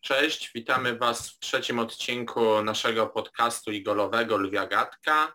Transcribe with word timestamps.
Cześć, 0.00 0.50
witamy 0.54 0.98
Was 0.98 1.30
w 1.30 1.38
trzecim 1.38 1.78
odcinku 1.78 2.62
naszego 2.62 3.06
podcastu 3.06 3.72
igolowego 3.72 4.36
Lwia 4.36 4.66
Gatka. 4.66 5.34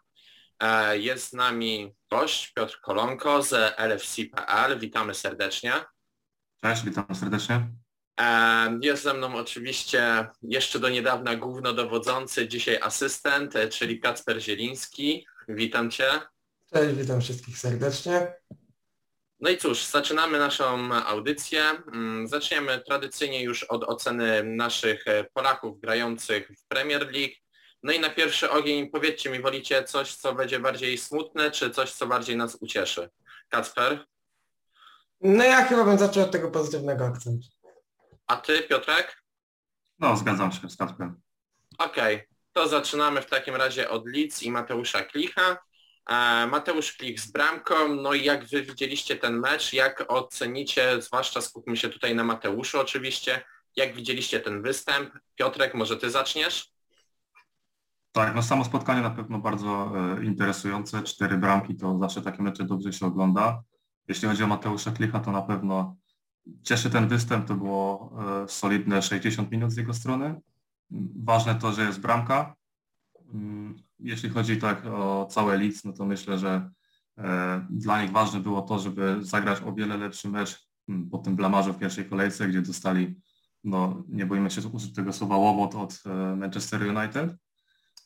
E, 0.59 0.97
jest 0.97 1.29
z 1.29 1.33
nami 1.33 1.95
gość 2.11 2.53
Piotr 2.53 2.79
Kolonko 2.81 3.43
z 3.43 3.75
LFC.pl. 3.77 4.79
Witamy 4.79 5.13
serdecznie. 5.13 5.73
Cześć, 6.61 6.83
witam 6.85 7.05
serdecznie. 7.15 7.67
E, 8.19 8.79
jest 8.81 9.03
ze 9.03 9.13
mną 9.13 9.35
oczywiście 9.35 10.27
jeszcze 10.41 10.79
do 10.79 10.89
niedawna 10.89 11.35
głównodowodzący, 11.35 12.47
dzisiaj 12.47 12.79
asystent, 12.81 13.55
e, 13.55 13.69
czyli 13.69 13.99
Kacper 13.99 14.41
Zieliński. 14.41 15.27
Witam 15.47 15.91
Cię. 15.91 16.09
Cześć, 16.73 16.95
witam 16.95 17.21
wszystkich 17.21 17.57
serdecznie. 17.57 18.33
No 19.45 19.51
i 19.51 19.57
cóż, 19.57 19.85
zaczynamy 19.85 20.39
naszą 20.39 20.93
audycję. 20.93 21.63
Mm, 21.93 22.27
zaczniemy 22.27 22.81
tradycyjnie 22.87 23.43
już 23.43 23.63
od 23.63 23.83
oceny 23.83 24.43
naszych 24.43 25.07
e, 25.07 25.23
Polaków 25.23 25.79
grających 25.79 26.51
w 26.57 26.67
Premier 26.67 27.01
League. 27.01 27.33
No 27.83 27.93
i 27.93 27.99
na 27.99 28.09
pierwszy 28.09 28.51
ogień 28.51 28.89
powiedzcie 28.89 29.29
mi, 29.29 29.41
wolicie 29.41 29.83
coś, 29.83 30.15
co 30.15 30.35
będzie 30.35 30.59
bardziej 30.59 30.97
smutne, 30.97 31.51
czy 31.51 31.71
coś, 31.71 31.91
co 31.91 32.07
bardziej 32.07 32.37
nas 32.37 32.57
ucieszy? 32.61 33.09
Kacper? 33.49 34.05
No 35.21 35.43
ja 35.43 35.65
chyba 35.65 35.83
bym 35.83 35.97
zaczął 35.97 36.23
od 36.23 36.31
tego 36.31 36.51
pozytywnego 36.51 37.05
akcentu. 37.05 37.47
A 38.27 38.35
ty, 38.35 38.61
Piotrek? 38.61 39.23
No, 39.99 40.17
zgadzam 40.17 40.51
się 40.51 40.69
z 40.69 40.77
Kacprem. 40.77 41.21
Okej, 41.77 42.15
okay. 42.15 42.27
to 42.53 42.67
zaczynamy 42.67 43.21
w 43.21 43.29
takim 43.29 43.55
razie 43.55 43.89
od 43.89 44.07
Leeds 44.07 44.43
i 44.43 44.51
Mateusza 44.51 45.01
Klicha. 45.03 45.57
E, 46.09 46.47
Mateusz 46.47 46.93
Klich 46.93 47.19
z 47.19 47.31
bramką, 47.31 47.95
no 47.95 48.13
i 48.13 48.23
jak 48.23 48.45
wy 48.45 48.61
widzieliście 48.61 49.15
ten 49.15 49.39
mecz, 49.39 49.73
jak 49.73 50.05
ocenicie, 50.07 51.01
zwłaszcza 51.01 51.41
skupmy 51.41 51.77
się 51.77 51.89
tutaj 51.89 52.15
na 52.15 52.23
Mateuszu 52.23 52.79
oczywiście, 52.79 53.41
jak 53.75 53.95
widzieliście 53.95 54.39
ten 54.39 54.61
występ? 54.61 55.09
Piotrek, 55.35 55.73
może 55.73 55.97
ty 55.97 56.09
zaczniesz? 56.09 56.75
Tak, 58.11 58.35
no 58.35 58.43
samo 58.43 58.65
spotkanie 58.65 59.01
na 59.01 59.09
pewno 59.09 59.39
bardzo 59.39 59.91
e, 59.95 60.25
interesujące. 60.25 61.03
Cztery 61.03 61.37
bramki 61.37 61.75
to 61.75 61.99
zawsze 61.99 62.21
takie 62.21 62.43
mecze 62.43 62.63
dobrze 62.63 62.93
się 62.93 63.05
ogląda. 63.05 63.63
Jeśli 64.07 64.27
chodzi 64.27 64.43
o 64.43 64.47
Mateusza 64.47 64.91
Klicha, 64.91 65.19
to 65.19 65.31
na 65.31 65.41
pewno 65.41 65.95
cieszy 66.63 66.89
ten 66.89 67.07
występ. 67.07 67.47
To 67.47 67.55
było 67.55 68.13
e, 68.43 68.47
solidne 68.47 69.01
60 69.01 69.51
minut 69.51 69.71
z 69.71 69.77
jego 69.77 69.93
strony. 69.93 70.41
Ważne 71.23 71.55
to, 71.55 71.71
że 71.71 71.83
jest 71.83 71.99
bramka. 71.99 72.55
Jeśli 73.99 74.29
chodzi 74.29 74.57
tak 74.57 74.85
o 74.85 75.27
całe 75.31 75.57
Leeds, 75.57 75.83
no 75.83 75.93
to 75.93 76.05
myślę, 76.05 76.37
że 76.37 76.69
e, 77.17 77.65
dla 77.69 78.01
nich 78.01 78.11
ważne 78.11 78.39
było 78.39 78.61
to, 78.61 78.79
żeby 78.79 79.17
zagrać 79.21 79.61
o 79.65 79.73
wiele 79.73 79.97
lepszy 79.97 80.29
mecz 80.29 80.67
mm, 80.89 81.09
po 81.09 81.17
tym 81.17 81.35
blamarzu 81.35 81.73
w 81.73 81.79
pierwszej 81.79 82.09
kolejce, 82.09 82.47
gdzie 82.47 82.61
dostali, 82.61 83.15
no 83.63 84.03
nie 84.07 84.25
boimy 84.25 84.51
się 84.51 84.67
użyć 84.67 84.93
tego 84.93 85.13
słowa 85.13 85.37
łomot 85.37 85.75
od 85.75 86.01
e, 86.05 86.35
Manchester 86.35 86.97
United. 86.97 87.35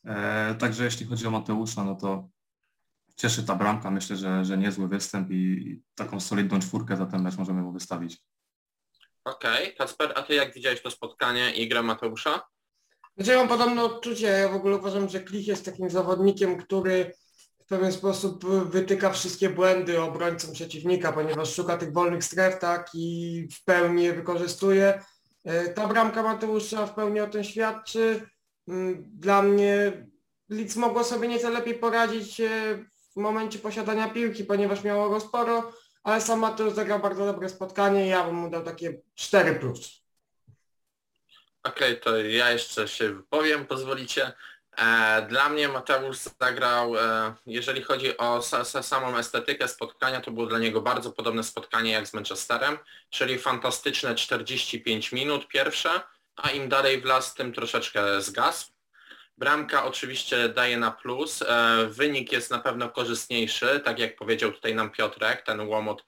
E, 0.06 0.56
także 0.56 0.84
jeśli 0.84 1.06
chodzi 1.06 1.28
o 1.28 1.32
Mateusza, 1.32 1.84
no 1.84 1.95
to 1.95 2.30
cieszy 3.16 3.44
ta 3.44 3.56
bramka. 3.56 3.92
Myślę, 3.92 4.16
że, 4.16 4.45
że 4.45 4.58
niezły 4.58 4.88
występ 4.88 5.32
i 5.32 5.82
taką 5.95 6.20
solidną 6.20 6.60
czwórkę 6.60 6.98
za 6.98 7.06
ten 7.06 7.22
mecz 7.22 7.38
możemy 7.38 7.62
mu 7.62 7.72
wystawić. 7.72 8.17
Okej, 9.23 9.64
okay. 9.64 9.76
Kasper, 9.76 10.14
a 10.16 10.23
ty 10.23 10.34
jak 10.34 10.54
widziałeś 10.54 10.82
to 10.82 10.92
spotkanie 10.92 11.52
i 11.52 11.70
grę 11.70 11.84
Mateusza? 11.84 12.42
Znaczy 13.20 13.31
ja 13.31 13.38
mam 13.38 13.48
podobne 13.48 13.84
odczucie, 13.84 14.28
ja 14.28 14.50
w 14.50 14.56
ogóle 14.56 14.78
uważam, 14.78 15.09
że 15.09 15.20
Klich 15.20 15.48
jest 15.48 15.66
takim 15.66 15.89
zawodnikiem, 15.89 16.58
który 16.58 17.14
w 17.59 17.66
pewien 17.66 17.92
sposób 17.92 18.45
wytyka 18.45 19.09
wszystkie 19.09 19.50
błędy 19.50 20.02
obrońcom 20.02 20.53
przeciwnika, 20.53 21.11
ponieważ 21.11 21.56
szuka 21.56 21.78
tych 21.78 21.94
wolnych 21.94 22.23
stref, 22.23 22.59
tak, 22.59 22.89
i 22.94 23.48
w 23.53 23.64
pełni 23.64 24.03
je 24.03 24.14
wykorzystuje. 24.14 25.02
E, 25.45 25.70
ta 25.70 25.88
bramka 25.88 26.23
Mateusza 26.23 26.86
w 26.86 26.95
pełni 26.95 27.20
o 27.20 27.27
tym 27.27 27.43
świadczy. 27.43 28.21
Mm, 28.67 29.05
dla 29.14 29.42
mnie 29.42 29.92
Lidz 30.49 30.76
mogło 30.76 31.04
sobie 31.04 31.27
nieco 31.27 31.49
lepiej 31.49 31.73
poradzić 31.73 32.42
e, 32.42 32.49
w 33.14 33.16
momencie 33.16 33.60
posiadania 33.60 34.10
piłki, 34.10 34.45
ponieważ 34.45 34.83
miało 34.83 35.10
go 35.10 35.20
sporo, 35.20 35.72
ale 36.04 36.22
sam 36.22 36.39
Mateusz 36.39 36.73
zagrał 36.73 36.99
bardzo 36.99 37.26
dobre 37.26 37.49
spotkanie 37.49 38.08
ja 38.08 38.23
bym 38.23 38.36
mu 38.36 38.49
dał 38.49 38.64
takie 38.64 39.02
4+. 39.20 39.60
Plus. 39.60 40.08
Okej, 41.69 41.91
okay, 41.91 42.02
to 42.02 42.17
ja 42.17 42.52
jeszcze 42.52 42.87
się 42.87 43.13
wypowiem, 43.13 43.65
pozwolicie. 43.65 44.31
E, 44.77 45.21
dla 45.30 45.49
mnie 45.49 45.67
Mateusz 45.67 46.17
zagrał, 46.17 46.97
e, 46.97 47.33
jeżeli 47.45 47.81
chodzi 47.81 48.17
o 48.17 48.41
samą 48.81 49.17
estetykę 49.17 49.67
spotkania, 49.67 50.21
to 50.21 50.31
było 50.31 50.45
dla 50.45 50.59
niego 50.59 50.81
bardzo 50.81 51.11
podobne 51.11 51.43
spotkanie 51.43 51.91
jak 51.91 52.07
z 52.07 52.13
Manchesterem, 52.13 52.77
czyli 53.09 53.39
fantastyczne 53.39 54.15
45 54.15 55.11
minut 55.11 55.47
pierwsze, 55.47 55.89
a 56.35 56.49
im 56.49 56.69
dalej 56.69 57.02
w 57.02 57.05
las, 57.05 57.33
tym 57.33 57.53
troszeczkę 57.53 58.21
zgasł. 58.21 58.67
Bramka 59.37 59.86
oczywiście 59.86 60.49
daje 60.49 60.77
na 60.77 60.91
plus, 60.91 61.41
e, 61.41 61.87
wynik 61.89 62.31
jest 62.31 62.51
na 62.51 62.59
pewno 62.59 62.89
korzystniejszy, 62.89 63.81
tak 63.86 63.99
jak 63.99 64.15
powiedział 64.15 64.51
tutaj 64.51 64.75
nam 64.75 64.91
Piotrek, 64.91 65.41
ten 65.41 65.61
łomot 65.61 66.05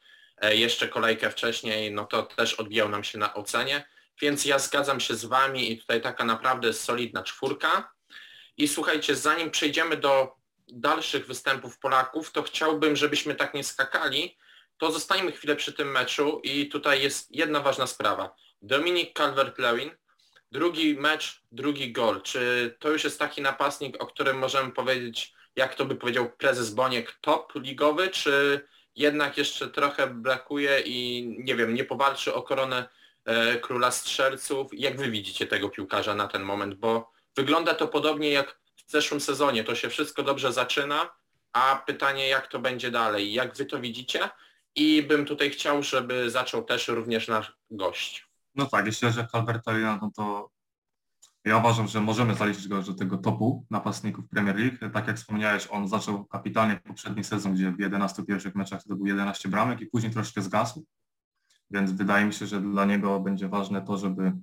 jeszcze 0.51 0.88
kolejkę 0.88 1.29
wcześniej, 1.29 1.91
no 1.91 2.05
to 2.05 2.23
też 2.23 2.53
odbijał 2.53 2.89
nam 2.89 3.03
się 3.03 3.17
na 3.17 3.33
ocenie. 3.33 3.85
Więc 4.22 4.46
ja 4.46 4.59
zgadzam 4.59 5.00
się 5.00 5.16
z 5.16 5.26
Wami 5.26 5.72
i 5.72 5.78
tutaj 5.78 6.02
taka 6.02 6.26
naprawdę 6.26 6.74
solidna 6.74 7.24
czwórka. 7.24 7.92
I 8.58 8.68
słuchajcie, 8.68 9.16
zanim 9.16 9.52
przejdziemy 9.52 9.98
do 9.98 10.36
dalszych 10.68 11.28
występów 11.28 11.80
Polaków, 11.80 12.32
to 12.32 12.44
chciałbym, 12.44 12.96
żebyśmy 12.96 13.36
tak 13.36 13.54
nie 13.54 13.64
skakali, 13.64 14.38
to 14.78 14.92
zostańmy 14.92 15.32
chwilę 15.32 15.56
przy 15.56 15.74
tym 15.74 15.92
meczu 15.92 16.42
i 16.44 16.70
tutaj 16.70 17.02
jest 17.02 17.36
jedna 17.36 17.59
ważna 17.59 17.88
sprawa. 17.88 18.36
Dominik 18.62 19.20
Calvert-Lewin, 19.20 19.90
drugi 20.52 20.96
mecz, 20.96 21.42
drugi 21.52 21.92
gol. 21.92 22.22
Czy 22.22 22.76
to 22.80 22.90
już 22.90 23.03
jest 23.03 23.20
taki 23.20 23.42
napastnik, 23.42 24.03
o 24.03 24.08
którym 24.08 24.38
możemy 24.38 24.72
powiedzieć, 24.72 25.34
jak 25.56 25.76
to 25.76 25.86
by 25.86 25.96
powiedział 25.96 26.32
prezes 26.32 26.70
Boniek, 26.70 27.18
top 27.22 27.53
ligowy, 27.56 28.09
czy 28.09 28.62
jednak 28.96 29.38
jeszcze 29.38 29.68
trochę 29.68 30.08
brakuje 30.08 30.80
i 30.86 31.28
nie 31.44 31.56
wiem, 31.56 31.74
nie 31.74 31.84
powalczy 31.84 32.34
o 32.34 32.44
koronę 32.44 32.90
króla 33.62 33.92
strzelców. 33.92 34.68
Jak 34.74 34.98
wy 34.98 35.12
widzicie 35.12 35.48
tego 35.48 35.70
piłkarza 35.70 36.16
na 36.16 36.28
ten 36.28 36.44
moment? 36.44 36.76
Bo 36.76 37.12
wygląda 37.36 37.74
to 37.74 37.88
podobnie 37.88 38.30
jak 38.30 38.59
w 38.88 38.92
zeszłym 38.92 39.22
sezonie. 39.22 39.64
To 39.64 39.76
się 39.76 39.90
wszystko 39.90 40.24
dobrze 40.24 40.54
zaczyna, 40.54 41.09
a 41.54 41.84
pytanie 41.88 42.28
jak 42.28 42.48
to 42.48 42.59
będzie 42.59 42.92
dalej? 42.92 43.34
Jak 43.34 43.56
wy 43.56 43.66
to 43.66 43.80
widzicie? 43.80 44.30
I 44.76 45.04
bym 45.04 45.26
tutaj 45.26 45.50
chciał, 45.50 45.84
żeby 45.84 46.30
zaczął 46.30 46.64
też 46.64 46.88
również 46.88 47.28
nasz 47.28 47.58
gość. 47.72 48.28
No 48.56 48.66
tak, 48.66 48.86
jeśli 48.86 49.08
chodzi 49.08 49.20
o 49.20 49.28
Calverta 49.28 49.72
no 50.02 50.12
to 50.16 50.50
ja 51.46 51.58
uważam, 51.58 51.88
że 51.88 52.02
możemy 52.02 52.36
zaliczyć 52.36 52.68
go 52.68 52.82
do 52.82 52.94
tego 52.94 53.18
topu 53.18 53.66
napastników 53.70 54.30
Premier 54.30 54.56
League. 54.56 54.94
Tak 54.94 55.08
jak 55.08 55.18
wspomniałeś, 55.18 55.68
on 55.70 55.88
zaczął 55.88 56.26
kapitalnie 56.26 56.80
poprzedni 56.88 57.24
sezon, 57.24 57.53
gdzie 57.53 57.72
w 57.72 57.80
11 57.80 58.24
pierwszych 58.24 58.56
meczach 58.56 58.84
to 58.84 58.96
był 58.96 59.06
11 59.06 59.50
bramek 59.50 59.82
i 59.82 59.86
później 59.86 60.14
troszkę 60.14 60.42
zgasł. 60.42 60.86
Więc 61.72 61.92
wydaje 61.92 62.26
mi 62.26 62.34
się, 62.34 62.48
że 62.48 62.62
dla 62.62 62.86
niego 62.86 63.20
będzie 63.20 63.50
ważne 63.50 63.82
to, 63.82 63.98
żeby 63.98 64.34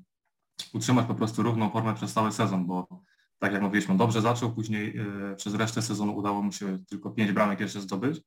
utrzymać 0.75 1.06
po 1.06 1.15
prostu 1.15 1.43
równą 1.43 1.71
formę 1.71 1.94
przez 1.94 2.12
cały 2.12 2.33
sezon, 2.33 2.66
bo 2.66 3.03
tak 3.39 3.53
jak 3.53 3.62
mówiliśmy, 3.62 3.97
dobrze 3.97 4.21
zaczął, 4.21 4.53
później 4.53 4.99
e, 4.99 5.37
przez 5.37 5.55
resztę 5.55 5.83
sezonu 5.83 6.16
udało 6.16 6.43
mu 6.43 6.53
się 6.53 6.78
tylko 6.89 7.11
pięć 7.11 7.33
bramek 7.33 7.61
jeszcze 7.61 7.81
zdobyć. 7.81 8.21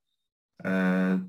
E, 0.63 1.19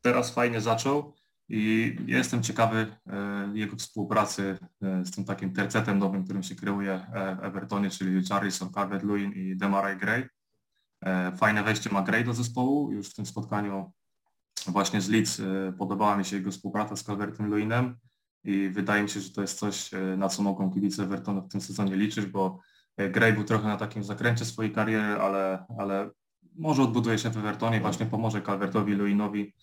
teraz 0.00 0.34
fajnie 0.34 0.60
zaczął 0.60 1.14
i 1.48 1.96
jestem 2.06 2.42
ciekawy 2.42 2.96
e, 3.06 3.50
jego 3.54 3.76
współpracy 3.76 4.58
z 4.80 5.10
tym 5.10 5.24
takim 5.24 5.52
tercetem 5.52 5.98
nowym, 5.98 6.24
którym 6.24 6.42
się 6.42 6.54
kreuje 6.54 7.06
w 7.40 7.44
Evertonie, 7.44 7.90
czyli 7.90 8.22
Jarrison, 8.30 8.68
Calvert-Lewin 8.68 9.32
i 9.36 9.56
Demarai 9.56 9.96
Gray. 9.96 10.28
Fajne 11.36 11.62
wejście 11.62 11.90
ma 11.90 12.02
Gray 12.02 12.24
do 12.24 12.34
zespołu, 12.34 12.92
już 12.92 13.10
w 13.10 13.14
tym 13.14 13.26
spotkaniu 13.26 13.92
właśnie 14.66 15.00
z 15.00 15.08
Leeds 15.08 15.38
y, 15.38 15.74
podobała 15.78 16.16
mi 16.16 16.24
się 16.24 16.36
jego 16.36 16.50
współpraca 16.50 16.96
z 16.96 17.04
Calvertem 17.04 17.50
Lewinem 17.50 17.96
i 18.44 18.68
wydaje 18.68 19.02
mi 19.02 19.08
się, 19.08 19.20
że 19.20 19.30
to 19.30 19.40
jest 19.40 19.58
coś, 19.58 19.94
y, 19.94 20.16
na 20.16 20.28
co 20.28 20.42
mogą 20.42 20.70
kibice 20.70 21.02
Evertonu 21.02 21.42
w 21.42 21.48
tym 21.48 21.60
sezonie 21.60 21.96
liczyć, 21.96 22.26
bo 22.26 22.58
y, 23.00 23.10
Gray 23.10 23.32
był 23.32 23.44
trochę 23.44 23.68
na 23.68 23.76
takim 23.76 24.04
zakręcie 24.04 24.44
swojej 24.44 24.72
kariery, 24.72 25.20
ale, 25.20 25.66
ale 25.78 26.10
może 26.54 26.82
odbuduje 26.82 27.18
się 27.18 27.30
w 27.30 27.36
Evertonie 27.36 27.76
i 27.76 27.80
właśnie 27.80 28.06
pomoże 28.06 28.42
Calvertowi 28.42 28.94
Lewinowi 28.94 29.54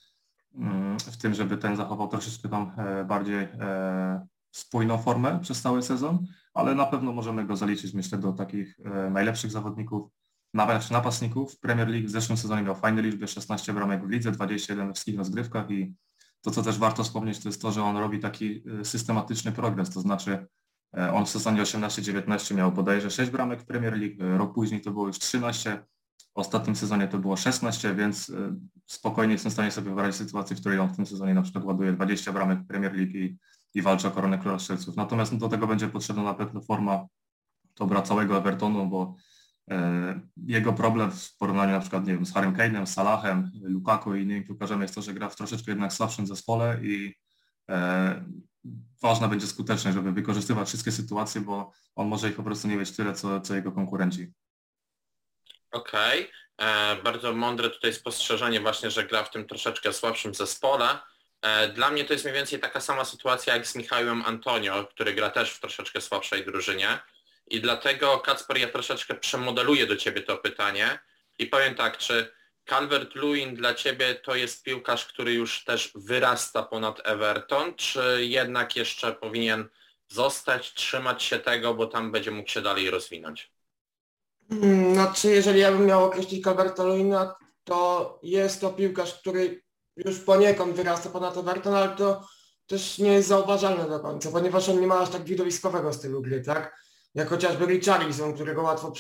mm, 0.56 1.00
w 1.00 1.18
tym, 1.18 1.34
żeby 1.34 1.58
ten 1.58 1.76
zachował 1.76 2.08
troszeczkę 2.08 2.50
tam 2.50 2.72
e, 2.78 3.06
bardziej 3.06 3.40
e, 3.40 4.28
spójną 4.52 4.98
formę 4.98 5.40
przez 5.42 5.62
cały 5.62 5.82
sezon, 5.82 6.26
ale 6.54 6.76
na 6.76 6.86
pewno 6.86 7.12
możemy 7.12 7.46
go 7.46 7.56
zaliczyć 7.56 7.94
myślę 7.94 8.18
do 8.18 8.34
takich 8.34 8.80
e, 8.80 9.10
najlepszych 9.10 9.52
zawodników 9.52 10.12
nawet 10.54 10.92
napastników. 10.92 11.54
W 11.54 11.60
Premier 11.60 11.88
League 11.88 12.08
w 12.08 12.12
zeszłym 12.12 12.38
sezonie 12.38 12.64
miał 12.64 12.76
fajne 12.76 13.02
liczby, 13.02 13.28
16 13.28 13.74
bramek 13.74 14.08
w 14.08 14.10
lidze, 14.10 14.32
21 14.32 14.88
we 14.88 14.94
wszystkich 14.94 15.18
rozgrywkach 15.18 15.72
i 15.72 15.94
to, 16.42 16.52
co 16.52 16.64
też 16.64 16.78
warto 16.78 17.04
wspomnieć, 17.04 17.40
to 17.40 17.50
jest 17.50 17.62
to, 17.62 17.72
że 17.72 17.84
on 17.84 17.98
robi 17.98 18.20
taki 18.20 18.64
y, 18.82 18.86
systematyczny 18.86 19.52
progres, 19.52 19.90
to 19.90 20.02
znaczy 20.02 20.48
e, 20.98 21.14
on 21.14 21.26
w 21.26 21.30
sezonie 21.30 21.62
18-19 21.62 22.56
miał 22.56 22.72
bodajże 22.72 23.12
6 23.12 23.32
bramek 23.32 23.62
w 23.62 23.66
Premier 23.66 24.00
League, 24.00 24.24
e, 24.24 24.38
rok 24.38 24.54
później 24.54 24.82
to 24.82 24.92
było 24.92 25.08
już 25.08 25.20
13, 25.20 25.84
w 26.18 26.40
ostatnim 26.40 26.76
sezonie 26.76 27.08
to 27.08 27.18
było 27.18 27.38
16, 27.38 27.96
więc 27.96 28.30
y, 28.30 28.52
spokojnie 28.86 29.34
jestem 29.34 29.50
w 29.50 29.54
stanie 29.54 29.72
sobie 29.72 29.86
wyobrazić 29.86 30.16
sytuację, 30.16 30.56
w 30.56 30.60
której 30.60 30.80
on 30.80 30.90
w 30.90 30.96
tym 30.96 31.06
sezonie 31.06 31.34
na 31.34 31.42
przykład 31.42 31.64
ładuje 31.64 31.94
20 31.94 32.34
bramek 32.34 32.60
w 32.60 32.68
Premier 32.68 32.94
League 32.94 33.18
i 33.18 33.38
i 33.74 33.82
walczy 33.82 34.08
o 34.08 34.12
koronę 34.12 34.38
króla 34.38 34.60
strzelców. 34.60 34.96
Natomiast 34.96 35.38
do 35.38 35.50
tego 35.50 35.68
będzie 35.68 35.88
potrzebna 35.88 36.24
na 36.24 36.34
pewno 36.34 36.62
forma 36.62 37.08
dobra 37.76 38.02
całego 38.02 38.38
Evertonu, 38.38 38.88
bo 38.88 39.04
e, 39.04 39.14
jego 40.48 40.74
problem 40.74 41.12
w 41.12 41.38
porównaniu 41.38 41.72
na 41.72 41.80
przykład 41.80 42.08
nie 42.08 42.14
wiem, 42.14 42.26
z 42.26 42.34
Harrym 42.34 42.56
Kane'em, 42.56 42.86
Salahem, 42.86 43.52
Lukaku 43.62 44.16
i 44.16 44.24
innymi 44.24 44.46
piłkarzami 44.46 44.82
jest 44.82 44.96
to, 44.96 45.02
że 45.02 45.14
gra 45.14 45.30
w 45.30 45.36
troszeczkę 45.36 45.72
jednak 45.72 45.94
słabszym 45.94 46.28
zespole 46.28 46.80
i 46.82 47.16
e, 47.70 48.26
ważna 49.02 49.28
będzie 49.28 49.48
skuteczność, 49.48 49.96
żeby 49.96 50.12
wykorzystywać 50.12 50.68
wszystkie 50.68 50.92
sytuacje, 50.92 51.42
bo 51.42 51.72
on 51.96 52.08
może 52.08 52.30
ich 52.30 52.36
po 52.36 52.44
prostu 52.44 52.68
nie 52.68 52.78
mieć 52.78 52.96
tyle, 52.96 53.14
co, 53.14 53.42
co 53.42 53.56
jego 53.56 53.72
konkurenci. 53.72 54.34
Okej, 55.72 56.32
okay. 56.58 57.04
bardzo 57.04 57.34
mądre 57.34 57.70
tutaj 57.70 57.94
spostrzeżenie 57.94 58.62
właśnie, 58.62 58.92
że 58.92 59.04
gra 59.04 59.24
w 59.24 59.32
tym 59.32 59.48
troszeczkę 59.48 59.94
słabszym 59.94 60.36
zespole. 60.36 61.00
E, 61.42 61.70
dla 61.70 61.92
mnie 61.92 62.06
to 62.06 62.14
jest 62.14 62.26
mniej 62.26 62.36
więcej 62.36 62.60
taka 62.60 62.82
sama 62.82 63.06
sytuacja 63.06 63.54
jak 63.54 63.68
z 63.68 63.76
Michałem 63.76 64.22
Antonio, 64.22 64.86
który 64.86 65.14
gra 65.14 65.30
też 65.30 65.52
w 65.52 65.60
troszeczkę 65.60 66.02
słabszej 66.02 66.46
drużynie. 66.46 67.00
I 67.50 67.62
dlatego, 67.62 68.20
Kacper, 68.20 68.58
ja 68.58 68.68
troszeczkę 68.68 69.16
przemodeluję 69.16 69.88
do 69.88 69.96
Ciebie 69.96 70.22
to 70.22 70.38
pytanie 70.38 71.00
i 71.40 71.48
powiem 71.48 71.76
tak, 71.76 71.98
czy 71.98 72.32
Calvert-Lewin 72.70 73.56
dla 73.56 73.74
Ciebie 73.74 74.16
to 74.16 74.36
jest 74.36 74.64
piłkarz, 74.64 75.06
który 75.06 75.34
już 75.34 75.64
też 75.64 75.92
wyrasta 75.96 76.64
ponad 76.64 77.02
Everton, 77.04 77.76
czy 77.76 78.18
jednak 78.20 78.76
jeszcze 78.76 79.14
powinien 79.14 79.70
zostać, 80.08 80.74
trzymać 80.74 81.24
się 81.24 81.40
tego, 81.40 81.74
bo 81.74 81.88
tam 81.88 82.12
będzie 82.12 82.32
mógł 82.32 82.50
się 82.50 82.62
dalej 82.62 82.90
rozwinąć? 82.90 83.52
Hmm, 84.50 84.94
znaczy, 84.94 85.30
jeżeli 85.30 85.60
ja 85.60 85.72
bym 85.72 85.86
miał 85.86 86.06
określić 86.06 86.46
Calvert-Lewina, 86.46 87.32
to 87.64 88.20
jest 88.24 88.62
to 88.62 88.70
piłkarz, 88.70 89.14
który 89.14 89.64
już 89.96 90.20
poniekąd 90.20 90.76
wyrasta 90.76 91.10
ponad 91.10 91.38
Everton, 91.38 91.74
ale 91.74 91.90
to 91.90 92.28
też 92.68 92.98
nie 92.98 93.14
jest 93.14 93.28
zauważalne 93.28 93.90
do 93.90 94.00
końca, 94.00 94.32
ponieważ 94.32 94.70
on 94.70 94.82
nie 94.82 94.88
ma 94.88 95.00
aż 95.00 95.10
tak 95.10 95.24
widowiskowego 95.24 95.94
stylu 95.94 96.22
gry, 96.22 96.42
tak? 96.42 96.89
Jak 97.20 97.30
chociażby 97.30 97.66
Richarlison, 97.66 98.34
którego 98.34 98.62
łatwo, 98.62 98.94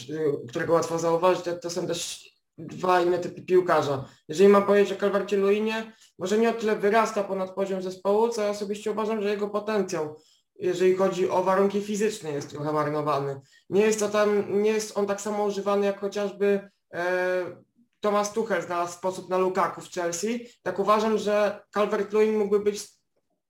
którego 0.49 0.73
łatwo 0.73 0.99
zauważyć, 0.99 1.45
to, 1.61 1.69
są 1.69 1.87
też 1.87 2.29
dwa 2.57 3.01
inne 3.01 3.19
typy 3.19 3.41
piłkarza. 3.41 4.05
Jeżeli 4.27 4.49
mam 4.49 4.63
powiedzieć 4.63 4.93
o 4.93 4.99
Calvercie 4.99 5.37
Luinie, 5.37 5.93
może 6.17 6.37
nie 6.37 6.49
o 6.49 6.53
tyle 6.53 6.75
wyrasta 6.75 7.23
ponad 7.23 7.51
poziom 7.51 7.81
zespołu, 7.81 8.29
co 8.29 8.41
ja 8.41 8.49
osobiście 8.49 8.91
uważam, 8.91 9.21
że 9.21 9.29
jego 9.29 9.49
potencjał, 9.49 10.15
jeżeli 10.55 10.95
chodzi 10.95 11.29
o 11.29 11.43
warunki 11.43 11.81
fizyczne, 11.81 12.31
jest 12.31 12.49
trochę 12.49 12.73
marnowany. 12.73 13.41
Nie 13.69 13.81
jest 13.81 13.99
to 13.99 14.09
tam, 14.09 14.61
nie 14.61 14.71
jest 14.71 14.97
on 14.97 15.07
tak 15.07 15.21
samo 15.21 15.45
używany 15.45 15.85
jak 15.85 15.99
chociażby 15.99 16.69
e, 16.93 17.45
Thomas 17.99 18.33
Tuchel 18.33 18.61
znalazł 18.61 18.93
sposób 18.93 19.29
na 19.29 19.37
Lukaku 19.37 19.81
w 19.81 19.91
Chelsea, 19.91 20.47
tak 20.63 20.79
uważam, 20.79 21.17
że 21.17 21.61
Calvert-Lewin 21.75 22.37
mógłby 22.37 22.59
być 22.59 22.83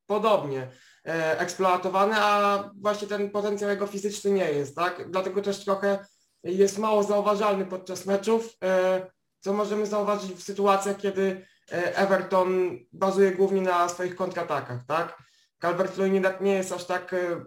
podobnie 0.06 0.71
eksploatowany, 1.04 2.13
a 2.16 2.63
właśnie 2.75 3.07
ten 3.07 3.30
potencjał 3.30 3.69
jego 3.69 3.88
fizyczny 3.88 4.31
nie 4.31 4.51
jest, 4.51 4.75
tak? 4.75 5.12
Dlatego 5.12 5.42
też 5.42 5.66
trochę 5.66 6.06
jest 6.44 6.78
mało 6.78 7.04
zauważalny 7.04 7.66
podczas 7.66 8.06
meczów, 8.06 8.56
e, 8.63 9.12
co 9.40 9.54
możemy 9.54 9.86
zauważyć 9.86 10.31
w 10.31 10.44
sytuacjach, 10.44 10.98
kiedy 10.98 11.46
e, 11.72 11.98
Everton 11.98 12.78
bazuje 12.94 13.31
głównie 13.31 13.62
na 13.62 13.90
swoich 13.90 14.16
kontratakach, 14.16 14.86
tak? 14.88 15.18
Calvert-Lewin 15.63 16.13
jednak 16.13 16.42
nie 16.42 16.54
jest 16.54 16.72
aż 16.72 16.86
tak 16.86 17.13
e, 17.13 17.45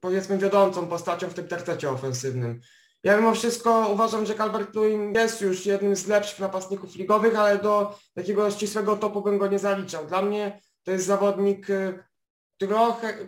powiedzmy 0.00 0.38
wiodącą 0.38 0.86
postacią 0.86 1.28
w 1.28 1.34
tym 1.34 1.48
tercecie 1.48 1.90
ofensywnym. 1.90 2.60
Ja 3.02 3.16
mimo 3.16 3.34
wszystko 3.34 3.88
uważam, 3.92 4.26
że 4.26 4.34
Calvert 4.34 4.74
Lewin 4.74 5.14
jest 5.14 5.40
już 5.40 5.66
jednym 5.66 5.96
z 5.96 6.06
lepszych 6.06 6.38
napastników 6.38 6.96
ligowych, 6.96 7.38
ale 7.38 7.58
do 7.58 7.98
takiego 8.14 8.50
ścisłego 8.50 8.96
topu 8.96 9.22
bym 9.22 9.38
go 9.38 9.46
nie 9.46 9.58
zaliczał. 9.58 10.06
Dla 10.06 10.22
mnie 10.22 10.60
to 10.84 10.90
jest 10.90 11.06
zawodnik 11.06 11.66
trochę, 12.60 13.18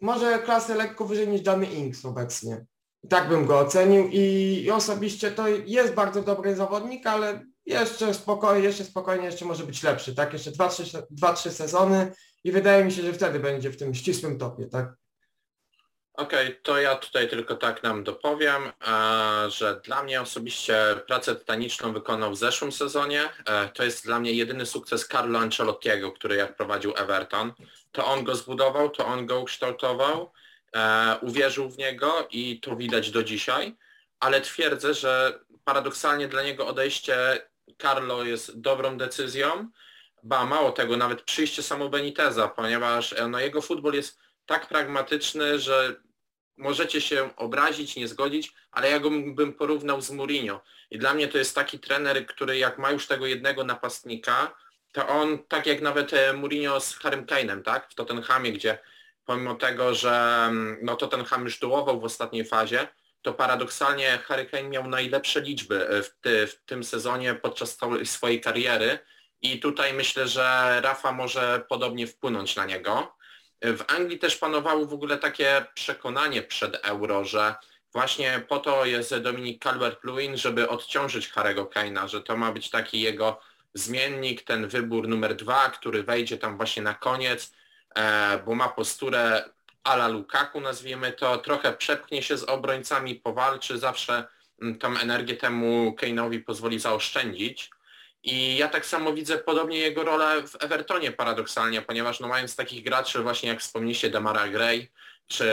może 0.00 0.38
klasę 0.38 0.74
lekko 0.74 1.04
wyżej 1.04 1.28
niż 1.28 1.40
Danny 1.40 1.66
Inks 1.66 2.04
obecnie. 2.04 2.66
Tak 3.08 3.28
bym 3.28 3.46
go 3.46 3.58
ocenił 3.58 4.08
i, 4.08 4.62
i 4.64 4.70
osobiście 4.70 5.30
to 5.30 5.48
jest 5.48 5.94
bardzo 5.94 6.22
dobry 6.22 6.56
zawodnik, 6.56 7.06
ale 7.06 7.44
jeszcze 7.66 8.14
spokojnie, 8.14 8.64
jeszcze 8.66 8.84
spokojnie, 8.84 9.24
jeszcze 9.24 9.44
może 9.44 9.64
być 9.64 9.82
lepszy, 9.82 10.14
tak? 10.14 10.32
Jeszcze 10.32 10.50
2-3 10.50 11.50
sezony 11.50 12.12
i 12.44 12.52
wydaje 12.52 12.84
mi 12.84 12.92
się, 12.92 13.02
że 13.02 13.12
wtedy 13.12 13.40
będzie 13.40 13.70
w 13.70 13.76
tym 13.76 13.94
ścisłym 13.94 14.38
topie, 14.38 14.66
tak? 14.66 14.99
Okej, 16.20 16.48
okay, 16.48 16.60
to 16.62 16.78
ja 16.78 16.96
tutaj 16.96 17.28
tylko 17.28 17.56
tak 17.56 17.82
nam 17.82 18.04
dopowiem, 18.04 18.72
że 19.48 19.80
dla 19.84 20.02
mnie 20.02 20.20
osobiście 20.20 20.76
pracę 21.06 21.36
tytaniczną 21.36 21.92
wykonał 21.92 22.32
w 22.32 22.36
zeszłym 22.36 22.72
sezonie. 22.72 23.28
E, 23.46 23.68
to 23.68 23.84
jest 23.84 24.04
dla 24.04 24.20
mnie 24.20 24.32
jedyny 24.32 24.66
sukces 24.66 25.08
Carlo 25.08 25.38
Ancelottiego, 25.38 26.12
który 26.12 26.36
jak 26.36 26.56
prowadził 26.56 26.92
Everton. 26.96 27.52
To 27.92 28.06
on 28.06 28.24
go 28.24 28.34
zbudował, 28.34 28.90
to 28.90 29.06
on 29.06 29.26
go 29.26 29.40
ukształtował, 29.40 30.32
e, 30.76 31.16
uwierzył 31.22 31.70
w 31.70 31.78
niego 31.78 32.28
i 32.30 32.60
to 32.60 32.76
widać 32.76 33.10
do 33.10 33.22
dzisiaj, 33.22 33.76
ale 34.20 34.40
twierdzę, 34.40 34.94
że 34.94 35.40
paradoksalnie 35.64 36.28
dla 36.28 36.42
niego 36.42 36.66
odejście 36.66 37.16
Carlo 37.82 38.24
jest 38.24 38.60
dobrą 38.60 38.98
decyzją, 38.98 39.70
ba 40.22 40.46
mało 40.46 40.72
tego, 40.72 40.96
nawet 40.96 41.22
przyjście 41.22 41.62
samo 41.62 41.88
Beniteza, 41.88 42.48
ponieważ 42.48 43.12
e, 43.12 43.28
no, 43.28 43.38
jego 43.38 43.62
futbol 43.62 43.94
jest 43.94 44.18
tak 44.46 44.68
pragmatyczny, 44.68 45.58
że 45.58 46.00
możecie 46.60 47.00
się 47.00 47.36
obrazić, 47.36 47.96
nie 47.96 48.08
zgodzić, 48.08 48.52
ale 48.70 48.90
ja 48.90 48.98
go 48.98 49.10
bym 49.10 49.52
porównał 49.52 50.00
z 50.00 50.10
Mourinho. 50.10 50.60
I 50.90 50.98
dla 50.98 51.14
mnie 51.14 51.28
to 51.28 51.38
jest 51.38 51.54
taki 51.54 51.78
trener, 51.78 52.26
który 52.26 52.58
jak 52.58 52.78
ma 52.78 52.90
już 52.90 53.06
tego 53.06 53.26
jednego 53.26 53.64
napastnika, 53.64 54.54
to 54.92 55.08
on, 55.08 55.38
tak 55.48 55.66
jak 55.66 55.80
nawet 55.80 56.12
e, 56.14 56.32
Mourinho 56.32 56.80
z 56.80 56.94
Harrym 56.94 57.26
Kane'em, 57.26 57.62
tak, 57.62 57.90
w 57.90 57.94
Tottenhamie, 57.94 58.52
gdzie 58.52 58.78
pomimo 59.24 59.54
tego, 59.54 59.94
że 59.94 60.44
mm, 60.48 60.78
no 60.82 60.96
Tottenham 60.96 61.44
już 61.44 61.58
dołował 61.58 62.00
w 62.00 62.04
ostatniej 62.04 62.44
fazie, 62.44 62.88
to 63.22 63.32
paradoksalnie 63.32 64.18
Harry 64.24 64.46
Kane 64.46 64.68
miał 64.68 64.88
najlepsze 64.88 65.40
liczby 65.40 65.88
e, 65.88 66.02
w, 66.02 66.10
ty, 66.20 66.46
w 66.46 66.64
tym 66.64 66.84
sezonie 66.84 67.34
podczas 67.34 67.76
całej 67.76 68.06
swojej 68.06 68.40
kariery 68.40 68.98
i 69.42 69.60
tutaj 69.60 69.94
myślę, 69.94 70.28
że 70.28 70.80
Rafa 70.82 71.12
może 71.12 71.64
podobnie 71.68 72.06
wpłynąć 72.06 72.56
na 72.56 72.64
niego. 72.64 73.16
W 73.62 73.84
Anglii 73.88 74.18
też 74.18 74.36
panowało 74.36 74.86
w 74.86 74.92
ogóle 74.94 75.18
takie 75.18 75.66
przekonanie 75.74 76.42
przed 76.42 76.86
euro, 76.86 77.24
że 77.24 77.54
właśnie 77.92 78.42
po 78.48 78.58
to 78.58 78.84
jest 78.84 79.16
Dominik 79.16 79.64
Calvert-Lewin, 79.64 80.36
żeby 80.36 80.68
odciążyć 80.68 81.28
Harego 81.28 81.64
Kane'a, 81.64 82.08
że 82.08 82.22
to 82.22 82.36
ma 82.36 82.52
być 82.52 82.70
taki 82.70 83.00
jego 83.00 83.40
zmiennik, 83.74 84.42
ten 84.42 84.68
wybór 84.68 85.08
numer 85.08 85.36
dwa, 85.36 85.70
który 85.70 86.02
wejdzie 86.02 86.38
tam 86.38 86.56
właśnie 86.56 86.82
na 86.82 86.94
koniec, 86.94 87.52
e, 87.94 88.38
bo 88.46 88.54
ma 88.54 88.68
posturę 88.68 89.44
ala 89.84 90.08
Lukaku, 90.08 90.60
nazwijmy 90.60 91.12
to, 91.12 91.38
trochę 91.38 91.72
przepchnie 91.72 92.22
się 92.22 92.36
z 92.36 92.44
obrońcami, 92.44 93.14
powalczy, 93.14 93.78
zawsze 93.78 94.24
mm, 94.62 94.78
tą 94.78 94.98
energię 94.98 95.36
temu 95.36 95.96
Kane'owi 96.00 96.44
pozwoli 96.44 96.78
zaoszczędzić. 96.78 97.70
I 98.22 98.56
ja 98.56 98.68
tak 98.68 98.86
samo 98.86 99.12
widzę 99.12 99.38
podobnie 99.38 99.78
jego 99.78 100.04
rolę 100.04 100.42
w 100.42 100.62
Evertonie 100.62 101.12
paradoksalnie, 101.12 101.82
ponieważ 101.82 102.20
no 102.20 102.28
mając 102.28 102.56
takich 102.56 102.84
graczy 102.84 103.22
właśnie 103.22 103.48
jak 103.48 103.60
wspomnieliście 103.60 104.10
Damara 104.10 104.48
Gray 104.48 104.88
czy 105.26 105.44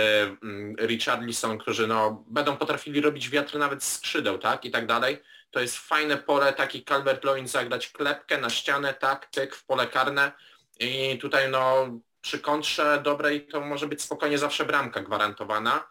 mm, 0.43 0.75
Richarlison, 0.79 1.57
którzy 1.57 1.87
no 1.87 2.23
będą 2.27 2.57
potrafili 2.57 3.01
robić 3.01 3.29
wiatr 3.29 3.57
nawet 3.57 3.83
z 3.83 3.93
skrzydeł, 3.93 4.37
tak, 4.37 4.65
i 4.65 4.71
tak 4.71 4.85
dalej, 4.85 5.21
to 5.51 5.59
jest 5.59 5.77
fajne 5.77 6.17
pole, 6.17 6.53
taki 6.53 6.83
Calvert 6.83 7.23
Lewin 7.23 7.47
zagrać 7.47 7.89
klepkę 7.89 8.37
na 8.37 8.49
ścianę, 8.49 8.93
tak, 8.93 9.25
tyk 9.25 9.55
w 9.55 9.65
pole 9.65 9.87
karne 9.87 10.31
i 10.79 11.17
tutaj 11.21 11.51
no 11.51 11.89
przy 12.21 12.39
kontrze 12.39 13.01
dobrej 13.03 13.47
to 13.47 13.61
może 13.61 13.87
być 13.87 14.01
spokojnie 14.01 14.37
zawsze 14.37 14.65
bramka 14.65 15.01
gwarantowana. 15.01 15.87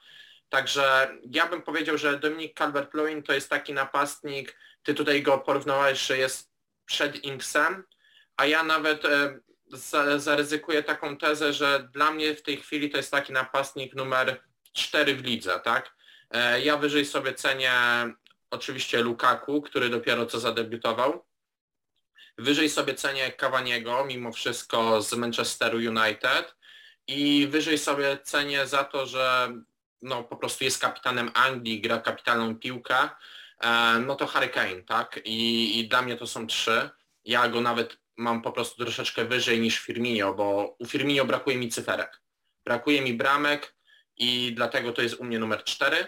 Także 0.49 1.09
ja 1.31 1.47
bym 1.47 1.63
powiedział, 1.63 1.99
że 1.99 2.19
Dominik 2.19 2.61
Calvert-Lewin 2.61 3.23
to 3.23 3.33
jest 3.33 3.51
taki 3.51 3.73
napastnik, 3.73 4.57
ty 4.83 4.95
tutaj 4.95 5.23
go 5.23 5.39
porównałeś, 5.39 6.07
że 6.07 6.19
jest 6.19 6.56
przed 6.87 7.25
Inksem, 7.25 7.85
a 8.37 8.47
ja 8.47 8.63
nawet 8.63 9.05
e, 9.05 9.41
zaryzykuję 10.19 10.83
taką 10.83 11.17
tezę, 11.17 11.53
że 11.53 11.89
dla 11.93 12.11
mnie 12.11 12.35
w 12.35 12.43
tej 12.43 12.57
chwili 12.57 12.91
to 12.91 12.97
jest 12.97 13.11
taki 13.11 13.33
napastnik 13.33 13.95
numer 13.95 14.41
4 14.73 15.15
w 15.15 15.25
lidze, 15.25 15.61
tak? 15.65 15.95
E, 16.31 16.61
ja 16.61 16.77
wyżej 16.77 17.07
sobie 17.07 17.35
cenię 17.35 17.73
oczywiście 18.51 19.03
Lukaku, 19.03 19.63
który 19.63 19.89
dopiero 19.89 20.27
co 20.27 20.41
zadebiutował. 20.41 21.27
Wyżej 22.39 22.71
sobie 22.71 22.95
cenię 22.95 23.33
Cavaniego, 23.33 24.05
mimo 24.05 24.33
wszystko 24.33 25.03
z 25.03 25.13
Manchesteru 25.13 25.79
United 25.79 26.57
i 27.07 27.47
wyżej 27.51 27.79
sobie 27.79 28.19
cenię 28.25 28.67
za 28.67 28.85
to, 28.85 29.07
że 29.07 29.53
no, 30.03 30.25
po 30.25 30.37
prostu 30.37 30.65
jest 30.65 30.81
kapitanem 30.81 31.31
Anglii, 31.35 31.81
gra 31.81 31.99
kapitalną 31.99 32.57
piłkę, 32.57 33.09
no 34.07 34.17
to 34.17 34.27
Harry 34.27 34.49
Kane, 34.49 34.83
tak? 34.83 35.21
I, 35.25 35.79
I 35.79 35.89
dla 35.89 36.03
mnie 36.03 36.17
to 36.17 36.27
są 36.27 36.47
trzy. 36.47 36.91
Ja 37.25 37.49
go 37.49 37.61
nawet 37.61 37.99
mam 38.17 38.43
po 38.43 38.53
prostu 38.53 38.85
troszeczkę 38.85 39.25
wyżej 39.25 39.61
niż 39.61 39.79
Firmino, 39.79 40.35
bo 40.35 40.77
u 40.79 40.87
Firmino 40.87 41.25
brakuje 41.25 41.57
mi 41.57 41.69
cyferek. 41.69 42.23
Brakuje 42.65 43.03
mi 43.03 43.15
bramek 43.15 43.75
i 44.17 44.53
dlatego 44.55 44.93
to 44.93 45.03
jest 45.03 45.15
u 45.15 45.25
mnie 45.25 45.39
numer 45.39 45.65
cztery. 45.65 46.07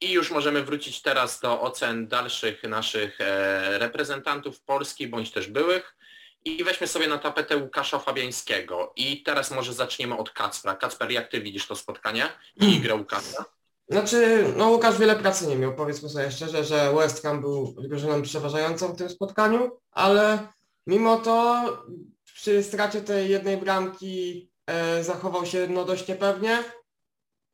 I 0.00 0.12
już 0.12 0.30
możemy 0.30 0.64
wrócić 0.64 1.02
teraz 1.02 1.40
do 1.40 1.60
ocen 1.60 2.08
dalszych 2.08 2.62
naszych 2.62 3.20
e, 3.20 3.78
reprezentantów 3.78 4.62
Polski 4.62 5.08
bądź 5.08 5.30
też 5.30 5.48
byłych. 5.48 5.96
I 6.44 6.64
weźmy 6.64 6.86
sobie 6.86 7.08
na 7.08 7.18
tapetę 7.18 7.56
Łukasza 7.56 7.98
Fabiańskiego. 7.98 8.92
I 8.96 9.22
teraz 9.22 9.50
może 9.50 9.72
zaczniemy 9.72 10.16
od 10.16 10.30
Kacpra. 10.30 10.74
Kacper, 10.74 11.10
jak 11.10 11.28
ty 11.28 11.40
widzisz 11.40 11.66
to 11.66 11.76
spotkanie 11.76 12.28
i 12.56 12.80
grę 12.80 12.94
Łukasza? 12.94 13.44
Znaczy, 13.88 14.44
no 14.56 14.70
Łukasz 14.70 14.98
wiele 14.98 15.16
pracy 15.16 15.46
nie 15.46 15.56
miał, 15.56 15.74
powiedzmy 15.74 16.08
sobie 16.08 16.30
szczerze, 16.30 16.64
że 16.64 16.92
West 16.94 17.22
Ham 17.22 17.40
był 17.40 17.74
drużyną 17.78 18.22
przeważającą 18.22 18.88
w 18.88 18.96
tym 18.96 19.08
spotkaniu, 19.08 19.70
ale 19.90 20.48
mimo 20.86 21.16
to 21.16 21.64
przy 22.24 22.62
stracie 22.62 23.00
tej 23.00 23.30
jednej 23.30 23.56
bramki 23.56 24.50
e, 24.66 25.04
zachował 25.04 25.46
się 25.46 25.68
no 25.70 25.84
dość 25.84 26.08
niepewnie. 26.08 26.64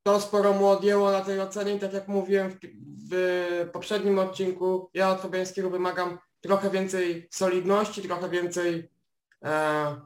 To 0.03 0.21
sporo 0.21 0.53
mu 0.53 0.67
odjęło 0.67 1.13
na 1.13 1.21
tej 1.21 1.41
ocenie 1.41 1.75
i 1.75 1.79
tak 1.79 1.93
jak 1.93 2.09
mówiłem 2.09 2.51
w, 2.51 2.59
w 3.11 3.71
poprzednim 3.73 4.19
odcinku, 4.19 4.91
ja 4.95 5.11
od 5.11 5.21
Fabiańskiego 5.21 5.71
wymagam 5.71 6.19
trochę 6.41 6.71
więcej 6.71 7.29
solidności, 7.31 8.03
trochę 8.03 8.29
więcej 8.29 8.91
e, 9.45 10.01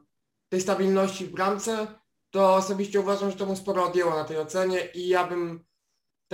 tej 0.49 0.61
stabilności 0.61 1.27
w 1.27 1.33
bramce, 1.33 1.87
to 2.31 2.55
osobiście 2.55 3.01
uważam, 3.01 3.31
że 3.31 3.37
to 3.37 3.47
mu 3.47 3.57
sporo 3.57 3.85
odjęło 3.85 4.15
na 4.15 4.25
tej 4.25 4.39
ocenie 4.39 4.87
i 4.95 5.09
ja 5.09 5.27
bym 5.27 5.65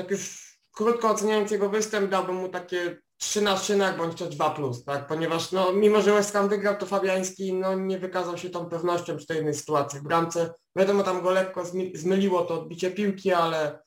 tak 0.03 0.11
już 0.11 0.51
krótko 0.73 1.11
oceniając 1.11 1.51
jego 1.51 1.69
występ, 1.69 2.11
dałbym 2.11 2.37
mu 2.37 2.49
takie 2.49 3.01
3 3.17 3.43
na 3.43 3.57
szynach 3.57 3.97
bądź 3.97 4.19
też 4.19 4.29
2 4.29 4.51
plus, 4.51 4.85
tak? 4.85 5.07
Ponieważ 5.07 5.53
no, 5.53 5.73
mimo 5.73 6.03
że 6.03 6.13
West 6.13 6.33
Ham 6.33 6.49
wygrał, 6.49 6.77
to 6.77 6.87
Fabiański 6.87 7.55
no, 7.55 7.75
nie 7.75 7.99
wykazał 7.99 8.39
się 8.39 8.51
tą 8.51 8.67
pewnością 8.67 9.17
przy 9.17 9.27
tej 9.27 9.37
jednej 9.37 9.55
sytuacji 9.55 10.01
w 10.01 10.03
bramce. 10.03 10.55
Wiadomo, 10.77 11.03
tam 11.03 11.23
go 11.23 11.31
lekko 11.31 11.65
zmy, 11.65 11.91
zmyliło 11.95 12.45
to 12.45 12.55
odbicie 12.55 12.91
piłki, 12.91 13.33
ale 13.33 13.83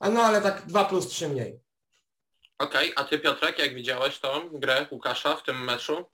a 0.00 0.10
no 0.10 0.22
ale 0.22 0.40
tak 0.40 0.66
2 0.66 0.84
plus 0.84 1.06
3 1.06 1.28
mniej. 1.28 1.60
Okej, 2.58 2.92
a 2.96 3.04
ty 3.04 3.18
Piotrek, 3.18 3.58
jak 3.58 3.74
widziałeś 3.74 4.18
tą 4.18 4.28
grę 4.52 4.86
Łukasza 4.90 5.36
w 5.36 5.42
tym 5.42 5.64
meczu? 5.64 6.04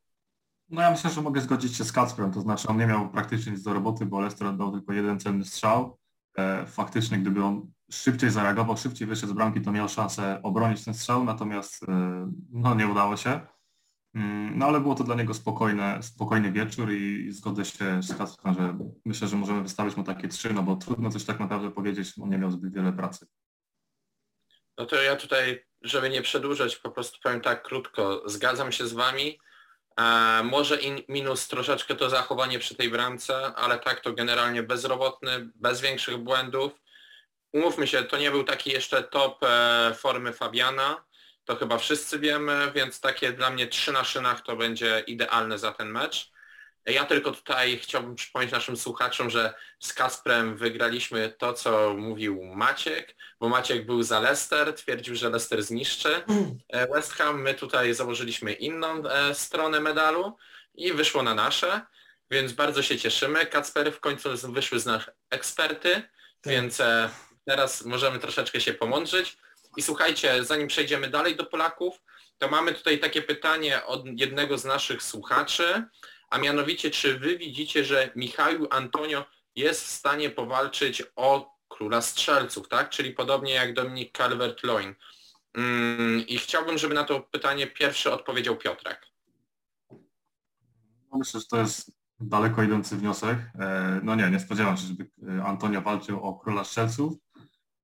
No 0.69 0.83
ja 0.83 0.91
myślę, 0.91 1.11
że 1.11 1.23
mogę 1.23 1.41
zgodzić 1.41 1.77
się 1.77 1.85
z 1.85 1.93
Kacprem, 1.93 2.33
to 2.33 2.41
znaczy 2.41 2.69
on 2.69 2.77
nie 2.77 2.87
miał 2.87 3.11
praktycznie 3.11 3.53
nic 3.53 3.63
do 3.63 3.73
roboty, 3.73 4.07
bo 4.07 4.21
Leicester 4.21 4.57
dał 4.57 4.73
tylko 4.73 4.93
jeden 4.93 5.21
cenny 5.21 5.45
strzał. 5.45 5.99
E, 6.39 6.67
faktycznie 6.67 7.19
gdyby 7.19 7.45
on 7.45 7.73
szybciej 7.91 8.31
zareagował, 8.31 8.77
szybciej 8.77 9.07
wyszedł 9.07 9.33
z 9.33 9.37
bramki, 9.37 9.61
to 9.61 9.73
miał 9.73 9.89
szansę 9.89 10.41
obronić 10.43 10.85
ten 10.85 10.95
strzał, 10.95 11.25
natomiast 11.25 11.83
e, 11.89 12.31
no 12.51 12.75
nie 12.75 12.89
udało 12.89 13.17
się. 13.17 13.41
Mm, 14.15 14.59
no 14.59 14.67
ale 14.67 14.81
było 14.81 14.95
to 14.95 15.05
dla 15.05 15.15
niego 15.15 15.35
spokojne, 15.35 16.03
spokojny 16.03 16.53
wieczór 16.53 16.93
i 16.93 17.33
zgodzę 17.33 17.65
się 17.65 18.03
z 18.03 18.15
Kacprem, 18.15 18.55
że 18.55 18.79
myślę, 19.05 19.29
że 19.29 19.37
możemy 19.37 19.63
wystawić 19.63 19.97
mu 19.97 20.05
takie 20.05 20.29
trzy, 20.29 20.53
no 20.53 20.63
bo 20.63 20.77
trudno 20.77 21.11
coś 21.11 21.25
tak 21.25 21.41
naprawdę 21.41 21.71
powiedzieć, 21.71 22.13
on 22.23 22.29
nie 22.29 22.39
miał 22.39 22.51
zbyt 22.51 22.75
wiele 22.75 22.93
pracy. 22.93 23.27
No 24.79 24.87
to 24.87 24.97
ja 24.97 25.17
tutaj, 25.17 25.65
żeby 25.83 26.11
nie 26.11 26.23
przedłużać, 26.23 26.77
po 26.77 26.91
prostu 26.91 27.19
powiem 27.23 27.41
tak 27.41 27.63
krótko. 27.63 28.23
Zgadzam 28.27 28.73
się 28.73 28.87
z 28.87 28.93
wami. 28.93 29.39
E, 30.01 30.43
może 30.45 30.81
in, 30.81 30.99
minus 31.09 31.49
troszeczkę 31.49 31.95
to 31.95 32.11
zachowanie 32.11 32.59
przy 32.59 32.75
tej 32.75 32.91
bramce, 32.91 33.55
ale 33.55 33.79
tak 33.79 34.01
to 34.01 34.13
generalnie 34.13 34.63
bezrobotny, 34.63 35.51
bez 35.55 35.81
większych 35.81 36.19
błędów. 36.19 36.73
Umówmy 37.53 37.87
się, 37.87 38.03
to 38.03 38.19
nie 38.19 38.31
był 38.31 38.45
taki 38.45 38.71
jeszcze 38.71 39.03
top 39.03 39.43
e, 39.43 39.95
formy 39.99 40.33
Fabiana, 40.33 41.05
to 41.45 41.57
chyba 41.57 41.79
wszyscy 41.79 42.19
wiemy, 42.19 42.73
więc 42.75 43.01
takie 43.01 43.33
dla 43.33 43.51
mnie 43.51 43.67
trzy 43.67 43.93
na 43.93 44.05
szynach 44.05 44.41
to 44.41 44.57
będzie 44.57 45.05
idealne 45.07 45.59
za 45.59 45.73
ten 45.73 45.89
mecz. 45.89 46.31
Ja 46.87 47.05
tylko 47.05 47.33
tutaj 47.33 47.79
chciałbym 47.79 48.15
przypomnieć 48.15 48.53
naszym 48.53 48.77
słuchaczom, 48.77 49.31
że 49.31 49.55
z 49.81 49.93
Kasprem 49.93 50.57
wygraliśmy 50.57 51.35
to, 51.39 51.53
co 51.53 51.95
mówił 51.95 52.45
Maciek, 52.45 53.17
bo 53.41 53.49
Maciek 53.49 53.87
był 53.87 54.03
za 54.03 54.21
Leicester, 54.21 54.75
twierdził, 54.75 55.15
że 55.15 55.31
Leicester 55.31 55.63
zniszczy 55.63 56.23
e, 56.69 56.87
West 56.87 57.13
Ham. 57.13 57.43
My 57.43 57.55
tutaj 57.55 57.95
założyliśmy 57.95 58.53
inną 58.53 59.03
e, 59.09 59.35
stronę 59.35 59.81
medalu 59.81 60.37
i 60.75 60.93
wyszło 60.93 61.23
na 61.23 61.35
nasze, 61.35 61.81
więc 62.31 62.53
bardzo 62.53 62.83
się 62.83 62.99
cieszymy. 62.99 63.47
Kacpery 63.47 63.93
w 63.93 64.01
końcu 64.01 64.29
wyszły 64.53 64.81
z 64.81 64.87
nas 64.87 65.03
eksperty, 65.31 65.91
tak. 65.93 66.53
więc 66.53 66.83
teraz 67.49 67.85
możemy 67.85 68.19
troszeczkę 68.19 68.61
się 68.61 68.75
pomądrzyć. 68.75 69.37
I 69.77 69.83
słuchajcie, 69.83 70.45
zanim 70.45 70.69
przejdziemy 70.69 71.09
dalej 71.09 71.37
do 71.37 71.47
Polaków, 71.47 72.03
to 72.39 72.49
mamy 72.49 72.75
tutaj 72.75 72.99
takie 72.99 73.23
pytanie 73.23 73.87
od 73.87 74.07
jednego 74.21 74.59
z 74.59 74.65
naszych 74.65 75.03
słuchaczy 75.03 75.85
a 76.31 76.39
mianowicie 76.39 76.91
czy 76.91 77.19
wy 77.19 77.39
widzicie, 77.39 77.85
że 77.85 78.11
Michał 78.17 78.55
Antonio 78.71 79.25
jest 79.57 79.83
w 79.83 79.91
stanie 79.91 80.31
powalczyć 80.31 81.03
o 81.17 81.59
króla 81.69 82.01
strzelców, 82.01 82.69
tak? 82.69 82.91
Czyli 82.91 83.13
podobnie 83.13 83.53
jak 83.53 83.75
Dominik 83.75 84.19
Calvert-Lewin. 84.19 84.95
Mm, 85.55 86.27
I 86.27 86.39
chciałbym, 86.39 86.79
żeby 86.79 86.95
na 86.95 87.05
to 87.05 87.21
pytanie 87.21 87.67
pierwszy 87.67 88.13
odpowiedział 88.13 88.57
Piotrek. 88.57 89.07
No 91.13 91.19
myślę, 91.19 91.41
że 91.41 91.47
to 91.47 91.59
jest 91.59 91.93
daleko 92.21 92.63
idący 92.63 92.97
wniosek. 92.97 93.39
E, 93.61 94.01
no 94.03 94.15
nie, 94.15 94.31
nie 94.31 94.41
spodziewam 94.41 94.77
się, 94.77 94.87
żeby 94.87 95.11
e, 95.39 95.45
Antonio 95.45 95.83
walczył 95.83 96.23
o 96.23 96.35
króla 96.35 96.65
strzelców. 96.65 97.13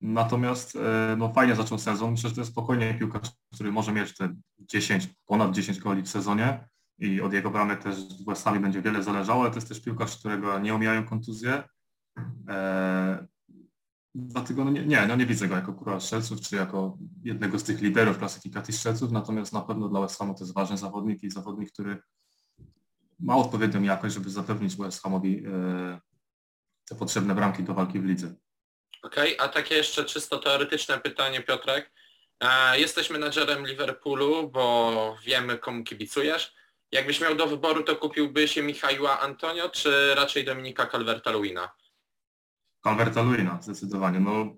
Natomiast 0.01 0.75
e, 0.75 1.15
no 1.17 1.33
fajnie 1.33 1.55
zaczął 1.55 1.77
sezon. 1.77 2.11
Myślę, 2.11 2.29
że 2.29 2.35
to 2.35 2.41
jest 2.41 2.51
spokojnie 2.51 2.93
piłkarz, 2.93 3.29
który 3.53 3.71
może 3.71 3.91
mieć 3.91 4.17
te 4.17 4.35
10, 4.59 5.09
ponad 5.25 5.51
10 5.51 5.79
goli 5.79 6.01
w 6.01 6.09
sezonie 6.09 6.67
i 6.99 7.21
od 7.21 7.33
jego 7.33 7.51
bramek 7.51 7.83
też 7.83 7.95
w 7.95 8.25
West 8.25 8.49
będzie 8.61 8.81
wiele 8.81 9.03
zależało, 9.03 9.41
ale 9.41 9.51
to 9.51 9.57
jest 9.57 9.67
też 9.67 9.81
piłkarz, 9.81 10.17
którego 10.17 10.59
nie 10.59 10.75
omijają 10.75 11.05
kontuzje. 11.05 11.63
Eee, 12.47 13.17
dlatego 14.15 14.65
no 14.65 14.71
nie, 14.71 14.85
nie, 14.85 15.07
no 15.07 15.15
nie 15.15 15.25
widzę 15.25 15.47
go 15.47 15.55
jako 15.55 15.73
króla 15.73 15.99
strzelców, 15.99 16.41
czy 16.41 16.55
jako 16.55 16.97
jednego 17.23 17.59
z 17.59 17.63
tych 17.63 17.81
liderów 17.81 18.17
klasyfikacji 18.17 18.73
strzelców, 18.73 19.11
natomiast 19.11 19.53
na 19.53 19.61
pewno 19.61 19.89
dla 19.89 20.01
West 20.01 20.17
Hamu 20.17 20.33
to 20.33 20.43
jest 20.43 20.53
ważny 20.53 20.77
zawodnik 20.77 21.23
i 21.23 21.29
zawodnik, 21.29 21.71
który 21.71 22.01
ma 23.19 23.35
odpowiednią 23.35 23.81
jakość, 23.81 24.15
żeby 24.15 24.29
zapewnić 24.29 24.75
West 24.75 25.03
Hamowi 25.03 25.45
e, 25.45 25.99
te 26.85 26.95
potrzebne 26.95 27.35
bramki 27.35 27.63
do 27.63 27.73
walki 27.73 27.99
w 27.99 28.05
lidze. 28.05 28.35
Okej, 29.05 29.37
okay, 29.37 29.47
a 29.47 29.49
takie 29.49 29.75
jeszcze 29.75 30.05
czysto 30.05 30.37
teoretyczne 30.39 30.99
pytanie, 30.99 31.41
Piotrek. 31.41 31.91
E, 32.39 32.79
jesteś 32.79 33.09
menedżerem 33.09 33.67
Liverpoolu, 33.67 34.49
bo 34.49 35.17
wiemy 35.23 35.57
komu 35.57 35.83
kibicujesz. 35.83 36.55
Jakbyś 36.91 37.21
miał 37.21 37.35
do 37.35 37.47
wyboru, 37.47 37.83
to 37.83 37.95
kupiłby 37.95 38.47
się 38.47 38.63
Michała 38.63 39.19
Antonio, 39.19 39.69
czy 39.69 40.15
raczej 40.15 40.45
Dominika 40.45 40.85
Calverta-Lewina? 40.85 41.67
Calverta-Lewina, 42.85 43.61
zdecydowanie. 43.61 44.19
No, 44.19 44.55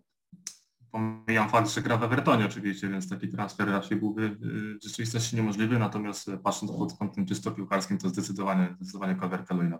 pomijam 0.91 1.49
fakt, 1.49 1.69
że 1.69 1.81
gra 1.81 1.97
w 1.97 2.03
Evertonie 2.03 2.45
oczywiście, 2.45 2.87
więc 2.87 3.09
taki 3.09 3.29
transfer 3.29 3.67
raczej 3.67 3.97
byłby 3.97 4.23
y, 4.23 4.79
w 4.79 4.83
rzeczywistości 4.83 5.35
niemożliwy, 5.35 5.79
natomiast 5.79 6.31
patrząc 6.43 6.71
pod 6.71 6.97
kątem 6.99 7.25
czysto 7.25 7.51
piłkarskim, 7.51 7.97
to 7.97 8.09
zdecydowanie, 8.09 8.75
zdecydowanie 8.75 9.15
Calverta-Lewina. 9.15 9.79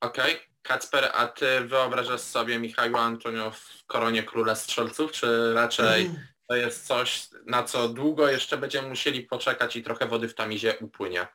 Okej. 0.00 0.34
Okay. 0.34 0.50
Kacper, 0.62 1.10
a 1.14 1.26
ty 1.26 1.60
wyobrażasz 1.60 2.20
sobie 2.20 2.58
Michała 2.58 3.00
Antonio 3.00 3.50
w 3.50 3.86
koronie 3.86 4.22
króla 4.22 4.54
strzelców, 4.54 5.12
czy 5.12 5.54
raczej 5.54 6.10
to 6.48 6.56
jest 6.56 6.86
coś, 6.86 7.28
na 7.46 7.62
co 7.62 7.88
długo 7.88 8.28
jeszcze 8.28 8.58
będziemy 8.58 8.88
musieli 8.88 9.22
poczekać 9.22 9.76
i 9.76 9.82
trochę 9.82 10.06
wody 10.06 10.28
w 10.28 10.34
tamizie 10.34 10.74
upłynie? 10.80 11.26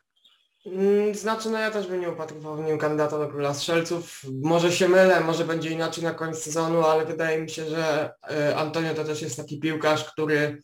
Mm, 0.66 1.16
znaczy, 1.16 1.50
no 1.50 1.60
ja 1.60 1.72
też 1.72 1.88
bym 1.88 2.02
nie 2.02 2.10
upatrywał 2.10 2.56
w 2.56 2.66
nim 2.66 2.78
kandydata 2.78 3.20
do 3.20 3.28
króla 3.28 3.54
strzelców. 3.54 4.22
Może 4.44 4.72
się 4.72 4.90
mylę, 4.90 5.20
może 5.20 5.46
będzie 5.46 5.70
inaczej 5.70 6.04
na 6.04 6.14
koniec 6.14 6.44
sezonu, 6.44 6.86
ale 6.86 7.06
wydaje 7.06 7.42
mi 7.42 7.50
się, 7.50 7.70
że 7.70 8.12
e, 8.32 8.56
Antonio 8.56 8.94
to 8.94 9.04
też 9.04 9.22
jest 9.22 9.38
taki 9.38 9.60
piłkarz, 9.60 10.04
który 10.04 10.64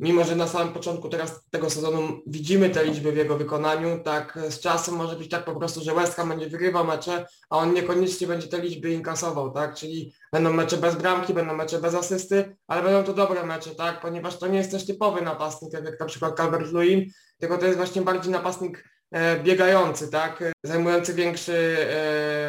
mimo, 0.00 0.24
że 0.24 0.36
na 0.36 0.46
samym 0.46 0.72
początku 0.72 1.08
teraz 1.08 1.40
tego 1.50 1.70
sezonu 1.70 2.22
widzimy 2.26 2.70
te 2.70 2.84
liczby 2.84 3.12
w 3.12 3.16
jego 3.16 3.36
wykonaniu, 3.36 4.02
tak 4.04 4.38
z 4.48 4.60
czasem 4.60 4.94
może 4.94 5.16
być 5.16 5.30
tak 5.30 5.44
po 5.44 5.56
prostu, 5.56 5.80
że 5.80 5.94
West 5.94 6.22
będzie 6.28 6.48
wygrywał 6.48 6.84
mecze, 6.84 7.26
a 7.50 7.56
on 7.56 7.74
niekoniecznie 7.74 8.26
będzie 8.26 8.48
te 8.48 8.60
liczby 8.60 8.92
inkasował, 8.92 9.50
tak? 9.50 9.74
Czyli 9.74 10.14
będą 10.32 10.52
mecze 10.52 10.76
bez 10.76 10.96
bramki, 10.96 11.34
będą 11.34 11.54
mecze 11.54 11.78
bez 11.78 11.94
asysty, 11.94 12.56
ale 12.66 12.82
będą 12.82 13.04
to 13.04 13.14
dobre 13.14 13.46
mecze, 13.46 13.70
tak? 13.70 14.00
Ponieważ 14.00 14.38
to 14.38 14.46
nie 14.46 14.58
jest 14.58 14.70
też 14.70 14.86
typowy 14.86 15.22
napastnik, 15.22 15.72
jak, 15.72 15.84
jak 15.84 16.00
na 16.00 16.06
przykład 16.06 16.38
Calvert-Lewin, 16.38 17.10
tylko 17.38 17.58
to 17.58 17.66
jest 17.66 17.78
właśnie 17.78 18.02
bardziej 18.02 18.32
napastnik 18.32 18.84
E, 19.10 19.40
biegający, 19.40 20.08
tak, 20.08 20.44
zajmujący 20.64 21.14
większy 21.14 21.76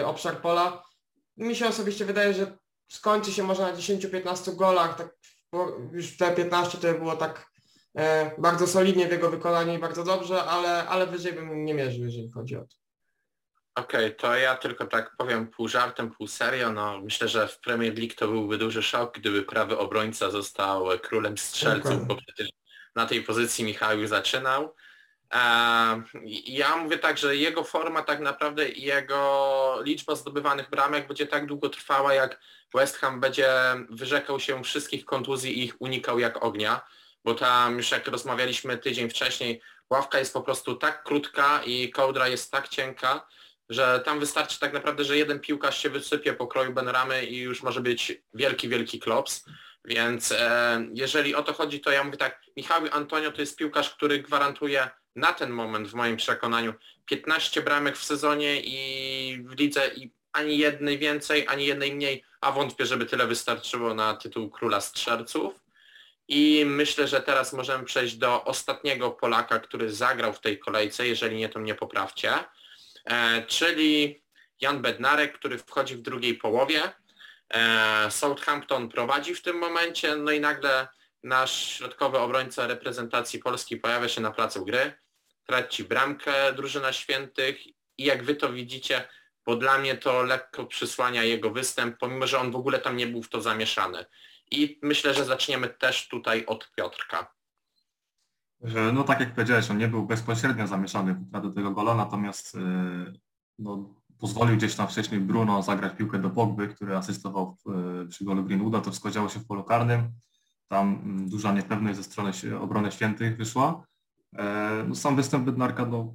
e, 0.02 0.06
obszar 0.06 0.42
pola. 0.42 0.84
Mi 1.38 1.56
się 1.56 1.68
osobiście 1.68 2.06
wydaje, 2.06 2.34
że 2.34 2.58
skończy 2.92 3.32
się 3.32 3.44
może 3.44 3.62
na 3.62 3.74
10-15 3.74 4.56
golach, 4.56 4.98
tak 4.98 5.16
już 5.92 6.18
te 6.18 6.36
15 6.36 6.78
to 6.78 6.94
było 6.94 7.16
tak 7.16 7.52
e, 7.98 8.32
bardzo 8.38 8.68
solidnie 8.68 9.08
w 9.08 9.12
jego 9.12 9.30
wykonaniu 9.30 9.74
i 9.74 9.80
bardzo 9.80 10.04
dobrze, 10.04 10.44
ale, 10.44 10.88
ale 10.88 11.08
wyżej 11.08 11.34
bym 11.34 11.66
nie 11.66 11.74
mierzył, 11.74 12.06
jeżeli 12.06 12.32
chodzi 12.32 12.56
o 12.56 12.62
to. 12.62 12.76
Okej, 13.76 14.06
okay, 14.06 14.18
to 14.18 14.36
ja 14.36 14.56
tylko 14.56 14.86
tak 14.86 15.16
powiem 15.18 15.48
pół 15.48 15.68
żartem, 15.68 16.12
pół 16.12 16.28
serio. 16.28 16.72
No, 16.72 17.02
myślę, 17.02 17.28
że 17.28 17.48
w 17.48 17.60
Premier 17.60 17.98
League 17.98 18.14
to 18.18 18.28
byłby 18.28 18.58
duży 18.58 18.84
szok, 18.84 19.20
gdyby 19.20 19.44
prawy 19.44 19.78
obrońca 19.78 20.30
został 20.30 20.86
królem 21.02 21.38
strzelców, 21.38 22.08
bo 22.08 22.16
przecież 22.16 22.50
na 22.96 23.06
tej 23.06 23.24
pozycji 23.24 23.66
Michał 23.66 24.08
zaczynał. 24.08 24.76
Ja 26.46 26.78
mówię 26.78 26.98
tak, 26.98 27.18
że 27.18 27.36
jego 27.36 27.64
forma 27.64 28.02
tak 28.02 28.20
naprawdę 28.20 28.70
i 28.70 28.82
jego 28.82 29.80
liczba 29.84 30.16
zdobywanych 30.16 30.70
bramek 30.70 31.08
będzie 31.08 31.28
tak 31.28 31.46
długo 31.46 31.70
trwała, 31.70 32.14
jak 32.14 32.40
West 32.74 32.98
Ham 32.98 33.20
będzie 33.20 33.50
wyrzekał 33.90 34.40
się 34.40 34.64
wszystkich 34.64 35.06
kontuzji 35.06 35.60
i 35.60 35.64
ich 35.64 35.82
unikał 35.82 36.20
jak 36.20 36.44
ognia, 36.44 36.82
bo 37.24 37.34
tam 37.34 37.78
już 37.78 37.92
jak 37.92 38.08
rozmawialiśmy 38.08 38.78
tydzień 38.78 39.10
wcześniej, 39.10 39.62
ławka 39.90 40.20
jest 40.20 40.34
po 40.34 40.42
prostu 40.42 40.76
tak 40.76 41.04
krótka 41.04 41.62
i 41.66 41.90
kołdra 41.90 42.28
jest 42.28 42.52
tak 42.52 42.68
cienka, 42.68 43.28
że 43.70 44.02
tam 44.06 44.20
wystarczy 44.20 44.60
tak 44.60 44.74
naprawdę, 44.74 45.04
że 45.04 45.18
jeden 45.18 45.40
piłkarz 45.40 45.82
się 45.82 45.90
wysypie 45.90 46.34
po 46.34 46.48
kroju 46.48 46.74
Benramy 46.74 47.26
i 47.26 47.38
już 47.38 47.64
może 47.64 47.82
być 47.82 48.22
wielki, 48.34 48.70
wielki 48.70 49.00
klops. 49.00 49.46
Więc 49.86 50.32
e, 50.32 50.86
jeżeli 50.94 51.36
o 51.36 51.44
to 51.44 51.54
chodzi, 51.54 51.80
to 51.80 51.92
ja 51.92 52.04
mówię 52.04 52.18
tak, 52.18 52.42
Michał 52.58 52.82
Antonio 52.92 53.32
to 53.32 53.42
jest 53.42 53.58
piłkarz, 53.58 53.90
który 53.90 54.20
gwarantuje 54.20 54.90
na 55.18 55.34
ten 55.34 55.50
moment 55.50 55.88
w 55.88 55.94
moim 55.94 56.18
przekonaniu 56.18 56.74
15 57.06 57.62
bramek 57.62 57.98
w 57.98 58.04
sezonie 58.04 58.62
i 58.62 59.44
w 59.44 59.60
lidze 59.60 59.92
i 59.96 60.12
ani 60.34 60.58
jednej 60.58 60.98
więcej, 60.98 61.48
ani 61.48 61.66
jednej 61.66 61.96
mniej, 61.96 62.24
a 62.42 62.52
wątpię, 62.52 62.86
żeby 62.86 63.06
tyle 63.06 63.28
wystarczyło 63.28 63.94
na 63.94 64.16
tytuł 64.16 64.50
króla 64.50 64.82
strzelców. 64.82 65.54
I 66.28 66.64
myślę, 66.66 67.08
że 67.08 67.22
teraz 67.22 67.54
możemy 67.54 67.86
przejść 67.86 68.16
do 68.16 68.44
ostatniego 68.44 69.12
Polaka, 69.12 69.60
który 69.60 69.94
zagrał 69.94 70.34
w 70.34 70.40
tej 70.40 70.60
kolejce, 70.60 71.08
jeżeli 71.08 71.38
nie, 71.38 71.50
to 71.50 71.60
mnie 71.60 71.76
poprawcie, 71.76 72.34
e, 73.06 73.46
czyli 73.48 74.22
Jan 74.62 74.82
Bednarek, 74.82 75.34
który 75.40 75.58
wchodzi 75.58 75.96
w 75.96 76.02
drugiej 76.02 76.36
połowie. 76.36 76.82
E, 77.50 78.12
Southampton 78.12 78.90
prowadzi 78.90 79.36
w 79.36 79.42
tym 79.42 79.58
momencie, 79.58 80.16
no 80.16 80.32
i 80.32 80.40
nagle 80.40 80.88
nasz 81.24 81.70
środkowy 81.70 82.18
obrońca 82.18 82.68
reprezentacji 82.68 83.40
Polski 83.40 83.78
pojawia 83.78 84.10
się 84.10 84.22
na 84.22 84.32
placu 84.32 84.66
gry, 84.66 84.94
traci 85.48 85.84
bramkę 85.84 86.54
drużyna 86.54 86.94
świętych 86.94 87.68
i 87.98 88.04
jak 88.06 88.24
wy 88.24 88.36
to 88.36 88.54
widzicie, 88.54 89.08
bo 89.46 89.56
dla 89.56 89.78
mnie 89.78 89.98
to 89.98 90.24
lekko 90.24 90.66
przysłania 90.66 91.24
jego 91.24 91.52
występ, 91.52 91.98
pomimo 91.98 92.28
że 92.28 92.40
on 92.40 92.52
w 92.52 92.56
ogóle 92.56 92.80
tam 92.80 92.98
nie 92.98 93.08
był 93.08 93.24
w 93.24 93.30
to 93.30 93.42
zamieszany. 93.42 94.06
I 94.52 94.80
myślę, 94.84 95.14
że 95.14 95.26
zaczniemy 95.26 95.70
też 95.70 96.08
tutaj 96.08 96.46
od 96.46 96.72
Piotrka. 96.76 97.34
No 98.94 99.04
tak 99.04 99.20
jak 99.20 99.34
powiedziałeś, 99.34 99.72
on 99.72 99.78
nie 99.78 99.88
był 99.88 100.06
bezpośrednio 100.06 100.68
zamieszany 100.68 101.16
do 101.42 101.52
tego 101.52 101.72
gola, 101.72 101.96
natomiast 101.96 102.56
y, 102.56 102.60
no, 103.60 103.96
pozwolił 104.20 104.58
gdzieś 104.58 104.76
tam 104.76 104.88
wcześniej 104.88 105.22
Bruno 105.22 105.62
zagrać 105.64 105.98
piłkę 105.98 106.20
do 106.20 106.30
Pogby, 106.30 106.68
który 106.68 106.96
asystował 106.96 107.58
y, 108.04 108.08
przy 108.08 108.26
golu 108.26 108.44
Greenwooda, 108.44 108.82
to 108.82 108.92
wskodziało 108.92 109.30
się 109.30 109.40
w 109.40 109.48
polu 109.48 109.64
karnym. 109.64 110.12
Tam 110.68 111.02
mm, 111.04 111.30
duża 111.30 111.54
niepewność 111.54 111.98
ze 111.98 112.04
strony 112.04 112.32
obrony 112.60 112.92
świętych 112.92 113.38
wyszła. 113.38 113.86
E, 114.38 114.86
no, 114.88 114.96
sam 114.96 115.16
występ 115.16 115.46
Bednarka 115.46 115.86
no, 115.86 116.14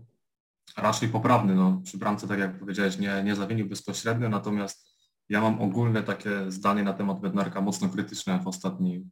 raczej 0.76 1.08
poprawny. 1.08 1.54
No, 1.54 1.80
przy 1.84 1.98
bramce, 1.98 2.28
tak 2.28 2.38
jak 2.38 2.58
powiedziałeś, 2.58 2.98
nie, 2.98 3.22
nie 3.24 3.36
zawinił 3.36 3.68
bezpośrednio, 3.68 4.28
natomiast 4.28 4.92
ja 5.28 5.40
mam 5.40 5.62
ogólne 5.62 6.02
takie 6.02 6.50
zdanie 6.50 6.82
na 6.82 6.92
temat 6.92 7.20
Bednarka 7.20 7.60
mocno 7.60 7.88
krytyczne 7.88 8.40
w 8.40 8.48
ostatnim 8.48 9.10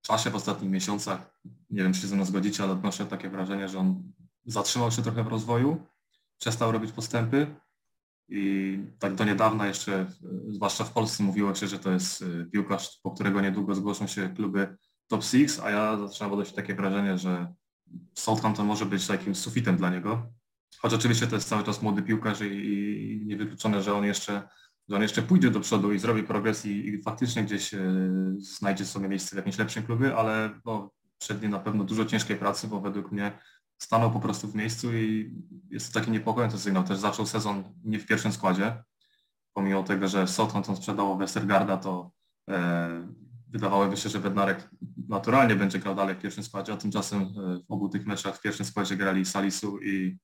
czasie, 0.00 0.30
w 0.30 0.34
ostatnich 0.34 0.70
miesiącach. 0.70 1.40
Nie 1.70 1.82
wiem, 1.82 1.92
czy 1.92 2.00
się 2.00 2.06
ze 2.06 2.16
mną 2.16 2.24
zgodzicie, 2.24 2.62
ale 2.62 2.72
odnoszę 2.72 3.06
takie 3.06 3.30
wrażenie, 3.30 3.68
że 3.68 3.78
on 3.78 4.12
zatrzymał 4.46 4.90
się 4.90 5.02
trochę 5.02 5.24
w 5.24 5.26
rozwoju, 5.26 5.86
przestał 6.38 6.72
robić 6.72 6.92
postępy 6.92 7.46
i 8.28 8.78
tak 8.98 9.14
do 9.14 9.24
niedawna 9.24 9.66
jeszcze, 9.66 10.06
zwłaszcza 10.48 10.84
w 10.84 10.92
Polsce 10.92 11.22
mówiło 11.22 11.54
się, 11.54 11.66
że 11.66 11.78
to 11.78 11.90
jest 11.90 12.22
y, 12.22 12.48
piłkarz, 12.52 13.00
po 13.02 13.10
którego 13.10 13.40
niedługo 13.40 13.74
zgłoszą 13.74 14.06
się 14.06 14.28
kluby 14.28 14.76
top 15.06 15.24
6, 15.24 15.58
a 15.62 15.70
ja 15.70 15.98
zaczynam 15.98 16.32
odnosić 16.32 16.54
takie 16.54 16.74
wrażenie, 16.74 17.18
że 17.18 17.54
Southampton 18.14 18.66
może 18.66 18.86
być 18.86 19.06
takim 19.06 19.34
sufitem 19.34 19.76
dla 19.76 19.90
niego. 19.90 20.26
Choć 20.78 20.94
oczywiście 20.94 21.26
to 21.26 21.34
jest 21.34 21.48
cały 21.48 21.64
czas 21.64 21.82
młody 21.82 22.02
piłkarz 22.02 22.40
i, 22.40 22.44
i 22.44 23.26
niewykluczone, 23.26 23.82
że 23.82 23.94
on 23.94 24.04
jeszcze 24.04 24.48
że 24.88 24.96
on 24.96 25.02
jeszcze 25.02 25.22
pójdzie 25.22 25.50
do 25.50 25.60
przodu 25.60 25.92
i 25.92 25.98
zrobi 25.98 26.22
progres 26.22 26.66
i, 26.66 26.88
i 26.88 27.02
faktycznie 27.02 27.44
gdzieś 27.44 27.74
e, 27.74 27.80
znajdzie 28.38 28.86
sobie 28.86 29.08
miejsce 29.08 29.36
w 29.36 29.36
jakimś 29.36 29.58
lepszym 29.58 29.82
klubie, 29.82 30.16
ale 30.16 30.60
no, 30.64 30.90
przed 31.18 31.42
nim 31.42 31.50
na 31.50 31.58
pewno 31.58 31.84
dużo 31.84 32.04
ciężkiej 32.04 32.36
pracy, 32.36 32.68
bo 32.68 32.80
według 32.80 33.12
mnie 33.12 33.32
stanął 33.78 34.10
po 34.10 34.20
prostu 34.20 34.48
w 34.48 34.54
miejscu 34.54 34.92
i 34.92 35.34
jest 35.70 35.92
to 35.92 36.00
taki 36.00 36.10
niepokojący 36.10 36.58
sygnał. 36.58 36.84
Też 36.84 36.98
zaczął 36.98 37.26
sezon 37.26 37.64
nie 37.84 37.98
w 37.98 38.06
pierwszym 38.06 38.32
składzie, 38.32 38.82
pomimo 39.52 39.82
tego, 39.82 40.08
że 40.08 40.26
Southampton 40.26 40.76
sprzedało 40.76 41.16
Westergarda, 41.16 41.76
to 41.76 42.10
e, 42.50 43.08
wydawałoby 43.48 43.96
się, 43.96 44.08
że 44.08 44.20
Bednarek 44.20 44.70
naturalnie 45.08 45.56
będzie 45.56 45.78
grał 45.78 45.94
dalej 45.94 46.14
w 46.14 46.18
pierwszym 46.18 46.44
składzie, 46.44 46.72
a 46.72 46.76
tymczasem 46.76 47.22
e, 47.22 47.24
w 47.68 47.72
obu 47.72 47.88
tych 47.88 48.06
meczach 48.06 48.36
w 48.36 48.40
pierwszym 48.40 48.66
składzie 48.66 48.96
grali 48.96 49.24
Salisu 49.24 49.78
i, 49.82 50.18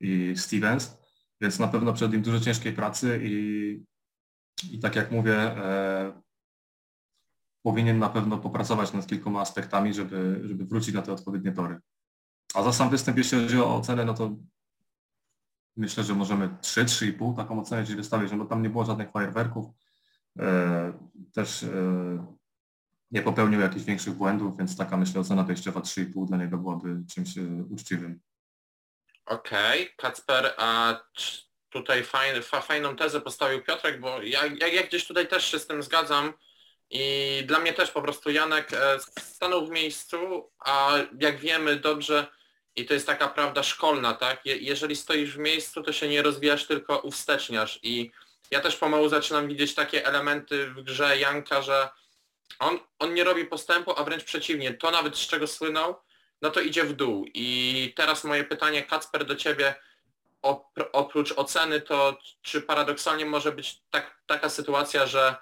i 0.00 0.34
Stevens, 0.36 0.96
więc 1.40 1.58
na 1.58 1.68
pewno 1.68 1.92
przed 1.92 2.12
nim 2.12 2.22
dużo 2.22 2.40
ciężkiej 2.40 2.72
pracy 2.72 3.20
i 3.24 3.84
i 4.70 4.78
tak 4.78 4.96
jak 4.96 5.10
mówię, 5.10 5.36
e, 5.36 6.22
powinien 7.62 7.98
na 7.98 8.08
pewno 8.08 8.38
popracować 8.38 8.92
nad 8.92 9.06
kilkoma 9.06 9.40
aspektami, 9.40 9.94
żeby, 9.94 10.40
żeby 10.44 10.64
wrócić 10.64 10.94
na 10.94 11.02
te 11.02 11.12
odpowiednie 11.12 11.52
tory. 11.52 11.78
A 12.54 12.62
za 12.62 12.72
sam 12.72 12.90
występ, 12.90 13.18
jeśli 13.18 13.42
chodzi 13.42 13.58
o 13.58 13.76
ocenę, 13.76 14.04
no 14.04 14.14
to 14.14 14.36
myślę, 15.76 16.04
że 16.04 16.14
możemy 16.14 16.56
3, 16.60 16.84
3,5 16.84 17.36
taką 17.36 17.60
ocenę 17.60 17.82
gdzieś 17.82 17.96
wystawić, 17.96 18.32
no 18.32 18.38
bo 18.38 18.44
tam 18.44 18.62
nie 18.62 18.70
było 18.70 18.84
żadnych 18.84 19.10
fajerwerków. 19.10 19.66
E, 20.38 20.92
też 21.32 21.62
e, 21.62 22.26
nie 23.10 23.22
popełnił 23.22 23.60
jakichś 23.60 23.84
większych 23.84 24.14
błędów, 24.14 24.58
więc 24.58 24.76
taka 24.76 24.96
myślę 24.96 25.20
ocena 25.20 25.42
wejściowa 25.42 25.80
3,5 25.80 26.26
dla 26.26 26.36
niego 26.36 26.58
byłaby 26.58 26.88
czymś 27.14 27.38
e, 27.38 27.42
uczciwym. 27.70 28.20
Okej, 29.26 29.82
okay. 29.82 29.94
Kacper, 29.96 30.54
a 30.56 31.00
tutaj 31.70 32.04
fajny, 32.04 32.42
fa, 32.42 32.60
fajną 32.60 32.96
tezę 32.96 33.20
postawił 33.20 33.62
Piotrek, 33.62 34.00
bo 34.00 34.22
ja, 34.22 34.46
ja, 34.46 34.66
ja 34.66 34.82
gdzieś 34.82 35.06
tutaj 35.06 35.28
też 35.28 35.44
się 35.44 35.58
z 35.58 35.66
tym 35.66 35.82
zgadzam 35.82 36.32
i 36.90 37.02
dla 37.46 37.58
mnie 37.58 37.72
też 37.72 37.90
po 37.90 38.02
prostu 38.02 38.30
Janek 38.30 38.72
e, 38.72 38.98
stanął 39.20 39.66
w 39.66 39.70
miejscu, 39.70 40.50
a 40.58 40.92
jak 41.20 41.38
wiemy 41.40 41.76
dobrze 41.76 42.26
i 42.76 42.86
to 42.86 42.94
jest 42.94 43.06
taka 43.06 43.28
prawda 43.28 43.62
szkolna, 43.62 44.14
tak? 44.14 44.46
Je, 44.46 44.56
jeżeli 44.56 44.96
stoisz 44.96 45.34
w 45.34 45.38
miejscu, 45.38 45.82
to 45.82 45.92
się 45.92 46.08
nie 46.08 46.22
rozwijasz, 46.22 46.66
tylko 46.66 46.98
uwsteczniasz 46.98 47.80
i 47.82 48.10
ja 48.50 48.60
też 48.60 48.76
pomału 48.76 49.08
zaczynam 49.08 49.48
widzieć 49.48 49.74
takie 49.74 50.06
elementy 50.06 50.66
w 50.66 50.82
grze 50.82 51.18
Janka, 51.18 51.62
że 51.62 51.88
on, 52.58 52.78
on 52.98 53.14
nie 53.14 53.24
robi 53.24 53.44
postępu, 53.44 53.92
a 53.96 54.04
wręcz 54.04 54.24
przeciwnie, 54.24 54.74
to 54.74 54.90
nawet 54.90 55.16
z 55.16 55.26
czego 55.26 55.46
słynął, 55.46 55.94
no 56.42 56.50
to 56.50 56.60
idzie 56.60 56.84
w 56.84 56.92
dół. 56.92 57.26
I 57.34 57.92
teraz 57.96 58.24
moje 58.24 58.44
pytanie, 58.44 58.82
Kacper, 58.82 59.24
do 59.24 59.36
Ciebie, 59.36 59.74
oprócz 60.92 61.32
oceny, 61.36 61.80
to 61.80 62.18
czy 62.42 62.62
paradoksalnie 62.62 63.26
może 63.26 63.52
być 63.52 63.82
tak, 63.90 64.20
taka 64.26 64.48
sytuacja, 64.48 65.06
że 65.06 65.36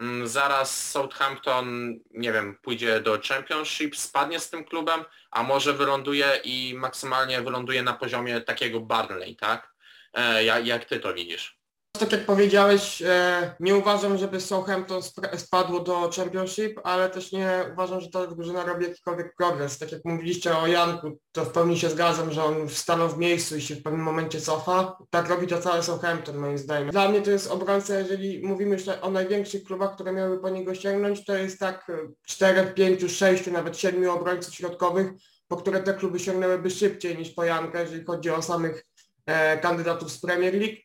mm, 0.00 0.28
zaraz 0.28 0.90
Southampton, 0.90 1.98
nie 2.10 2.32
wiem, 2.32 2.58
pójdzie 2.62 3.00
do 3.00 3.18
Championship, 3.28 3.96
spadnie 3.96 4.40
z 4.40 4.50
tym 4.50 4.64
klubem, 4.64 5.04
a 5.30 5.42
może 5.42 5.72
wyląduje 5.72 6.40
i 6.44 6.74
maksymalnie 6.76 7.42
wyląduje 7.42 7.82
na 7.82 7.92
poziomie 7.92 8.40
takiego 8.40 8.80
Barnley, 8.80 9.36
tak? 9.36 9.74
E, 10.14 10.44
jak, 10.44 10.66
jak 10.66 10.84
ty 10.84 11.00
to 11.00 11.14
widzisz? 11.14 11.63
Tak 11.98 12.12
jak 12.12 12.26
powiedziałeś, 12.26 13.02
e, 13.02 13.54
nie 13.60 13.76
uważam, 13.76 14.18
żeby 14.18 14.40
Southampton 14.40 15.02
spadło 15.36 15.80
do 15.80 16.10
Championship, 16.16 16.80
ale 16.84 17.10
też 17.10 17.32
nie 17.32 17.64
uważam, 17.72 18.00
że 18.00 18.10
ta 18.10 18.26
drużyna 18.26 18.64
robi 18.64 18.84
jakikolwiek 18.84 19.34
progres. 19.36 19.78
Tak 19.78 19.92
jak 19.92 20.04
mówiliście 20.04 20.58
o 20.58 20.66
Janku, 20.66 21.18
to 21.32 21.44
w 21.44 21.52
pełni 21.52 21.78
się 21.78 21.90
zgadzam, 21.90 22.32
że 22.32 22.44
on 22.44 22.68
stanął 22.68 23.08
w 23.08 23.18
miejscu 23.18 23.56
i 23.56 23.60
się 23.60 23.74
w 23.74 23.82
pewnym 23.82 24.02
momencie 24.02 24.40
cofa. 24.40 24.98
Tak 25.10 25.28
robi 25.28 25.46
to 25.46 25.60
całe 25.60 25.82
Southampton 25.82 26.36
moim 26.36 26.58
zdaniem. 26.58 26.90
Dla 26.90 27.08
mnie 27.08 27.22
to 27.22 27.30
jest 27.30 27.50
obrońca, 27.50 27.98
jeżeli 27.98 28.46
mówimy 28.46 28.76
o 29.00 29.10
największych 29.10 29.64
klubach, 29.64 29.94
które 29.94 30.12
miały 30.12 30.40
po 30.40 30.50
niego 30.50 30.74
sięgnąć, 30.74 31.24
to 31.24 31.36
jest 31.36 31.58
tak 31.58 31.92
4, 32.26 32.72
5, 32.74 33.12
6, 33.12 33.46
nawet 33.46 33.78
7 33.78 34.10
obrońców 34.10 34.54
środkowych, 34.54 35.12
po 35.48 35.56
które 35.56 35.82
te 35.82 35.94
kluby 35.94 36.20
sięgnęłyby 36.20 36.70
szybciej 36.70 37.18
niż 37.18 37.30
po 37.30 37.44
Jankę, 37.44 37.80
jeżeli 37.80 38.04
chodzi 38.04 38.30
o 38.30 38.42
samych 38.42 38.84
e, 39.26 39.58
kandydatów 39.58 40.12
z 40.12 40.20
Premier 40.20 40.54
League. 40.54 40.83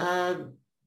E, 0.00 0.36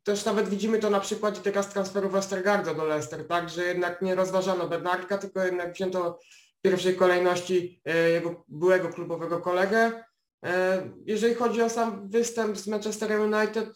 też 0.03 0.25
nawet 0.25 0.49
widzimy 0.49 0.79
to 0.79 0.89
na 0.89 0.99
przykładzie 0.99 1.41
teraz 1.41 1.69
transferu 1.69 2.09
Westergaarda 2.09 2.73
do 2.73 2.85
Leicester, 2.85 3.27
tak, 3.27 3.49
że 3.49 3.63
jednak 3.65 4.01
nie 4.01 4.15
rozważano 4.15 4.67
Bednarka, 4.67 5.17
tylko 5.17 5.45
jednak 5.45 5.73
wzięto 5.73 6.19
w 6.59 6.61
pierwszej 6.61 6.95
kolejności 6.95 7.81
e, 7.85 8.09
jego 8.09 8.45
byłego 8.47 8.89
klubowego 8.89 9.39
kolegę. 9.39 10.03
E, 10.45 10.83
jeżeli 11.05 11.35
chodzi 11.35 11.61
o 11.61 11.69
sam 11.69 12.09
występ 12.09 12.57
z 12.57 12.67
Manchester 12.67 13.19
United, 13.19 13.73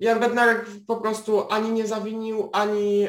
Jan 0.00 0.20
Bednarek 0.20 0.66
po 0.86 0.96
prostu 0.96 1.52
ani 1.52 1.72
nie 1.72 1.86
zawinił, 1.86 2.50
ani 2.52 3.08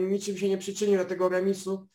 niczym 0.00 0.38
się 0.38 0.48
nie 0.48 0.58
przyczynił 0.58 0.98
do 0.98 1.04
tego 1.04 1.28
remisu, 1.28 1.86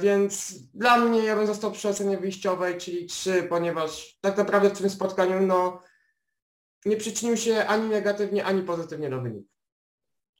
więc 0.00 0.54
dla 0.74 0.96
mnie 0.98 1.24
ja 1.24 1.36
bym 1.36 1.46
został 1.46 1.72
przy 1.72 1.88
ocenie 1.88 2.18
wyjściowej, 2.18 2.78
czyli 2.78 3.06
3, 3.06 3.42
ponieważ 3.42 4.18
tak 4.20 4.36
naprawdę 4.36 4.70
w 4.70 4.78
tym 4.78 4.90
spotkaniu 4.90 5.46
no 5.46 5.80
nie 6.84 6.96
przyczynił 6.96 7.36
się 7.36 7.66
ani 7.66 7.88
negatywnie, 7.88 8.44
ani 8.44 8.62
pozytywnie 8.62 9.10
do 9.10 9.20
wyniku. 9.20 9.48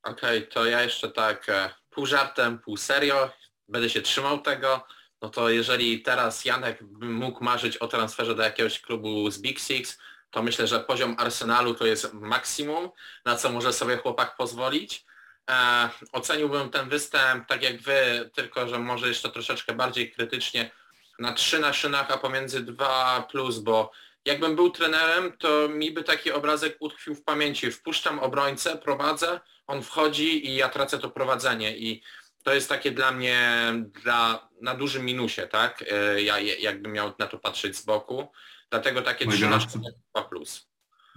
Okej, 0.02 0.38
okay, 0.38 0.50
to 0.50 0.66
ja 0.66 0.82
jeszcze 0.82 1.10
tak 1.10 1.48
e, 1.48 1.70
pół 1.90 2.06
żartem, 2.06 2.58
pół 2.58 2.76
serio, 2.76 3.30
będę 3.68 3.90
się 3.90 4.02
trzymał 4.02 4.40
tego. 4.40 4.86
No 5.22 5.28
to 5.28 5.50
jeżeli 5.50 6.02
teraz 6.02 6.44
Janek 6.44 6.80
mógł 7.00 7.44
marzyć 7.44 7.76
o 7.76 7.88
transferze 7.88 8.34
do 8.34 8.42
jakiegoś 8.42 8.80
klubu 8.80 9.30
z 9.30 9.38
Big 9.38 9.60
Six, 9.60 9.98
to 10.30 10.42
myślę, 10.42 10.66
że 10.66 10.80
poziom 10.80 11.16
Arsenalu 11.18 11.74
to 11.74 11.86
jest 11.86 12.12
maksimum, 12.12 12.90
na 13.24 13.36
co 13.36 13.52
może 13.52 13.72
sobie 13.72 13.96
chłopak 13.96 14.36
pozwolić. 14.36 15.04
E, 15.50 15.88
oceniłbym 16.12 16.70
ten 16.70 16.88
występ 16.88 17.48
tak 17.48 17.62
jak 17.62 17.80
wy, 17.80 18.30
tylko 18.34 18.68
że 18.68 18.78
może 18.78 19.08
jeszcze 19.08 19.30
troszeczkę 19.30 19.74
bardziej 19.74 20.12
krytycznie 20.12 20.70
na 21.18 21.32
3 21.32 21.58
na 21.58 21.72
szynach, 21.72 22.10
a 22.10 22.18
pomiędzy 22.18 22.60
2 22.60 23.26
plus, 23.30 23.58
bo 23.58 23.90
jakbym 24.24 24.56
był 24.56 24.70
trenerem, 24.70 25.32
to 25.38 25.68
mi 25.68 25.92
by 25.92 26.04
taki 26.04 26.32
obrazek 26.32 26.76
utkwił 26.80 27.14
w 27.14 27.24
pamięci. 27.24 27.70
Wpuszczam 27.72 28.18
obrońcę, 28.18 28.78
prowadzę, 28.78 29.40
on 29.66 29.82
wchodzi 29.82 30.46
i 30.48 30.54
ja 30.56 30.68
tracę 30.68 30.98
to 30.98 31.10
prowadzenie 31.10 31.76
i 31.78 32.02
to 32.44 32.54
jest 32.54 32.68
takie 32.68 32.90
dla 32.90 33.12
mnie 33.12 33.72
dla, 34.02 34.48
na 34.62 34.74
dużym 34.74 35.04
minusie, 35.04 35.42
tak? 35.50 35.84
E, 35.92 36.22
Ja 36.22 36.38
jakbym 36.38 36.92
miał 36.92 37.12
na 37.18 37.26
to 37.26 37.38
patrzeć 37.38 37.76
z 37.76 37.84
boku. 37.84 38.28
Dlatego 38.70 39.02
takie 39.02 39.26
No 39.26 39.32
i 39.32 39.34
3 39.34 39.44
na 39.44 39.50
biorąc- 39.58 39.78
2 40.14 40.22
plus. 40.28 40.68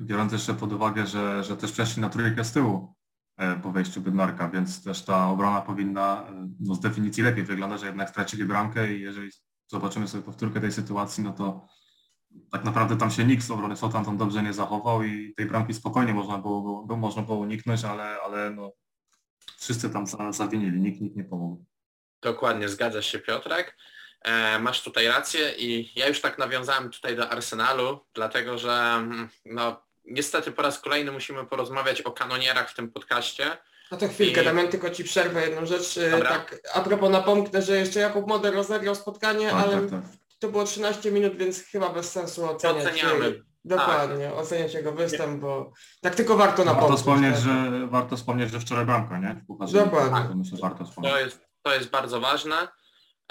Biorąc 0.01 0.33
jeszcze 0.33 0.53
pod 0.53 0.73
uwagę, 0.73 1.07
że, 1.07 1.43
że 1.43 1.57
też 1.57 1.71
przeszli 1.71 2.01
na 2.01 2.09
trójkę 2.09 2.43
z 2.43 2.51
tyłu 2.53 2.93
e, 3.37 3.59
po 3.63 3.71
wejściu 3.71 4.01
Bednarka, 4.01 4.49
więc 4.49 4.83
też 4.83 5.01
ta 5.05 5.27
obrona 5.29 5.61
powinna 5.61 6.25
e, 6.29 6.47
no, 6.59 6.75
z 6.75 6.79
definicji 6.79 7.23
lepiej 7.23 7.43
wyglądać, 7.43 7.79
że 7.79 7.85
jednak 7.85 8.09
stracili 8.09 8.45
bramkę 8.45 8.93
i 8.93 9.01
jeżeli 9.01 9.31
zobaczymy 9.67 10.07
sobie 10.07 10.23
powtórkę 10.23 10.61
tej 10.61 10.71
sytuacji, 10.71 11.23
no 11.23 11.33
to 11.33 11.67
tak 12.51 12.63
naprawdę 12.63 12.97
tam 12.97 13.11
się 13.11 13.25
nikt 13.25 13.43
z 13.43 13.51
obrony 13.51 13.77
Southampton 13.77 14.17
dobrze 14.17 14.43
nie 14.43 14.53
zachował 14.53 15.03
i 15.03 15.33
tej 15.37 15.45
bramki 15.45 15.73
spokojnie 15.73 16.13
można 16.13 16.37
było, 16.37 16.83
było, 16.85 16.97
można 16.97 17.21
było 17.21 17.37
uniknąć, 17.37 17.83
ale, 17.83 18.03
ale 18.03 18.49
no, 18.49 18.71
wszyscy 19.57 19.89
tam 19.89 20.07
za, 20.07 20.31
zawinili, 20.31 20.81
nikt, 20.81 21.01
nikt 21.01 21.15
nie 21.15 21.23
pomógł. 21.23 21.65
Dokładnie, 22.21 22.69
zgadzasz 22.69 23.05
się 23.11 23.19
Piotrek. 23.19 23.77
E, 24.21 24.59
masz 24.59 24.83
tutaj 24.83 25.07
rację 25.07 25.51
i 25.57 25.99
ja 25.99 26.07
już 26.07 26.21
tak 26.21 26.37
nawiązałem 26.37 26.89
tutaj 26.89 27.15
do 27.15 27.29
Arsenalu, 27.29 27.99
dlatego 28.13 28.57
że 28.57 28.71
mm, 28.71 29.29
no, 29.45 29.83
niestety 30.05 30.51
po 30.51 30.61
raz 30.61 30.79
kolejny 30.79 31.11
musimy 31.11 31.45
porozmawiać 31.45 32.01
o 32.01 32.11
kanonierach 32.11 32.71
w 32.71 32.75
tym 32.75 32.91
podcaście. 32.91 33.57
No 33.91 33.97
to 33.97 34.07
chwilkę, 34.07 34.41
I- 34.41 34.45
Damian, 34.45 34.67
tylko 34.67 34.89
Ci 34.89 35.03
przerwę 35.03 35.49
jedną 35.49 35.65
rzecz. 35.65 35.97
E, 35.97 36.11
Dobra. 36.11 36.29
Tak, 36.29 36.59
a 36.73 36.81
propos 36.81 37.11
napomknę, 37.11 37.61
że 37.61 37.77
jeszcze 37.77 37.99
Jakub 37.99 38.27
Moder 38.27 38.53
rozegrał 38.53 38.95
spotkanie, 38.95 39.49
Tak, 39.49 39.63
ale 39.63 39.81
tak, 39.81 39.89
tak. 39.89 40.22
To 40.43 40.49
było 40.49 40.63
13 40.63 41.11
minut, 41.11 41.35
więc 41.35 41.63
chyba 41.63 41.89
bez 41.89 42.11
sensu 42.11 42.45
oceniać. 42.45 42.85
Oceniamy. 42.85 43.43
Dokładnie, 43.65 44.33
oceniać 44.33 44.73
jego 44.73 44.91
występ, 44.91 45.41
bo 45.41 45.71
tak 46.01 46.15
tylko 46.15 46.37
warto 46.37 46.65
napomknąć. 46.65 46.81
Warto 46.81 46.97
wspomnieć, 46.97 47.35
tak. 47.35 47.43
że, 47.43 47.87
warto 47.87 48.17
wspomnieć, 48.17 48.51
że 48.51 48.59
wczoraj 48.59 48.85
bramka, 48.85 49.17
nie? 49.17 49.41
W 49.43 49.47
Pucharze 49.47 49.77
Dokładnie. 49.77 50.29
To 50.29 50.35
myślę, 50.35 50.57
warto 50.61 50.85
wspomnieć. 50.85 51.13
To 51.13 51.19
jest, 51.19 51.39
to 51.61 51.73
jest 51.73 51.89
bardzo 51.89 52.19
ważne. 52.19 52.67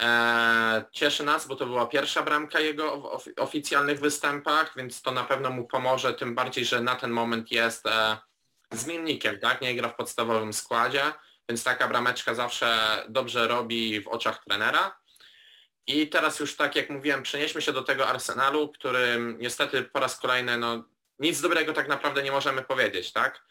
E, 0.02 0.84
cieszy 0.92 1.24
nas, 1.24 1.46
bo 1.46 1.56
to 1.56 1.66
była 1.66 1.86
pierwsza 1.86 2.22
bramka 2.22 2.60
jego 2.60 3.00
w 3.00 3.04
ofi- 3.04 3.40
oficjalnych 3.40 4.00
występach, 4.00 4.72
więc 4.76 5.02
to 5.02 5.10
na 5.10 5.24
pewno 5.24 5.50
mu 5.50 5.66
pomoże, 5.66 6.14
tym 6.14 6.34
bardziej, 6.34 6.64
że 6.64 6.80
na 6.80 6.94
ten 6.94 7.10
moment 7.10 7.50
jest 7.50 7.86
e, 7.86 8.16
zmiennikiem, 8.70 9.40
tak? 9.40 9.60
Nie 9.60 9.74
gra 9.74 9.88
w 9.88 9.96
podstawowym 9.96 10.52
składzie, 10.52 11.02
więc 11.48 11.64
taka 11.64 11.88
brameczka 11.88 12.34
zawsze 12.34 12.98
dobrze 13.08 13.48
robi 13.48 14.00
w 14.00 14.08
oczach 14.08 14.44
trenera. 14.44 15.01
I 15.86 16.08
teraz 16.08 16.40
już 16.40 16.56
tak 16.56 16.76
jak 16.76 16.90
mówiłem, 16.90 17.22
przenieśmy 17.22 17.62
się 17.62 17.72
do 17.72 17.82
tego 17.82 18.08
Arsenalu, 18.08 18.68
którym 18.68 19.38
niestety 19.40 19.82
po 19.82 20.00
raz 20.00 20.20
kolejny 20.20 20.58
no, 20.58 20.84
nic 21.18 21.40
dobrego 21.40 21.72
tak 21.72 21.88
naprawdę 21.88 22.22
nie 22.22 22.32
możemy 22.32 22.62
powiedzieć, 22.62 23.12
tak? 23.12 23.42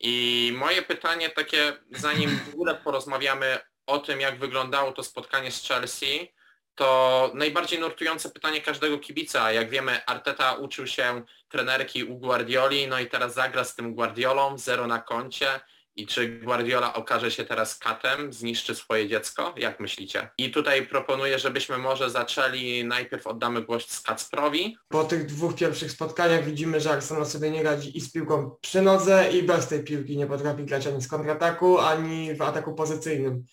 I 0.00 0.52
moje 0.56 0.82
pytanie 0.82 1.30
takie, 1.30 1.72
zanim 1.90 2.38
w 2.38 2.54
ogóle 2.54 2.74
porozmawiamy 2.74 3.58
o 3.86 3.98
tym, 3.98 4.20
jak 4.20 4.38
wyglądało 4.38 4.92
to 4.92 5.02
spotkanie 5.02 5.50
z 5.50 5.68
Chelsea, 5.68 6.34
to 6.74 7.30
najbardziej 7.34 7.78
nurtujące 7.78 8.30
pytanie 8.30 8.60
każdego 8.60 8.98
kibica. 8.98 9.52
Jak 9.52 9.70
wiemy, 9.70 10.04
Arteta 10.06 10.54
uczył 10.54 10.86
się 10.86 11.22
trenerki 11.48 12.04
u 12.04 12.18
Guardioli, 12.18 12.88
no 12.88 13.00
i 13.00 13.06
teraz 13.06 13.34
zagra 13.34 13.64
z 13.64 13.74
tym 13.74 13.94
Guardiolą, 13.94 14.58
zero 14.58 14.86
na 14.86 14.98
koncie. 14.98 15.60
I 15.96 16.06
czy 16.06 16.28
Guardiola 16.28 16.94
okaże 16.94 17.30
się 17.30 17.44
teraz 17.44 17.78
katem, 17.78 18.32
zniszczy 18.32 18.74
swoje 18.74 19.08
dziecko? 19.08 19.54
Jak 19.56 19.80
myślicie? 19.80 20.28
I 20.38 20.50
tutaj 20.50 20.86
proponuję, 20.86 21.38
żebyśmy 21.38 21.78
może 21.78 22.10
zaczęli, 22.10 22.84
najpierw 22.84 23.26
oddamy 23.26 23.62
głos 23.62 24.00
Kacprowi. 24.00 24.76
Po 24.88 25.04
tych 25.04 25.26
dwóch 25.26 25.54
pierwszych 25.54 25.90
spotkaniach 25.90 26.44
widzimy, 26.44 26.80
że 26.80 26.90
Arsenal 26.90 27.26
sobie 27.26 27.50
nie 27.50 27.62
radzi 27.62 27.98
i 27.98 28.00
z 28.00 28.12
piłką 28.12 28.56
przy 28.60 28.82
nodze 28.82 29.32
i 29.32 29.42
bez 29.42 29.68
tej 29.68 29.84
piłki 29.84 30.16
nie 30.16 30.26
potrafi 30.26 30.64
grać 30.64 30.86
ani 30.86 31.02
z 31.02 31.08
kontrataku, 31.08 31.78
ani 31.78 32.34
w 32.34 32.42
ataku 32.42 32.74
pozycyjnym. 32.74 33.44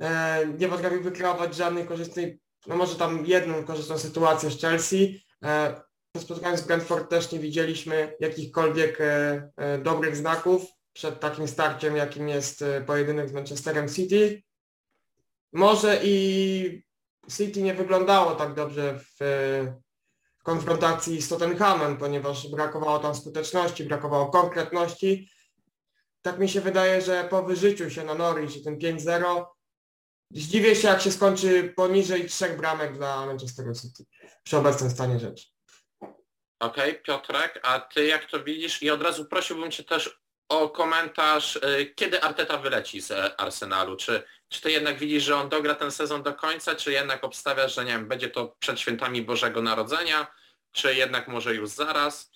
E, 0.00 0.46
nie 0.58 0.68
potrafi 0.68 0.98
wykreować 0.98 1.54
żadnej 1.54 1.86
korzystnej, 1.86 2.40
no 2.66 2.76
może 2.76 2.96
tam 2.96 3.26
jedną 3.26 3.64
korzystną 3.64 3.98
sytuację 3.98 4.50
z 4.50 4.60
Chelsea. 4.60 5.24
E, 5.44 5.82
po 6.12 6.20
spotkaniu 6.20 6.56
z 6.56 6.62
Brentford 6.62 7.10
też 7.10 7.32
nie 7.32 7.38
widzieliśmy 7.38 8.16
jakichkolwiek 8.20 8.98
e, 9.00 9.78
dobrych 9.82 10.16
znaków 10.16 10.62
przed 10.94 11.20
takim 11.20 11.48
starciem, 11.48 11.96
jakim 11.96 12.28
jest 12.28 12.62
e, 12.62 12.80
pojedynek 12.80 13.28
z 13.28 13.32
Manchesterem 13.32 13.88
City. 13.88 14.42
Może 15.52 16.00
i 16.04 16.82
City 17.36 17.62
nie 17.62 17.74
wyglądało 17.74 18.34
tak 18.34 18.54
dobrze 18.54 18.98
w 18.98 19.22
e, 19.22 19.80
konfrontacji 20.42 21.22
z 21.22 21.28
Tottenhamem, 21.28 21.96
ponieważ 21.96 22.50
brakowało 22.50 22.98
tam 22.98 23.14
skuteczności, 23.14 23.84
brakowało 23.84 24.26
konkretności. 24.26 25.30
Tak 26.22 26.38
mi 26.38 26.48
się 26.48 26.60
wydaje, 26.60 27.00
że 27.00 27.24
po 27.30 27.42
wyżyciu 27.42 27.90
się 27.90 28.04
na 28.04 28.14
Norwich 28.14 28.56
i 28.56 28.64
tym 28.64 28.78
5-0 28.78 29.44
zdziwię 30.30 30.76
się, 30.76 30.88
jak 30.88 31.00
się 31.00 31.12
skończy 31.12 31.72
poniżej 31.76 32.28
trzech 32.28 32.56
bramek 32.56 32.96
dla 32.96 33.26
Manchesteru 33.26 33.74
City 33.74 34.04
przy 34.44 34.56
obecnym 34.56 34.90
stanie 34.90 35.18
rzeczy. 35.18 35.46
Okej, 36.60 37.02
Piotrek, 37.02 37.60
a 37.62 37.80
ty 37.80 38.06
jak 38.06 38.30
to 38.30 38.44
widzisz? 38.44 38.82
I 38.82 38.90
od 38.90 39.02
razu 39.02 39.26
prosiłbym 39.26 39.70
cię 39.70 39.84
też 39.84 40.23
o 40.48 40.68
komentarz, 40.68 41.56
y, 41.56 41.92
kiedy 41.96 42.22
Arteta 42.22 42.58
wyleci 42.58 43.00
z 43.00 43.10
e, 43.10 43.40
Arsenalu? 43.40 43.96
Czy, 43.96 44.22
czy 44.48 44.60
ty 44.60 44.70
jednak 44.70 44.98
widzisz, 44.98 45.22
że 45.22 45.36
on 45.36 45.48
dogra 45.48 45.74
ten 45.74 45.90
sezon 45.90 46.22
do 46.22 46.34
końca, 46.34 46.74
czy 46.74 46.92
jednak 46.92 47.24
obstawiasz, 47.24 47.74
że 47.74 47.84
nie 47.84 47.92
wiem, 47.92 48.08
będzie 48.08 48.30
to 48.30 48.56
przed 48.58 48.80
świętami 48.80 49.22
Bożego 49.22 49.62
Narodzenia, 49.62 50.26
czy 50.72 50.94
jednak 50.94 51.28
może 51.28 51.54
już 51.54 51.70
zaraz? 51.70 52.32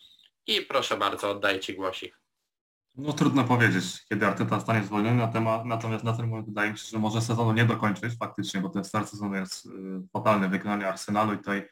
I 0.47 0.63
proszę 0.63 0.97
bardzo, 0.97 1.31
oddaję 1.31 1.61
ci 1.61 1.75
głosik. 1.75 2.19
No 2.97 3.13
trudno 3.13 3.45
powiedzieć, 3.45 3.85
kiedy 4.09 4.27
Arteta 4.27 4.61
stanie 4.61 4.85
zwolniony, 4.85 5.17
na 5.17 5.29
temat, 5.29 5.65
natomiast 5.65 6.05
na 6.05 6.13
ten 6.13 6.27
moment 6.27 6.47
wydaje 6.47 6.73
mi 6.73 6.79
się, 6.79 6.85
że 6.91 6.99
może 6.99 7.23
sezonu 7.23 7.53
nie 7.53 7.65
dokończyć 7.65 8.19
faktycznie, 8.19 8.61
bo 8.61 8.69
ten 8.69 8.85
start 8.85 9.09
sezonu 9.09 9.35
jest 9.35 9.67
y, 9.67 9.71
fatalny 10.13 10.49
w 10.49 10.51
wykonaniu 10.51 10.87
Arsenalu 10.87 11.33
i 11.33 11.39
tutaj 11.39 11.69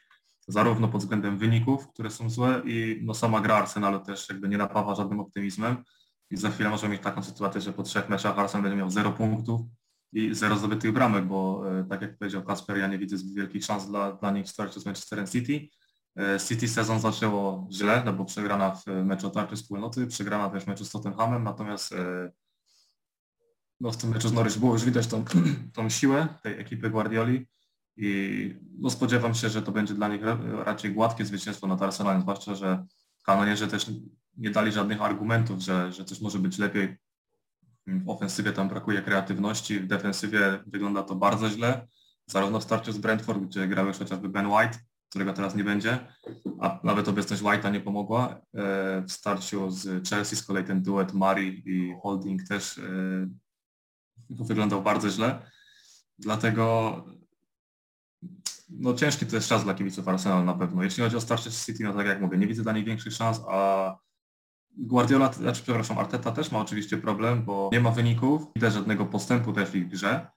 zarówno 0.47 0.87
pod 0.87 1.01
względem 1.01 1.37
wyników, 1.37 1.87
które 1.87 2.09
są 2.09 2.29
złe 2.29 2.61
i 2.65 2.99
no 3.03 3.13
sama 3.13 3.41
gra 3.41 3.55
Arsenalu 3.55 3.99
też 3.99 4.29
jakby 4.29 4.49
nie 4.49 4.57
napawa 4.57 4.95
żadnym 4.95 5.19
optymizmem 5.19 5.83
i 6.29 6.37
za 6.37 6.49
chwilę 6.49 6.69
możemy 6.69 6.93
mieć 6.93 7.03
taką 7.03 7.23
sytuację, 7.23 7.61
że 7.61 7.73
po 7.73 7.83
trzech 7.83 8.09
meczach 8.09 8.39
Arsenal 8.39 8.63
będzie 8.63 8.77
miał 8.77 8.89
0 8.89 9.11
punktów 9.11 9.61
i 10.13 10.35
zero 10.35 10.57
zdobytych 10.57 10.91
bramek, 10.91 11.25
bo 11.25 11.63
y, 11.79 11.85
tak 11.89 12.01
jak 12.01 12.17
powiedział 12.17 12.43
Kasper, 12.43 12.77
ja 12.77 12.87
nie 12.87 12.97
widzę 12.97 13.17
zbyt 13.17 13.35
wielkich 13.35 13.65
szans 13.65 13.87
dla, 13.87 14.11
dla 14.11 14.31
nich 14.31 14.45
w 14.45 14.49
starciu 14.49 14.79
z 14.79 14.85
Manchesterem 14.85 15.27
City. 15.27 15.67
E, 16.17 16.39
City 16.39 16.67
sezon 16.67 16.99
zaczęło 16.99 17.67
źle, 17.71 18.03
no 18.05 18.13
bo 18.13 18.25
przegrana 18.25 18.75
w 18.75 18.85
meczu 18.85 19.27
o 19.27 19.29
tarczy 19.29 19.55
wspólnoty, 19.55 20.07
przegrana 20.07 20.49
też 20.49 20.63
w 20.63 20.67
meczu 20.67 20.85
z 20.85 20.91
Tottenhamem, 20.91 21.43
natomiast 21.43 21.93
e, 21.93 22.31
no 23.79 23.91
w 23.91 23.97
tym 23.97 24.09
meczu 24.09 24.29
z 24.29 24.33
Norwich 24.33 24.57
było 24.57 24.73
już 24.73 24.85
widać 24.85 25.07
tą, 25.07 25.25
tą 25.75 25.89
siłę 25.89 26.27
tej 26.43 26.59
ekipy 26.59 26.89
Guardioli 26.89 27.47
i 27.97 28.55
no 28.79 28.89
spodziewam 28.89 29.33
się, 29.33 29.49
że 29.49 29.61
to 29.61 29.71
będzie 29.71 29.93
dla 29.93 30.07
nich 30.07 30.23
ra- 30.23 30.63
raczej 30.63 30.93
gładkie 30.93 31.25
zwycięstwo 31.25 31.67
nad 31.67 31.81
Arsenalem, 31.81 32.21
zwłaszcza, 32.21 32.55
że 32.55 32.85
kanonierzy 33.27 33.67
też 33.67 33.91
nie 34.37 34.49
dali 34.49 34.71
żadnych 34.71 35.01
argumentów, 35.01 35.59
że, 35.59 35.93
że 35.93 36.05
coś 36.05 36.21
może 36.21 36.39
być 36.39 36.57
lepiej. 36.57 36.97
W 37.87 38.09
ofensywie 38.09 38.51
tam 38.53 38.69
brakuje 38.69 39.01
kreatywności, 39.01 39.79
w 39.79 39.87
defensywie 39.87 40.63
wygląda 40.67 41.03
to 41.03 41.15
bardzo 41.15 41.49
źle, 41.49 41.87
zarówno 42.25 42.59
w 42.59 42.63
starciu 42.63 42.91
z 42.91 42.97
Brentford, 42.97 43.39
gdzie 43.39 43.67
grał 43.67 43.87
już 43.87 43.97
chociażby 43.97 44.29
Ben 44.29 44.47
White, 44.47 44.79
którego 45.09 45.33
teraz 45.33 45.55
nie 45.55 45.63
będzie, 45.63 45.99
a 46.61 46.79
nawet 46.83 47.07
obecność 47.07 47.41
White'a 47.41 47.71
nie 47.71 47.79
pomogła. 47.79 48.41
E, 48.53 49.01
W 49.01 49.11
starciu 49.11 49.71
z 49.71 50.09
Chelsea 50.09 50.35
z 50.35 50.43
kolei 50.43 50.63
ten 50.63 50.83
duet 50.83 51.13
Mari 51.13 51.63
i 51.65 51.93
Holding 52.01 52.47
też 52.47 52.77
e, 52.77 52.81
wyglądał 54.29 54.83
bardzo 54.83 55.09
źle. 55.09 55.51
Dlatego 56.19 57.05
no 58.69 58.93
ciężki 58.93 59.25
to 59.25 59.35
jest 59.35 59.49
czas 59.49 59.63
dla 59.63 59.73
kibiców 59.73 60.07
Arsenal 60.07 60.45
na 60.45 60.53
pewno. 60.53 60.83
Jeśli 60.83 61.03
chodzi 61.03 61.15
o 61.15 61.21
starcie 61.21 61.51
City, 61.51 61.83
no 61.83 61.93
tak 61.93 62.07
jak 62.07 62.21
mówię, 62.21 62.37
nie 62.37 62.47
widzę 62.47 62.63
dla 62.63 62.71
nich 62.71 62.85
większych 62.85 63.13
szans, 63.13 63.41
a 63.49 63.95
Guardiola, 64.77 65.33
znaczy 65.33 65.63
przepraszam, 65.63 65.97
Arteta 65.97 66.31
też 66.31 66.51
ma 66.51 66.59
oczywiście 66.59 66.97
problem, 66.97 67.45
bo 67.45 67.69
nie 67.73 67.79
ma 67.79 67.91
wyników, 67.91 68.41
widać 68.55 68.73
żadnego 68.73 69.05
postępu 69.05 69.53
też 69.53 69.69
w 69.69 69.75
ich 69.75 69.87
grze. 69.87 70.27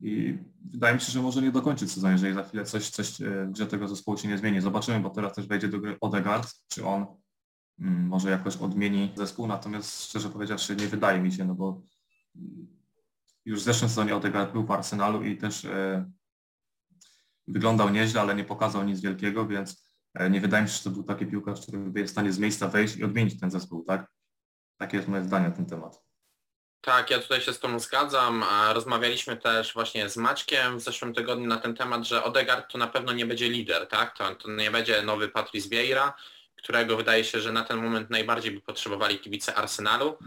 I 0.00 0.38
wydaje 0.64 0.94
mi 0.94 1.00
się, 1.00 1.12
że 1.12 1.22
może 1.22 1.42
nie 1.42 1.52
dokończyć 1.52 1.92
sezonu, 1.92 2.12
jeżeli 2.12 2.34
za 2.34 2.44
chwilę 2.44 2.64
coś, 2.64 2.90
coś 2.90 3.20
e, 3.20 3.46
w 3.46 3.52
grze 3.52 3.66
tego 3.66 3.88
zespołu 3.88 4.18
się 4.18 4.28
nie 4.28 4.38
zmieni. 4.38 4.60
Zobaczymy, 4.60 5.00
bo 5.00 5.10
teraz 5.10 5.34
też 5.34 5.46
wejdzie 5.46 5.68
do 5.68 5.80
gry 5.80 5.96
Odegaard, 6.00 6.54
czy 6.68 6.86
on 6.86 7.06
mm, 7.80 8.06
może 8.06 8.30
jakoś 8.30 8.56
odmieni 8.56 9.12
zespół, 9.16 9.46
natomiast 9.46 10.04
szczerze 10.04 10.28
powiedziawszy 10.28 10.76
nie 10.76 10.86
wydaje 10.86 11.20
mi 11.20 11.32
się, 11.32 11.44
no 11.44 11.54
bo 11.54 11.82
mm, 12.36 12.66
już 13.44 13.60
w 13.60 13.64
zeszłym 13.64 13.88
sezonie 13.88 14.16
Odegaard 14.16 14.52
był 14.52 14.66
w 14.66 14.70
Arsenalu 14.70 15.22
i 15.22 15.36
też 15.36 15.64
e, 15.64 16.10
wyglądał 17.48 17.90
nieźle, 17.90 18.20
ale 18.20 18.34
nie 18.34 18.44
pokazał 18.44 18.84
nic 18.84 19.00
wielkiego, 19.00 19.46
więc 19.46 19.92
e, 20.14 20.30
nie 20.30 20.40
wydaje 20.40 20.62
mi 20.62 20.68
się, 20.68 20.76
że 20.76 20.82
to 20.82 20.90
był 20.90 21.02
taki 21.02 21.26
piłkarz, 21.26 21.60
który 21.60 21.78
by 21.78 22.00
jest 22.00 22.10
w 22.10 22.14
stanie 22.14 22.32
z 22.32 22.38
miejsca 22.38 22.68
wejść 22.68 22.96
i 22.96 23.04
odmienić 23.04 23.40
ten 23.40 23.50
zespół, 23.50 23.84
tak? 23.84 24.06
Takie 24.78 24.96
jest 24.96 25.08
moje 25.08 25.24
zdanie 25.24 25.48
na 25.48 25.54
ten 25.54 25.66
temat. 25.66 26.08
Tak, 26.80 27.10
ja 27.10 27.18
tutaj 27.18 27.40
się 27.40 27.52
z 27.52 27.60
Tobą 27.60 27.78
zgadzam. 27.78 28.44
Rozmawialiśmy 28.72 29.36
też 29.36 29.74
właśnie 29.74 30.08
z 30.08 30.16
Maćkiem 30.16 30.78
w 30.78 30.80
zeszłym 30.80 31.14
tygodniu 31.14 31.46
na 31.46 31.56
ten 31.56 31.74
temat, 31.74 32.04
że 32.04 32.24
Odegaard 32.24 32.72
to 32.72 32.78
na 32.78 32.86
pewno 32.86 33.12
nie 33.12 33.26
będzie 33.26 33.48
lider, 33.48 33.88
tak? 33.88 34.18
To, 34.18 34.34
to 34.34 34.50
nie 34.50 34.70
będzie 34.70 35.02
nowy 35.02 35.28
Patrice 35.28 35.68
Vieira, 35.68 36.14
którego 36.56 36.96
wydaje 36.96 37.24
się, 37.24 37.40
że 37.40 37.52
na 37.52 37.64
ten 37.64 37.82
moment 37.82 38.10
najbardziej 38.10 38.52
by 38.52 38.60
potrzebowali 38.60 39.18
kibice 39.18 39.54
Arsenalu. 39.54 40.18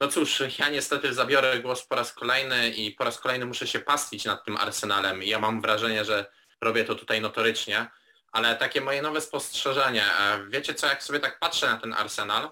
No 0.00 0.08
cóż, 0.08 0.42
ja 0.58 0.68
niestety 0.68 1.14
zabiorę 1.14 1.60
głos 1.60 1.86
po 1.86 1.94
raz 1.94 2.12
kolejny 2.12 2.70
i 2.70 2.90
po 2.92 3.04
raz 3.04 3.18
kolejny 3.18 3.46
muszę 3.46 3.66
się 3.66 3.78
pastwić 3.78 4.24
nad 4.24 4.44
tym 4.44 4.56
Arsenalem. 4.56 5.22
Ja 5.22 5.38
mam 5.38 5.60
wrażenie, 5.60 6.04
że 6.04 6.26
robię 6.60 6.84
to 6.84 6.94
tutaj 6.94 7.20
notorycznie, 7.20 7.86
ale 8.32 8.56
takie 8.56 8.80
moje 8.80 9.02
nowe 9.02 9.20
spostrzeżenie. 9.20 10.04
E, 10.04 10.46
wiecie 10.48 10.74
co, 10.74 10.86
jak 10.86 11.02
sobie 11.02 11.20
tak 11.20 11.38
patrzę 11.38 11.66
na 11.66 11.76
ten 11.76 11.92
Arsenal, 11.92 12.50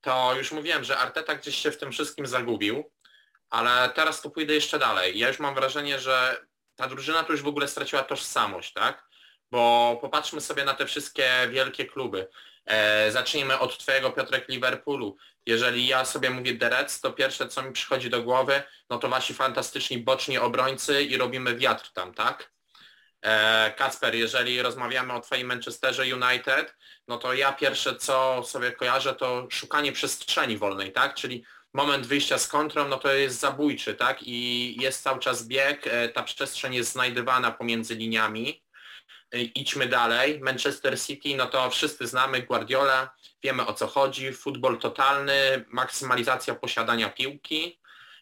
to 0.00 0.34
już 0.34 0.52
mówiłem, 0.52 0.84
że 0.84 0.98
Arteta 0.98 1.34
gdzieś 1.34 1.56
się 1.56 1.70
w 1.70 1.78
tym 1.78 1.92
wszystkim 1.92 2.26
zagubił, 2.26 2.90
ale 3.50 3.90
teraz 3.90 4.22
to 4.22 4.30
pójdę 4.30 4.54
jeszcze 4.54 4.78
dalej. 4.78 5.18
Ja 5.18 5.28
już 5.28 5.38
mam 5.38 5.54
wrażenie, 5.54 5.98
że 5.98 6.46
ta 6.76 6.88
drużyna 6.88 7.24
tu 7.24 7.32
już 7.32 7.42
w 7.42 7.46
ogóle 7.46 7.68
straciła 7.68 8.02
tożsamość, 8.02 8.72
tak? 8.72 9.08
Bo 9.50 9.98
popatrzmy 10.00 10.40
sobie 10.40 10.64
na 10.64 10.74
te 10.74 10.86
wszystkie 10.86 11.30
wielkie 11.50 11.84
kluby. 11.84 12.28
E, 12.66 13.10
zacznijmy 13.10 13.58
od 13.58 13.78
Twojego 13.78 14.10
Piotrek 14.10 14.48
Liverpoolu. 14.48 15.16
Jeżeli 15.46 15.86
ja 15.86 16.04
sobie 16.04 16.30
mówię 16.30 16.58
The 16.58 16.68
Reds, 16.68 17.00
to 17.00 17.12
pierwsze 17.12 17.48
co 17.48 17.62
mi 17.62 17.72
przychodzi 17.72 18.10
do 18.10 18.22
głowy, 18.22 18.62
no 18.90 18.98
to 18.98 19.08
wasi 19.08 19.34
fantastyczni 19.34 19.98
boczni 19.98 20.38
obrońcy 20.38 21.02
i 21.02 21.16
robimy 21.16 21.56
wiatr 21.56 21.92
tam, 21.92 22.14
tak? 22.14 22.52
E, 23.22 23.72
Kacper, 23.76 24.14
jeżeli 24.14 24.62
rozmawiamy 24.62 25.12
o 25.12 25.20
Twoim 25.20 25.46
Manchesterze 25.46 26.02
United, 26.02 26.76
no 27.08 27.18
to 27.18 27.34
ja 27.34 27.52
pierwsze 27.52 27.96
co 27.96 28.42
sobie 28.44 28.72
kojarzę 28.72 29.14
to 29.14 29.46
szukanie 29.50 29.92
przestrzeni 29.92 30.58
wolnej, 30.58 30.92
tak? 30.92 31.14
Czyli 31.14 31.44
moment 31.74 32.06
wyjścia 32.06 32.38
z 32.38 32.48
kontrą, 32.48 32.88
no 32.88 32.98
to 32.98 33.12
jest 33.12 33.40
zabójczy, 33.40 33.94
tak? 33.94 34.22
I 34.22 34.76
jest 34.80 35.02
cały 35.02 35.20
czas 35.20 35.48
bieg, 35.48 35.86
e, 35.86 36.08
ta 36.08 36.22
przestrzeń 36.22 36.74
jest 36.74 36.92
znajdywana 36.92 37.50
pomiędzy 37.50 37.94
liniami. 37.94 38.62
E, 39.32 39.40
idźmy 39.40 39.86
dalej. 39.86 40.40
Manchester 40.40 41.00
City, 41.00 41.36
no 41.36 41.46
to 41.46 41.70
wszyscy 41.70 42.06
znamy 42.06 42.42
Guardiola, 42.42 43.14
wiemy 43.42 43.66
o 43.66 43.72
co 43.72 43.86
chodzi, 43.86 44.32
futbol 44.32 44.78
totalny, 44.78 45.64
maksymalizacja 45.68 46.54
posiadania 46.54 47.08
piłki. 47.08 47.78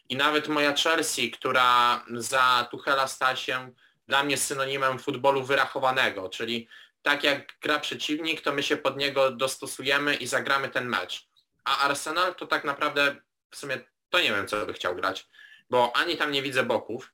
I 0.09 0.15
nawet 0.15 0.47
moja 0.47 0.73
Chelsea, 0.75 1.31
która 1.31 2.03
za 2.13 2.67
Tuchela 2.71 3.07
stała 3.07 3.35
się 3.35 3.71
dla 4.11 4.23
mnie 4.23 4.37
synonimem 4.37 4.99
futbolu 4.99 5.43
wyrachowanego, 5.43 6.29
czyli 6.29 6.67
tak 7.01 7.23
jak 7.23 7.59
gra 7.61 7.79
przeciwnik, 7.79 8.41
to 8.41 8.51
my 8.53 8.63
się 8.63 8.77
pod 8.77 8.97
niego 8.97 9.31
dostosujemy 9.31 10.15
i 10.15 10.27
zagramy 10.27 10.69
ten 10.69 10.85
mecz. 10.85 11.27
A 11.63 11.77
Arsenal 11.77 12.35
to 12.35 12.47
tak 12.47 12.63
naprawdę 12.63 13.15
w 13.51 13.55
sumie 13.55 13.79
to 14.09 14.19
nie 14.19 14.31
wiem, 14.33 14.47
co 14.47 14.65
by 14.65 14.73
chciał 14.73 14.95
grać, 14.95 15.27
bo 15.69 15.95
ani 15.95 16.17
tam 16.17 16.31
nie 16.31 16.41
widzę 16.41 16.63
boków, 16.63 17.11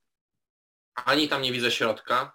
ani 0.96 1.30
tam 1.30 1.42
nie 1.42 1.52
widzę 1.52 1.72
środka, 1.72 2.32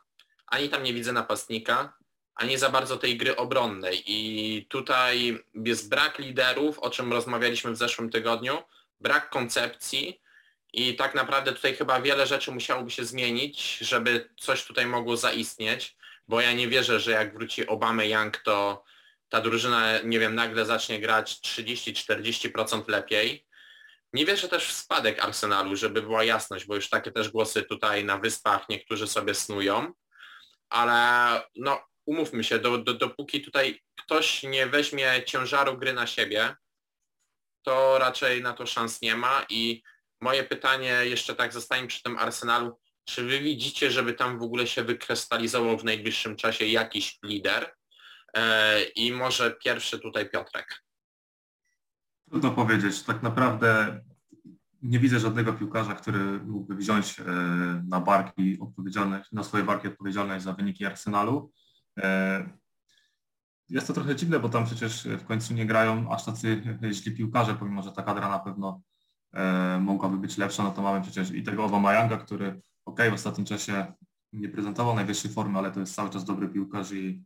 ani 0.46 0.68
tam 0.68 0.82
nie 0.82 0.94
widzę 0.94 1.12
napastnika, 1.12 1.92
ani 2.34 2.58
za 2.58 2.68
bardzo 2.68 2.96
tej 2.96 3.16
gry 3.16 3.36
obronnej. 3.36 4.02
I 4.06 4.66
tutaj 4.66 5.44
jest 5.54 5.88
brak 5.88 6.18
liderów, 6.18 6.78
o 6.78 6.90
czym 6.90 7.12
rozmawialiśmy 7.12 7.70
w 7.72 7.76
zeszłym 7.76 8.10
tygodniu, 8.10 8.62
brak 9.00 9.30
koncepcji 9.30 10.21
i 10.72 10.96
tak 10.96 11.14
naprawdę 11.14 11.52
tutaj 11.52 11.74
chyba 11.74 12.00
wiele 12.00 12.26
rzeczy 12.26 12.50
musiałoby 12.50 12.90
się 12.90 13.04
zmienić, 13.04 13.78
żeby 13.78 14.28
coś 14.36 14.64
tutaj 14.64 14.86
mogło 14.86 15.16
zaistnieć 15.16 15.96
bo 16.28 16.40
ja 16.40 16.52
nie 16.52 16.68
wierzę, 16.68 17.00
że 17.00 17.10
jak 17.10 17.34
wróci 17.34 17.66
Obama 17.66 18.04
Young, 18.04 18.36
to 18.36 18.84
ta 19.28 19.40
drużyna, 19.40 20.00
nie 20.00 20.18
wiem, 20.18 20.34
nagle 20.34 20.66
zacznie 20.66 21.00
grać 21.00 21.40
30-40% 21.40 22.88
lepiej. 22.88 23.46
Nie 24.12 24.26
wierzę 24.26 24.48
też 24.48 24.68
w 24.68 24.72
spadek 24.72 25.24
Arsenalu, 25.24 25.76
żeby 25.76 26.02
była 26.02 26.24
jasność, 26.24 26.64
bo 26.66 26.74
już 26.74 26.88
takie 26.88 27.12
też 27.12 27.28
głosy 27.28 27.62
tutaj 27.62 28.04
na 28.04 28.18
wyspach 28.18 28.68
niektórzy 28.68 29.06
sobie 29.06 29.34
snują, 29.34 29.92
ale 30.68 31.42
no 31.56 31.84
umówmy 32.06 32.44
się, 32.44 32.58
do, 32.58 32.78
do, 32.78 32.94
dopóki 32.94 33.42
tutaj 33.42 33.82
ktoś 33.98 34.42
nie 34.42 34.66
weźmie 34.66 35.22
ciężaru 35.26 35.78
gry 35.78 35.92
na 35.92 36.06
siebie, 36.06 36.56
to 37.62 37.98
raczej 37.98 38.42
na 38.42 38.52
to 38.52 38.66
szans 38.66 39.02
nie 39.02 39.16
ma 39.16 39.46
i 39.48 39.82
moje 40.22 40.44
pytanie 40.44 41.00
jeszcze 41.02 41.34
tak 41.34 41.52
zostanie 41.52 41.86
przy 41.86 42.02
tym 42.02 42.18
Arsenalu, 42.18 42.78
czy 43.04 43.24
wy 43.24 43.40
widzicie, 43.40 43.90
żeby 43.90 44.14
tam 44.14 44.38
w 44.38 44.42
ogóle 44.42 44.66
się 44.66 44.84
wykrystalizował 44.84 45.78
w 45.78 45.84
najbliższym 45.84 46.36
czasie 46.36 46.66
jakiś 46.66 47.18
lider? 47.24 47.74
E, 48.36 48.82
I 48.82 49.12
może 49.12 49.56
pierwszy 49.64 49.98
tutaj 49.98 50.30
Piotrek. 50.30 50.82
Trudno 52.30 52.50
powiedzieć. 52.50 53.02
Tak 53.02 53.22
naprawdę 53.22 54.00
nie 54.82 54.98
widzę 54.98 55.20
żadnego 55.20 55.52
piłkarza, 55.52 55.94
który 55.94 56.18
mógłby 56.24 56.74
wziąć 56.74 57.20
e, 57.20 57.24
na 57.88 58.00
barki 58.00 58.58
odpowiedzialność, 58.60 59.32
na 59.32 59.44
swoje 59.44 59.64
barki 59.64 59.88
odpowiedzialność 59.88 60.44
za 60.44 60.52
wyniki 60.52 60.86
Arsenalu. 60.86 61.52
E, 61.98 62.48
jest 63.68 63.86
to 63.86 63.92
trochę 63.92 64.16
dziwne, 64.16 64.40
bo 64.40 64.48
tam 64.48 64.66
przecież 64.66 65.04
w 65.04 65.24
końcu 65.24 65.54
nie 65.54 65.66
grają 65.66 66.12
aż 66.12 66.24
tacy 66.24 66.62
źli 66.92 67.12
piłkarze, 67.12 67.54
pomimo 67.54 67.82
że 67.82 67.92
ta 67.92 68.02
kadra 68.02 68.28
na 68.28 68.38
pewno 68.38 68.82
mogłaby 69.80 70.18
być 70.18 70.38
lepsza, 70.38 70.62
no 70.62 70.70
to 70.70 70.82
mamy 70.82 71.00
przecież 71.02 71.30
i 71.30 71.42
tego 71.42 71.80
Mayanga, 71.80 72.16
który 72.16 72.60
ok, 72.84 73.00
w 73.10 73.14
ostatnim 73.14 73.46
czasie 73.46 73.92
nie 74.32 74.48
prezentował 74.48 74.94
najwyższej 74.94 75.30
formy, 75.30 75.58
ale 75.58 75.70
to 75.70 75.80
jest 75.80 75.94
cały 75.94 76.10
czas 76.10 76.24
dobry 76.24 76.48
piłkarz 76.48 76.92
i 76.92 77.24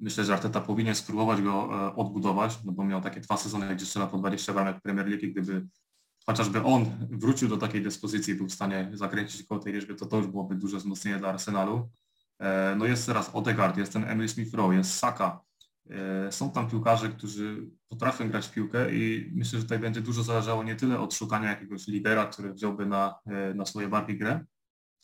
myślę, 0.00 0.24
że 0.24 0.32
Arteta 0.32 0.60
powinien 0.60 0.94
spróbować 0.94 1.42
go 1.42 1.86
e, 1.86 1.96
odbudować, 1.96 2.58
no 2.64 2.72
bo 2.72 2.84
miał 2.84 3.00
takie 3.00 3.20
dwa 3.20 3.36
sezony, 3.36 3.76
gdzie 3.76 3.86
strzela 3.86 4.06
po 4.06 4.18
20 4.18 4.52
bramek 4.52 4.80
Premier 4.80 5.06
League, 5.06 5.26
gdyby 5.26 5.66
chociażby 6.26 6.62
on 6.62 6.86
wrócił 7.10 7.48
do 7.48 7.56
takiej 7.56 7.82
dyspozycji, 7.82 8.34
był 8.34 8.46
w 8.46 8.52
stanie 8.52 8.90
zakręcić 8.92 9.46
koło 9.46 9.60
tej 9.60 9.72
liczby, 9.72 9.94
to 9.94 10.06
to 10.06 10.16
już 10.16 10.26
byłoby 10.26 10.54
duże 10.54 10.76
wzmocnienie 10.76 11.18
dla 11.18 11.28
Arsenalu. 11.28 11.90
E, 12.38 12.74
no 12.78 12.86
jest 12.86 13.06
teraz 13.06 13.30
Odegaard, 13.34 13.76
jest 13.76 13.92
ten 13.92 14.04
Emil 14.04 14.26
Smith-Rowe, 14.26 14.72
jest 14.72 14.98
Saka. 14.98 15.40
E, 15.90 16.32
są 16.32 16.50
tam 16.50 16.70
piłkarze, 16.70 17.08
którzy 17.08 17.70
potrafią 17.88 18.28
grać 18.28 18.48
piłkę 18.48 18.94
i 18.94 19.30
myślę, 19.34 19.58
że 19.58 19.64
tutaj 19.64 19.78
będzie 19.78 20.00
dużo 20.00 20.22
zależało 20.22 20.64
nie 20.64 20.76
tyle 20.76 21.00
od 21.00 21.14
szukania 21.14 21.50
jakiegoś 21.50 21.86
lidera, 21.86 22.26
który 22.26 22.52
wziąłby 22.52 22.86
na, 22.86 23.14
na 23.54 23.66
swoje 23.66 23.88
barki 23.88 24.18
grę, 24.18 24.44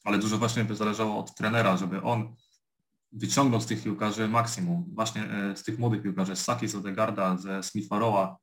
ale 0.04 0.18
dużo 0.18 0.38
właśnie 0.38 0.64
by 0.64 0.76
zależało 0.76 1.18
od 1.18 1.34
trenera, 1.34 1.76
żeby 1.76 2.02
on 2.02 2.34
wyciągnął 3.12 3.60
z 3.60 3.66
tych 3.66 3.82
piłkarzy 3.82 4.28
maksimum, 4.28 4.84
właśnie 4.94 5.30
e, 5.30 5.56
z 5.56 5.62
tych 5.62 5.78
młodych 5.78 6.02
piłkarzy, 6.02 6.36
z 6.36 6.44
Saki, 6.44 6.68
z 6.68 6.74
Odegarda, 6.74 7.36
ze 7.36 7.62
Smitha 7.62 8.36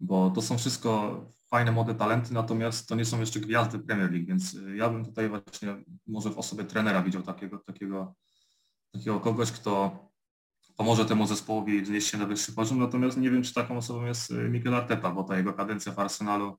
bo 0.00 0.30
to 0.30 0.42
są 0.42 0.58
wszystko 0.58 1.20
fajne 1.50 1.72
młode 1.72 1.94
talenty, 1.94 2.34
natomiast 2.34 2.88
to 2.88 2.94
nie 2.94 3.04
są 3.04 3.20
jeszcze 3.20 3.40
gwiazdy 3.40 3.78
Premier 3.78 4.12
League, 4.12 4.26
więc 4.26 4.54
e, 4.54 4.76
ja 4.76 4.88
bym 4.88 5.04
tutaj 5.04 5.28
właśnie 5.28 5.76
może 6.06 6.30
w 6.30 6.38
osobie 6.38 6.64
trenera 6.64 7.02
widział 7.02 7.22
takiego, 7.22 7.58
takiego, 7.58 8.14
takiego 8.92 9.20
kogoś, 9.20 9.52
kto 9.52 10.07
pomoże 10.78 11.04
temu 11.04 11.26
zespołowi 11.26 11.82
wznieść 11.82 12.08
się 12.08 12.18
na 12.18 12.26
wyższy 12.26 12.52
poziom, 12.52 12.78
natomiast 12.78 13.16
nie 13.16 13.30
wiem, 13.30 13.42
czy 13.42 13.54
taką 13.54 13.76
osobą 13.76 14.04
jest 14.04 14.30
e, 14.30 14.34
Mikel 14.34 14.74
Arteta, 14.74 15.10
bo 15.10 15.24
ta 15.24 15.36
jego 15.36 15.52
kadencja 15.52 15.92
w 15.92 15.98
Arsenalu 15.98 16.58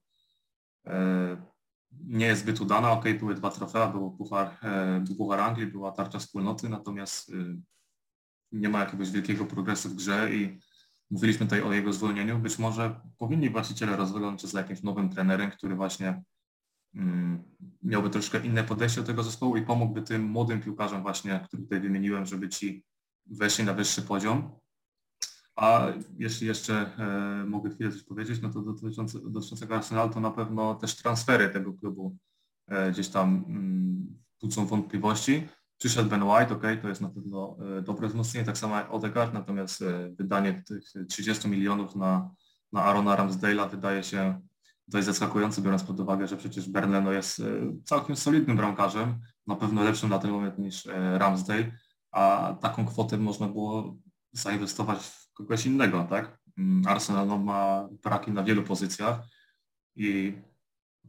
nie 1.92 2.26
jest 2.26 2.42
zbyt 2.42 2.62
udana. 2.62 2.92
Ok, 2.92 3.06
były 3.20 3.36
dwa 3.36 3.52
trofea, 3.52 3.88
był 3.88 4.12
puchar, 4.12 4.58
e, 4.64 5.04
był 5.08 5.16
puchar 5.16 5.40
Anglii, 5.40 5.68
była 5.68 5.92
tarcza 5.92 6.20
wspólnoty, 6.20 6.70
natomiast 6.70 7.30
y, 7.30 7.56
nie 8.52 8.70
ma 8.70 8.80
jakiegoś 8.80 9.12
wielkiego 9.12 9.46
progresu 9.46 9.90
w 9.90 9.96
grze 9.96 10.34
i 10.36 10.60
mówiliśmy 11.12 11.46
tutaj 11.46 11.62
o 11.62 11.74
jego 11.74 11.94
zwolnieniu. 11.94 12.40
Być 12.40 12.60
może 12.60 13.00
powinni 13.18 13.50
właściciele 13.50 13.98
rozglądać 13.98 14.42
się 14.42 14.48
za 14.48 14.60
jakimś 14.60 14.84
nowym 14.84 15.10
trenerem, 15.10 15.52
który 15.52 15.76
właśnie 15.76 16.24
mm, 16.96 17.44
miałby 17.84 18.10
troszkę 18.10 18.46
inne 18.46 18.64
podejście 18.64 19.02
do 19.02 19.08
tego 19.08 19.24
zespołu 19.24 19.58
i 19.58 19.62
pomógłby 19.62 20.02
tym 20.02 20.24
młodym 20.24 20.62
piłkarzom 20.62 21.02
właśnie, 21.02 21.40
których 21.48 21.66
tutaj 21.66 21.80
wymieniłem, 21.80 22.26
żeby 22.26 22.50
ci 22.50 22.84
weszli 23.32 23.66
na 23.66 23.74
wyższy 23.74 24.02
poziom. 24.02 24.60
A 25.60 25.88
jeśli 26.18 26.48
jeszcze 26.48 26.74
e, 26.98 27.46
mogę 27.46 27.70
chwilę 27.70 27.92
coś 27.92 28.04
powiedzieć, 28.04 28.42
no 28.42 28.50
to 28.50 28.62
dotyczące, 28.62 29.20
dotyczącego 29.30 29.76
Arsenalu, 29.76 30.14
to 30.14 30.20
na 30.20 30.32
pewno 30.32 30.76
też 30.76 30.96
transfery 30.96 31.50
tego 31.50 31.74
klubu 31.74 32.18
e, 32.68 32.92
gdzieś 32.92 33.10
tam 33.10 33.46
mm, 33.48 34.20
budzą 34.42 34.66
wątpliwości. 34.66 35.48
Przyszedł 35.78 36.10
Ben 36.10 36.24
White, 36.24 36.54
ok, 36.54 36.64
to 36.82 36.90
jest 36.90 37.02
na 37.02 37.10
pewno 37.10 37.58
e, 37.78 37.82
dobre 37.82 38.08
wzmocnienie, 38.08 38.46
tak 38.46 38.58
samo 38.58 38.76
jak 38.76 38.94
Odegaard, 38.94 39.34
natomiast 39.34 39.84
wydanie 40.12 40.64
tych 40.68 40.84
30 41.10 41.48
milionów 41.48 41.96
na, 41.96 42.32
na 42.72 42.84
Arona 42.84 43.16
Ramsdale'a 43.18 43.70
wydaje 43.70 44.04
się 44.04 44.42
dość 44.88 45.06
zaskakujące, 45.06 45.62
biorąc 45.62 45.84
pod 45.84 46.00
uwagę, 46.00 46.28
że 46.28 46.38
przecież 46.38 46.70
Bernleno 46.70 47.12
jest 47.12 47.42
całkiem 47.86 48.16
solidnym 48.16 48.58
bramkarzem, 48.58 49.20
na 49.48 49.56
pewno 49.56 49.84
lepszym 49.84 50.10
na 50.10 50.20
ten 50.20 50.32
moment 50.32 50.60
niż 50.60 50.88
Ramsdale, 51.18 51.72
a 52.12 52.56
taką 52.62 52.86
kwotę 52.86 53.18
można 53.18 53.48
było 53.48 53.98
zainwestować 54.32 55.00
w 55.00 55.34
kogoś 55.34 55.66
innego, 55.66 56.04
tak? 56.10 56.40
Mm, 56.58 56.88
Arsenal 56.88 57.28
no, 57.28 57.38
ma 57.38 57.90
braki 58.04 58.32
na 58.32 58.44
wielu 58.44 58.64
pozycjach 58.64 59.20
i 59.96 60.34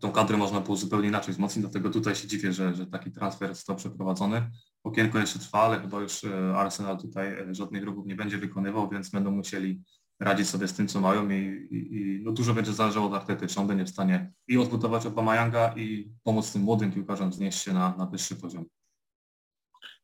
tą 0.00 0.12
kadrę 0.12 0.36
można 0.36 0.60
było 0.60 0.76
zupełnie 0.76 1.08
inaczej 1.08 1.34
wzmocnić, 1.34 1.62
dlatego 1.62 1.90
tutaj 1.90 2.14
się 2.14 2.28
dziwię, 2.28 2.52
że, 2.52 2.74
że 2.74 2.86
taki 2.86 3.12
transfer 3.12 3.54
został 3.54 3.76
przeprowadzony. 3.76 4.50
Okienko 4.84 5.18
jeszcze 5.18 5.38
trwa, 5.38 5.62
ale 5.62 5.80
chyba 5.80 6.00
już 6.00 6.24
e, 6.24 6.56
Arsenal 6.56 6.98
tutaj 6.98 7.28
e, 7.28 7.54
żadnych 7.54 7.84
ruchów 7.84 8.06
nie 8.06 8.16
będzie 8.16 8.38
wykonywał, 8.38 8.88
więc 8.88 9.10
będą 9.10 9.30
musieli 9.30 9.82
radzić 10.20 10.48
sobie 10.48 10.68
z 10.68 10.74
tym, 10.74 10.88
co 10.88 11.00
mają 11.00 11.30
i, 11.30 11.34
i, 11.70 11.96
i 11.96 12.20
no 12.24 12.32
dużo 12.32 12.54
będzie 12.54 12.72
zależało 12.72 13.06
od 13.06 13.14
Artety, 13.14 13.46
czy 13.46 13.60
on 13.60 13.66
będzie 13.66 13.84
w 13.84 13.90
stanie 13.90 14.32
i 14.48 14.58
odbudować 14.58 15.06
Obamajanga 15.06 15.74
i 15.76 16.12
pomóc 16.22 16.52
tym 16.52 16.62
młodym 16.62 16.92
piłkarzom 16.92 17.32
znieść 17.32 17.62
się 17.62 17.72
na, 17.72 17.96
na 17.96 18.06
wyższy 18.06 18.36
poziom. 18.36 18.64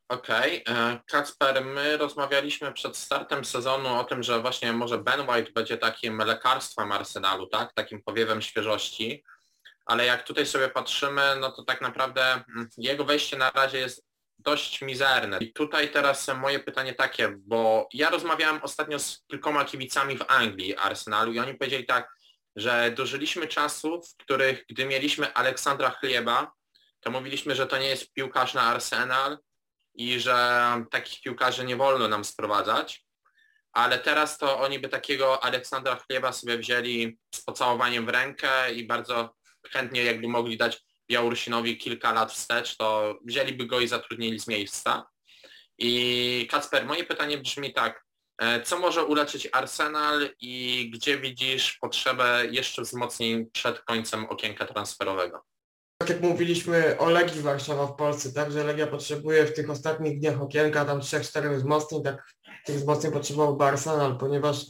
Okej, 0.08 0.64
okay. 0.64 0.98
Kacper, 1.06 1.64
my 1.64 1.96
rozmawialiśmy 1.96 2.72
przed 2.72 2.96
startem 2.96 3.44
sezonu 3.44 3.88
o 3.98 4.04
tym, 4.04 4.22
że 4.22 4.40
właśnie 4.40 4.72
może 4.72 4.98
Ben 4.98 5.30
White 5.30 5.52
będzie 5.52 5.78
takim 5.78 6.18
lekarstwem 6.18 6.92
Arsenalu, 6.92 7.46
tak? 7.46 7.72
Takim 7.72 8.02
powiewem 8.02 8.42
świeżości, 8.42 9.24
ale 9.86 10.06
jak 10.06 10.22
tutaj 10.22 10.46
sobie 10.46 10.68
patrzymy, 10.68 11.36
no 11.40 11.52
to 11.52 11.62
tak 11.62 11.80
naprawdę 11.80 12.22
mm, 12.34 12.68
jego 12.76 13.04
wejście 13.04 13.36
na 13.36 13.50
razie 13.50 13.78
jest 13.78 14.06
dość 14.38 14.82
mizerne. 14.82 15.38
I 15.38 15.52
tutaj 15.52 15.90
teraz 15.90 16.28
moje 16.28 16.58
pytanie 16.58 16.94
takie, 16.94 17.34
bo 17.38 17.88
ja 17.92 18.10
rozmawiałem 18.10 18.60
ostatnio 18.62 18.98
z 18.98 19.24
kilkoma 19.30 19.64
kibicami 19.64 20.18
w 20.18 20.24
Anglii 20.28 20.76
Arsenalu 20.76 21.32
i 21.32 21.38
oni 21.38 21.54
powiedzieli 21.54 21.86
tak, 21.86 22.16
że 22.56 22.90
dożyliśmy 22.90 23.46
czasów, 23.46 24.08
w 24.08 24.16
których 24.16 24.64
gdy 24.68 24.86
mieliśmy 24.86 25.34
Aleksandra 25.34 25.90
Chlieba, 25.90 26.52
to 27.00 27.10
mówiliśmy, 27.10 27.54
że 27.54 27.66
to 27.66 27.78
nie 27.78 27.88
jest 27.88 28.12
piłkarz 28.12 28.54
na 28.54 28.62
Arsenal 28.62 29.38
i 29.96 30.20
że 30.20 30.84
takich 30.90 31.20
piłkarzy 31.20 31.64
nie 31.64 31.76
wolno 31.76 32.08
nam 32.08 32.24
sprowadzać, 32.24 33.06
ale 33.72 33.98
teraz 33.98 34.38
to 34.38 34.60
oni 34.60 34.78
by 34.78 34.88
takiego 34.88 35.44
Aleksandra 35.44 35.96
Chlieba 35.96 36.32
sobie 36.32 36.58
wzięli 36.58 37.18
z 37.34 37.42
pocałowaniem 37.42 38.06
w 38.06 38.08
rękę 38.08 38.74
i 38.74 38.86
bardzo 38.86 39.34
chętnie 39.70 40.04
jakby 40.04 40.28
mogli 40.28 40.56
dać 40.56 40.78
Białorusinowi 41.10 41.78
kilka 41.78 42.12
lat 42.12 42.32
wstecz, 42.32 42.76
to 42.76 43.18
wzięliby 43.24 43.66
go 43.66 43.80
i 43.80 43.88
zatrudnili 43.88 44.40
z 44.40 44.46
miejsca. 44.46 45.06
I 45.78 46.48
Kacper, 46.50 46.86
moje 46.86 47.04
pytanie 47.04 47.38
brzmi 47.38 47.72
tak, 47.72 48.04
e, 48.38 48.62
co 48.62 48.78
może 48.78 49.04
uleczyć 49.04 49.48
Arsenal 49.52 50.28
i 50.40 50.90
gdzie 50.94 51.18
widzisz 51.18 51.78
potrzebę 51.80 52.46
jeszcze 52.50 52.82
wzmocnień 52.82 53.50
przed 53.50 53.80
końcem 53.80 54.26
okienka 54.26 54.66
transferowego? 54.66 55.44
Tak 55.98 56.08
jak 56.08 56.20
mówiliśmy 56.20 56.98
o 56.98 57.10
Legii 57.10 57.40
Warszawa 57.40 57.86
w 57.86 57.96
Polsce, 57.96 58.32
tak, 58.32 58.52
że 58.52 58.64
Legia 58.64 58.86
potrzebuje 58.86 59.46
w 59.46 59.54
tych 59.54 59.70
ostatnich 59.70 60.20
dniach 60.20 60.42
okienka 60.42 60.84
tam 60.84 61.00
3-4 61.00 61.56
wzmocnień, 61.56 62.02
tak 62.02 62.24
tych 62.66 62.76
wzmocnień 62.76 63.12
potrzebowałby 63.12 63.64
Arsenal, 63.64 64.18
ponieważ 64.18 64.66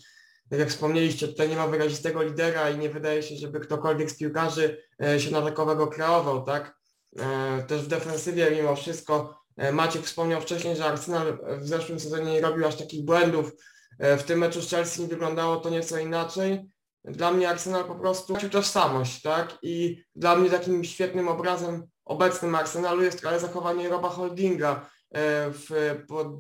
tak 0.51 0.59
jak 0.59 0.69
wspomnieliście, 0.69 1.29
tutaj 1.29 1.49
nie 1.49 1.57
ma 1.57 1.67
wyrazistego 1.67 2.23
lidera 2.23 2.71
i 2.71 2.79
nie 2.79 2.91
wydaje 2.91 3.23
się, 3.23 3.37
żeby 3.37 3.61
ktokolwiek 3.61 4.11
z 4.11 4.19
piłkarzy 4.19 4.83
e, 5.03 5.21
się 5.21 5.31
na 5.31 5.43
takowego 5.43 5.87
kreował, 5.87 6.45
tak? 6.45 6.77
E, 7.19 7.63
też 7.63 7.83
w 7.83 7.89
defensywie 7.89 8.51
mimo 8.51 8.77
wszystko 8.77 9.41
e, 9.57 9.73
Maciek 9.73 10.03
wspomniał 10.03 10.41
wcześniej, 10.41 10.77
że 10.77 10.85
Arsenal 10.85 11.39
w 11.61 11.69
zeszłym 11.69 12.01
sezonie 12.01 12.33
nie 12.33 12.41
robił 12.41 12.67
aż 12.67 12.77
takich 12.77 13.05
błędów. 13.05 13.53
W 14.19 14.23
tym 14.23 14.39
meczu 14.39 14.63
z 14.63 14.71
Chelsea 14.71 15.07
wyglądało 15.07 15.57
to 15.57 15.71
nieco 15.71 15.99
inaczej. 15.99 16.71
Dla 17.07 17.33
mnie 17.33 17.49
Arsenal 17.49 17.85
po 17.85 17.95
prostu 17.95 18.33
tracił 18.33 18.51
tożsamość, 18.51 19.23
tak? 19.23 19.59
I 19.63 20.05
dla 20.15 20.37
mnie 20.37 20.51
takim 20.51 20.85
świetnym 20.85 21.29
obrazem 21.29 21.87
obecnym 22.05 22.55
Arsenalu 22.55 23.03
jest 23.03 23.27
ale 23.27 23.41
zachowanie 23.41 23.89
Roba 23.89 24.09
Holdinga, 24.09 24.87
E, 25.17 25.51
w, 25.51 25.95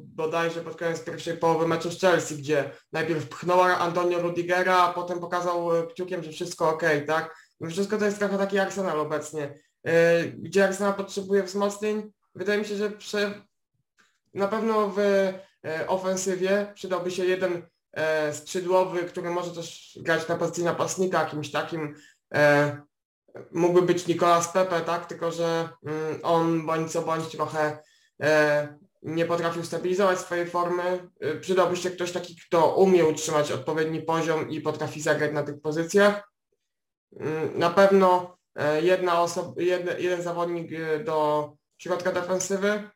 bodajże 0.05 0.61
pod 0.61 0.77
koniec 0.77 1.05
pierwszej 1.05 1.37
połowy 1.37 1.69
meczu 1.69 1.91
z 1.91 2.01
Chelsea, 2.01 2.37
gdzie 2.37 2.71
najpierw 2.93 3.29
pchnął 3.29 3.63
Antonio 3.63 4.19
Rudigera, 4.19 4.77
a 4.77 4.93
potem 4.93 5.21
pokazał 5.21 5.77
e, 5.77 5.87
kciukiem, 5.87 6.25
że 6.25 6.33
wszystko 6.33 6.71
ok, 6.71 6.83
tak? 7.07 7.37
Wszystko 7.71 7.99
to 7.99 8.05
jest 8.05 8.19
trochę 8.19 8.39
taki 8.39 8.59
Arsenal 8.59 9.01
obecnie. 9.01 9.55
E, 9.85 10.25
gdzie 10.25 10.65
Arsenal 10.65 10.95
potrzebuje 10.95 11.43
wzmocnień? 11.43 12.13
Wydaje 12.35 12.59
mi 12.59 12.65
się, 12.65 12.77
że 12.77 12.91
prze... 12.91 13.43
na 14.35 14.49
pewno 14.49 14.93
w 14.97 14.99
ofensywie 15.87 16.73
przydałby 16.75 17.11
się 17.11 17.25
jeden 17.25 17.63
skrzydłowy, 18.33 19.03
który 19.03 19.31
może 19.31 19.51
też 19.51 19.99
grać 20.03 20.29
na 20.29 20.37
pozycji 20.37 20.65
napastnika, 20.65 21.27
kimś 21.27 21.51
takim 21.51 21.95
mógłby 23.53 23.83
być 23.83 24.07
Nicolas 24.07 24.53
Pepe, 24.53 24.81
tak? 24.81 25.07
Tylko, 25.07 25.33
że 25.33 25.69
mm, 25.87 26.21
on 26.23 26.67
bądź 26.67 26.93
co 26.93 27.03
bądź 27.03 27.29
trochę 27.29 27.79
E, 28.23 28.79
nie 29.03 29.27
potrafił 29.27 29.65
stabilizować 29.65 30.19
swojej 30.19 30.47
formy. 30.47 31.11
E, 31.21 31.35
przydałby 31.35 31.77
się 31.77 31.91
ktoś 31.91 32.13
taki, 32.13 32.37
kto 32.37 32.75
umie 32.75 33.07
utrzymać 33.07 33.53
odpowiedni 33.53 34.03
poziom 34.03 34.51
i 34.51 34.61
potrafi 34.61 35.01
zagrać 35.01 35.33
na 35.33 35.43
tych 35.43 35.61
pozycjach. 35.61 36.31
Mm, 37.21 37.59
na 37.59 37.71
pewno 37.71 38.37
e, 38.55 38.83
jedna 38.83 39.23
osoba, 39.23 39.63
jeden, 39.63 40.01
jeden 40.01 40.23
zawodnik 40.23 40.71
do 41.05 41.51
środka 41.79 42.13
defensywy, 42.13 42.91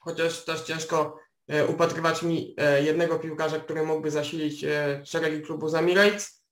chociaż 0.00 0.44
też 0.44 0.60
ciężko 0.60 1.19
upatrywać 1.68 2.22
mi 2.22 2.56
jednego 2.82 3.18
piłkarza, 3.18 3.60
który 3.60 3.82
mógłby 3.82 4.10
zasilić 4.10 4.64
szeregi 5.04 5.42
klubu 5.42 5.68
z 5.68 5.74
Emirates. 5.74 6.44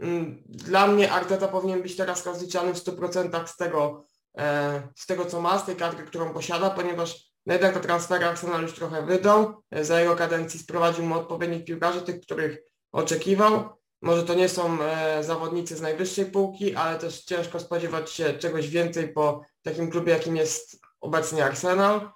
Mm, 0.00 0.42
dla 0.46 0.86
mnie 0.86 1.12
Arteta 1.12 1.48
powinien 1.48 1.82
być 1.82 1.96
teraz 1.96 2.26
rozliczany 2.26 2.74
w 2.74 2.78
100% 2.78 3.46
z 3.46 3.56
tego, 3.56 4.06
E, 4.38 4.82
z 4.96 5.06
tego 5.06 5.24
co 5.24 5.40
ma, 5.40 5.58
z 5.58 5.66
tej 5.66 5.76
kadry, 5.76 6.04
którą 6.04 6.32
posiada, 6.32 6.70
ponieważ 6.70 7.32
jednak 7.46 7.74
to 7.74 7.80
transfer 7.80 8.24
Arsenal 8.24 8.62
już 8.62 8.72
trochę 8.72 9.06
wydał. 9.06 9.62
E, 9.70 9.84
za 9.84 10.00
jego 10.00 10.16
kadencji 10.16 10.60
sprowadził 10.60 11.04
mu 11.04 11.14
odpowiednich 11.14 11.64
piłkarzy, 11.64 12.02
tych, 12.02 12.20
których 12.20 12.58
oczekiwał. 12.92 13.68
Może 14.02 14.22
to 14.22 14.34
nie 14.34 14.48
są 14.48 14.82
e, 14.82 15.24
zawodnicy 15.24 15.76
z 15.76 15.80
najwyższej 15.80 16.26
półki, 16.26 16.74
ale 16.74 16.98
też 16.98 17.24
ciężko 17.24 17.60
spodziewać 17.60 18.10
się 18.10 18.34
czegoś 18.34 18.68
więcej 18.68 19.12
po 19.12 19.42
takim 19.62 19.90
klubie, 19.90 20.12
jakim 20.12 20.36
jest 20.36 20.80
obecnie 21.00 21.44
Arsenal. 21.44 22.10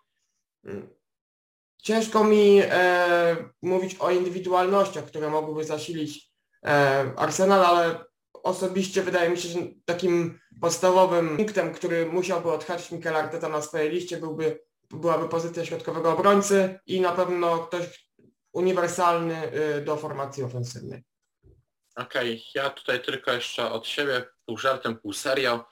Ciężko 1.83 2.25
mi 2.25 2.61
e, 2.65 3.37
mówić 3.63 3.97
o 3.99 4.11
indywidualnościach, 4.11 5.05
które 5.05 5.31
mogłyby 5.31 5.65
zasilić 5.65 6.31
e, 6.67 7.13
Arsenal, 7.17 7.65
ale 7.65 8.05
osobiście 8.33 9.03
wydaje 9.03 9.31
mi 9.31 9.39
się, 9.39 9.49
że 9.49 9.59
takim 9.85 10.41
podstawowym 10.61 11.37
punktem, 11.37 11.75
który 11.75 12.07
musiałby 12.07 12.53
odhaczyć 12.53 12.91
Mikel 12.91 13.17
Arteta 13.17 13.49
na 13.49 13.63
swojej 13.63 13.91
liście 13.91 14.17
byłby, 14.17 14.61
byłaby 14.91 15.29
pozycja 15.29 15.65
środkowego 15.65 16.13
obrońcy 16.13 16.81
i 16.87 17.01
na 17.01 17.13
pewno 17.13 17.59
ktoś 17.59 18.11
uniwersalny 18.53 19.53
y, 19.79 19.81
do 19.81 19.97
formacji 19.97 20.43
ofensywnej. 20.43 21.05
Okej, 21.97 22.31
okay. 22.31 22.41
ja 22.55 22.71
tutaj 22.71 23.03
tylko 23.03 23.33
jeszcze 23.33 23.71
od 23.73 23.87
siebie, 23.87 24.25
pół 24.47 24.59
żartem, 24.59 24.99
pół 24.99 25.13
serio. 25.13 25.65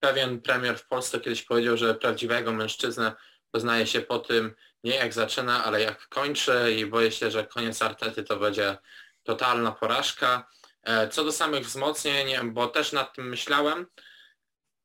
Pewien 0.00 0.40
premier 0.40 0.78
w 0.78 0.88
Polsce 0.88 1.20
kiedyś 1.20 1.42
powiedział, 1.42 1.76
że 1.76 1.94
prawdziwego 1.94 2.52
mężczyznę 2.52 3.12
poznaje 3.50 3.86
się 3.86 4.00
po 4.00 4.18
tym, 4.18 4.54
nie 4.84 4.94
jak 4.94 5.12
zaczyna, 5.12 5.64
ale 5.64 5.80
jak 5.80 6.08
kończy 6.08 6.74
i 6.78 6.86
boję 6.86 7.12
się, 7.12 7.30
że 7.30 7.46
koniec 7.46 7.82
Artety 7.82 8.22
to 8.22 8.36
będzie 8.36 8.76
totalna 9.22 9.72
porażka. 9.72 10.48
E, 10.82 11.08
co 11.08 11.24
do 11.24 11.32
samych 11.32 11.66
wzmocnień, 11.66 12.52
bo 12.52 12.68
też 12.68 12.92
nad 12.92 13.14
tym 13.14 13.28
myślałem, 13.28 13.86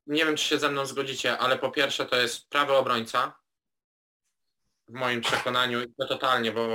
nie 0.07 0.25
wiem 0.25 0.35
czy 0.35 0.45
się 0.45 0.59
ze 0.59 0.69
mną 0.69 0.85
zgodzicie, 0.85 1.37
ale 1.37 1.57
po 1.57 1.71
pierwsze 1.71 2.05
to 2.05 2.15
jest 2.15 2.49
prawy 2.49 2.73
obrońca, 2.73 3.33
w 4.87 4.93
moim 4.93 5.21
przekonaniu 5.21 5.81
i 5.81 5.93
to 5.99 6.07
totalnie, 6.07 6.51
bo, 6.51 6.67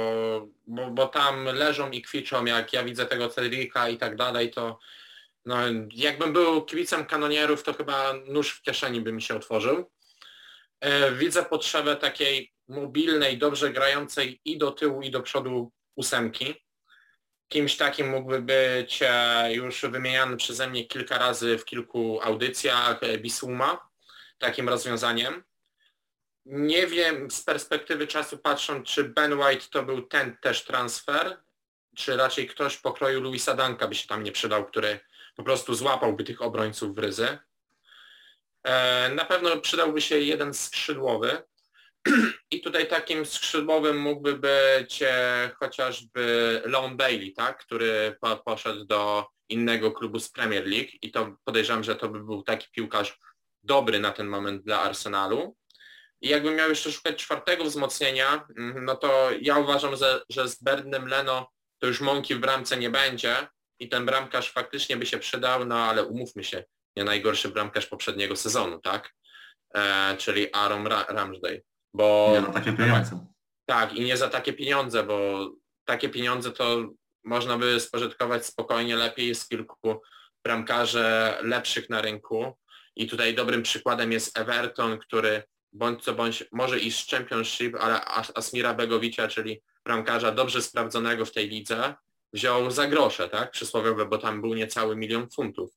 bo, 0.67 0.91
bo 0.91 1.07
tam 1.07 1.45
leżą 1.45 1.91
i 1.91 2.03
kwiczą, 2.03 2.45
jak 2.45 2.73
ja 2.73 2.85
widzę 2.85 3.07
tego 3.07 3.29
Cedrika 3.29 3.89
i 3.89 3.99
tak 3.99 4.17
dalej, 4.17 4.51
to 4.51 4.79
no, 5.45 5.57
jakbym 5.95 6.33
był 6.33 6.65
kibicem 6.65 7.07
kanonierów, 7.07 7.63
to 7.63 7.73
chyba 7.73 8.13
nóż 8.13 8.51
w 8.51 8.63
kieszeni 8.63 9.01
by 9.01 9.13
mi 9.13 9.23
się 9.23 9.37
otworzył. 9.37 9.91
E, 10.81 11.13
widzę 11.13 11.43
potrzebę 11.45 11.97
takiej 11.97 12.53
mobilnej, 12.73 13.39
dobrze 13.39 13.73
grającej 13.73 14.41
i 14.45 14.59
do 14.59 14.71
tyłu, 14.71 15.03
i 15.03 15.11
do 15.11 15.21
przodu 15.21 15.73
ósemki. 15.95 16.55
Kimś 17.49 17.77
takim 17.77 18.11
mógłby 18.11 18.43
być 18.43 19.01
e, 19.03 19.55
już 19.55 19.83
wymieniany 19.83 20.37
przeze 20.37 20.71
mnie 20.71 20.87
kilka 20.87 21.19
razy 21.19 21.59
w 21.59 21.65
kilku 21.65 22.21
audycjach 22.23 23.03
e, 23.03 23.19
Bisuma, 23.19 23.89
takim 24.39 24.69
rozwiązaniem. 24.69 25.43
Nie 26.47 26.87
wiem 26.87 27.31
z 27.31 27.43
perspektywy 27.43 28.07
czasu 28.07 28.39
patrząc, 28.39 28.89
czy 28.89 29.05
Ben 29.05 29.33
White 29.33 29.67
to 29.71 29.83
był 29.83 30.03
ten 30.03 30.37
też 30.37 30.65
transfer, 30.65 31.43
czy 31.97 32.17
raczej 32.17 32.47
ktoś 32.47 32.77
pokroju 32.77 33.21
Luisa 33.21 33.55
Danka 33.55 33.89
by 33.89 33.95
się 33.95 34.09
tam 34.09 34.23
nie 34.23 34.33
przydał, 34.33 34.67
który 34.67 35.01
po 35.37 35.43
prostu 35.43 35.75
złapałby 35.75 36.25
tych 36.25 36.43
obrońców 36.43 36.95
w 36.95 36.99
ryzy. 36.99 37.39
E, 38.63 39.09
na 39.15 39.25
pewno 39.25 39.61
przydałby 39.61 40.01
się 40.01 40.19
jeden 40.19 40.55
skrzydłowy, 40.55 41.43
i 42.51 42.61
tutaj 42.61 42.89
takim 42.89 43.27
skrzydłowym 43.27 43.99
mógłby 44.01 44.39
być 44.39 45.03
e, 45.03 45.51
chociażby 45.61 46.63
Lone 46.65 46.97
Bailey, 46.97 47.33
tak? 47.33 47.59
który 47.59 48.17
po, 48.21 48.37
poszedł 48.37 48.85
do 48.85 49.27
innego 49.49 49.93
klubu 49.93 50.21
z 50.21 50.31
Premier 50.31 50.67
League 50.67 50.91
i 51.03 51.11
to 51.11 51.37
podejrzewam, 51.45 51.85
że 51.85 51.97
to 51.97 52.09
by 52.09 52.25
był 52.25 52.43
taki 52.43 52.69
piłkarz 52.73 53.19
dobry 53.63 54.01
na 54.01 54.13
ten 54.13 54.27
moment 54.27 54.65
dla 54.65 54.83
Arsenalu. 54.83 55.57
I 56.21 56.29
jakbym 56.29 56.55
miał 56.55 56.69
jeszcze 56.69 56.93
szukać 56.93 57.17
czwartego 57.17 57.65
wzmocnienia, 57.65 58.47
mm, 58.59 58.85
no 58.85 58.97
to 58.97 59.31
ja 59.41 59.59
uważam, 59.59 59.97
że, 59.97 60.23
że 60.29 60.49
z 60.49 60.63
Berdnem 60.63 61.09
Leno 61.09 61.51
to 61.79 61.87
już 61.87 62.01
mąki 62.01 62.35
w 62.35 62.39
bramce 62.39 62.77
nie 62.77 62.91
będzie 62.91 63.37
i 63.79 63.89
ten 63.89 64.07
bramkarz 64.07 64.53
faktycznie 64.53 64.97
by 64.97 65.07
się 65.07 65.19
przydał, 65.19 65.65
no 65.65 65.79
ale 65.79 66.05
umówmy 66.05 66.45
się, 66.45 66.65
nie 66.97 67.05
najgorszy 67.05 67.49
bramkarz 67.49 67.87
poprzedniego 67.87 68.37
sezonu, 68.37 68.79
tak? 68.79 69.15
E, 69.75 70.17
czyli 70.17 70.55
Aaron 70.55 70.87
Ra 70.87 71.07
Ramsdale. 71.09 71.61
Bo, 71.95 72.31
nie 72.35 72.47
za 72.47 72.53
takie 72.53 72.73
pieniądze. 72.73 73.27
Tak, 73.67 73.93
i 73.93 74.05
nie 74.05 74.17
za 74.17 74.29
takie 74.29 74.53
pieniądze, 74.53 75.03
bo 75.03 75.49
takie 75.85 76.09
pieniądze 76.09 76.53
to 76.53 76.89
można 77.25 77.59
by 77.59 77.81
spożytkować 77.81 78.47
spokojnie 78.47 78.97
lepiej 78.97 79.35
z 79.35 79.49
kilku 79.49 80.01
bramkarzy 80.45 81.05
lepszych 81.43 81.91
na 81.91 82.03
rynku. 82.03 82.59
I 82.97 83.07
tutaj 83.07 83.35
dobrym 83.35 83.63
przykładem 83.63 84.13
jest 84.13 84.39
Everton, 84.39 84.99
który 84.99 85.43
bądź 85.73 86.05
co 86.05 86.13
bądź 86.13 86.45
może 86.53 86.81
iść 86.81 87.05
z 87.05 87.11
Championship, 87.11 87.77
ale 87.81 88.05
Asmira 88.35 88.75
Begowicza, 88.75 89.29
czyli 89.29 89.63
bramkarza 89.85 90.33
dobrze 90.33 90.63
sprawdzonego 90.63 91.25
w 91.25 91.33
tej 91.33 91.49
lidze, 91.49 91.95
wziął 92.33 92.71
za 92.71 92.87
grosze, 92.87 93.29
tak? 93.29 93.51
Przysłowiowe, 93.51 94.07
bo 94.07 94.19
tam 94.19 94.41
był 94.41 94.55
niecały 94.55 94.97
milion 94.97 95.31
funtów. 95.31 95.71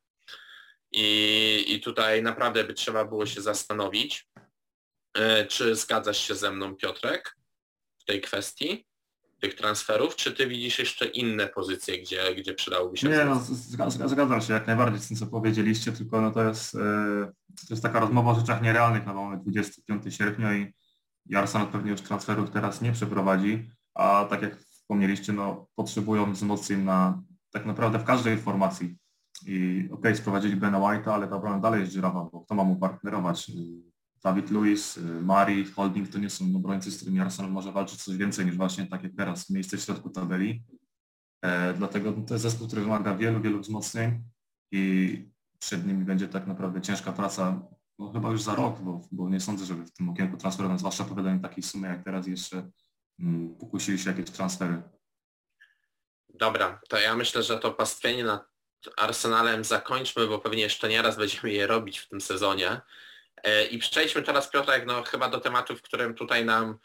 I, 0.91 1.66
I 1.68 1.82
tutaj 1.82 2.24
naprawdę 2.24 2.63
by 2.63 2.74
trzeba 2.74 3.05
było 3.05 3.26
się 3.26 3.41
zastanowić, 3.41 4.28
czy 5.47 5.76
zgadzasz 5.76 6.18
się 6.18 6.36
ze 6.36 6.51
mną, 6.51 6.76
Piotrek, 6.76 7.38
w 7.99 8.05
tej 8.05 8.22
kwestii 8.22 8.86
tych 9.39 9.55
transferów, 9.55 10.16
czy 10.16 10.32
ty 10.32 10.47
widzisz 10.47 10.80
jeszcze 10.80 11.05
inne 11.05 11.47
pozycje, 11.47 12.01
gdzie, 12.01 12.36
gdzie 12.36 12.53
przydałoby 12.53 12.97
się... 12.97 13.09
Nie, 13.09 13.26
no, 13.26 13.39
zgadzam 14.07 14.41
się 14.41 14.53
jak 14.53 14.68
najbardziej 14.68 14.99
z 14.99 15.07
tym, 15.07 15.18
co 15.18 15.28
powiedzieliście, 15.28 15.91
tylko 15.91 16.22
no 16.22 16.32
to 16.32 16.43
jest, 16.43 16.76
e, 16.76 16.80
to 17.68 17.74
jest 17.74 17.84
taka 17.84 17.99
rozmowa 17.99 18.32
o 18.32 18.39
rzeczach 18.39 18.61
nierealnych, 18.61 19.05
no 19.05 19.13
mamy 19.13 19.38
25 19.38 20.16
sierpnia 20.16 20.57
i, 20.57 20.74
i 21.26 21.36
Arsenal 21.36 21.68
pewnie 21.68 21.91
już 21.91 22.01
transferów 22.01 22.51
teraz 22.51 22.82
nie 22.82 22.91
przeprowadzi, 22.91 23.70
a 23.93 24.26
tak 24.30 24.41
jak 24.41 24.59
wspomnieliście, 24.59 25.34
no 25.34 25.68
potrzebują 25.76 26.34
wzmocnień 26.34 26.82
na 26.82 27.24
tak 27.51 27.66
naprawdę 27.66 27.99
w 27.99 28.03
każdej 28.03 28.38
formacji. 28.38 28.97
I 29.45 29.80
okej, 29.86 29.93
okay, 29.93 30.16
sprowadzili 30.16 30.55
Bena 30.55 30.80
White'a, 30.80 31.09
ale 31.09 31.28
ta 31.28 31.36
obrona 31.36 31.59
dalej 31.59 31.82
jest 31.82 31.93
dziurawa, 31.93 32.30
bo 32.32 32.41
kto 32.41 32.55
ma 32.55 32.63
mu 32.63 32.76
partnerować? 32.76 33.51
Dawid 34.26 34.51
Lewis, 34.51 34.99
Mari, 35.21 35.65
Holding 35.65 36.09
to 36.09 36.19
nie 36.19 36.30
są 36.30 36.45
obrońcy, 36.55 36.91
z 36.91 36.97
którymi 36.97 37.19
Arsenal 37.19 37.51
może 37.51 37.71
walczyć 37.71 38.03
coś 38.03 38.17
więcej 38.17 38.45
niż 38.45 38.57
właśnie 38.57 38.88
tak 38.88 39.03
jak 39.03 39.11
teraz, 39.17 39.49
miejsce 39.49 39.78
w 39.78 39.82
środku 39.82 40.09
tabeli. 40.09 40.63
E, 41.41 41.73
dlatego 41.73 42.13
to 42.28 42.34
jest 42.34 42.43
zespół, 42.43 42.67
który 42.67 42.82
wymaga 42.82 43.15
wielu, 43.15 43.41
wielu 43.41 43.59
wzmocnień 43.59 44.23
i 44.71 45.26
przed 45.59 45.88
nimi 45.88 46.05
będzie 46.05 46.28
tak 46.28 46.47
naprawdę 46.47 46.82
ciężka 46.82 47.11
praca, 47.11 47.61
no 47.99 48.11
chyba 48.11 48.32
już 48.32 48.41
za 48.41 48.55
rok, 48.55 48.80
bo, 48.82 49.01
bo 49.11 49.30
nie 49.30 49.39
sądzę, 49.39 49.65
żeby 49.65 49.86
w 49.86 49.93
tym 49.93 50.09
okienku 50.09 50.38
transferowym, 50.38 50.80
zwłaszcza 50.80 51.03
po 51.03 51.15
wydaniu 51.15 51.39
takiej 51.39 51.63
sumy 51.63 51.88
jak 51.88 52.03
teraz 52.03 52.28
jeszcze 52.28 52.69
um, 53.19 53.55
pokusili 53.59 53.99
się 53.99 54.09
jakieś 54.09 54.26
transfery. 54.26 54.82
Dobra, 56.34 56.82
to 56.89 56.99
ja 56.99 57.15
myślę, 57.15 57.43
że 57.43 57.59
to 57.59 57.71
pastwienie 57.71 58.23
nad 58.23 58.45
Arsenalem 58.97 59.63
zakończmy, 59.63 60.28
bo 60.28 60.39
pewnie 60.39 60.61
jeszcze 60.61 60.89
nieraz 60.89 61.17
będziemy 61.17 61.53
je 61.53 61.67
robić 61.67 61.99
w 61.99 62.09
tym 62.09 62.21
sezonie. 62.21 62.82
E, 63.46 63.66
I 63.66 63.78
przejdźmy 63.78 64.22
teraz, 64.22 64.50
Piotrek, 64.50 64.86
no 64.86 65.04
chyba 65.04 65.30
do 65.30 65.39
tematu, 65.39 65.76
w 65.76 65.82
którym 65.82 66.16
tutaj 66.16 66.46
nam 66.46 66.80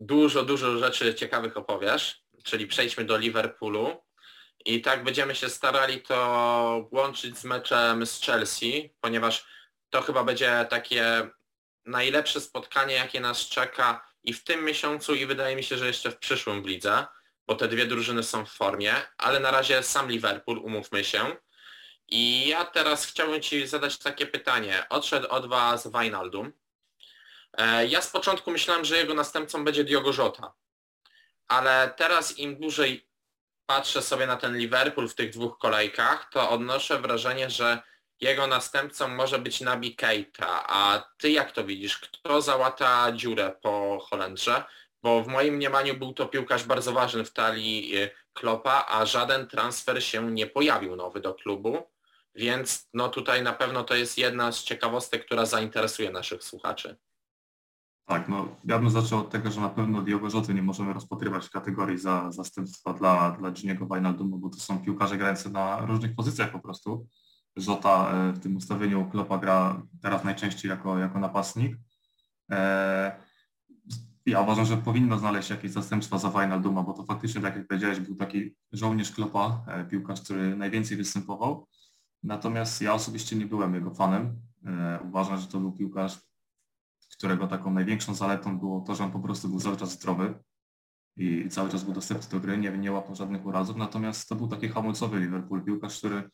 dużo, 0.00 0.42
dużo 0.42 0.78
rzeczy 0.78 1.14
ciekawych 1.14 1.56
opowiesz, 1.56 2.22
czyli 2.44 2.66
przejdźmy 2.66 3.04
do 3.04 3.18
Liverpoolu. 3.18 4.04
I 4.64 4.80
tak 4.80 5.04
będziemy 5.04 5.34
się 5.34 5.48
starali 5.48 6.02
to 6.02 6.88
łączyć 6.92 7.38
z 7.38 7.44
meczem 7.44 8.06
z 8.06 8.20
Chelsea, 8.20 8.94
ponieważ 9.00 9.46
to 9.90 10.02
chyba 10.02 10.24
będzie 10.24 10.66
takie 10.70 11.30
najlepsze 11.84 12.40
spotkanie, 12.40 12.94
jakie 12.94 13.20
nas 13.20 13.48
czeka 13.48 14.06
i 14.24 14.32
w 14.32 14.44
tym 14.44 14.64
miesiącu 14.64 15.14
i 15.14 15.26
wydaje 15.26 15.56
mi 15.56 15.62
się, 15.62 15.76
że 15.76 15.86
jeszcze 15.86 16.10
w 16.10 16.18
przyszłym 16.18 16.62
w 16.62 16.66
lidze, 16.66 17.06
bo 17.46 17.54
te 17.54 17.68
dwie 17.68 17.86
drużyny 17.86 18.22
są 18.22 18.44
w 18.44 18.52
formie, 18.52 18.94
ale 19.18 19.40
na 19.40 19.50
razie 19.50 19.82
sam 19.82 20.10
Liverpool, 20.10 20.58
umówmy 20.58 21.04
się. 21.04 21.36
I 22.08 22.48
ja 22.48 22.64
teraz 22.64 23.06
chciałbym 23.06 23.42
Ci 23.42 23.66
zadać 23.66 23.98
takie 23.98 24.26
pytanie. 24.26 24.86
Odszedł 24.88 25.28
od 25.28 25.46
Was 25.46 25.88
Wijnaldum. 25.92 26.52
E, 27.52 27.86
ja 27.86 28.02
z 28.02 28.10
początku 28.10 28.50
myślałem, 28.50 28.84
że 28.84 28.96
jego 28.96 29.14
następcą 29.14 29.64
będzie 29.64 29.84
Diogo 29.84 30.12
Jota, 30.18 30.52
ale 31.48 31.94
teraz 31.96 32.38
im 32.38 32.56
dłużej 32.60 33.08
patrzę 33.66 34.02
sobie 34.02 34.26
na 34.26 34.36
ten 34.36 34.56
Liverpool 34.56 35.08
w 35.08 35.14
tych 35.14 35.30
dwóch 35.30 35.58
kolejkach, 35.58 36.30
to 36.32 36.50
odnoszę 36.50 37.00
wrażenie, 37.00 37.50
że 37.50 37.82
jego 38.20 38.46
następcą 38.46 39.08
może 39.08 39.38
być 39.38 39.60
Nabi 39.60 39.96
Keita. 39.96 40.64
A 40.68 41.08
Ty 41.18 41.30
jak 41.30 41.52
to 41.52 41.64
widzisz? 41.64 41.98
Kto 41.98 42.42
załata 42.42 43.12
dziurę 43.12 43.56
po 43.62 43.98
Holendrze? 44.10 44.64
Bo 45.02 45.22
w 45.22 45.26
moim 45.26 45.54
mniemaniu 45.54 45.94
był 45.94 46.12
to 46.12 46.26
piłkarz 46.26 46.64
bardzo 46.64 46.92
ważny 46.92 47.24
w 47.24 47.32
talii 47.32 47.96
y, 47.96 48.10
Klopa, 48.32 48.84
a 48.88 49.06
żaden 49.06 49.46
transfer 49.46 50.04
się 50.04 50.32
nie 50.32 50.46
pojawił 50.46 50.96
nowy 50.96 51.20
do 51.20 51.34
klubu. 51.34 51.86
Więc 52.38 52.88
no 52.94 53.08
tutaj 53.08 53.42
na 53.42 53.52
pewno 53.52 53.84
to 53.84 53.94
jest 53.94 54.18
jedna 54.18 54.52
z 54.52 54.62
ciekawostek, 54.62 55.26
która 55.26 55.46
zainteresuje 55.46 56.10
naszych 56.10 56.44
słuchaczy. 56.44 56.96
Tak, 58.08 58.28
no 58.28 58.56
ja 58.64 58.78
bym 58.78 58.90
zaczął 58.90 59.20
od 59.20 59.30
tego, 59.30 59.50
że 59.50 59.60
na 59.60 59.68
pewno 59.68 60.02
Diogo 60.02 60.28
nie 60.54 60.62
możemy 60.62 60.92
rozpatrywać 60.92 61.46
w 61.46 61.50
kategorii 61.50 61.98
za 61.98 62.32
zastępstwa 62.32 62.92
dla, 62.92 63.30
dla 63.30 63.50
Giniego 63.50 63.86
Wijnaldumu, 63.86 64.38
bo 64.38 64.48
to 64.48 64.58
są 64.58 64.78
piłkarze 64.78 65.18
grający 65.18 65.50
na 65.50 65.86
różnych 65.86 66.14
pozycjach 66.14 66.52
po 66.52 66.58
prostu. 66.58 67.06
Żota 67.56 68.10
e, 68.12 68.32
w 68.32 68.38
tym 68.38 68.56
ustawieniu 68.56 69.10
Klopa 69.10 69.38
gra 69.38 69.82
teraz 70.02 70.24
najczęściej 70.24 70.68
jako, 70.68 70.98
jako 70.98 71.18
napastnik. 71.18 71.76
E, 72.50 73.22
ja 74.26 74.40
uważam, 74.40 74.64
że 74.64 74.76
powinno 74.76 75.18
znaleźć 75.18 75.50
jakieś 75.50 75.70
zastępstwa 75.70 76.18
za 76.18 76.30
Wijnalduma, 76.30 76.82
bo 76.82 76.92
to 76.92 77.04
faktycznie, 77.04 77.40
tak 77.40 77.56
jak 77.56 77.66
powiedziałeś, 77.66 78.00
był 78.00 78.16
taki 78.16 78.56
żołnierz 78.72 79.12
Klopa, 79.12 79.64
e, 79.68 79.84
piłkarz, 79.84 80.20
który 80.20 80.56
najwięcej 80.56 80.96
występował. 80.96 81.66
Natomiast 82.22 82.82
ja 82.82 82.94
osobiście 82.94 83.36
nie 83.36 83.46
byłem 83.46 83.74
jego 83.74 83.90
fanem. 83.94 84.40
E, 84.66 84.98
uważam, 85.04 85.38
że 85.38 85.46
to 85.46 85.60
był 85.60 85.72
piłkarz, 85.72 86.20
którego 87.12 87.46
taką 87.46 87.70
największą 87.70 88.14
zaletą 88.14 88.58
było 88.58 88.80
to, 88.80 88.94
że 88.94 89.04
on 89.04 89.10
po 89.10 89.20
prostu 89.20 89.48
był 89.48 89.60
cały 89.60 89.76
czas 89.76 89.90
zdrowy 89.90 90.34
i 91.16 91.48
cały 91.48 91.70
czas 91.70 91.84
był 91.84 91.94
dostępny 91.94 92.30
do 92.30 92.40
gry, 92.40 92.58
nie, 92.58 92.78
nie 92.78 92.92
łapał 92.92 93.14
żadnych 93.14 93.46
urazów. 93.46 93.76
Natomiast 93.76 94.28
to 94.28 94.34
był 94.34 94.48
taki 94.48 94.68
hamulcowy 94.68 95.20
Liverpool, 95.20 95.64
piłkarz, 95.64 95.98
który 95.98 96.30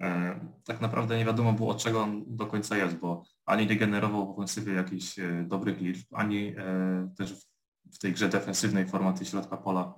e, 0.00 0.40
tak 0.64 0.80
naprawdę 0.80 1.18
nie 1.18 1.24
wiadomo 1.24 1.52
było 1.52 1.70
od 1.70 1.82
czego 1.82 2.02
on 2.02 2.24
do 2.26 2.46
końca 2.46 2.76
jest, 2.76 2.96
bo 2.96 3.24
ani 3.46 3.66
nie 3.66 3.76
generował 3.76 4.26
w 4.26 4.30
ofensywie 4.30 4.72
jakichś 4.72 5.18
e, 5.18 5.44
dobrych 5.48 5.80
liczb, 5.80 6.06
ani 6.14 6.54
też 7.16 7.34
w 7.92 7.98
tej 7.98 8.12
grze 8.12 8.28
defensywnej 8.28 8.88
formacji 8.88 9.26
środka 9.26 9.56
pola 9.56 9.94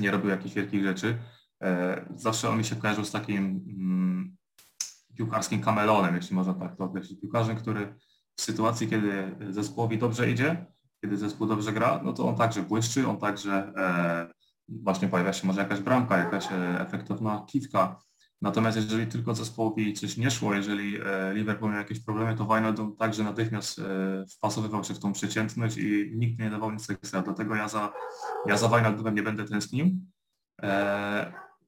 nie 0.00 0.10
robił 0.10 0.30
jakichś 0.30 0.54
wielkich 0.54 0.84
rzeczy. 0.84 1.18
Zawsze 2.14 2.48
on 2.48 2.58
mi 2.58 2.64
się 2.64 2.76
kojarzył 2.76 3.04
z 3.04 3.10
takim 3.10 3.44
mm, 3.44 4.11
piłkarskim 5.16 5.60
kamelonem, 5.60 6.16
jeśli 6.16 6.36
można 6.36 6.54
tak 6.54 6.76
to 6.76 6.84
określić. 6.84 7.20
Piłkarzem, 7.20 7.56
który 7.56 7.94
w 8.36 8.42
sytuacji, 8.42 8.88
kiedy 8.88 9.36
zespołowi 9.50 9.98
dobrze 9.98 10.30
idzie, 10.30 10.66
kiedy 11.02 11.16
zespół 11.16 11.46
dobrze 11.46 11.72
gra, 11.72 12.00
no 12.04 12.12
to 12.12 12.28
on 12.28 12.36
także 12.36 12.62
błyszczy, 12.62 13.08
on 13.08 13.18
także 13.18 13.72
e, 13.76 14.32
właśnie 14.68 15.08
pojawia 15.08 15.32
się 15.32 15.46
może 15.46 15.60
jakaś 15.60 15.80
bramka, 15.80 16.18
jakaś 16.18 16.52
e, 16.52 16.80
efektowna 16.80 17.44
kiwka. 17.46 17.98
Natomiast 18.42 18.76
jeżeli 18.76 19.06
tylko 19.06 19.34
zespołowi 19.34 19.94
coś 19.94 20.16
nie 20.16 20.30
szło, 20.30 20.54
jeżeli 20.54 20.96
e, 20.96 21.34
Liverpool 21.34 21.70
miał 21.70 21.80
jakieś 21.80 22.00
problemy, 22.04 22.36
to 22.36 22.44
Wijnaldum 22.44 22.96
także 22.96 23.24
natychmiast 23.24 23.80
wpasowywał 24.36 24.84
się 24.84 24.94
w 24.94 24.98
tą 24.98 25.12
przeciętność 25.12 25.76
i 25.76 26.12
nikt 26.14 26.40
nie 26.40 26.50
dawał 26.50 26.72
nic 26.72 26.90
ekstra. 26.90 27.22
Dlatego 27.22 27.54
ja 27.54 27.68
za, 27.68 27.92
ja 28.46 28.56
za 28.56 28.68
Wijnaldumem 28.68 29.14
nie 29.14 29.22
będę 29.22 29.44
tęsknił. 29.44 29.86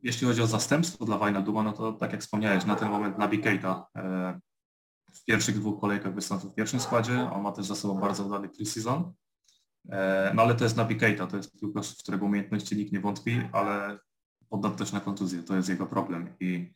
Jeśli 0.04 0.26
chodzi 0.26 0.42
o 0.42 0.46
zastępstwo 0.46 1.04
dla 1.04 1.18
Wijnalduma, 1.18 1.62
no 1.62 1.72
to 1.72 1.92
tak 1.92 2.12
jak 2.12 2.20
wspomniałeś, 2.20 2.64
na 2.64 2.76
ten 2.76 2.88
moment 2.88 3.18
Nabi 3.18 3.38
Keita 3.38 3.86
e, 3.96 4.40
w 5.14 5.24
pierwszych 5.24 5.58
dwóch 5.58 5.80
kolejkach 5.80 6.14
wystąpił 6.14 6.50
w 6.50 6.54
pierwszym 6.54 6.80
składzie, 6.80 7.30
on 7.32 7.42
ma 7.42 7.52
też 7.52 7.66
za 7.66 7.74
sobą 7.74 8.00
bardzo 8.00 8.24
udany 8.24 8.48
pre-season. 8.48 9.12
E, 9.88 10.32
no 10.34 10.42
ale 10.42 10.54
to 10.54 10.64
jest 10.64 10.76
Nabi 10.76 10.96
Keita, 10.96 11.26
to 11.26 11.36
jest 11.36 11.60
piłkarz, 11.60 11.98
w 11.98 12.02
którego 12.02 12.26
umiejętności 12.26 12.76
nikt 12.76 12.92
nie 12.92 13.00
wątpi, 13.00 13.40
ale 13.52 13.98
poddał 14.48 14.74
też 14.74 14.92
na 14.92 15.00
kontuzję, 15.00 15.42
to 15.42 15.56
jest 15.56 15.68
jego 15.68 15.86
problem. 15.86 16.36
I 16.40 16.72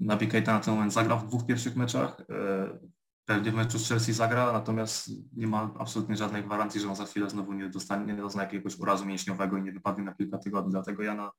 Nabi 0.00 0.28
Keita 0.28 0.52
na 0.52 0.60
ten 0.60 0.74
moment 0.74 0.92
zagrał 0.92 1.18
w 1.18 1.26
dwóch 1.26 1.46
pierwszych 1.46 1.76
meczach, 1.76 2.20
e, 2.20 2.78
pewnie 3.24 3.50
w 3.50 3.54
meczu 3.54 3.78
z 3.78 3.88
Chelsea 3.88 4.12
zagra, 4.12 4.52
natomiast 4.52 5.10
nie 5.32 5.46
ma 5.46 5.74
absolutnie 5.78 6.16
żadnej 6.16 6.44
gwarancji, 6.44 6.80
że 6.80 6.88
on 6.88 6.96
za 6.96 7.04
chwilę 7.04 7.30
znowu 7.30 7.52
nie 7.52 7.68
dostanie, 7.68 8.14
nie 8.14 8.22
dozna 8.22 8.42
jakiegoś 8.42 8.78
urazu 8.78 9.06
mięśniowego 9.06 9.56
i 9.56 9.62
nie 9.62 9.72
wypadnie 9.72 10.04
na 10.04 10.14
kilka 10.14 10.38
tygodni. 10.38 10.70
Dlatego 10.70 11.02
ja 11.02 11.14
na 11.14 11.30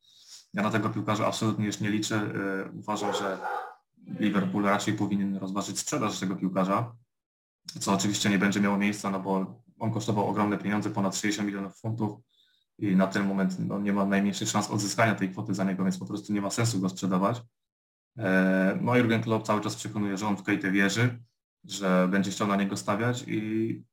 ja 0.53 0.63
na 0.63 0.71
tego 0.71 0.89
piłkarza 0.89 1.27
absolutnie 1.27 1.65
już 1.65 1.79
nie 1.79 1.89
liczę. 1.89 2.15
E, 2.15 2.71
uważam, 2.71 3.13
że 3.13 3.37
Liverpool 4.19 4.63
raczej 4.63 4.93
powinien 4.93 5.37
rozważyć 5.37 5.79
sprzedaż 5.79 6.19
tego 6.19 6.35
piłkarza, 6.35 6.95
co 7.79 7.93
oczywiście 7.93 8.29
nie 8.29 8.39
będzie 8.39 8.61
miało 8.61 8.77
miejsca, 8.77 9.09
no 9.09 9.19
bo 9.19 9.61
on 9.79 9.91
kosztował 9.91 10.27
ogromne 10.27 10.57
pieniądze, 10.57 10.89
ponad 10.89 11.15
60 11.15 11.47
milionów 11.47 11.79
funtów 11.79 12.19
i 12.77 12.95
na 12.95 13.07
ten 13.07 13.27
moment 13.27 13.59
no, 13.59 13.79
nie 13.79 13.93
ma 13.93 14.05
najmniejszych 14.05 14.49
szans 14.49 14.69
odzyskania 14.69 15.15
tej 15.15 15.29
kwoty 15.29 15.53
za 15.53 15.63
niego, 15.63 15.83
więc 15.83 15.97
po 15.97 16.05
prostu 16.05 16.33
nie 16.33 16.41
ma 16.41 16.49
sensu 16.49 16.79
go 16.79 16.89
sprzedawać. 16.89 17.41
E, 18.17 18.77
no 18.81 18.97
Jurgen 18.97 19.23
Klopp 19.23 19.45
cały 19.45 19.61
czas 19.61 19.75
przekonuje, 19.75 20.17
że 20.17 20.27
on 20.27 20.37
w 20.37 20.43
Kejtę 20.43 20.71
wierzy, 20.71 21.19
że 21.63 22.07
będzie 22.11 22.31
chciał 22.31 22.47
na 22.47 22.55
niego 22.55 22.77
stawiać 22.77 23.23
i 23.27 23.83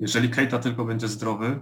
jeżeli 0.00 0.30
Kejta 0.30 0.58
tylko 0.58 0.84
będzie 0.84 1.08
zdrowy, 1.08 1.60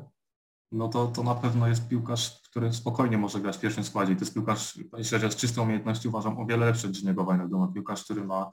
no 0.74 0.88
to, 0.88 1.06
to 1.06 1.22
na 1.22 1.34
pewno 1.34 1.68
jest 1.68 1.88
piłkarz, 1.88 2.40
który 2.50 2.72
spokojnie 2.72 3.18
może 3.18 3.40
grać 3.40 3.56
w 3.56 3.60
pierwszym 3.60 3.84
składzie. 3.84 4.12
I 4.12 4.16
to 4.16 4.22
jest 4.22 4.34
piłkarz, 4.34 4.78
jeśli 4.96 5.18
chodzi 5.18 5.26
o 5.26 5.38
czystą 5.38 5.62
umiejętności, 5.62 6.08
uważam 6.08 6.38
o 6.38 6.46
wiele 6.46 6.66
lepszy 6.66 6.86
od 6.86 6.92
Giniego 6.92 7.24
Wijnalduma. 7.24 7.68
Piłkarz, 7.68 8.04
który 8.04 8.24
ma 8.24 8.52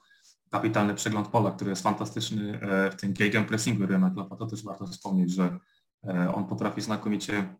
kapitalny 0.50 0.94
przegląd 0.94 1.28
pola, 1.28 1.52
który 1.52 1.70
jest 1.70 1.84
fantastyczny 1.84 2.60
e, 2.62 2.92
w 2.92 2.96
tym 2.96 3.14
gegen 3.14 3.46
pressingu 3.46 3.86
Ryana 3.86 4.10
Kloppa. 4.10 4.36
To 4.36 4.46
też 4.46 4.64
warto 4.64 4.88
wspomnieć, 4.88 5.32
że 5.32 5.60
e, 6.08 6.34
on 6.36 6.46
potrafi 6.46 6.82
znakomicie 6.82 7.56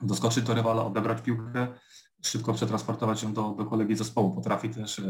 doskoczyć 0.00 0.44
do 0.44 0.54
rywala, 0.54 0.84
odebrać 0.84 1.22
piłkę 1.22 1.68
szybko 2.22 2.52
przetransportować 2.52 3.22
ją 3.22 3.32
do, 3.32 3.50
do 3.50 3.64
kolegi 3.64 3.96
zespołu, 3.96 4.34
potrafi 4.34 4.70
też 4.70 4.98
e, 4.98 5.04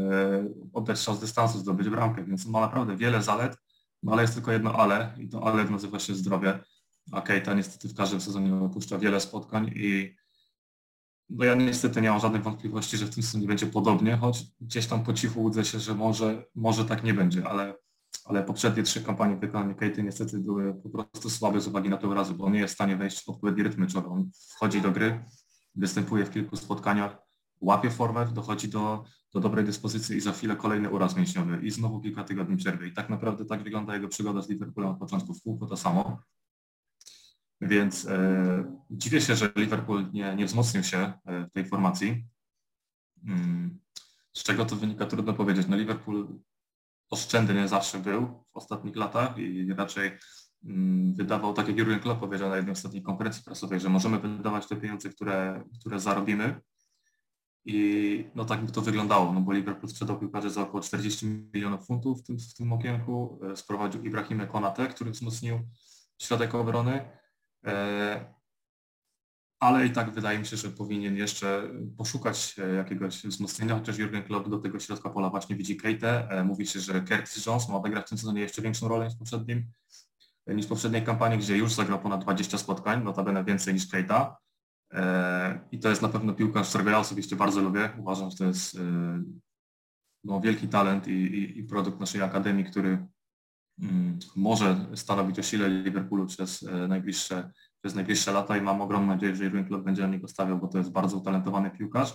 oddać 0.73 0.99
z 0.99 1.19
dystansu, 1.19 1.57
zdobyć 1.57 1.89
bramkę, 1.89 2.23
więc 2.23 2.45
ma 2.45 2.59
naprawdę 2.59 2.97
wiele 2.97 3.23
zalet, 3.23 3.57
no 4.03 4.11
ale 4.11 4.21
jest 4.21 4.33
tylko 4.33 4.51
jedno 4.51 4.73
ale 4.73 5.15
i 5.17 5.29
to 5.29 5.47
ale 5.47 5.65
nazywa 5.65 5.99
się 5.99 6.15
zdrowie, 6.15 6.59
a 7.11 7.21
Keita 7.21 7.53
niestety 7.53 7.87
w 7.87 7.95
każdym 7.95 8.21
sezonie 8.21 8.55
opuszcza 8.55 8.97
wiele 8.97 9.19
spotkań 9.19 9.71
i 9.75 10.15
no 11.29 11.45
ja 11.45 11.55
niestety 11.55 12.01
nie 12.01 12.09
mam 12.09 12.19
żadnych 12.19 12.43
wątpliwości, 12.43 12.97
że 12.97 13.05
w 13.05 13.13
tym 13.13 13.23
sezonie 13.23 13.47
będzie 13.47 13.67
podobnie, 13.67 14.17
choć 14.17 14.43
gdzieś 14.61 14.87
tam 14.87 15.03
po 15.03 15.13
cichu 15.13 15.41
łudzę 15.41 15.65
się, 15.65 15.79
że 15.79 15.95
może, 15.95 16.45
może 16.55 16.85
tak 16.85 17.03
nie 17.03 17.13
będzie, 17.13 17.47
ale, 17.47 17.75
ale 18.25 18.43
poprzednie 18.43 18.83
trzy 18.83 19.01
kampanie 19.01 19.35
wykonania 19.35 19.73
Kejty 19.73 20.03
niestety 20.03 20.39
były 20.39 20.73
po 20.73 20.89
prostu 20.89 21.29
słabe 21.29 21.61
z 21.61 21.67
uwagi 21.67 21.89
na 21.89 21.97
te 21.97 22.07
urazy, 22.07 22.33
bo 22.33 22.45
on 22.45 22.53
nie 22.53 22.59
jest 22.59 22.73
w 22.73 22.77
stanie 22.77 22.95
wejść 22.95 23.23
w 23.25 23.29
odpowiedni 23.29 23.63
rytm 23.63 23.81
meczowy. 23.81 24.07
On 24.07 24.29
wchodzi 24.49 24.81
do 24.81 24.91
gry, 24.91 25.23
występuje 25.75 26.25
w 26.25 26.31
kilku 26.31 26.55
spotkaniach, 26.55 27.17
łapie 27.61 27.89
formę, 27.89 28.25
dochodzi 28.25 28.69
do, 28.69 29.03
do 29.33 29.39
dobrej 29.39 29.65
dyspozycji 29.65 30.17
i 30.17 30.21
za 30.21 30.31
chwilę 30.31 30.55
kolejny 30.55 30.89
uraz 30.89 31.15
mięśniowy 31.15 31.59
i 31.63 31.71
znowu 31.71 32.01
kilka 32.01 32.23
tygodni 32.23 32.57
przerwy. 32.57 32.87
I 32.87 32.93
tak 32.93 33.09
naprawdę 33.09 33.45
tak 33.45 33.63
wygląda 33.63 33.93
jego 33.93 34.07
przygoda 34.07 34.41
z 34.41 34.49
Liverpoolem 34.49 34.91
od 34.91 34.99
początku, 34.99 35.33
w 35.33 35.41
kółko 35.41 35.67
to 35.67 35.77
samo. 35.77 36.17
Więc 37.67 38.05
e, 38.05 38.77
dziwię 38.89 39.21
się, 39.21 39.35
że 39.35 39.51
Liverpool 39.55 40.11
nie, 40.11 40.35
nie 40.35 40.45
wzmocnił 40.45 40.83
się 40.83 41.13
e, 41.25 41.45
w 41.45 41.51
tej 41.51 41.65
formacji. 41.65 42.25
Mm, 43.27 43.79
z 44.33 44.43
czego 44.43 44.65
to 44.65 44.75
wynika, 44.75 45.05
trudno 45.05 45.33
powiedzieć. 45.33 45.67
No 45.67 45.77
Liverpool 45.77 46.39
oszczędny 47.09 47.67
zawsze 47.67 47.99
był 47.99 48.45
w 48.53 48.57
ostatnich 48.57 48.95
latach 48.95 49.37
i 49.37 49.73
raczej 49.73 50.11
mm, 50.65 51.13
wydawał, 51.15 51.53
tak 51.53 51.67
jak 51.67 51.77
Jurgen 51.77 51.99
Klopp 51.99 52.19
powiedział 52.19 52.49
na 52.49 52.55
jednej 52.55 52.73
ostatniej 52.73 53.03
konferencji 53.03 53.43
prasowej, 53.43 53.79
że 53.79 53.89
możemy 53.89 54.19
wydawać 54.19 54.67
te 54.67 54.75
pieniądze, 54.75 55.09
które, 55.09 55.63
które 55.79 55.99
zarobimy. 55.99 56.61
I 57.65 58.25
no 58.35 58.45
tak 58.45 58.65
by 58.65 58.71
to 58.71 58.81
wyglądało, 58.81 59.33
no 59.33 59.41
bo 59.41 59.51
Liverpool 59.51 59.89
sprzedał 59.89 60.19
piłkarzy 60.19 60.49
za 60.49 60.61
około 60.61 60.83
40 60.83 61.25
milionów 61.25 61.85
funtów 61.85 62.21
w 62.21 62.23
tym, 62.23 62.39
w 62.39 62.53
tym 62.53 62.73
okienku, 62.73 63.39
e, 63.51 63.55
sprowadził 63.55 64.03
Ibrahimę 64.03 64.47
Konate, 64.47 64.87
który 64.87 65.11
wzmocnił 65.11 65.59
środek 66.17 66.55
obrony, 66.55 67.05
ale 69.63 69.85
i 69.85 69.91
tak 69.91 70.11
wydaje 70.11 70.39
mi 70.39 70.45
się, 70.45 70.57
że 70.57 70.69
powinien 70.69 71.15
jeszcze 71.15 71.69
poszukać 71.97 72.55
e, 72.59 72.73
jakiegoś 72.73 73.23
wzmocnienia, 73.23 73.75
chociaż 73.75 73.97
Jurgen 73.97 74.23
Klopp 74.23 74.49
do 74.49 74.59
tego 74.59 74.79
środka 74.79 75.09
pola 75.09 75.29
właśnie 75.29 75.55
widzi 75.55 75.77
Keitę. 75.77 76.29
E, 76.29 76.43
mówi 76.43 76.67
się, 76.67 76.79
że 76.79 77.01
Curtis 77.01 77.45
Jones 77.45 77.69
ma 77.69 77.75
odegrać 77.75 78.05
w 78.05 78.09
tym 78.09 78.17
sezonie 78.17 78.41
jeszcze 78.41 78.61
większą 78.61 78.87
rolę 78.87 79.05
niż 79.05 79.15
w 79.15 79.17
poprzednim, 79.17 79.65
niż 80.47 80.65
w 80.65 80.69
poprzedniej 80.69 81.03
kampanii, 81.03 81.39
gdzie 81.39 81.57
już 81.57 81.73
zagrał 81.73 81.99
ponad 81.99 82.21
20 82.21 82.57
spotkań, 82.57 83.03
notabene 83.03 83.43
więcej 83.43 83.73
niż 83.73 83.87
Keita. 83.87 84.37
I 85.71 85.79
to 85.79 85.89
jest 85.89 86.01
na 86.01 86.09
pewno 86.09 86.33
piłkarz, 86.33 86.69
którego 86.69 86.89
ja 86.89 86.99
osobiście 86.99 87.35
bardzo 87.35 87.61
lubię. 87.61 87.89
Uważam, 87.99 88.31
że 88.31 88.37
to 88.37 88.45
jest 88.45 88.77
no, 90.23 90.41
wielki 90.41 90.67
talent 90.67 91.07
i, 91.07 91.11
i, 91.11 91.59
i 91.59 91.63
produkt 91.63 91.99
naszej 91.99 92.21
akademii, 92.21 92.65
który 92.65 93.07
może 94.35 94.85
stanowić 94.95 95.39
o 95.39 95.43
sile 95.43 95.69
Liverpoolu 95.69 96.25
przez 96.25 96.63
e, 96.63 96.87
najbliższe, 96.87 97.51
przez 97.81 97.95
najbliższe 97.95 98.31
lata 98.31 98.57
i 98.57 98.61
mam 98.61 98.81
ogromną 98.81 99.07
nadzieję, 99.07 99.35
że 99.35 99.43
Jurgen 99.43 99.65
Klopp 99.65 99.85
będzie 99.85 100.01
na 100.01 100.07
niego 100.07 100.27
stawiał, 100.27 100.59
bo 100.59 100.67
to 100.67 100.77
jest 100.77 100.91
bardzo 100.91 101.17
utalentowany 101.17 101.71
piłkarz. 101.71 102.13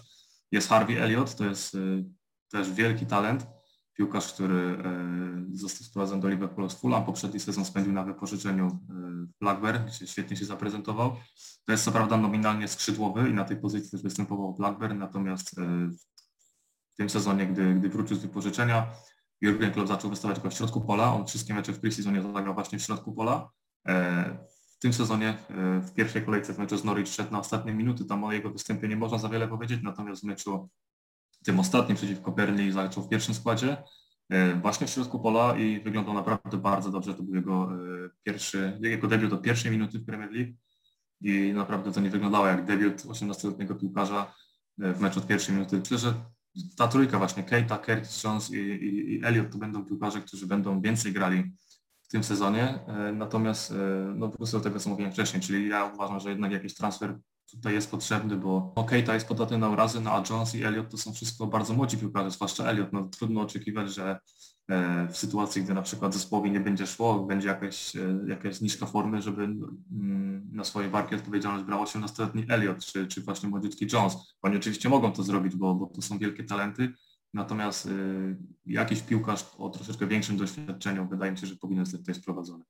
Jest 0.52 0.68
Harvey 0.68 1.02
Elliott, 1.02 1.36
to 1.36 1.44
jest 1.44 1.74
e, 1.74 1.78
też 2.50 2.72
wielki 2.72 3.06
talent, 3.06 3.46
piłkarz, 3.94 4.32
który 4.32 4.54
e, 4.54 5.56
został 5.56 5.86
sprowadzony 5.86 6.22
do 6.22 6.28
Liverpoolu 6.28 6.70
z 6.70 6.74
Fulham, 6.74 7.04
poprzedni 7.04 7.40
sezon 7.40 7.64
spędził 7.64 7.92
na 7.92 8.02
wypożyczeniu 8.02 8.78
Blackburn, 9.40 9.86
gdzie 9.86 10.06
świetnie 10.06 10.36
się 10.36 10.44
zaprezentował. 10.44 11.16
To 11.64 11.72
jest 11.72 11.84
co 11.84 11.92
prawda 11.92 12.16
nominalnie 12.16 12.68
skrzydłowy 12.68 13.30
i 13.30 13.34
na 13.34 13.44
tej 13.44 13.56
pozycji 13.56 13.90
też 13.90 14.02
występował 14.02 14.54
Blackburn, 14.54 14.98
natomiast 14.98 15.60
w 16.92 16.96
tym 16.96 17.10
sezonie, 17.10 17.46
gdy, 17.46 17.74
gdy 17.74 17.88
wrócił 17.88 18.16
z 18.16 18.20
wypożyczenia, 18.20 18.86
Jurgen 19.40 19.72
Klopp 19.72 19.88
zaczął 19.88 20.10
wystawiać 20.10 20.40
go 20.40 20.50
w 20.50 20.54
środku 20.54 20.80
pola. 20.80 21.14
On 21.14 21.26
wszystkie 21.26 21.54
mecze 21.54 21.72
w 21.72 21.80
pre-seasonie 21.80 22.22
zagrał 22.22 22.54
właśnie 22.54 22.78
w 22.78 22.82
środku 22.82 23.12
pola. 23.12 23.50
E, 23.88 24.38
w 24.76 24.78
tym 24.78 24.92
sezonie 24.92 25.28
e, 25.28 25.80
w 25.80 25.94
pierwszej 25.94 26.24
kolejce 26.24 26.54
w 26.54 26.58
meczu 26.58 26.76
z 26.76 26.84
Norwich 26.84 27.08
szedł 27.08 27.32
na 27.32 27.38
ostatnie 27.38 27.74
minuty. 27.74 28.04
Tam 28.04 28.24
o 28.24 28.32
jego 28.32 28.50
występie 28.50 28.88
nie 28.88 28.96
można 28.96 29.18
za 29.18 29.28
wiele 29.28 29.48
powiedzieć, 29.48 29.80
natomiast 29.82 30.22
w 30.22 30.24
meczu 30.24 30.68
tym 31.44 31.60
ostatnim 31.60 31.96
przeciwko 31.96 32.32
Burnley 32.32 32.72
zaczął 32.72 33.04
w 33.04 33.08
pierwszym 33.08 33.34
składzie 33.34 33.76
e, 34.28 34.54
właśnie 34.54 34.86
w 34.86 34.90
środku 34.90 35.20
pola 35.20 35.56
i 35.58 35.80
wyglądał 35.80 36.14
naprawdę 36.14 36.56
bardzo 36.56 36.90
dobrze. 36.90 37.14
To 37.14 37.22
był 37.22 37.34
jego 37.34 37.68
pierwszy, 38.22 38.78
jego 38.82 39.08
debiut 39.08 39.30
do 39.30 39.38
pierwszej 39.38 39.70
minuty 39.70 39.98
w 39.98 40.06
Premier 40.06 40.32
League 40.32 40.52
i 41.20 41.52
naprawdę 41.54 41.92
to 41.92 42.00
nie 42.00 42.10
wyglądało 42.10 42.46
jak 42.46 42.64
debiut 42.64 43.02
18-letniego 43.02 43.74
piłkarza 43.74 44.34
w 44.78 45.00
meczu 45.00 45.20
od 45.20 45.26
pierwszej 45.26 45.54
minuty. 45.54 45.78
Myślę, 45.78 45.98
że 45.98 46.14
ta 46.76 46.88
trójka 46.88 47.18
właśnie, 47.18 47.42
Keita, 47.42 47.78
Curtis 47.78 48.24
Jones 48.24 48.50
i, 48.50 48.56
i, 48.56 49.14
i 49.14 49.24
Elliot 49.24 49.52
to 49.52 49.58
będą 49.58 49.84
piłkarze, 49.84 50.20
którzy 50.20 50.46
będą 50.46 50.80
więcej 50.80 51.12
grali 51.12 51.52
w 52.02 52.08
tym 52.08 52.24
sezonie. 52.24 52.78
E, 52.86 53.12
natomiast 53.12 53.70
e, 53.70 53.74
no, 54.16 54.28
wrócę 54.28 54.52
do 54.52 54.64
tego, 54.64 54.80
co 54.80 54.90
mówiłem 54.90 55.12
wcześniej, 55.12 55.42
czyli 55.42 55.68
ja 55.68 55.84
uważam, 55.84 56.20
że 56.20 56.30
jednak 56.30 56.52
jakiś 56.52 56.74
transfer 56.74 57.18
tutaj 57.50 57.74
jest 57.74 57.90
potrzebny, 57.90 58.36
bo 58.36 58.72
no, 58.76 58.84
Keita 58.84 59.14
jest 59.14 59.28
podatny 59.28 59.58
na 59.58 59.68
urazy, 59.68 60.00
no, 60.00 60.12
a 60.12 60.22
Jones 60.30 60.54
i 60.54 60.64
Elliot 60.64 60.90
to 60.90 60.96
są 60.96 61.12
wszystko 61.12 61.46
bardzo 61.46 61.74
młodzi 61.74 61.98
piłkarze, 61.98 62.30
zwłaszcza 62.30 62.64
Elliot. 62.64 62.92
No, 62.92 63.08
trudno 63.08 63.40
oczekiwać, 63.40 63.94
że 63.94 64.18
w 65.10 65.16
sytuacji, 65.16 65.62
gdy 65.62 65.74
na 65.74 65.82
przykład 65.82 66.14
zespołowi 66.14 66.50
nie 66.50 66.60
będzie 66.60 66.86
szło, 66.86 67.18
będzie 67.18 67.48
jakaś, 67.48 67.96
e, 67.96 68.18
jakaś 68.26 68.60
niżka 68.60 68.86
formy, 68.86 69.22
żeby 69.22 69.42
mm, 69.42 70.48
na 70.52 70.64
swoje 70.64 70.88
barki 70.88 71.14
odpowiedzialność 71.14 71.64
brał 71.64 71.84
18-letni 71.84 72.46
Elliot 72.48 72.84
czy, 72.84 73.06
czy 73.06 73.20
właśnie 73.20 73.48
młodziutki 73.48 73.86
Jones. 73.92 74.16
Oni 74.42 74.56
oczywiście 74.56 74.88
mogą 74.88 75.12
to 75.12 75.22
zrobić, 75.22 75.56
bo, 75.56 75.74
bo 75.74 75.86
to 75.86 76.02
są 76.02 76.18
wielkie 76.18 76.44
talenty, 76.44 76.92
natomiast 77.34 77.86
y, 77.86 78.36
jakiś 78.66 79.02
piłkarz 79.02 79.44
o 79.58 79.70
troszeczkę 79.70 80.06
większym 80.06 80.36
doświadczeniu 80.36 81.08
wydaje 81.08 81.32
mi 81.32 81.38
się, 81.38 81.46
że 81.46 81.56
powinien 81.56 81.84
zostać 81.84 82.00
tutaj 82.00 82.14
sprowadzony. 82.14 82.64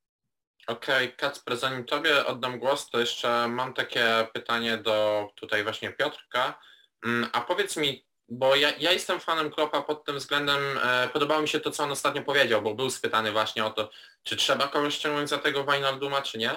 Okej, 0.66 1.06
okay, 1.06 1.16
Kacper, 1.16 1.56
zanim 1.56 1.84
Tobie 1.84 2.26
oddam 2.26 2.58
głos, 2.58 2.90
to 2.90 3.00
jeszcze 3.00 3.48
mam 3.48 3.74
takie 3.74 4.26
pytanie 4.34 4.78
do 4.78 5.28
tutaj 5.34 5.62
właśnie 5.62 5.92
Piotrka. 5.92 6.58
Mm, 7.06 7.28
a 7.32 7.40
powiedz 7.40 7.76
mi, 7.76 8.07
bo 8.28 8.56
ja, 8.56 8.72
ja 8.78 8.92
jestem 8.92 9.20
fanem 9.20 9.50
Klopa 9.50 9.82
pod 9.82 10.04
tym 10.04 10.18
względem, 10.18 10.78
e, 10.82 11.08
podobało 11.08 11.42
mi 11.42 11.48
się 11.48 11.60
to, 11.60 11.70
co 11.70 11.84
on 11.84 11.92
ostatnio 11.92 12.22
powiedział, 12.22 12.62
bo 12.62 12.74
był 12.74 12.90
spytany 12.90 13.32
właśnie 13.32 13.64
o 13.64 13.70
to, 13.70 13.90
czy 14.22 14.36
trzeba 14.36 14.68
kogoś 14.68 14.94
ściągnąć 14.94 15.30
za 15.30 15.38
tego 15.38 15.64
Wijnalduma, 15.64 16.22
czy 16.22 16.38
nie. 16.38 16.50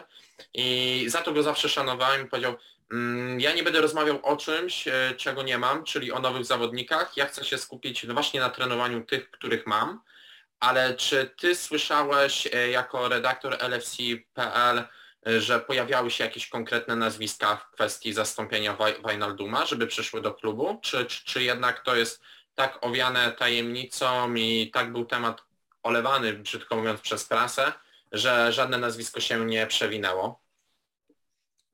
I 0.54 1.06
za 1.08 1.22
to 1.22 1.34
go 1.34 1.44
zawsze 1.44 1.70
szanowałem 1.70 2.30
powiedział, 2.30 2.56
mm, 2.92 3.40
ja 3.40 3.54
nie 3.54 3.64
będę 3.64 3.82
rozmawiał 3.82 4.20
o 4.24 4.38
czymś, 4.38 4.88
e, 4.88 5.14
czego 5.18 5.44
nie 5.44 5.58
mam, 5.58 5.84
czyli 5.84 6.12
o 6.12 6.20
nowych 6.20 6.46
zawodnikach. 6.46 7.18
Ja 7.18 7.26
chcę 7.26 7.46
się 7.46 7.58
skupić 7.58 8.08
właśnie 8.08 8.40
na 8.40 8.50
trenowaniu 8.50 9.06
tych, 9.06 9.32
których 9.32 9.68
mam. 9.68 10.02
Ale 10.60 10.94
czy 10.96 11.32
ty 11.38 11.56
słyszałeś 11.56 12.48
e, 12.54 12.70
jako 12.70 13.08
redaktor 13.10 13.58
LFC.pl 13.60 14.84
że 15.26 15.60
pojawiały 15.60 16.12
się 16.12 16.24
jakieś 16.24 16.48
konkretne 16.48 16.96
nazwiska 16.96 17.56
w 17.56 17.72
kwestii 17.72 18.14
zastąpienia 18.14 18.78
Wijnalduma, 19.08 19.66
żeby 19.66 19.88
przyszły 19.88 20.22
do 20.22 20.34
klubu, 20.34 20.80
czy, 20.82 21.06
czy, 21.06 21.26
czy 21.26 21.44
jednak 21.44 21.80
to 21.80 21.96
jest 21.96 22.22
tak 22.56 22.78
owiane 22.82 23.32
tajemnicą 23.32 24.34
i 24.36 24.72
tak 24.74 24.92
był 24.92 25.06
temat 25.06 25.44
olewany, 25.84 26.34
brzydko 26.34 26.76
mówiąc, 26.76 27.02
przez 27.02 27.26
prasę, 27.26 27.74
że 28.12 28.52
żadne 28.52 28.78
nazwisko 28.78 29.20
się 29.20 29.46
nie 29.46 29.68
przewinęło? 29.68 30.42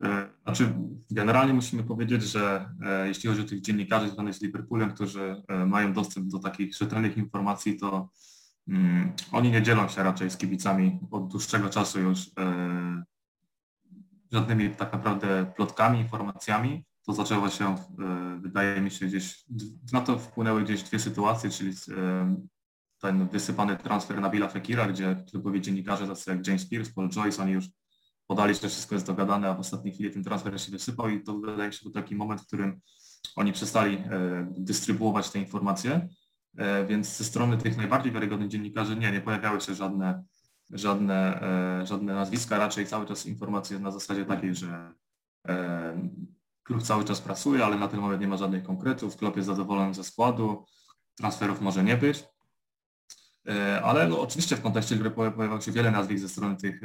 E, 0.03 0.29
znaczy, 0.43 0.73
generalnie 1.11 1.53
musimy 1.53 1.83
powiedzieć, 1.83 2.23
że 2.23 2.69
e, 2.85 3.07
jeśli 3.07 3.29
chodzi 3.29 3.41
o 3.41 3.45
tych 3.45 3.61
dziennikarzy 3.61 4.05
związanych 4.05 4.35
z 4.35 4.41
Liverpoolem, 4.41 4.93
którzy 4.93 5.43
e, 5.47 5.65
mają 5.65 5.93
dostęp 5.93 6.27
do 6.27 6.39
takich 6.39 6.75
rzetelnych 6.75 7.17
informacji, 7.17 7.79
to 7.79 8.09
mm, 8.67 9.13
oni 9.31 9.51
nie 9.51 9.61
dzielą 9.61 9.89
się 9.89 10.03
raczej 10.03 10.29
z 10.29 10.37
kibicami 10.37 10.99
od 11.11 11.27
dłuższego 11.27 11.69
czasu 11.69 11.99
już 11.99 12.19
e, 12.39 13.03
żadnymi 14.31 14.69
tak 14.69 14.93
naprawdę 14.93 15.53
plotkami, 15.55 15.99
informacjami. 15.99 16.85
To 17.05 17.13
zaczęło 17.13 17.49
się, 17.49 17.65
e, 17.65 18.39
wydaje 18.41 18.81
mi 18.81 18.91
się, 18.91 19.05
gdzieś, 19.05 19.45
na 19.93 20.01
to 20.01 20.19
wpłynęły 20.19 20.63
gdzieś 20.63 20.83
dwie 20.83 20.99
sytuacje, 20.99 21.49
czyli 21.49 21.71
e, 21.97 22.35
ten 23.01 23.27
wysypany 23.27 23.77
transfer 23.77 24.21
na 24.21 24.29
Billa 24.29 24.47
Fekira, 24.47 24.87
gdzie 24.87 25.23
klubowi 25.31 25.61
dziennikarze 25.61 26.07
tacy 26.07 26.31
jak 26.31 26.47
James 26.47 26.69
Pierce, 26.69 26.91
Paul 26.95 27.09
Joyce, 27.09 27.43
oni 27.43 27.51
już 27.51 27.65
podali, 28.27 28.55
że 28.55 28.69
wszystko 28.69 28.95
jest 28.95 29.07
dogadane, 29.07 29.49
a 29.49 29.53
w 29.53 29.59
ostatniej 29.59 29.93
chwili 29.93 30.11
ten 30.11 30.23
transfer 30.23 30.61
się 30.61 30.71
wysypał 30.71 31.09
i 31.09 31.23
to 31.23 31.39
wydaje 31.39 31.67
mi 31.67 31.73
się 31.73 31.79
był 31.83 31.91
taki 31.91 32.15
moment, 32.15 32.41
w 32.41 32.47
którym 32.47 32.81
oni 33.35 33.53
przestali 33.53 33.95
e, 33.95 34.47
dystrybuować 34.57 35.29
te 35.29 35.39
informacje, 35.39 36.07
więc 36.87 37.17
ze 37.17 37.23
strony 37.23 37.57
tych 37.57 37.77
najbardziej 37.77 38.11
wiarygodnych 38.11 38.49
dziennikarzy 38.49 38.95
nie, 38.95 39.11
nie 39.11 39.21
pojawiały 39.21 39.61
się 39.61 39.75
żadne 39.75 40.23
żadne, 40.69 41.41
e, 41.81 41.85
żadne 41.85 42.13
nazwiska, 42.13 42.57
raczej 42.57 42.87
cały 42.87 43.05
czas 43.05 43.25
informacje 43.25 43.79
na 43.79 43.91
zasadzie 43.91 44.25
takiej, 44.25 44.55
że 44.55 44.93
e, 45.47 46.09
klub 46.63 46.83
cały 46.83 47.03
czas 47.03 47.21
pracuje, 47.21 47.65
ale 47.65 47.77
na 47.77 47.87
ten 47.87 47.99
moment 47.99 48.21
nie 48.21 48.27
ma 48.27 48.37
żadnych 48.37 48.63
konkretów, 48.63 49.17
klub 49.17 49.35
jest 49.35 49.47
zadowolony 49.47 49.93
ze 49.93 50.03
składu, 50.03 50.65
transferów 51.15 51.61
może 51.61 51.83
nie 51.83 51.97
być. 51.97 52.23
E, 53.47 53.81
ale 53.81 54.07
no, 54.07 54.21
oczywiście 54.21 54.55
w 54.55 54.61
kontekście 54.61 54.95
gry 54.95 55.11
pojawiało 55.11 55.61
się 55.61 55.71
wiele 55.71 55.91
nazwisk 55.91 56.21
ze 56.21 56.29
strony 56.29 56.55
tych 56.57 56.81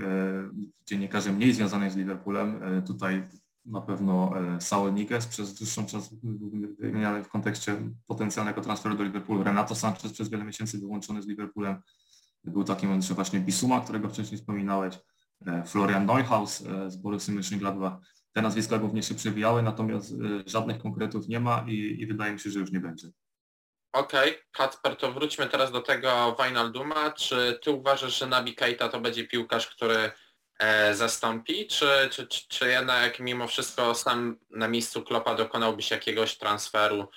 dziennikarzy 0.87 1.33
mniej 1.33 1.53
związanych 1.53 1.93
z 1.93 1.97
Liverpoolem. 1.97 2.61
Tutaj 2.87 3.29
na 3.65 3.81
pewno 3.81 4.33
Saul 4.61 4.95
Niguez 4.95 5.27
przez 5.27 5.55
dłuższą 5.55 5.87
czas 5.87 6.15
wymieniany 6.79 7.25
w 7.25 7.29
kontekście 7.29 7.77
potencjalnego 8.07 8.61
transferu 8.61 8.97
do 8.97 9.03
Liverpoolu. 9.03 9.45
Renato 9.45 9.75
Sanchez 9.75 10.13
przez 10.13 10.29
wiele 10.29 10.45
miesięcy 10.45 10.79
wyłączony 10.79 11.23
z 11.23 11.27
Liverpoolem. 11.27 11.83
Był 12.45 12.65
taki 12.65 12.87
że 13.01 13.15
właśnie 13.15 13.41
Bisuma, 13.41 13.81
którego 13.81 14.09
wcześniej 14.09 14.39
wspominałeś, 14.39 14.95
e, 15.47 15.65
Florian 15.65 16.07
Neuhaus 16.07 16.63
e, 16.67 16.91
z 16.91 16.97
Borussii 16.97 17.35
Mönchengladbach. 17.35 17.97
Te 18.33 18.43
nazwiska 18.43 18.79
głównie 18.79 19.03
się 19.03 19.15
przewijały, 19.15 19.63
natomiast 19.63 20.15
żadnych 20.47 20.79
konkretów 20.79 21.29
nie 21.29 21.41
ma 21.41 21.65
i, 21.69 21.97
i 22.01 22.07
wydaje 22.07 22.33
mi 22.33 22.41
się, 22.41 22.51
że 22.51 22.59
już 22.59 22.73
nie 22.73 22.81
będzie. 22.81 23.09
Okej, 23.93 24.31
okay. 24.31 24.45
Kacper, 24.53 24.97
to 24.97 25.13
wróćmy 25.13 25.47
teraz 25.47 25.73
do 25.73 25.81
tego 25.81 26.37
Wijnalduma. 26.41 27.11
Czy 27.11 27.59
ty 27.63 27.71
uważasz, 27.71 28.19
że 28.19 28.27
Nabi 28.27 28.55
Keita 28.55 28.89
to 28.89 29.01
będzie 29.01 29.29
piłkarz, 29.29 29.67
który 29.67 30.11
e, 30.59 30.95
zastąpi, 30.95 31.67
czy, 31.67 32.09
czy, 32.11 32.27
czy, 32.27 32.49
czy 32.49 32.69
jednak 32.69 33.21
mimo 33.21 33.47
wszystko 33.47 33.95
sam 33.95 34.39
na 34.51 34.69
miejscu 34.69 35.03
Klopa 35.03 35.35
dokonałbyś 35.35 35.91
jakiegoś 35.91 36.39
transferu 36.39 37.09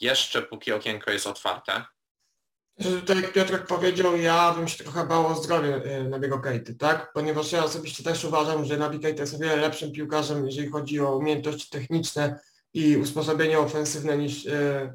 jeszcze 0.00 0.42
póki 0.42 0.72
okienko 0.72 1.10
jest 1.10 1.26
otwarte? 1.26 1.84
Tak 3.06 3.16
jak 3.16 3.32
Piotrek 3.32 3.66
powiedział, 3.66 4.16
ja 4.16 4.54
bym 4.54 4.68
się 4.68 4.84
trochę 4.84 5.06
bał 5.06 5.26
o 5.26 5.34
zdrowie 5.34 5.74
e, 5.76 6.04
Nabiego 6.04 6.38
Kejty, 6.38 6.74
tak? 6.74 7.12
Ponieważ 7.14 7.52
ja 7.52 7.64
osobiście 7.64 8.04
też 8.04 8.24
uważam, 8.24 8.64
że 8.64 8.76
Nabi 8.76 9.00
Kejta 9.00 9.20
jest 9.20 9.34
o 9.34 9.38
wiele 9.38 9.56
lepszym 9.56 9.92
piłkarzem, 9.92 10.46
jeżeli 10.46 10.68
chodzi 10.68 11.00
o 11.00 11.16
umiejętności 11.16 11.70
techniczne 11.70 12.40
i 12.74 12.96
usposobienie 12.96 13.58
ofensywne 13.58 14.18
niż 14.18 14.44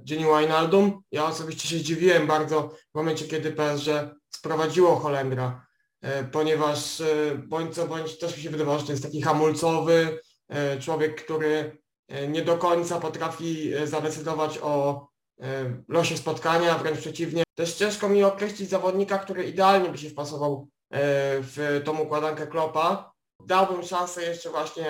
Jenny 0.09 0.37
Wijnaldum. 0.37 1.01
Ja 1.11 1.25
osobiście 1.25 1.67
się 1.67 1.77
zdziwiłem 1.77 2.27
bardzo 2.27 2.69
w 2.91 2.95
momencie, 2.95 3.25
kiedy 3.25 3.51
PSG 3.51 3.89
sprowadziło 4.29 4.95
Holendra 4.95 5.69
E, 6.01 6.23
ponieważ 6.23 7.01
e, 7.01 7.35
bądź 7.47 7.75
co 7.75 7.87
bądź 7.87 8.17
też 8.17 8.37
mi 8.37 8.43
się 8.43 8.49
wydawało, 8.49 8.79
że 8.79 8.85
to 8.85 8.91
jest 8.91 9.03
taki 9.03 9.21
hamulcowy 9.21 10.19
człowiek, 10.79 11.23
który 11.23 11.77
nie 12.29 12.41
do 12.41 12.57
końca 12.57 12.99
potrafi 12.99 13.71
zadecydować 13.85 14.59
o 14.61 15.07
losie 15.87 16.17
spotkania, 16.17 16.77
wręcz 16.77 16.99
przeciwnie. 16.99 17.43
Też 17.55 17.73
ciężko 17.73 18.09
mi 18.09 18.23
określić 18.23 18.69
zawodnika, 18.69 19.17
który 19.17 19.43
idealnie 19.43 19.89
by 19.89 19.97
się 19.97 20.09
wpasował 20.09 20.67
w 21.41 21.81
tą 21.85 21.97
układankę 21.97 22.47
Klopa. 22.47 23.11
Dałbym 23.45 23.83
szansę 23.83 24.23
jeszcze 24.23 24.49
właśnie 24.49 24.85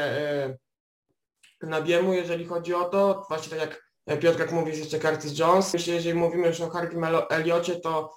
Nabiemu, 1.61 2.13
jeżeli 2.13 2.45
chodzi 2.45 2.73
o 2.73 2.85
to. 2.85 3.25
Właśnie 3.29 3.57
tak 3.57 3.59
jak 4.07 4.19
Piotrek 4.19 4.51
mówi, 4.51 4.69
jest 4.69 4.81
jeszcze 4.81 4.99
Curtis 4.99 5.39
Jones. 5.39 5.73
Myślę, 5.73 5.93
jeżeli 5.93 6.13
mówimy 6.13 6.47
już 6.47 6.61
o 6.61 6.69
Harvey 6.69 7.25
Elliocie, 7.29 7.75
to 7.75 8.13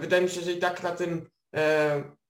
wydaje 0.00 0.22
mi 0.22 0.30
się, 0.30 0.40
że 0.40 0.52
i 0.52 0.58
tak 0.58 0.82
na 0.82 0.90
tym 0.90 1.30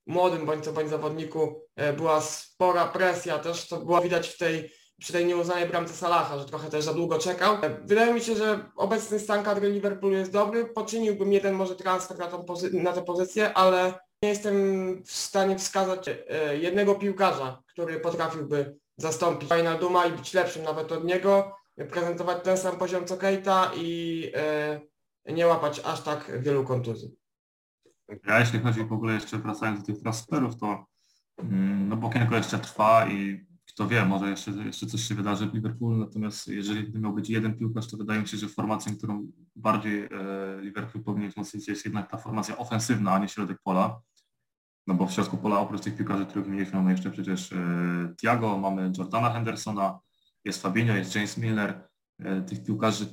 młodym 0.09 0.47
bądź 0.47 0.64
co 0.64 0.72
bądź 0.72 0.91
zawodniku 0.91 1.62
e, 1.76 1.93
była 1.93 2.20
spora 2.20 2.89
presja 2.89 3.39
też, 3.39 3.68
to 3.68 3.76
było 3.76 4.01
widać 4.01 4.28
w 4.28 4.39
tej, 4.39 4.72
przy 4.99 5.12
tej 5.12 5.26
nieuznanej 5.26 5.68
bramce 5.68 5.94
Salaha, 5.94 6.38
że 6.38 6.44
trochę 6.44 6.70
też 6.70 6.84
za 6.84 6.94
długo 6.94 7.18
czekał. 7.18 7.55
E, 7.55 7.80
wydaje 7.84 8.14
mi 8.14 8.20
się, 8.20 8.34
że 8.34 8.70
obecny 8.76 9.18
stan 9.18 9.44
kadry 9.44 9.70
Liverpoolu 9.70 10.16
jest 10.16 10.32
dobry, 10.32 10.64
poczyniłbym 10.64 11.32
jeden 11.32 11.55
może 11.55 11.76
transfer 11.76 12.18
na, 12.18 12.26
tą 12.26 12.44
na 12.72 12.92
tę 12.92 13.03
pozycję, 13.03 13.55
ale 13.55 13.94
nie 14.22 14.28
jestem 14.28 14.55
w 15.05 15.12
stanie 15.12 15.59
wskazać 15.59 16.09
e, 16.09 16.57
jednego 16.57 16.94
piłkarza, 16.94 17.62
który 17.66 18.01
potrafiłby 18.01 18.76
zastąpić 18.96 19.49
Duma 19.80 20.07
i 20.07 20.12
być 20.12 20.34
lepszym 20.34 20.62
nawet 20.62 20.92
od 20.92 21.05
niego, 21.05 21.57
prezentować 21.90 22.44
ten 22.44 22.59
sam 22.59 22.76
poziom 22.76 23.07
co 23.07 23.16
Keita 23.16 23.70
i 23.76 24.32
nie 25.26 25.46
łapać 25.46 25.80
aż 25.84 26.01
tak 26.01 26.42
wielu 26.42 26.64
kontuzji. 26.64 27.16
Ja 28.26 28.40
jeśli 28.40 28.61
chodzi 28.61 28.84
w 28.84 28.92
ogóle 28.92 29.14
jeszcze 29.14 29.38
wracając 29.38 29.80
do 29.80 29.86
tych 29.86 30.03
transferów, 30.03 30.57
to 30.57 30.86
mm, 31.38 31.88
no 31.88 31.96
Bokienko 31.96 32.36
jeszcze 32.36 32.59
trwa 32.59 33.07
i 33.07 33.47
kto 33.79 33.89
wie, 33.89 34.05
może 34.05 34.31
jeszcze, 34.31 34.51
jeszcze 34.51 34.87
coś 34.87 35.01
się 35.01 35.14
wydarzy 35.14 35.47
w 35.47 35.55
Liverpoolu, 35.55 35.97
natomiast 35.97 36.49
jeżeli 36.49 37.01
miał 37.01 37.12
być 37.12 37.31
jeden 37.31 37.59
piłkarz, 37.59 37.89
to 37.89 37.97
wydaje 37.97 38.20
mi 38.20 38.29
się, 38.29 38.37
że 38.37 38.49
formacją, 38.49 38.97
którą 38.97 39.33
bardziej 39.57 40.05
e, 40.05 40.09
Liverpool 40.61 41.05
powinien 41.05 41.31
wzmocnić 41.31 41.68
jest 41.68 41.85
jednak 41.85 42.11
ta 42.11 42.16
formacja 42.16 42.57
ofensywna, 42.57 43.12
a 43.12 43.18
nie 43.18 43.29
środek 43.29 43.59
pola. 43.64 44.01
No 44.87 44.95
bo 44.95 45.07
w 45.07 45.12
środku 45.12 45.37
pola 45.37 45.61
oprócz 45.61 45.81
tych 45.81 45.97
piłkarzy, 45.97 46.26
których 46.26 46.49
mieliśmy, 46.49 46.79
mamy 46.79 46.91
jeszcze 46.91 47.11
przecież 47.11 47.53
e, 47.53 48.14
Thiago, 48.20 48.59
mamy 48.59 48.93
Jordana 48.99 49.31
Hendersona, 49.31 49.99
jest 50.45 50.62
Fabinho, 50.62 50.95
jest 50.95 51.14
James 51.14 51.39
Milner. 51.39 51.89
E, 52.18 52.43
tych 52.43 52.64
piłkarzy 52.64 53.07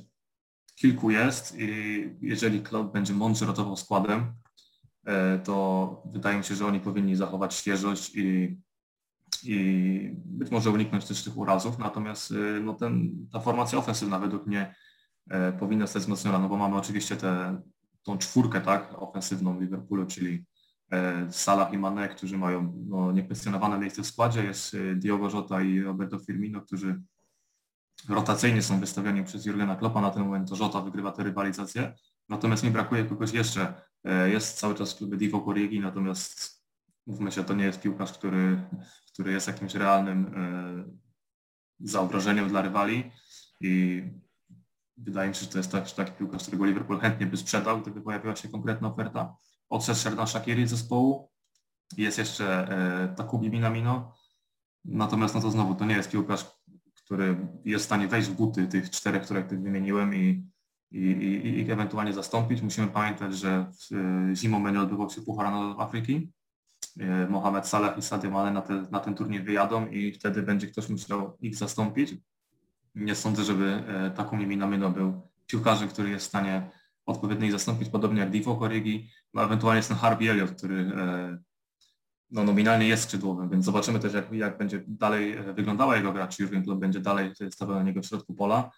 kilku 0.76 1.10
jest 1.10 1.54
i 1.58 1.68
jeżeli 2.20 2.62
klub 2.62 2.92
będzie 2.92 3.14
mądrze 3.14 3.46
rotował 3.46 3.76
składem, 3.76 4.34
to 5.44 6.02
wydaje 6.12 6.38
mi 6.38 6.44
się, 6.44 6.54
że 6.54 6.66
oni 6.66 6.80
powinni 6.80 7.16
zachować 7.16 7.54
świeżość 7.54 8.14
i, 8.14 8.56
i 9.42 10.10
być 10.14 10.50
może 10.50 10.70
uniknąć 10.70 11.04
też 11.04 11.24
tych 11.24 11.36
urazów. 11.38 11.78
Natomiast 11.78 12.30
e, 12.30 12.60
no 12.60 12.74
ten, 12.74 13.10
ta 13.32 13.40
formacja 13.40 13.78
ofensywna 13.78 14.18
według 14.18 14.46
mnie 14.46 14.74
e, 15.30 15.52
powinna 15.52 15.86
zostać 15.86 16.02
wzmocniona, 16.02 16.38
no 16.38 16.48
bo 16.48 16.56
mamy 16.56 16.76
oczywiście 16.76 17.16
tę 17.16 17.62
tą 18.02 18.18
czwórkę 18.18 18.60
tak, 18.60 19.02
ofensywną 19.02 19.60
Liverpoolu, 19.60 20.06
czyli 20.06 20.44
Salah 21.30 21.72
i 21.72 21.78
Mane, 21.78 22.08
którzy 22.08 22.38
mają 22.38 22.84
no, 22.88 23.12
niekwestionowane 23.12 23.78
miejsce 23.78 24.02
w 24.02 24.06
składzie. 24.06 24.44
Jest 24.44 24.76
Diogo 24.94 25.30
Jota 25.30 25.62
i 25.62 25.80
Roberto 25.80 26.18
Firmino, 26.18 26.60
którzy 26.60 27.00
rotacyjnie 28.08 28.62
są 28.62 28.80
wystawiani 28.80 29.24
przez 29.24 29.46
Jurgena 29.46 29.76
Kloppa. 29.76 30.00
Na 30.00 30.10
ten 30.10 30.22
moment 30.22 30.50
to 30.50 30.56
Jota 30.56 30.80
wygrywa 30.80 31.12
tę 31.12 31.22
rywalizację. 31.22 31.94
Natomiast 32.28 32.64
mi 32.64 32.70
brakuje 32.70 33.04
kogoś 33.04 33.32
jeszcze. 33.32 33.74
E, 34.04 34.30
jest 34.30 34.58
cały 34.58 34.74
czas 34.74 34.94
w 34.94 34.96
klubie 34.96 35.16
Divo 35.16 35.44
Origi, 35.44 35.80
natomiast 35.80 36.62
mówmy 37.06 37.32
się, 37.32 37.44
to 37.44 37.54
nie 37.54 37.64
jest 37.64 37.80
piłkarz, 37.80 38.12
który, 38.12 38.62
który 39.16 39.32
jest 39.32 39.46
jakimś 39.46 39.74
realnym 39.74 40.26
e, 40.26 40.84
zagrożeniem 41.80 42.48
dla 42.48 42.62
rywali 42.62 43.10
i 43.60 44.02
wydaje 44.96 45.28
mi 45.28 45.34
się, 45.34 45.40
że 45.40 45.46
to 45.46 45.58
jest 45.58 45.72
taki, 45.72 45.94
taki 45.94 46.12
piłkarz, 46.12 46.42
którego 46.42 46.64
Liverpool 46.64 47.00
chętnie 47.00 47.26
by 47.26 47.36
sprzedał, 47.36 47.80
gdyby 47.80 48.02
pojawiła 48.02 48.36
się 48.36 48.48
konkretna 48.48 48.88
oferta. 48.88 49.36
Odszedł 49.68 49.98
Sherdan 49.98 50.26
Shakiri 50.26 50.66
z 50.66 50.70
zespołu, 50.70 51.30
jest 51.96 52.18
jeszcze 52.18 52.68
e, 52.68 53.14
Takubi 53.14 53.50
Minamino, 53.50 54.14
natomiast 54.84 55.34
no 55.34 55.40
to 55.40 55.50
znowu 55.50 55.74
to 55.74 55.84
nie 55.84 55.96
jest 55.96 56.10
piłkarz, 56.10 56.46
który 56.94 57.48
jest 57.64 57.84
w 57.84 57.86
stanie 57.86 58.08
wejść 58.08 58.28
w 58.28 58.34
buty 58.34 58.66
tych 58.66 58.90
czterech, 58.90 59.22
które 59.22 59.44
wymieniłem 59.44 60.14
i 60.14 60.46
i, 60.90 60.98
i, 60.98 61.58
i 61.58 61.70
ewentualnie 61.70 62.12
zastąpić. 62.12 62.62
Musimy 62.62 62.86
pamiętać, 62.86 63.34
że 63.34 63.72
zimą 64.34 64.62
będzie 64.64 64.80
odbywał 64.80 65.10
się 65.10 65.22
Puchar 65.22 65.50
Narodów 65.50 65.80
Afryki. 65.80 66.32
E, 67.00 67.26
Mohamed 67.28 67.66
Salah 67.66 67.98
i 67.98 68.02
Sadio 68.02 68.30
Mane 68.30 68.50
na, 68.50 68.62
te, 68.62 68.86
na 68.90 69.00
ten 69.00 69.14
turniej 69.14 69.42
wyjadą 69.42 69.86
i 69.86 70.12
wtedy 70.12 70.42
będzie 70.42 70.66
ktoś 70.66 70.88
musiał 70.88 71.36
ich 71.40 71.56
zastąpić. 71.56 72.14
Nie 72.94 73.14
sądzę, 73.14 73.44
żeby 73.44 73.64
e, 73.64 74.10
taką 74.10 74.36
Minamino 74.36 74.90
był 74.90 75.28
piłkarzem, 75.46 75.88
który 75.88 76.10
jest 76.10 76.26
w 76.26 76.28
stanie 76.28 76.70
odpowiednio 77.06 77.46
ich 77.46 77.52
zastąpić, 77.52 77.88
podobnie 77.88 78.20
jak 78.20 78.30
Divo 78.30 78.56
Korigi, 78.56 79.10
no 79.34 79.44
ewentualnie 79.44 79.76
jest 79.76 79.88
ten 79.88 79.98
Harvey 79.98 80.28
Elliott, 80.28 80.50
który 80.50 80.92
e, 80.96 81.38
no, 82.30 82.44
nominalnie 82.44 82.88
jest 82.88 83.02
skrzydłowym, 83.02 83.50
więc 83.50 83.64
zobaczymy 83.64 83.98
też 83.98 84.14
jak, 84.14 84.32
jak 84.32 84.58
będzie 84.58 84.84
dalej 84.88 85.36
wyglądała 85.54 85.96
jego 85.96 86.12
gra, 86.12 86.28
czy 86.28 86.42
Jurgen 86.42 86.64
Klopp 86.64 86.80
będzie 86.80 87.00
dalej 87.00 87.32
stawiał 87.50 87.76
na 87.76 87.82
niego 87.82 88.02
w 88.02 88.06
środku 88.06 88.34
pola 88.34 88.70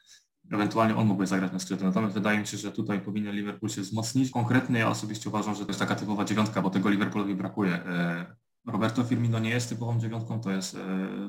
ewentualnie 0.53 0.97
on 0.97 1.07
mógłby 1.07 1.27
zagrać 1.27 1.53
na 1.53 1.59
skrzydle. 1.59 1.87
Natomiast 1.87 2.15
wydaje 2.15 2.39
mi 2.39 2.47
się, 2.47 2.57
że 2.57 2.73
tutaj 2.73 3.01
powinien 3.01 3.35
Liverpool 3.35 3.71
się 3.71 3.81
wzmocnić. 3.81 4.31
Konkretnie 4.31 4.79
ja 4.79 4.91
osobiście 4.91 5.29
uważam, 5.29 5.55
że 5.55 5.61
to 5.61 5.69
jest 5.69 5.81
taka 5.81 5.95
typowa 5.95 6.25
dziewiątka, 6.25 6.63
bo 6.63 6.71
tego 6.71 6.89
Liverpoolowi 6.89 7.35
brakuje. 7.35 7.75
E, 7.75 8.27
Roberto 8.67 9.05
Firmino 9.05 9.39
nie 9.39 9.51
jest 9.51 9.69
typową 9.69 10.01
dziewiątką, 10.01 10.41
to 10.41 10.51
jest 10.51 10.75
e, 10.75 10.79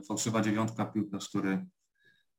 fałszywa 0.07 0.41
dziewiątka, 0.41 0.85
piłkarz, 0.85 1.29
który 1.29 1.65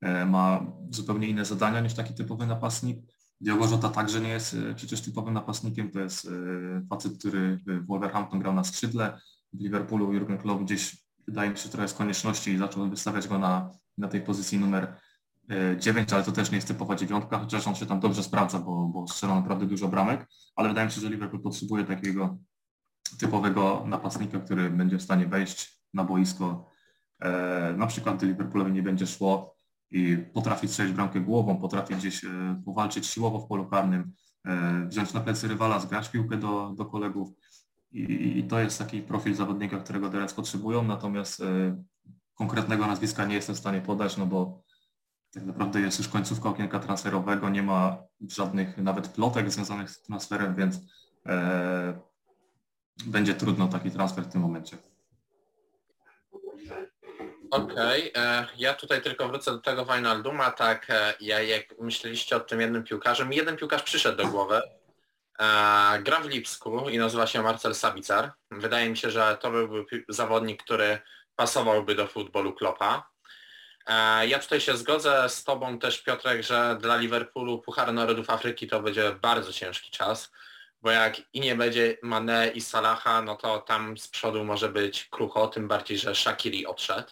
e, 0.01 0.25
ma 0.25 0.65
zupełnie 0.89 1.27
inne 1.27 1.45
zadania 1.45 1.79
niż 1.79 1.93
taki 1.93 2.13
typowy 2.13 2.45
napastnik. 2.45 2.97
Diogo 3.41 3.67
Jota 3.67 3.89
także 3.89 4.21
nie 4.21 4.29
jest 4.29 4.55
przecież 4.75 5.01
typowym 5.01 5.33
napastnikiem, 5.33 5.91
to 5.91 5.99
jest 5.99 6.29
facet, 6.89 7.17
który 7.19 7.59
w 7.67 7.85
Wolverhampton 7.87 8.39
grał 8.39 8.53
na 8.53 8.63
skrzydle, 8.63 9.19
w 9.53 9.61
Liverpoolu 9.61 10.13
Jurgen 10.13 10.37
Klopp 10.37 10.63
gdzieś 10.63 10.97
wydaje 11.27 11.49
mi 11.49 11.57
się 11.57 11.69
trochę 11.69 11.87
z 11.87 11.93
konieczności 11.93 12.57
zaczął 12.57 12.89
wystawiać 12.89 13.27
go 13.27 13.39
na, 13.39 13.71
na 13.97 14.07
tej 14.07 14.21
pozycji 14.21 14.59
numer 14.59 14.95
9, 15.77 16.13
ale 16.13 16.23
to 16.23 16.31
też 16.31 16.51
nie 16.51 16.55
jest 16.55 16.67
typowa 16.67 16.95
dziewiątka, 16.95 17.39
chociaż 17.39 17.67
on 17.67 17.75
się 17.75 17.85
tam 17.85 17.99
dobrze 17.99 18.23
sprawdza, 18.23 18.59
bo, 18.59 18.85
bo 18.85 19.07
strzela 19.07 19.35
naprawdę 19.35 19.65
dużo 19.65 19.87
bramek, 19.87 20.27
ale 20.55 20.69
wydaje 20.69 20.87
mi 20.87 20.93
się, 20.93 21.01
że 21.01 21.09
Liverpool 21.09 21.41
potrzebuje 21.41 21.85
takiego 21.85 22.37
typowego 23.19 23.83
napastnika, 23.87 24.39
który 24.39 24.69
będzie 24.69 24.97
w 24.97 25.01
stanie 25.01 25.25
wejść 25.27 25.81
na 25.93 26.03
boisko, 26.03 26.69
e, 27.19 27.73
na 27.77 27.87
przykład 27.87 28.17
gdy 28.17 28.27
Liverpoolowi 28.27 28.71
nie 28.71 28.83
będzie 28.83 29.07
szło 29.07 29.55
i 29.91 30.17
potrafi 30.33 30.67
strzelić 30.67 30.93
bramkę 30.93 31.19
głową, 31.19 31.57
potrafi 31.57 31.95
gdzieś 31.95 32.25
e, 32.25 32.61
powalczyć 32.65 33.07
siłowo 33.07 33.39
w 33.39 33.47
polu 33.47 33.65
karnym, 33.65 34.13
e, 34.45 34.85
wziąć 34.87 35.13
na 35.13 35.19
plecy 35.19 35.47
rywala, 35.47 35.79
zgrać 35.79 36.09
piłkę 36.09 36.37
do, 36.37 36.73
do 36.77 36.85
kolegów. 36.85 37.29
I, 37.91 38.37
i 38.39 38.43
to 38.43 38.59
jest 38.59 38.79
taki 38.79 39.01
profil 39.01 39.35
zawodnika, 39.35 39.77
którego 39.77 40.09
teraz 40.09 40.33
potrzebują, 40.33 40.83
natomiast 40.83 41.41
e, 41.41 41.83
konkretnego 42.33 42.87
nazwiska 42.87 43.25
nie 43.25 43.35
jestem 43.35 43.55
w 43.55 43.59
stanie 43.59 43.81
podać, 43.81 44.17
no 44.17 44.25
bo 44.25 44.63
tak 45.33 45.43
naprawdę 45.43 45.81
jest 45.81 45.99
już 45.99 46.07
końcówka 46.07 46.49
okienka 46.49 46.79
transferowego, 46.79 47.49
nie 47.49 47.63
ma 47.63 47.97
żadnych 48.29 48.77
nawet 48.77 49.07
plotek 49.07 49.51
związanych 49.51 49.89
z 49.89 50.01
transferem, 50.01 50.55
więc 50.55 50.79
e, 51.25 51.99
będzie 53.05 53.33
trudno 53.33 53.67
taki 53.67 53.91
transfer 53.91 54.23
w 54.23 54.31
tym 54.31 54.41
momencie. 54.41 54.77
Okej, 57.51 58.11
e, 58.15 58.47
ja 58.57 58.73
tutaj 58.73 59.01
tylko 59.01 59.27
wrócę 59.27 59.51
do 59.51 59.59
tego 59.59 59.85
Wijnalduma, 59.85 60.51
tak 60.51 60.89
e, 60.89 61.13
ja, 61.19 61.41
jak 61.41 61.79
myśleliście 61.79 62.35
o 62.35 62.39
tym 62.39 62.61
jednym 62.61 62.83
piłkarzu, 62.83 63.25
mi 63.25 63.35
jeden 63.35 63.57
piłkarz 63.57 63.83
przyszedł 63.83 64.17
do 64.17 64.27
głowy, 64.27 64.61
e, 65.39 65.99
gra 66.01 66.19
w 66.19 66.29
Lipsku 66.29 66.89
i 66.89 66.97
nazywa 66.97 67.27
się 67.27 67.41
Marcel 67.41 67.75
Sabicar. 67.75 68.31
Wydaje 68.51 68.89
mi 68.89 68.97
się, 68.97 69.11
że 69.11 69.37
to 69.41 69.51
byłby 69.51 69.85
zawodnik, 70.09 70.63
który 70.63 70.99
pasowałby 71.35 71.95
do 71.95 72.07
futbolu 72.07 72.53
Klopa. 72.53 73.11
Ja 74.27 74.39
tutaj 74.39 74.61
się 74.61 74.77
zgodzę 74.77 75.29
z 75.29 75.43
Tobą 75.43 75.79
też 75.79 76.03
Piotrek, 76.03 76.43
że 76.43 76.77
dla 76.81 76.97
Liverpoolu 76.97 77.59
Puchar 77.59 77.93
Narodów 77.93 78.29
Afryki 78.29 78.67
to 78.67 78.81
będzie 78.81 79.15
bardzo 79.21 79.53
ciężki 79.53 79.91
czas, 79.91 80.31
bo 80.81 80.91
jak 80.91 81.21
i 81.33 81.39
nie 81.39 81.55
będzie 81.55 81.97
Mane 82.03 82.47
i 82.47 82.61
Salaha, 82.61 83.21
no 83.21 83.35
to 83.35 83.59
tam 83.59 83.97
z 83.97 84.07
przodu 84.07 84.45
może 84.45 84.69
być 84.69 85.05
krucho, 85.05 85.47
tym 85.47 85.67
bardziej, 85.67 85.97
że 85.97 86.15
Shakiri 86.15 86.65
odszedł. 86.65 87.09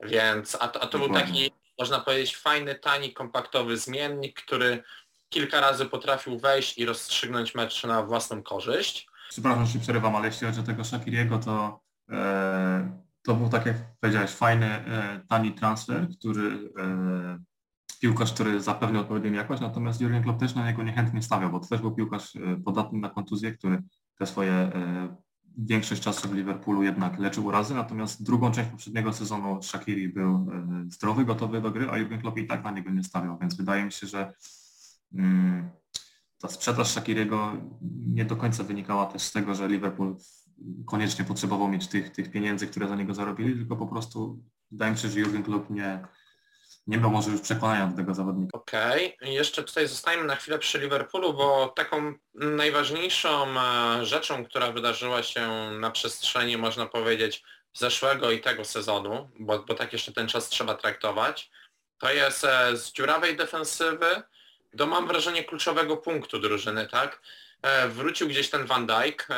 Więc, 0.00 0.56
a 0.60 0.68
to, 0.68 0.82
a 0.82 0.86
to 0.86 0.98
był 0.98 1.12
taki, 1.12 1.52
można 1.78 2.00
powiedzieć, 2.00 2.36
fajny, 2.36 2.74
tani, 2.74 3.12
kompaktowy 3.12 3.76
zmiennik, 3.76 4.42
który 4.42 4.82
kilka 5.28 5.60
razy 5.60 5.86
potrafił 5.86 6.38
wejść 6.38 6.78
i 6.78 6.86
rozstrzygnąć 6.86 7.54
mecz 7.54 7.84
na 7.84 8.02
własną 8.02 8.42
korzyść. 8.42 9.06
Przepraszam, 9.28 9.66
że 9.66 9.72
się 9.72 9.78
przerywam, 9.78 10.16
ale 10.16 10.26
jeśli 10.26 10.46
chodzi 10.46 10.60
o 10.60 10.62
tego 10.62 10.84
Shakiriego, 10.84 11.38
to 11.38 11.80
e, 12.10 13.02
to 13.22 13.34
był, 13.34 13.48
tak 13.48 13.66
jak 13.66 13.76
powiedziałeś, 14.00 14.30
fajny, 14.30 14.66
e, 14.66 15.20
tani 15.28 15.52
transfer, 15.52 16.08
który 16.18 16.72
e, 16.78 17.38
piłkarz, 18.00 18.32
który 18.32 18.60
zapewnił 18.60 19.00
odpowiednią 19.00 19.32
jakość, 19.32 19.62
natomiast 19.62 20.00
Jurgen 20.00 20.22
Klopp 20.22 20.40
też 20.40 20.54
na 20.54 20.66
niego 20.66 20.82
niechętnie 20.82 21.22
stawiał, 21.22 21.50
bo 21.50 21.60
to 21.60 21.66
też 21.66 21.80
był 21.80 21.94
piłkarz 21.94 22.36
e, 22.36 22.56
podatny 22.64 22.98
na 22.98 23.10
kontuzję, 23.10 23.52
który 23.52 23.82
te 24.18 24.26
swoje 24.26 24.72
większość 25.58 26.02
czasu 26.02 26.28
w 26.28 26.34
Liverpoolu 26.34 26.82
jednak 26.82 27.18
leczył 27.18 27.46
urazy, 27.46 27.74
natomiast 27.74 28.22
drugą 28.22 28.50
część 28.50 28.70
poprzedniego 28.70 29.12
sezonu 29.12 29.62
Shakiri 29.62 30.08
był 30.08 30.50
zdrowy, 30.88 31.24
gotowy 31.24 31.60
do 31.60 31.70
gry, 31.70 31.90
a 31.90 31.98
Jurgen 31.98 32.20
Klopp 32.20 32.38
i 32.38 32.46
tak 32.46 32.64
na 32.64 32.70
niego 32.70 32.90
nie 32.90 33.04
stawiał, 33.04 33.38
więc 33.40 33.54
wydaje 33.54 33.84
mi 33.84 33.92
się, 33.92 34.06
że 34.06 34.32
mm, 35.14 35.70
ta 36.38 36.48
sprzedaż 36.48 36.88
Shakiriego 36.88 37.52
nie 38.06 38.24
do 38.24 38.36
końca 38.36 38.64
wynikała 38.64 39.06
też 39.06 39.22
z 39.22 39.32
tego, 39.32 39.54
że 39.54 39.68
Liverpool 39.68 40.16
koniecznie 40.86 41.24
potrzebował 41.24 41.68
mieć 41.68 41.88
tych, 41.88 42.12
tych 42.12 42.30
pieniędzy, 42.30 42.66
które 42.66 42.88
za 42.88 42.96
niego 42.96 43.14
zarobili, 43.14 43.54
tylko 43.54 43.76
po 43.76 43.86
prostu 43.86 44.38
wydaje 44.70 44.92
mi 44.92 44.98
się, 44.98 45.08
że 45.08 45.20
Jurgen 45.20 45.42
Klopp 45.42 45.70
nie, 45.70 46.06
nie 46.86 46.98
miał 46.98 47.10
może 47.10 47.30
już 47.30 47.40
przekonania 47.40 47.86
do 47.86 47.96
tego 47.96 48.14
zawodnika. 48.14 48.58
Okej, 48.58 49.16
I 49.22 49.34
jeszcze 49.34 49.62
tutaj 49.62 49.88
zostajemy 49.88 50.24
na 50.24 50.36
chwilę 50.36 50.58
przy 50.58 50.78
Liverpoolu, 50.78 51.34
bo 51.34 51.68
taką 51.76 52.14
najważniejszą 52.34 53.46
e, 53.60 54.06
rzeczą, 54.06 54.44
która 54.44 54.72
wydarzyła 54.72 55.22
się 55.22 55.70
na 55.80 55.90
przestrzeni, 55.90 56.56
można 56.56 56.86
powiedzieć, 56.86 57.44
zeszłego 57.74 58.30
i 58.30 58.40
tego 58.40 58.64
sezonu, 58.64 59.30
bo, 59.38 59.58
bo 59.58 59.74
tak 59.74 59.92
jeszcze 59.92 60.12
ten 60.12 60.28
czas 60.28 60.48
trzeba 60.48 60.74
traktować, 60.74 61.50
to 61.98 62.12
jest 62.12 62.44
e, 62.44 62.76
z 62.76 62.92
dziurawej 62.92 63.36
defensywy 63.36 64.22
do 64.74 64.86
mam 64.86 65.06
wrażenie 65.06 65.44
kluczowego 65.44 65.96
punktu 65.96 66.38
drużyny, 66.38 66.86
tak? 66.86 67.22
E, 67.62 67.88
Wrócił 67.88 68.28
gdzieś 68.28 68.50
ten 68.50 68.66
Van 68.66 68.86
Dijk, 68.86 69.28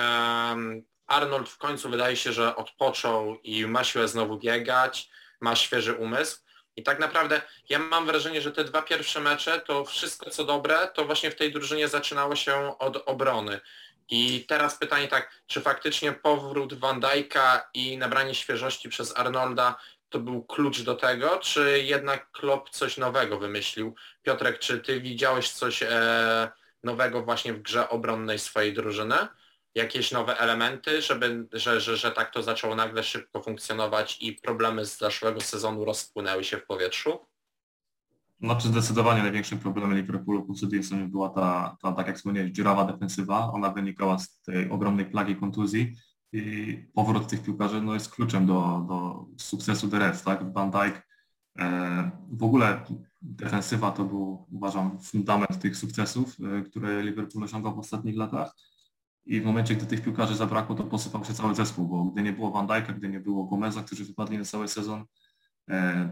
Arnold 1.07 1.49
w 1.49 1.59
końcu 1.59 1.91
wydaje 1.91 2.17
się, 2.17 2.33
że 2.33 2.57
odpoczął 2.57 3.37
i 3.43 3.67
ma 3.67 3.85
siłę 3.85 4.09
znowu 4.09 4.39
biegać, 4.39 5.11
ma 5.41 5.57
świeży 5.57 5.95
umysł. 5.95 6.39
I 6.77 6.83
tak 6.83 6.99
naprawdę 6.99 7.43
ja 7.69 7.79
mam 7.79 8.07
wrażenie, 8.07 8.41
że 8.41 8.53
te 8.53 8.65
dwa 8.65 8.83
pierwsze 8.83 9.21
mecze 9.21 9.61
to 9.61 9.85
wszystko 9.85 10.31
co 10.31 10.45
dobre, 10.45 10.89
to 10.95 11.05
właśnie 11.05 11.31
w 11.31 11.37
tej 11.37 11.53
drużynie 11.53 11.89
zaczynało 11.89 12.37
się 12.37 12.79
od 12.79 12.97
obrony. 12.97 13.61
I 14.09 14.45
teraz 14.49 14.79
pytanie 14.79 15.09
tak, 15.09 15.43
czy 15.47 15.61
faktycznie 15.61 16.13
powrót 16.13 16.75
Van 16.75 17.01
Dijk'a 17.01 17.61
i 17.75 17.99
nabranie 17.99 18.35
świeżości 18.35 18.89
przez 18.89 19.17
Arnolda 19.17 19.77
to 20.09 20.21
był 20.21 20.45
klucz 20.45 20.81
do 20.81 20.95
tego, 20.95 21.39
czy 21.39 21.83
jednak 21.85 22.31
Klopp 22.31 22.71
coś 22.71 22.97
nowego 22.97 23.39
wymyślił? 23.39 23.95
Piotrek, 24.23 24.59
czy 24.59 24.79
ty 24.79 25.01
widziałeś 25.01 25.51
coś 25.51 25.83
e, 25.83 26.51
nowego 26.83 27.23
właśnie 27.23 27.53
w 27.53 27.63
grze 27.63 27.89
obronnej 27.89 28.39
swojej 28.39 28.73
drużyny? 28.73 29.17
Jakieś 29.75 30.13
nowe 30.13 30.39
elementy, 30.39 31.03
żeby, 31.03 31.49
że, 31.53 31.81
że, 31.81 31.97
że 31.97 32.13
tak 32.13 32.33
to 32.33 32.43
zaczęło 32.43 32.75
nagle 32.75 33.03
szybko 33.03 33.43
funkcjonować 33.43 34.19
i 34.21 34.33
problemy 34.33 34.85
z 34.85 34.99
zeszłego 34.99 35.41
sezonu 35.41 35.85
rozpłynęły 35.85 36.45
się 36.45 36.57
w 36.57 36.67
powietrzu? 36.67 37.19
Znaczy 38.41 38.69
zdecydowanie 38.69 39.23
największym 39.23 39.59
problemem 39.59 39.97
Liverpoolu 39.97 40.45
poprzednim 40.45 40.83
sezonie 40.83 41.05
była 41.05 41.29
ta, 41.29 41.77
ta, 41.83 41.93
tak 41.93 42.07
jak 42.07 42.17
wspomniałeś, 42.17 42.51
dziurawa 42.51 42.85
defensywa. 42.85 43.53
Ona 43.53 43.71
wynikała 43.71 44.19
z 44.19 44.41
tej 44.41 44.71
ogromnej 44.71 45.07
plagi 45.07 45.37
kontuzji 45.37 45.97
i 46.33 46.77
powrót 46.95 47.29
tych 47.29 47.43
piłkarzy 47.43 47.83
no, 47.83 47.95
jest 47.95 48.11
kluczem 48.11 48.47
do, 48.47 48.85
do 48.89 49.27
sukcesu 49.39 49.89
The 49.89 49.99
Reds, 49.99 50.23
tak? 50.23 50.53
Van 50.53 50.71
Dijk, 50.71 51.09
e, 51.59 52.11
w 52.31 52.43
ogóle 52.43 52.85
defensywa 53.23 53.91
to 53.91 54.05
był, 54.05 54.47
uważam, 54.53 54.99
fundament 55.01 55.59
tych 55.59 55.77
sukcesów, 55.77 56.37
e, 56.41 56.63
które 56.63 57.03
Liverpool 57.03 57.45
osiągał 57.45 57.75
w 57.75 57.79
ostatnich 57.79 58.17
latach. 58.17 58.55
I 59.27 59.41
w 59.41 59.45
momencie, 59.45 59.75
gdy 59.75 59.87
tych 59.87 60.03
piłkarzy 60.03 60.37
zabrakło, 60.37 60.75
to 60.75 60.85
posypał 60.85 61.25
się 61.25 61.35
cały 61.35 61.55
zespół, 61.55 61.89
bo 61.89 62.05
gdy 62.05 62.23
nie 62.23 62.33
było 62.33 62.51
Van 62.51 62.67
Dijk'a, 62.67 62.95
gdy 62.95 63.09
nie 63.09 63.21
było 63.21 63.45
Gomeza, 63.45 63.83
którzy 63.83 64.05
wypadli 64.05 64.39
na 64.39 64.45
cały 64.45 64.69
sezon, 64.69 65.05
e, 65.71 66.09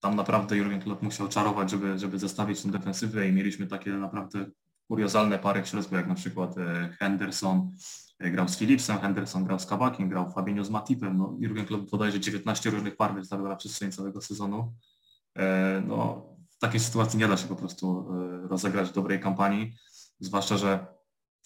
tam 0.00 0.16
naprawdę 0.16 0.56
Jurgen 0.56 0.80
Klopp 0.80 1.02
musiał 1.02 1.28
czarować, 1.28 1.70
żeby, 1.70 1.98
żeby 1.98 2.18
zestawić 2.18 2.62
tę 2.62 2.70
defensywę 2.70 3.28
i 3.28 3.32
mieliśmy 3.32 3.66
takie 3.66 3.90
naprawdę 3.90 4.46
kuriozalne 4.88 5.38
pary 5.38 5.62
w 5.62 5.68
środku, 5.68 5.94
jak 5.94 6.06
na 6.06 6.14
przykład 6.14 6.58
e, 6.58 6.88
Henderson 6.98 7.70
e, 8.18 8.30
grał 8.30 8.48
z 8.48 8.56
Philipsem, 8.56 8.98
Henderson 8.98 9.44
grał 9.44 9.58
z 9.58 9.66
Kabakiem, 9.66 10.08
grał 10.08 10.30
Fabinho 10.30 10.64
z 10.64 10.70
Matipem. 10.70 11.18
No, 11.18 11.36
Jurgen 11.38 11.66
Klopp 11.66 11.90
bodajże 11.90 12.20
19 12.20 12.70
różnych 12.70 12.96
par 12.96 13.14
wystawił 13.14 13.48
na 13.48 13.56
przestrzeni 13.56 13.92
całego 13.92 14.20
sezonu. 14.20 14.72
No, 15.86 16.26
w 16.50 16.58
takiej 16.58 16.80
sytuacji 16.80 17.18
nie 17.18 17.28
da 17.28 17.36
się 17.36 17.48
po 17.48 17.56
prostu 17.56 18.08
rozegrać 18.48 18.92
dobrej 18.92 19.20
kampanii, 19.20 19.74
zwłaszcza, 20.20 20.56
że 20.56 20.86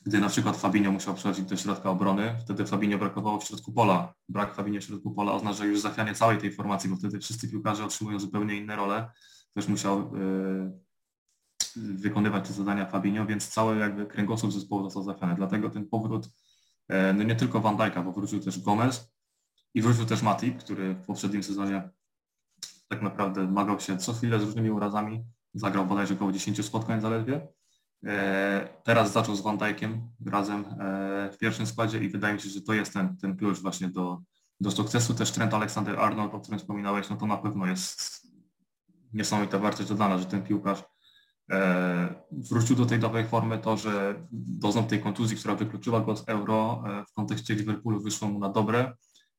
gdy 0.05 0.20
na 0.20 0.28
przykład 0.28 0.57
Fabinho 0.57 0.92
musiał 0.92 1.14
przechodzić 1.14 1.44
do 1.44 1.57
środka 1.57 1.90
obrony, 1.90 2.36
wtedy 2.40 2.66
Fabinho 2.66 2.98
brakowało 2.98 3.40
w 3.40 3.44
środku 3.44 3.72
pola. 3.72 4.14
Brak 4.28 4.55
Fabinho 4.55 4.80
w 4.80 4.84
środku 4.84 5.11
pola 5.11 5.32
oznacza 5.32 5.64
już 5.64 5.80
zachwianie 5.80 6.14
całej 6.14 6.38
tej 6.38 6.52
formacji, 6.52 6.90
bo 6.90 6.96
wtedy 6.96 7.20
wszyscy 7.20 7.48
piłkarze 7.48 7.84
otrzymują 7.84 8.18
zupełnie 8.18 8.57
inne 8.57 8.76
role. 8.76 9.11
Też 9.55 9.68
musiał 9.68 10.16
y, 10.16 10.84
wykonywać 11.76 12.48
te 12.48 12.55
zadania 12.55 12.86
Fabinho, 12.86 13.26
więc 13.26 13.48
cały 13.48 13.78
jakby 13.78 14.07
kręgosłup 14.07 14.52
zespołu 14.52 14.84
został 14.84 15.02
zachwiany. 15.02 15.34
Dlatego 15.34 15.70
ten 15.70 15.88
powrót, 15.88 16.28
e, 16.88 17.12
no 17.12 17.22
nie 17.22 17.36
tylko 17.36 17.61
Van 17.61 17.76
Dijk'a, 17.76 18.05
bo 18.05 18.12
wrócił 18.12 18.40
też 18.40 18.61
Gomez 18.61 19.14
i 19.74 19.82
wrócił 19.82 20.07
też 20.07 20.22
Matip, 20.22 20.59
który 20.59 20.94
w 20.94 21.07
poprzednim 21.07 21.42
sezonie 21.42 21.90
tak 22.88 23.02
naprawdę 23.02 23.46
zmagał 23.46 23.80
się 23.80 23.98
co 23.98 24.12
chwilę 24.12 24.40
z 24.40 24.42
różnymi 24.42 24.70
urazami. 24.70 25.24
Zagrał 25.55 25.86
bodajże 25.86 26.14
około 26.14 26.32
10 26.32 26.66
spotkań 26.66 27.00
zaledwie. 27.00 27.48
E, 28.07 28.68
Teraz 28.84 29.12
zaczął 29.12 29.36
z 29.36 29.40
Van 29.40 29.59
Dijkiem 29.59 30.09
razem 30.26 30.64
e, 30.64 31.30
w 31.32 31.38
pierwszym 31.38 31.66
składzie 31.66 31.98
i 32.05 32.09
wydaje 32.09 32.34
mi 32.34 32.40
się, 32.40 32.48
że 32.48 32.61
to 32.61 32.74
jest 32.74 32.92
ten, 32.92 33.16
ten 33.16 33.36
klucz 33.36 33.59
właśnie 33.59 33.88
do, 33.88 34.18
do 34.61 34.70
sukcesu. 34.70 35.14
Też 35.14 35.30
Trent 35.30 35.52
Alexander-Arnold, 35.52 36.34
o 36.34 36.40
którym 36.40 36.59
wspominałeś, 36.59 37.09
no 37.11 37.16
to 37.16 37.26
na 37.26 37.36
pewno 37.36 37.66
jest 37.66 38.26
niesamowita 39.12 39.59
wartość 39.59 39.88
dodana, 39.88 40.18
że 40.18 40.24
ten 40.24 40.42
piłkarz 40.42 40.82
e, 41.50 42.14
wrócił 42.32 42.76
do 42.76 42.86
tej 42.86 42.98
dobrej 42.98 43.26
formy. 43.26 43.59
To, 43.59 43.76
że 43.76 44.26
doznał 44.32 44.84
tej 44.84 45.02
kontuzji, 45.02 45.36
która 45.36 45.55
wykluczyła 45.55 46.00
go 46.00 46.16
z 46.16 46.28
Euro 46.28 46.84
w 47.11 47.12
kontekście 47.12 47.55
Liverpoolu 47.55 48.00
wyszło 48.00 48.28
mu 48.28 48.38
na 48.38 48.48
dobre, 48.48 48.92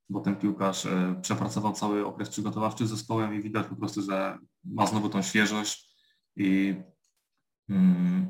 bo 0.09 0.19
ten 0.19 0.35
piłkarz 0.35 0.87
przepracował 1.21 1.73
cały 1.73 2.05
okres 2.05 2.29
przygotowawczy 2.29 2.87
z 2.87 2.89
zespołem 2.89 3.35
i 3.35 3.41
widać 3.41 3.67
po 3.67 3.75
prostu, 3.75 4.01
że 4.01 4.37
ma 4.63 4.85
znowu 4.85 5.09
tą 5.09 5.21
świeżość 5.21 5.95
i 6.35 6.75
mm, 7.69 8.29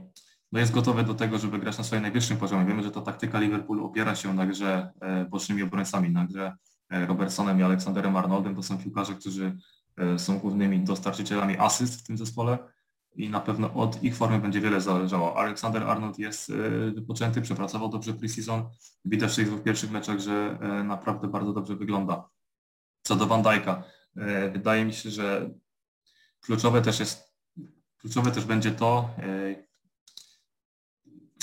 no 0.52 0.60
jest 0.60 0.72
gotowy 0.72 1.04
do 1.04 1.14
tego, 1.14 1.38
żeby 1.38 1.60
grać 1.60 1.78
na 1.78 1.84
swoim 1.84 2.02
najwyższym 2.02 2.38
poziomie. 2.38 2.66
Wiemy, 2.66 2.84
że 2.84 2.92
ta 2.92 3.02
taktyka 3.02 3.40
Liverpoolu 3.40 3.86
opiera 3.86 4.16
się 4.16 4.34
na 4.34 4.46
grze 4.46 4.92
e, 5.02 5.26
bocznymi 5.26 5.64
obrońcami, 5.64 6.10
na 6.10 6.26
grze 6.26 6.56
e, 6.90 7.06
Robertsonem 7.06 7.60
i 7.60 7.64
Aleksanderem 7.64 8.16
Arnoldem. 8.16 8.56
To 8.56 8.64
są 8.64 8.78
piłkarze, 8.78 9.16
którzy 9.16 9.58
e, 9.98 10.20
są 10.20 10.40
głównymi 10.40 10.80
dostarczycielami 10.80 11.58
asyst 11.58 12.02
w 12.02 12.04
tym 12.08 12.18
zespole 12.18 12.58
i 13.16 13.30
na 13.30 13.40
pewno 13.40 13.74
od 13.74 14.04
ich 14.04 14.16
formy 14.16 14.40
będzie 14.40 14.62
wiele 14.62 14.82
zależało. 14.82 15.38
Aleksander 15.38 15.84
Arnold 15.84 16.20
jest 16.20 16.52
wypoczęty, 16.96 17.42
przepracował 17.42 17.90
dobrze 17.90 18.14
pre-season. 18.14 18.64
Widać 19.06 19.34
w 19.34 19.36
tych 19.36 19.48
dwóch 19.48 19.64
pierwszych 19.64 19.92
meczach, 19.92 20.20
że 20.20 20.60
naprawdę 20.84 21.28
bardzo 21.28 21.54
dobrze 21.54 21.76
wygląda. 21.76 22.30
Co 23.04 23.16
do 23.16 23.28
Van 23.28 23.44
Dijk'a, 23.44 23.82
wydaje 24.54 24.86
mi 24.86 24.94
się, 24.94 25.10
że 25.10 25.50
kluczowe 26.42 26.82
też 26.82 27.00
jest 27.00 27.36
kluczowe 27.98 28.32
też 28.32 28.46
będzie 28.46 28.72
to, 28.72 29.10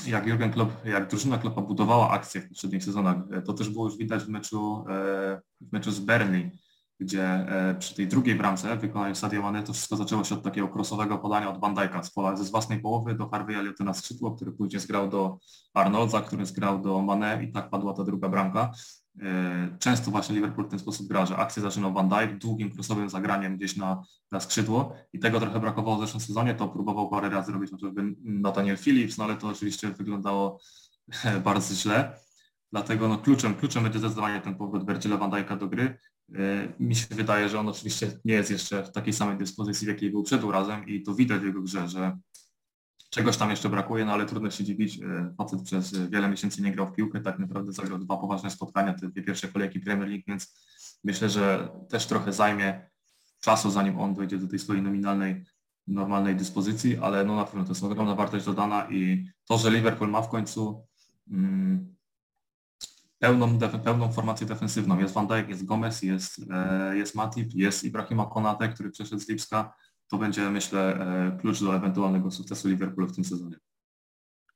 jak 0.07 0.27
Jurgen 0.27 0.53
Klopp, 0.53 0.85
jak 0.85 1.09
drużyna 1.09 1.39
Kloppa 1.39 1.61
budowała 1.61 2.11
akcje 2.11 2.41
w 2.41 2.49
poprzednich 2.49 2.85
sezonach, 2.85 3.17
e, 3.31 3.43
to 3.43 3.53
też 3.53 3.69
było 3.69 3.85
już 3.85 3.97
widać 3.97 4.25
w 4.25 4.29
meczu, 4.29 4.85
e, 4.89 5.41
w 5.61 5.73
meczu 5.73 5.91
z 5.91 6.01
Burnley, 6.01 6.51
gdzie 7.01 7.25
e, 7.25 7.75
przy 7.79 7.95
tej 7.95 8.09
drugiej 8.09 8.35
bramce 8.35 8.77
w 8.77 8.81
wykonaniu 8.81 9.15
Sadio 9.15 9.43
Mane 9.43 9.63
to 9.63 9.73
wszystko 9.73 9.97
zaczęło 9.97 10.25
się 10.25 10.35
od 10.35 10.43
takiego 10.43 10.69
crossowego 10.69 11.19
podania 11.19 11.51
od 11.51 11.61
Van 11.61 11.77
z 12.03 12.11
pola 12.11 12.37
ze 12.37 12.45
z 12.45 12.51
własnej 12.51 12.81
połowy 12.81 13.15
do 13.15 13.27
Harvey'a 13.27 13.59
Elliota 13.59 13.85
na 13.85 13.95
skrzydło, 13.95 14.31
który 14.31 14.53
później 14.53 14.81
zgrał 14.81 15.09
do 15.09 15.39
Arnolda, 15.75 16.21
który 16.21 16.47
zgrał 16.47 16.83
do 16.83 17.03
Mane 17.03 17.45
i 17.45 17.53
tak 17.53 17.71
padła 17.71 17.93
ta 17.93 18.05
druga 18.05 18.29
bramka. 18.29 18.73
E, 19.21 19.77
często 19.79 20.11
właśnie 20.11 20.35
Liverpool 20.35 20.67
w 20.67 20.71
ten 20.71 20.79
sposób 20.79 21.09
gra, 21.09 21.27
że 21.27 21.37
akcję 21.37 21.63
zaczynał 21.63 21.93
Van 21.93 22.09
Dijk 22.09 22.39
długim 22.39 22.71
krosowym 22.71 23.09
zagraniem 23.09 23.57
gdzieś 23.57 23.77
na, 23.77 24.03
na 24.33 24.41
skrzydło 24.41 24.97
i 25.13 25.19
tego 25.19 25.41
trochę 25.41 25.61
brakowało 25.61 25.97
w 25.97 26.01
zeszłym 26.01 26.21
sezonie, 26.21 26.55
to 26.55 26.69
próbował 26.69 27.11
parę 27.11 27.29
razy 27.29 27.53
robić 27.53 27.71
chociażby 27.71 28.15
Nathaniel 28.25 28.77
Phillips, 28.77 29.19
no 29.19 29.25
ale 29.25 29.37
to 29.37 29.49
oczywiście 29.49 29.91
wyglądało 29.91 30.61
bardzo 31.45 31.75
źle. 31.75 32.17
Dlatego 32.73 33.09
no, 33.09 33.19
kluczem, 33.19 33.55
kluczem 33.55 33.83
będzie 33.83 33.99
zdecydowanie 33.99 34.41
ten 34.41 34.55
powrót 34.55 34.87
Virgila 34.87 35.17
van 35.17 35.31
Dijk'a 35.31 35.59
do 35.59 35.69
gry. 35.69 35.99
E, 36.35 36.69
mi 36.81 36.97
się 36.97 37.07
wydaje, 37.11 37.49
że 37.49 37.61
on 37.61 37.69
oczywiście 37.69 38.21
nie 38.25 38.35
jest 38.35 38.51
jeszcze 38.51 38.85
w 38.85 38.93
takiej 38.93 39.13
samej 39.13 39.39
dyspozycji, 39.39 39.87
w 39.87 39.89
jakiej 39.89 40.11
był 40.11 40.23
przed 40.23 40.45
urazem 40.45 40.87
i 40.87 41.03
to 41.03 41.15
widać 41.15 41.41
w 41.41 41.45
jego 41.45 41.63
grze, 41.63 41.89
że 41.89 42.19
czegoś 43.13 43.37
tam 43.37 43.51
jeszcze 43.51 43.69
brakuje, 43.69 44.05
no 44.05 44.13
ale 44.13 44.27
trudno 44.27 44.51
się 44.51 44.65
dziwić. 44.65 45.01
E, 45.01 45.35
facet 45.39 45.63
przez 45.63 46.09
wiele 46.09 46.29
miesięcy 46.29 46.63
nie 46.63 46.73
grał 46.73 46.87
w 46.87 46.93
piłkę, 46.93 47.21
tak 47.21 47.39
naprawdę 47.39 47.73
zagrał 47.73 47.99
dwa 47.99 48.17
poważne 48.17 48.51
spotkania, 48.51 48.95
te 48.95 49.09
dwie 49.09 49.23
pierwsze 49.23 49.49
kolejki 49.49 49.81
Premier 49.81 50.09
League, 50.09 50.25
więc 50.27 50.55
myślę, 51.05 51.31
że 51.31 51.69
też 51.89 52.07
trochę 52.07 52.33
zajmie 52.33 52.91
czasu, 53.41 53.71
zanim 53.71 54.01
on 54.01 54.15
dojdzie 54.15 54.39
do 54.39 54.49
tej 54.49 54.59
swojej 54.59 54.83
nominalnej, 54.83 55.45
normalnej 55.87 56.37
dyspozycji, 56.37 56.99
ale 56.99 57.25
no 57.25 57.37
na 57.37 57.45
pewno 57.45 57.65
to 57.65 57.71
jest 57.71 57.85
ogromna 57.85 58.15
wartość 58.15 58.45
dodana 58.45 58.91
i 58.91 59.27
to, 59.49 59.59
że 59.59 59.71
Liverpool 59.71 60.11
ma 60.11 60.23
w 60.23 60.29
końcu 60.29 60.87
mm, 61.31 61.95
pełną, 63.19 63.59
pełną 63.59 64.13
formację 64.13 64.47
defensywną. 64.47 64.99
Jest 64.99 65.15
Van 65.15 65.27
Dijk, 65.27 65.49
jest 65.49 65.65
Gomez, 65.65 66.03
jest, 66.03 66.41
e, 66.51 66.97
jest 66.97 67.15
Matip, 67.15 67.55
jest 67.55 67.85
Ibrahima 67.85 68.27
Konate, 68.27 68.69
który 68.69 68.91
przeszedł 68.91 69.21
z 69.21 69.29
Lipska. 69.29 69.75
To 70.13 70.19
będzie, 70.19 70.41
myślę, 70.41 70.81
e, 70.81 71.39
klucz 71.41 71.63
do 71.63 71.77
ewentualnego 71.77 72.31
sukcesu 72.31 72.69
Liverpoolu 72.69 73.09
w 73.09 73.15
tym 73.15 73.25
sezonie. 73.25 73.57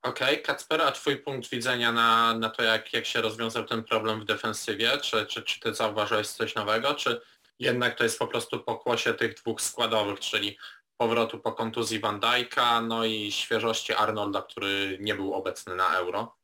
Okej, 0.02 0.32
okay. 0.34 0.42
Kacper, 0.42 0.82
a 0.82 0.92
Twój 0.92 1.16
punkt 1.16 1.50
widzenia 1.50 1.92
na, 1.92 2.38
na 2.38 2.50
to, 2.50 2.62
jak, 2.62 2.92
jak 2.92 3.06
się 3.06 3.20
rozwiązał 3.20 3.64
ten 3.64 3.84
problem 3.84 4.20
w 4.20 4.24
defensywie? 4.24 4.98
Czy, 4.98 5.26
czy, 5.26 5.42
czy 5.42 5.60
Ty 5.60 5.74
zauważyłeś 5.74 6.28
coś 6.28 6.54
nowego, 6.54 6.94
czy 6.94 7.20
jednak 7.58 7.98
to 7.98 8.04
jest 8.04 8.18
po 8.18 8.26
prostu 8.26 8.60
pokłosie 8.60 9.14
tych 9.14 9.34
dwóch 9.34 9.60
składowych, 9.60 10.20
czyli 10.20 10.58
powrotu 10.96 11.38
po 11.38 11.52
kontuzji 11.52 12.00
Van 12.00 12.20
Dijk'a, 12.20 12.86
no 12.86 13.04
i 13.04 13.32
świeżości 13.32 13.92
Arnolda, 13.94 14.42
który 14.42 14.98
nie 15.00 15.14
był 15.14 15.34
obecny 15.34 15.76
na 15.76 15.96
Euro? 15.96 16.36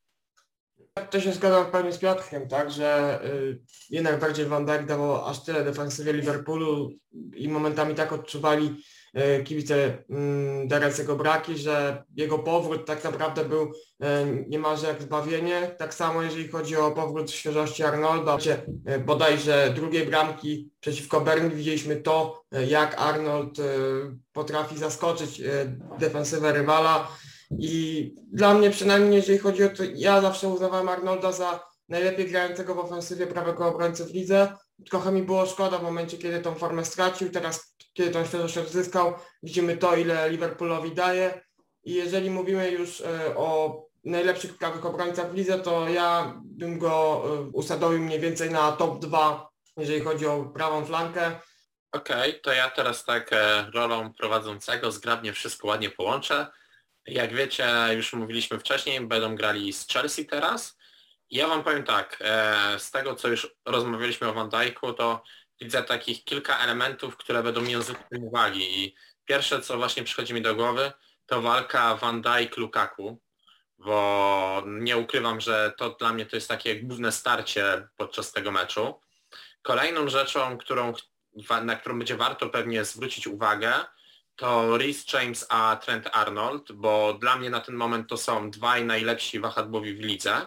To 1.10 1.20
się 1.20 1.32
zgadzam 1.32 1.66
w 1.66 1.70
pełni 1.70 1.92
z 1.92 1.98
Piotrkiem, 1.98 2.48
tak, 2.48 2.70
że 2.70 3.20
y, 3.24 3.60
jednak 3.90 4.20
bardziej 4.20 4.46
Van 4.46 4.66
Dijk 4.66 4.86
dawał 4.86 5.26
aż 5.26 5.44
tyle 5.44 5.64
defensywie 5.64 6.12
Liverpoolu 6.12 6.90
i 7.34 7.48
momentami 7.48 7.94
tak 7.94 8.12
odczuwali 8.12 8.82
kibice 9.44 9.88
y, 9.88 10.66
Derecego 10.66 11.16
braki, 11.16 11.58
że 11.58 12.04
jego 12.16 12.38
powrót 12.38 12.86
tak 12.86 13.04
naprawdę 13.04 13.44
był 13.44 13.62
y, 13.64 13.70
niemalże 14.48 14.86
jak 14.86 15.02
zbawienie. 15.02 15.74
Tak 15.78 15.94
samo 15.94 16.22
jeżeli 16.22 16.48
chodzi 16.48 16.76
o 16.76 16.90
powrót 16.90 17.30
świeżości 17.30 17.84
Arnolda, 17.84 18.38
y, 18.88 18.98
bodajże 18.98 19.72
drugiej 19.74 20.06
bramki 20.06 20.70
przeciwko 20.80 21.20
Burnley 21.20 21.50
widzieliśmy 21.50 21.96
to, 21.96 22.44
y, 22.56 22.66
jak 22.66 23.00
Arnold 23.00 23.56
potrafi 24.32 24.78
zaskoczyć 24.78 25.42
defensywę 25.98 26.52
rywala 26.52 27.08
i 27.58 28.14
dla 28.32 28.54
mnie 28.54 28.70
przynajmniej, 28.70 29.16
jeżeli 29.16 29.38
chodzi 29.38 29.64
o 29.64 29.68
to, 29.68 29.82
ja 29.94 30.20
zawsze 30.20 30.48
uznawałem 30.48 30.88
Arnolda 30.88 31.32
za 31.32 31.71
najlepiej 31.88 32.30
grającego 32.30 32.74
w 32.74 32.78
ofensywie 32.78 33.26
prawego 33.26 33.66
obrońcy 33.66 34.04
w 34.04 34.14
lidze. 34.14 34.56
Trochę 34.90 35.12
mi 35.12 35.22
było 35.22 35.46
szkoda 35.46 35.78
w 35.78 35.82
momencie, 35.82 36.18
kiedy 36.18 36.40
tą 36.40 36.54
formę 36.54 36.84
stracił, 36.84 37.30
teraz 37.30 37.76
kiedy 37.92 38.10
tą 38.10 38.26
świeżość 38.26 38.58
odzyskał, 38.58 39.14
widzimy 39.42 39.76
to, 39.76 39.96
ile 39.96 40.30
Liverpoolowi 40.30 40.92
daje. 40.92 41.40
I 41.84 41.94
jeżeli 41.94 42.30
mówimy 42.30 42.70
już 42.70 43.00
e, 43.00 43.36
o 43.36 43.82
najlepszych 44.04 44.58
prawych 44.58 44.86
obrońcach 44.86 45.30
w 45.30 45.34
lidze, 45.34 45.58
to 45.58 45.88
ja 45.88 46.40
bym 46.44 46.78
go 46.78 47.22
e, 47.24 47.40
usadowił 47.40 47.98
mniej 47.98 48.20
więcej 48.20 48.50
na 48.50 48.72
top 48.72 48.98
2, 48.98 49.48
jeżeli 49.76 50.00
chodzi 50.00 50.26
o 50.26 50.44
prawą 50.44 50.84
flankę. 50.84 51.40
Okej, 51.92 52.30
okay, 52.30 52.40
to 52.40 52.52
ja 52.52 52.70
teraz 52.70 53.04
tak 53.04 53.32
e, 53.32 53.70
rolą 53.74 54.12
prowadzącego 54.12 54.92
zgrabnie 54.92 55.32
wszystko 55.32 55.68
ładnie 55.68 55.90
połączę. 55.90 56.46
Jak 57.06 57.34
wiecie, 57.34 57.68
już 57.96 58.12
mówiliśmy 58.12 58.58
wcześniej, 58.58 59.00
będą 59.00 59.36
grali 59.36 59.72
z 59.72 59.88
Chelsea 59.88 60.26
teraz. 60.26 60.76
Ja 61.32 61.48
wam 61.48 61.64
powiem 61.64 61.84
tak, 61.84 62.18
e, 62.20 62.78
z 62.78 62.90
tego 62.90 63.14
co 63.14 63.28
już 63.28 63.56
rozmawialiśmy 63.64 64.28
o 64.28 64.32
Van 64.32 64.50
to 64.96 65.22
widzę 65.60 65.82
takich 65.82 66.24
kilka 66.24 66.58
elementów, 66.58 67.16
które 67.16 67.42
będą 67.42 67.60
mi 67.60 67.82
zwykłym 67.82 68.24
uwagi. 68.24 68.84
I 68.84 68.94
pierwsze, 69.24 69.60
co 69.60 69.76
właśnie 69.76 70.04
przychodzi 70.04 70.34
mi 70.34 70.42
do 70.42 70.54
głowy, 70.54 70.92
to 71.26 71.42
walka 71.42 71.96
Van 71.96 72.22
Dijk-Lukaku, 72.22 73.16
bo 73.78 74.62
nie 74.66 74.96
ukrywam, 74.96 75.40
że 75.40 75.72
to 75.78 75.90
dla 75.90 76.12
mnie 76.12 76.26
to 76.26 76.36
jest 76.36 76.48
takie 76.48 76.82
główne 76.82 77.12
starcie 77.12 77.88
podczas 77.96 78.32
tego 78.32 78.50
meczu. 78.50 79.00
Kolejną 79.62 80.08
rzeczą, 80.08 80.58
którą, 80.58 80.92
na 81.64 81.76
którą 81.76 81.98
będzie 81.98 82.16
warto 82.16 82.48
pewnie 82.48 82.84
zwrócić 82.84 83.26
uwagę, 83.26 83.72
to 84.36 84.78
Rhys 84.78 85.12
James 85.12 85.46
a 85.48 85.76
Trent 85.76 86.08
Arnold, 86.12 86.72
bo 86.72 87.14
dla 87.14 87.36
mnie 87.36 87.50
na 87.50 87.60
ten 87.60 87.74
moment 87.74 88.08
to 88.08 88.16
są 88.16 88.50
dwaj 88.50 88.84
najlepsi 88.84 89.40
wahadłowi 89.40 89.94
w 89.94 90.00
lidze, 90.00 90.46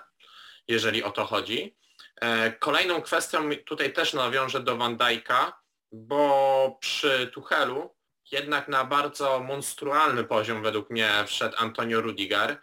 jeżeli 0.68 1.03
o 1.03 1.11
to 1.11 1.26
chodzi. 1.26 1.76
E, 2.22 2.51
kolejną 2.51 3.01
kwestią 3.01 3.49
tutaj 3.66 3.93
też 3.93 4.13
nawiążę 4.13 4.59
do 4.59 4.78
Van 4.78 4.97
Dijk'a, 4.97 5.51
bo 5.91 6.78
przy 6.82 7.32
Tuchelu 7.34 7.95
jednak 8.32 8.68
na 8.68 8.84
bardzo 8.84 9.39
monstrualny 9.39 10.24
poziom 10.24 10.63
według 10.63 10.89
mnie 10.89 11.11
wszedł 11.28 11.55
Antonio 11.57 12.01
Rudiger 12.01 12.57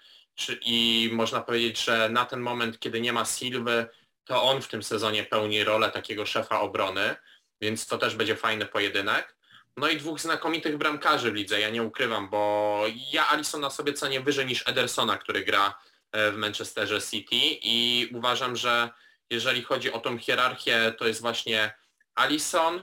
i 0.62 1.10
można 1.12 1.40
powiedzieć, 1.40 1.84
że 1.84 2.08
na 2.08 2.24
ten 2.24 2.40
moment, 2.40 2.78
kiedy 2.78 3.00
nie 3.00 3.12
ma 3.12 3.24
Silwy, 3.24 3.86
to 4.24 4.42
on 4.42 4.62
w 4.62 4.68
tym 4.68 4.82
sezonie 4.82 5.24
pełni 5.24 5.64
rolę 5.64 5.90
takiego 5.90 6.26
szefa 6.26 6.60
obrony, 6.60 7.16
więc 7.60 7.86
to 7.86 7.98
też 7.98 8.16
będzie 8.16 8.36
fajny 8.36 8.66
pojedynek. 8.66 9.36
No 9.76 9.88
i 9.88 9.96
dwóch 9.96 10.20
znakomitych 10.20 10.76
bramkarzy 10.76 11.32
w 11.32 11.34
lidze, 11.34 11.60
ja 11.60 11.70
nie 11.70 11.82
ukrywam, 11.82 12.30
bo 12.30 12.84
ja 13.12 13.28
Alisona 13.28 13.70
sobie 13.70 13.92
cenię 13.92 14.20
wyżej 14.20 14.46
niż 14.46 14.68
Edersona, 14.68 15.18
który 15.18 15.44
gra 15.44 15.74
w 16.12 16.34
Manchesterze 16.36 17.00
City 17.02 17.36
i 17.62 18.08
uważam, 18.14 18.56
że 18.56 18.90
jeżeli 19.30 19.62
chodzi 19.62 19.92
o 19.92 20.00
tą 20.00 20.18
hierarchię, 20.18 20.94
to 20.98 21.06
jest 21.06 21.20
właśnie 21.20 21.74
Alison, 22.14 22.82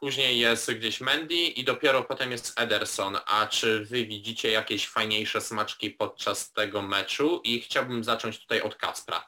później 0.00 0.38
jest 0.38 0.72
gdzieś 0.72 1.00
Mendy 1.00 1.34
i 1.34 1.64
dopiero 1.64 2.04
potem 2.04 2.30
jest 2.30 2.60
Ederson. 2.60 3.18
A 3.26 3.46
czy 3.46 3.84
wy 3.84 4.06
widzicie 4.06 4.50
jakieś 4.50 4.88
fajniejsze 4.88 5.40
smaczki 5.40 5.90
podczas 5.90 6.52
tego 6.52 6.82
meczu? 6.82 7.40
I 7.44 7.60
chciałbym 7.60 8.04
zacząć 8.04 8.38
tutaj 8.40 8.62
od 8.62 8.74
Kaspra. 8.74 9.24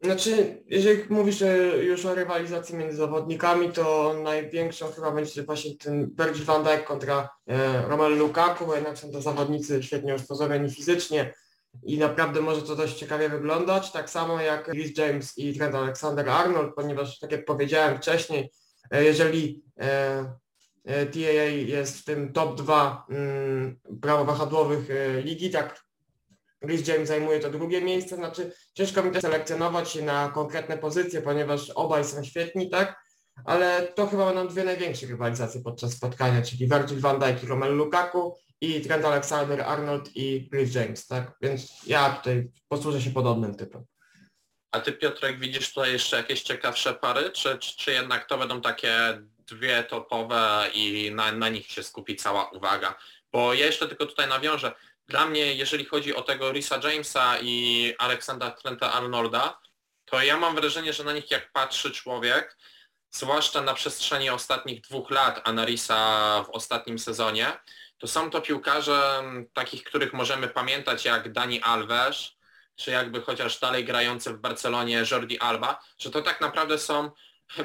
Znaczy, 0.00 0.62
jeżeli 0.66 1.04
mówisz 1.08 1.42
już 1.80 2.06
o 2.06 2.14
rywalizacji 2.14 2.76
między 2.76 2.96
zawodnikami, 2.96 3.72
to 3.72 4.14
największą 4.22 4.92
chyba 4.92 5.10
będzie 5.10 5.42
właśnie 5.42 5.76
ten 5.76 6.10
Virgil 6.18 6.44
van 6.44 6.64
Dijk 6.64 6.84
kontra 6.84 7.28
e, 7.46 7.82
Romelu 7.82 8.16
Lukaku, 8.16 8.66
bo 8.66 8.74
jednak 8.74 8.98
są 8.98 9.12
to 9.12 9.22
zawodnicy 9.22 9.82
świetnie 9.82 10.14
usposobieni 10.14 10.70
fizycznie 10.70 11.34
i 11.82 11.98
naprawdę 11.98 12.40
może 12.40 12.62
to 12.62 12.76
dość 12.76 12.98
ciekawie 12.98 13.28
wyglądać, 13.28 13.92
tak 13.92 14.10
samo 14.10 14.40
jak 14.40 14.68
Rhys 14.68 14.98
James 14.98 15.38
i 15.38 15.54
Trent 15.54 15.74
Alexander-Arnold, 15.74 16.74
ponieważ 16.74 17.18
tak 17.18 17.32
jak 17.32 17.44
powiedziałem 17.44 17.98
wcześniej, 17.98 18.52
e, 18.90 19.04
jeżeli 19.04 19.62
e, 19.80 20.34
e 20.84 21.06
TAA 21.06 21.48
jest 21.66 21.98
w 21.98 22.04
tym 22.04 22.32
top 22.32 22.56
2 22.56 23.06
mm, 23.10 23.80
prawowahadłowych 24.02 24.90
e, 24.90 25.22
ligi, 25.22 25.50
tak 25.50 25.84
Rhys 26.64 26.88
James 26.88 27.08
zajmuje 27.08 27.40
to 27.40 27.50
drugie 27.50 27.80
miejsce, 27.80 28.16
znaczy 28.16 28.52
ciężko 28.74 29.02
mi 29.02 29.10
też 29.10 29.22
selekcjonować 29.22 29.90
się 29.90 30.02
na 30.02 30.28
konkretne 30.28 30.78
pozycje, 30.78 31.22
ponieważ 31.22 31.70
obaj 31.70 32.04
są 32.04 32.24
świetni, 32.24 32.70
tak? 32.70 33.08
Ale 33.44 33.92
to 33.94 34.06
chyba 34.06 34.26
będą 34.26 34.48
dwie 34.48 34.64
największe 34.64 35.06
rywalizacje 35.06 35.60
podczas 35.60 35.92
spotkania, 35.92 36.42
czyli 36.42 36.68
Virgil 36.68 37.00
van 37.00 37.18
Dijk 37.18 37.42
i 37.42 37.46
Romelu 37.46 37.74
Lukaku 37.74 38.34
i 38.60 38.80
Trent 38.80 39.04
Alexander-Arnold 39.04 40.10
i 40.14 40.48
Rhys 40.52 40.74
James, 40.74 41.06
tak? 41.06 41.32
Więc 41.40 41.86
ja 41.86 42.10
tutaj 42.10 42.50
posłużę 42.68 43.02
się 43.02 43.10
podobnym 43.10 43.54
typem. 43.54 43.84
A 44.72 44.80
ty 44.80 44.92
Piotrek 44.92 45.40
widzisz 45.40 45.68
tutaj 45.68 45.92
jeszcze 45.92 46.16
jakieś 46.16 46.42
ciekawsze 46.42 46.94
pary, 46.94 47.30
czy, 47.30 47.58
czy, 47.58 47.76
czy 47.76 47.92
jednak 47.92 48.28
to 48.28 48.38
będą 48.38 48.60
takie 48.60 49.22
dwie 49.46 49.84
topowe 49.84 50.70
i 50.74 51.10
na, 51.14 51.32
na 51.32 51.48
nich 51.48 51.66
się 51.66 51.82
skupi 51.82 52.16
cała 52.16 52.50
uwaga? 52.50 52.98
Bo 53.32 53.54
ja 53.54 53.66
jeszcze 53.66 53.88
tylko 53.88 54.06
tutaj 54.06 54.28
nawiążę, 54.28 54.72
dla 55.08 55.26
mnie, 55.26 55.54
jeżeli 55.54 55.84
chodzi 55.84 56.14
o 56.14 56.22
tego 56.22 56.52
Risa 56.52 56.80
Jamesa 56.84 57.38
i 57.42 57.94
Aleksandra 57.98 58.50
Trenta 58.50 58.92
Arnolda, 58.92 59.60
to 60.04 60.22
ja 60.22 60.36
mam 60.36 60.54
wrażenie, 60.54 60.92
że 60.92 61.04
na 61.04 61.12
nich 61.12 61.30
jak 61.30 61.52
patrzy 61.52 61.90
człowiek, 61.90 62.56
zwłaszcza 63.10 63.62
na 63.62 63.74
przestrzeni 63.74 64.30
ostatnich 64.30 64.80
dwóch 64.80 65.10
lat, 65.10 65.40
a 65.44 65.52
na 65.52 65.64
Risa 65.64 66.42
w 66.42 66.50
ostatnim 66.50 66.98
sezonie, 66.98 67.52
to 67.98 68.06
są 68.06 68.30
to 68.30 68.40
piłkarze 68.40 69.22
takich, 69.54 69.84
których 69.84 70.12
możemy 70.12 70.48
pamiętać 70.48 71.04
jak 71.04 71.32
Dani 71.32 71.62
Alves, 71.62 72.30
czy 72.76 72.90
jakby 72.90 73.20
chociaż 73.20 73.60
dalej 73.60 73.84
grający 73.84 74.32
w 74.32 74.38
Barcelonie 74.38 75.04
Jordi 75.10 75.38
Alba, 75.38 75.80
że 75.98 76.10
to 76.10 76.22
tak 76.22 76.40
naprawdę 76.40 76.78
są 76.78 77.10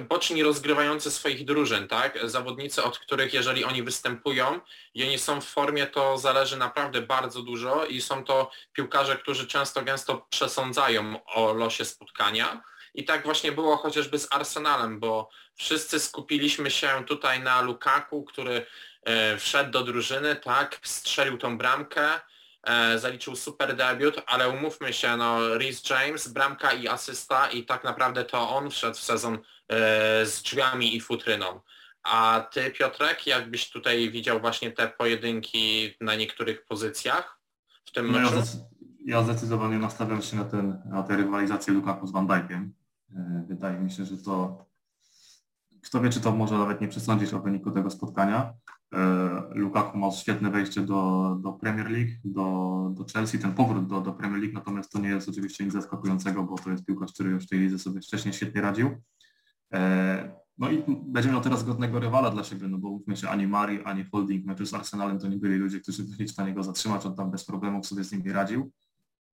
boczni 0.09 0.43
rozgrywający 0.43 1.11
swoich 1.11 1.45
drużyn, 1.45 1.87
tak? 1.87 2.19
Zawodnicy, 2.23 2.83
od 2.83 2.99
których 2.99 3.33
jeżeli 3.33 3.65
oni 3.65 3.83
występują 3.83 4.59
i 4.93 5.03
oni 5.03 5.19
są 5.19 5.41
w 5.41 5.45
formie, 5.45 5.87
to 5.87 6.17
zależy 6.17 6.57
naprawdę 6.57 7.01
bardzo 7.01 7.41
dużo 7.41 7.85
i 7.85 8.01
są 8.01 8.23
to 8.23 8.51
piłkarze, 8.73 9.15
którzy 9.15 9.47
często 9.47 9.81
gęsto 9.81 10.27
przesądzają 10.29 11.25
o 11.25 11.53
losie 11.53 11.85
spotkania. 11.85 12.63
I 12.93 13.03
tak 13.05 13.23
właśnie 13.23 13.51
było 13.51 13.77
chociażby 13.77 14.19
z 14.19 14.27
Arsenalem, 14.31 14.99
bo 14.99 15.29
wszyscy 15.55 15.99
skupiliśmy 15.99 16.71
się 16.71 17.03
tutaj 17.07 17.39
na 17.39 17.61
Lukaku, 17.61 18.23
który 18.23 18.65
wszedł 19.39 19.71
do 19.71 19.83
drużyny, 19.83 20.35
tak, 20.35 20.79
strzelił 20.83 21.37
tą 21.37 21.57
bramkę, 21.57 22.09
e, 22.63 22.99
zaliczył 22.99 23.35
super 23.35 23.75
debiut, 23.75 24.21
ale 24.27 24.49
umówmy 24.49 24.93
się, 24.93 25.17
no 25.17 25.57
Rhys 25.57 25.89
James, 25.89 26.27
bramka 26.27 26.71
i 26.73 26.87
asysta 26.87 27.47
i 27.47 27.65
tak 27.65 27.83
naprawdę 27.83 28.25
to 28.25 28.49
on 28.49 28.69
wszedł 28.71 28.95
w 28.97 28.99
sezon 28.99 29.33
e, 29.35 29.39
z 30.25 30.41
drzwiami 30.41 30.95
i 30.95 31.01
futryną. 31.01 31.61
A 32.03 32.47
ty 32.51 32.71
Piotrek, 32.71 33.27
jakbyś 33.27 33.69
tutaj 33.69 34.11
widział 34.11 34.39
właśnie 34.39 34.71
te 34.71 34.87
pojedynki 34.87 35.95
na 36.01 36.15
niektórych 36.15 36.65
pozycjach 36.65 37.39
w 37.85 37.91
tym 37.91 38.11
No 38.11 38.17
ja, 38.17 38.23
meczu? 38.23 38.47
ja 39.05 39.23
zdecydowanie 39.23 39.77
nastawiam 39.77 40.21
się 40.21 40.35
na, 40.35 40.45
ten, 40.45 40.81
na 40.85 41.03
tę 41.03 41.17
rywalizację 41.17 41.73
Lukaku 41.73 42.07
z 42.07 42.11
Van 42.11 42.27
Dijkiem. 42.27 42.73
E, 43.15 43.45
Wydaje 43.47 43.79
mi 43.79 43.91
się, 43.91 44.05
że 44.05 44.17
to 44.17 44.65
kto 45.83 46.01
wie, 46.01 46.09
czy 46.09 46.21
to 46.21 46.31
może 46.31 46.57
nawet 46.57 46.81
nie 46.81 46.87
przesądzić 46.87 47.33
o 47.33 47.39
wyniku 47.39 47.71
tego 47.71 47.89
spotkania. 47.89 48.53
E, 48.93 49.41
Lukaku 49.55 49.97
ma 49.97 50.11
świetne 50.11 50.51
wejście 50.51 50.81
do, 50.81 51.37
do 51.41 51.53
Premier 51.53 51.91
League, 51.91 52.11
do, 52.25 52.89
do 52.93 53.05
Chelsea, 53.13 53.39
ten 53.39 53.53
powrót 53.53 53.87
do, 53.87 54.01
do 54.01 54.13
Premier 54.13 54.41
League, 54.41 54.53
natomiast 54.53 54.91
to 54.91 54.99
nie 54.99 55.09
jest 55.09 55.29
oczywiście 55.29 55.63
nic 55.63 55.73
zaskakującego, 55.73 56.43
bo 56.43 56.55
to 56.57 56.71
jest 56.71 56.85
piłkarz, 56.85 57.13
który 57.13 57.29
już 57.29 57.45
w 57.45 57.49
tej 57.49 57.59
lidze 57.59 57.79
sobie 57.79 58.01
wcześniej 58.01 58.33
świetnie 58.33 58.61
radził. 58.61 58.89
E, 59.73 60.43
No 60.57 60.71
i 60.71 60.83
będzie 60.87 61.29
miał 61.29 61.41
teraz 61.41 61.63
godnego 61.63 61.99
rywala 61.99 62.29
dla 62.29 62.43
siebie, 62.43 62.67
no 62.67 62.77
bo 62.77 62.89
mówmy 62.89 63.17
się, 63.17 63.29
ani 63.29 63.47
Mari, 63.47 63.83
ani 63.83 64.03
Holding 64.03 64.45
meczu 64.45 64.65
z 64.65 64.73
Arsenalem 64.73 65.19
to 65.19 65.27
nie 65.27 65.37
byli 65.37 65.55
ludzie, 65.55 65.79
którzy 65.79 66.03
byli 66.03 66.25
w 66.27 66.31
stanie 66.31 66.53
go 66.53 66.63
zatrzymać, 66.63 67.05
on 67.05 67.15
tam 67.15 67.31
bez 67.31 67.45
problemów 67.45 67.87
sobie 67.87 68.03
z 68.03 68.11
nimi 68.11 68.31
radził. 68.31 68.71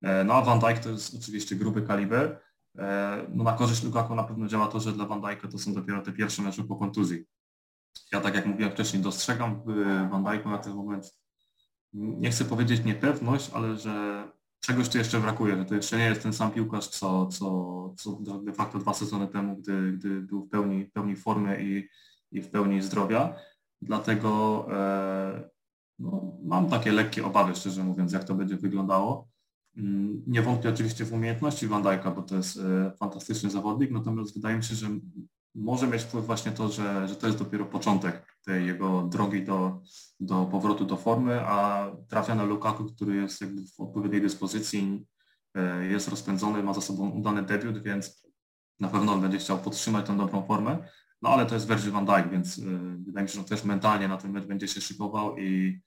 E, 0.03 0.25
No 0.25 0.35
a 0.35 0.43
Van 0.43 0.59
Dijk 0.59 0.79
to 0.79 0.91
jest 0.91 1.15
oczywiście 1.15 1.57
gruby 1.57 1.83
kaliber. 1.83 2.41
E, 2.81 3.27
No 3.35 3.45
na 3.45 3.53
korzyść 3.53 3.83
Lukaku 3.83 4.15
na 4.15 4.25
pewno 4.25 4.47
działa 4.49 4.67
to, 4.69 4.81
że 4.81 4.93
dla 4.93 5.07
Van 5.07 5.21
Dijka 5.21 5.49
to 5.49 5.59
są 5.59 5.75
dopiero 5.75 6.03
te 6.03 6.13
pierwsze 6.13 6.43
mecze 6.43 6.65
po 6.65 6.77
kontuzji. 6.77 7.25
Ja 8.13 8.21
tak 8.21 8.35
jak 8.35 8.47
mówiłem 8.47 8.73
wcześniej, 8.73 9.03
dostrzegam 9.03 9.63
w 9.67 9.67
Van 10.11 10.25
Dijku 10.25 10.49
na 10.51 10.59
ten 10.59 10.75
moment, 10.75 11.15
nie 11.93 12.31
chcę 12.31 12.45
powiedzieć 12.45 12.85
niepewność, 12.85 13.51
ale 13.55 13.77
że 13.77 14.25
czegoś 14.61 14.89
tu 14.89 14.99
jeszcze 14.99 15.21
brakuje, 15.21 15.57
że 15.57 15.65
to 15.65 15.75
jeszcze 15.75 15.99
nie 15.99 16.05
jest 16.05 16.23
ten 16.23 16.33
sam 16.33 16.51
piłkarz, 16.51 16.89
co, 16.89 17.27
co, 17.27 17.95
co 17.99 18.13
de 18.43 18.53
facto 18.53 18.79
dwa 18.79 18.95
sezony 18.95 19.29
temu, 19.29 19.57
gdy, 19.57 19.93
gdy 19.93 20.21
był 20.21 20.45
w 20.45 20.49
pełni, 20.49 20.85
w 20.85 20.93
pełni 20.93 21.17
formy 21.17 21.63
i, 21.63 21.89
i 22.33 22.43
w 22.43 22.51
pełni 22.51 22.83
zdrowia. 22.83 23.35
Dlatego 23.83 24.67
e, 24.73 25.51
no, 25.99 26.33
mam 26.43 26.71
takie 26.71 26.93
lekkie 26.93 27.27
obawy, 27.27 27.55
szczerze 27.55 27.85
mówiąc, 27.85 28.13
jak 28.13 28.25
to 28.25 28.35
będzie 28.35 28.57
wyglądało. 28.57 29.29
Mm, 29.77 30.23
Nie 30.27 30.43
wątpię 30.43 30.69
oczywiście 30.69 31.05
w 31.05 31.13
umiejętności 31.13 31.67
Van 31.67 31.83
Dijk'a, 31.83 32.15
bo 32.15 32.23
to 32.23 32.37
jest 32.37 32.59
e, 32.59 32.93
fantastyczny 32.99 33.51
zawodnik, 33.51 33.91
natomiast 33.91 34.35
wydaje 34.35 34.57
mi 34.57 34.65
się, 34.65 34.75
że 34.75 34.89
może 35.55 35.87
mieć 35.87 36.03
wpływ 36.03 36.27
właśnie 36.27 36.53
to, 36.53 36.69
że, 36.69 37.09
że 37.09 37.17
to 37.17 37.27
jest 37.27 37.39
dopiero 37.39 37.65
początek 37.65 38.37
tej 38.45 38.67
jego 38.67 39.03
drogi 39.03 39.45
do, 39.45 39.81
do 40.21 40.47
powrotu 40.47 40.85
do 40.85 40.97
formy, 40.97 41.41
a 41.41 41.87
trafia 42.09 42.35
na 42.35 42.45
Lukaku, 42.45 42.85
który 42.85 43.17
jest 43.17 43.41
jakby 43.41 43.63
w 43.67 43.81
odpowiedniej 43.81 44.21
dyspozycji, 44.23 45.07
e, 45.55 45.87
jest 45.87 46.09
rozpędzony, 46.09 46.63
ma 46.63 46.75
za 46.75 46.81
sobą 46.81 47.11
udany 47.11 47.43
debiut, 47.43 47.83
więc 47.83 48.23
na 48.81 48.89
pewno 48.89 49.19
będzie 49.19 49.39
chciał 49.39 49.59
podtrzymać 49.59 50.07
tę 50.07 50.17
dobrą 50.17 50.47
formę. 50.47 50.79
No 51.23 51.29
ale 51.29 51.47
to 51.47 51.55
jest 51.55 51.69
Virgil 51.69 51.93
van 51.93 52.07
Dijk, 52.07 52.31
więc 52.31 52.59
e, 52.59 52.63
wydaje 52.99 53.23
mi 53.23 53.29
się, 53.29 53.35
że 53.35 53.41
on 53.41 53.47
też 53.47 53.65
mentalnie 53.65 54.09
na 54.09 54.17
ten 54.17 54.33
mecz 54.33 54.45
będzie 54.47 54.69
się 54.69 54.81
szykował 54.81 55.39
i, 55.39 55.81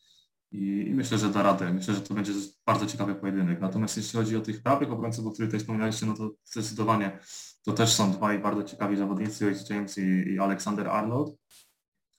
i, 0.54 0.88
i 0.88 0.94
myślę, 0.94 1.18
że 1.18 1.30
da 1.30 1.44
radę. 1.44 1.74
Myślę, 1.74 1.94
że 1.94 2.02
to 2.02 2.14
będzie 2.14 2.32
bardzo 2.66 2.86
ciekawy 2.86 3.16
pojedynek. 3.16 3.62
Natomiast 3.62 3.98
jeśli 3.98 4.20
chodzi 4.20 4.38
o 4.38 4.42
tych 4.42 4.64
prawych 4.64 4.92
obrońców, 4.92 5.28
o 5.28 5.32
których 5.32 5.50
tutaj 5.50 5.60
wspomnialiście, 5.60 6.06
no 6.06 6.14
to 6.14 6.32
zdecydowanie 6.46 7.20
to 7.64 7.74
też 7.74 7.94
są 7.94 8.12
dwaj 8.12 8.40
bardzo 8.40 8.64
ciekawi 8.64 8.98
zawodnicy, 8.98 9.46
Reece 9.46 9.74
James 9.74 9.98
i, 9.98 10.02
i 10.02 10.40
Alexander 10.40 10.88
Arnold. 10.88 11.36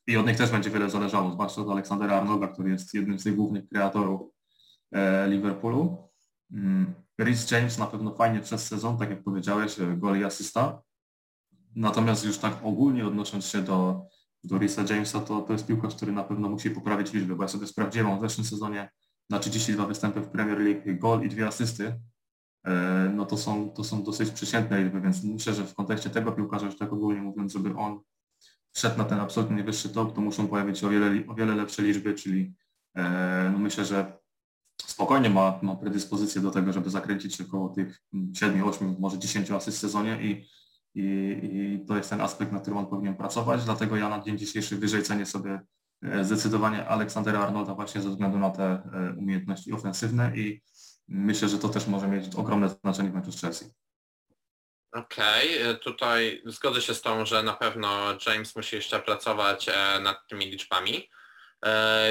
I 0.06 0.16
od 0.16 0.26
nich 0.26 0.36
też 0.36 0.50
będzie 0.50 0.70
wiele 0.70 0.90
zależało, 0.90 1.32
zwłaszcza 1.32 1.62
od 1.62 1.70
Aleksandra 1.70 2.16
Arnolda, 2.16 2.48
który 2.48 2.70
jest 2.70 2.94
jednym 2.94 3.18
z 3.18 3.24
tych 3.24 3.36
głównych 3.36 3.68
kreatorów 3.68 4.20
e, 4.92 5.28
Liverpoolu. 5.28 6.08
Mm, 6.52 6.94
Reece 7.18 7.56
James 7.56 7.78
na 7.78 7.86
pewno 7.86 8.14
fajnie 8.14 8.40
przez 8.40 8.66
sezon, 8.66 8.98
tak 8.98 9.10
jak 9.10 9.22
powiedziałeś, 9.22 9.80
e, 9.80 9.96
gol 9.96 10.20
i 10.20 10.24
asysta. 10.24 10.82
Natomiast 11.76 12.24
już 12.24 12.38
tak 12.38 12.60
ogólnie 12.62 13.06
odnosząc 13.06 13.46
się 13.46 13.62
do, 13.62 14.06
do 14.44 14.58
Reece'a 14.58 14.90
Jamesa, 14.90 15.20
to, 15.20 15.40
to 15.40 15.52
jest 15.52 15.66
piłkarz, 15.66 15.94
który 15.94 16.12
na 16.12 16.24
pewno 16.24 16.48
musi 16.48 16.70
poprawić 16.70 17.12
liczby, 17.12 17.36
bo 17.36 17.44
ja 17.44 17.48
sobie 17.48 17.66
sprawdziłem, 17.66 18.18
w 18.18 18.20
zeszłym 18.20 18.46
sezonie 18.46 18.90
na 19.30 19.38
32 19.38 19.86
występy 19.86 20.20
w 20.20 20.28
Premier 20.28 20.58
League, 20.58 21.00
gol 21.00 21.22
i 21.22 21.28
dwie 21.28 21.46
asysty, 21.46 22.00
e, 22.64 23.12
no 23.14 23.26
to 23.26 23.36
są, 23.36 23.70
to 23.70 23.84
są 23.84 24.02
dosyć 24.02 24.30
przeciętne 24.30 24.84
liczby, 24.84 25.00
więc 25.00 25.24
myślę, 25.24 25.54
że 25.54 25.66
w 25.66 25.74
kontekście 25.74 26.10
tego 26.10 26.32
piłkarza, 26.32 26.66
już 26.66 26.76
tak 26.78 26.92
ogólnie 26.92 27.22
mówiąc, 27.22 27.52
żeby 27.52 27.76
on 27.76 28.00
wszedł 28.72 28.98
na 28.98 29.04
ten 29.04 29.20
absolutnie 29.20 29.56
najwyższy 29.56 29.88
top, 29.88 30.14
to 30.14 30.20
muszą 30.20 30.48
pojawić 30.48 30.78
się 30.78 30.86
o 30.86 30.90
wiele, 30.90 31.26
o 31.28 31.34
wiele 31.34 31.54
lepsze 31.54 31.82
liczby, 31.82 32.14
czyli 32.14 32.54
e, 32.96 33.50
no 33.52 33.58
myślę, 33.58 33.84
że 33.84 34.18
spokojnie 34.86 35.30
ma, 35.30 35.58
ma 35.62 35.76
predyspozycję 35.76 36.40
do 36.40 36.50
tego, 36.50 36.72
żeby 36.72 36.90
zakręcić 36.90 37.34
się 37.36 37.44
około 37.44 37.68
tych 37.68 38.02
7, 38.34 38.64
8, 38.64 38.96
może 38.98 39.18
10 39.18 39.50
asyst 39.50 39.78
w 39.78 39.80
sezonie 39.80 40.18
i, 40.22 40.46
i, 40.94 41.80
i 41.82 41.86
to 41.86 41.96
jest 41.96 42.10
ten 42.10 42.20
aspekt, 42.20 42.52
na 42.52 42.60
którym 42.60 42.78
on 42.78 42.86
powinien 42.86 43.16
pracować, 43.16 43.64
dlatego 43.64 43.96
ja 43.96 44.08
na 44.08 44.20
dzień 44.20 44.38
dzisiejszy 44.38 44.76
wyżej 44.76 45.02
cenię 45.02 45.26
sobie 45.26 45.60
e, 46.02 46.24
zdecydowanie 46.24 46.88
Aleksandra 46.88 47.40
Arnolda 47.40 47.74
właśnie 47.74 48.00
ze 48.00 48.10
względu 48.10 48.38
na 48.38 48.50
te 48.50 48.64
e, 48.64 49.14
umiejętności 49.18 49.72
ofensywne 49.72 50.36
i 50.36 50.62
myślę, 51.08 51.48
że 51.48 51.58
to 51.58 51.68
też 51.68 51.86
może 51.86 52.08
mieć 52.08 52.34
ogromne 52.36 52.68
znaczenie 52.68 53.10
w 53.10 53.14
meczu 53.14 53.32
z 53.32 53.40
Chelsea. 53.40 53.64
Okej, 54.92 55.62
e, 55.62 55.74
tutaj 55.74 56.42
zgodzę 56.46 56.82
się 56.82 56.94
z 56.94 57.02
tą, 57.02 57.26
że 57.26 57.42
na 57.42 57.52
pewno 57.52 58.18
James 58.26 58.56
musi 58.56 58.76
jeszcze 58.76 59.00
pracować 59.00 59.70
nad 60.02 60.28
tymi 60.28 60.46
liczbami. 60.46 61.10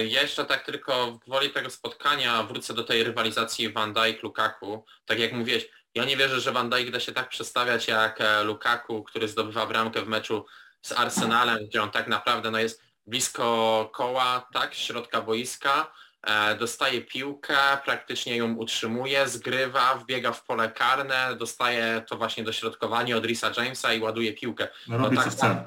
Ja 0.08 0.22
jeszcze 0.22 0.46
tak 0.46 0.66
tylko 0.66 1.20
woli 1.28 1.50
tego 1.50 1.70
spotkania 1.70 2.44
wrócę 2.44 2.74
do 2.74 2.84
tej 2.84 3.04
rywalizacji 3.04 3.74
Van 3.74 3.94
Dijk-Lukaku. 3.94 4.82
Tak 5.06 5.20
jak 5.20 5.34
mówiłeś, 5.34 5.70
ja 5.96 6.06
nie 6.06 6.18
wierzę, 6.18 6.42
że 6.42 6.52
Van 6.52 6.70
Dijk 6.70 6.92
da 6.92 7.00
się 7.00 7.12
tak 7.12 7.30
przestawiać 7.30 7.88
jak 7.88 8.22
e, 8.22 8.44
Lukaku, 8.44 9.04
który 9.04 9.28
zdobywa 9.28 9.66
bramkę 9.66 10.02
w 10.02 10.08
meczu 10.08 10.46
z 10.82 10.92
Arsenalem, 10.92 11.66
gdzie 11.68 11.84
on 11.84 11.92
tak 11.92 12.08
naprawdę 12.08 12.52
no, 12.52 12.60
jest 12.60 12.84
blisko 13.08 13.90
koła, 13.94 14.48
tak, 14.54 14.74
środka 14.74 15.22
boiska, 15.22 15.92
e, 16.24 16.56
dostaje 16.56 17.02
piłkę, 17.02 17.58
praktycznie 17.86 18.38
ją 18.38 18.54
utrzymuje, 18.54 19.28
zgrywa, 19.28 19.96
wbiega 19.96 20.32
w 20.32 20.46
pole 20.46 20.72
karne, 20.72 21.36
dostaje 21.36 22.04
to 22.08 22.18
właśnie 22.18 22.44
dośrodkowanie 22.44 23.18
od 23.18 23.26
Risa 23.26 23.52
Jamesa 23.58 23.94
i 23.94 24.02
ładuje 24.02 24.34
piłkę. 24.34 24.68
No, 24.88 25.10
tak, 25.10 25.30
chce. 25.30 25.66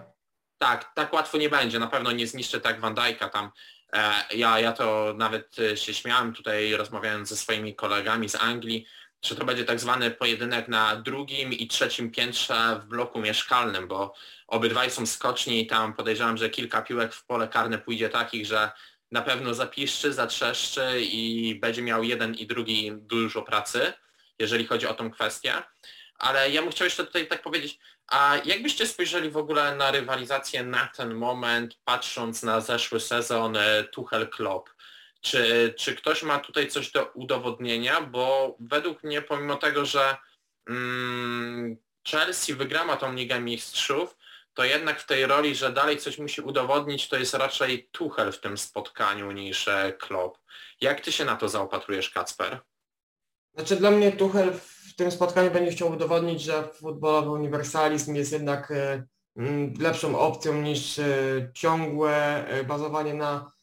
Tak, 0.59 0.95
tak 0.95 1.12
łatwo 1.12 1.39
nie 1.39 1.49
będzie, 1.49 1.79
na 1.79 1.87
pewno 1.87 2.12
nie 2.12 2.27
zniszczy 2.27 2.61
tak 2.61 2.81
Van 2.81 2.95
Dijk'a 2.95 3.31
tam. 3.31 3.51
E, 3.93 4.12
ja, 4.35 4.61
ja 4.61 4.72
to 4.72 5.14
nawet 5.16 5.57
się 5.74 5.95
śmiałem 5.95 6.33
tutaj 6.33 6.72
rozmawiając 6.72 7.29
ze 7.29 7.37
swoimi 7.37 7.74
kolegami 7.74 8.29
z 8.29 8.35
Anglii, 8.35 8.87
że 9.27 9.37
to 9.37 9.45
będzie 9.45 9.64
tak 9.64 9.81
zwany 9.81 10.11
pojedynek 10.11 10.68
na 10.68 10.97
drugim 10.97 11.53
i 11.53 11.68
trzecim 11.68 12.11
piętrze 12.11 12.81
w 12.83 12.87
bloku 12.87 13.20
mieszkalnym, 13.20 13.89
bo 13.89 14.14
obydwaj 14.47 14.91
są 14.91 15.07
skoczni 15.07 15.62
i 15.62 15.66
tam 15.66 15.95
podejrzewam, 15.95 16.37
że 16.37 16.51
kilka 16.51 16.83
piłek 16.83 17.14
w 17.14 17.24
pole 17.24 17.49
karne 17.49 17.79
pójdzie 17.79 18.09
takich, 18.09 18.47
że 18.47 18.70
na 19.12 19.22
pewno 19.22 19.55
zapiszczy, 19.55 20.12
zatrzeszczy 20.12 21.01
i 21.01 21.55
będzie 21.55 21.83
miał 21.83 22.03
jeden 22.03 22.35
i 22.35 22.47
drugi 22.47 22.93
dużo 22.95 23.43
pracy, 23.43 23.93
jeżeli 24.39 24.66
chodzi 24.66 24.87
o 24.87 24.95
tą 24.95 25.11
kwestię. 25.11 25.53
Ale 26.18 26.51
ja 26.51 26.62
bym 26.62 26.70
chciał 26.70 26.85
jeszcze 26.85 27.07
tutaj 27.07 27.27
tak 27.27 27.43
powiedzieć, 27.43 27.79
a 28.07 28.37
jakbyście 28.45 28.87
spojrzeli 28.87 29.31
w 29.31 29.37
ogóle 29.37 29.77
na 29.77 29.91
rywalizację 29.91 30.62
na 30.62 30.87
ten 30.87 31.14
moment, 31.14 31.79
patrząc 31.85 32.43
na 32.43 32.61
zeszły 32.61 33.01
sezon 33.01 33.57
e, 33.57 33.85
Tuchel-Klopp? 33.85 34.62
Czy, 35.27 35.74
czy 35.79 35.95
ktoś 35.95 36.22
ma 36.22 36.39
tutaj 36.39 36.68
coś 36.68 36.93
do 36.93 37.05
udowodnienia? 37.14 38.01
Bo 38.01 38.57
według 38.61 39.05
mnie, 39.05 39.22
pomimo 39.22 39.57
tego, 39.57 39.85
że 39.85 40.16
mm, 40.68 41.77
Chelsea 42.09 42.55
wygrała 42.55 42.97
tą 42.97 43.14
Ligę 43.14 43.41
Mistrzów, 43.41 44.16
to 44.55 44.64
jednak 44.64 45.01
w 45.01 45.07
tej 45.07 45.27
roli, 45.27 45.55
że 45.55 45.72
dalej 45.72 45.99
coś 45.99 46.18
musi 46.18 46.41
udowodnić, 46.41 47.09
to 47.09 47.16
jest 47.16 47.35
raczej 47.35 47.89
Tuchel 47.93 48.33
w 48.33 48.41
tym 48.41 48.59
spotkaniu 48.59 49.33
niż 49.33 49.68
e, 49.68 49.93
Klopp. 49.93 50.39
Jak 50.81 51.01
ty 51.01 51.12
się 51.12 51.24
na 51.24 51.37
to 51.37 51.49
zaopatrujesz, 51.49 52.11
Kacper? 52.11 52.61
Znaczy 53.55 53.77
dla 53.77 53.91
mnie 53.91 54.12
Tuchel 54.12 54.53
w 54.53 54.95
tym 54.97 55.11
spotkaniu 55.11 55.51
będzie 55.51 55.72
chciał 55.72 55.91
udowodnić, 55.93 56.43
że 56.43 56.68
futbolowy 56.68 57.31
uniwersalizm 57.31 58.14
jest 58.14 58.33
jednak 58.33 58.70
e, 58.70 59.07
mm, 59.37 59.74
lepszą 59.81 60.18
opcją 60.18 60.62
niż 60.62 60.99
e, 60.99 61.05
ciągłe 61.55 62.45
bazowanie 62.68 63.14
na 63.14 63.55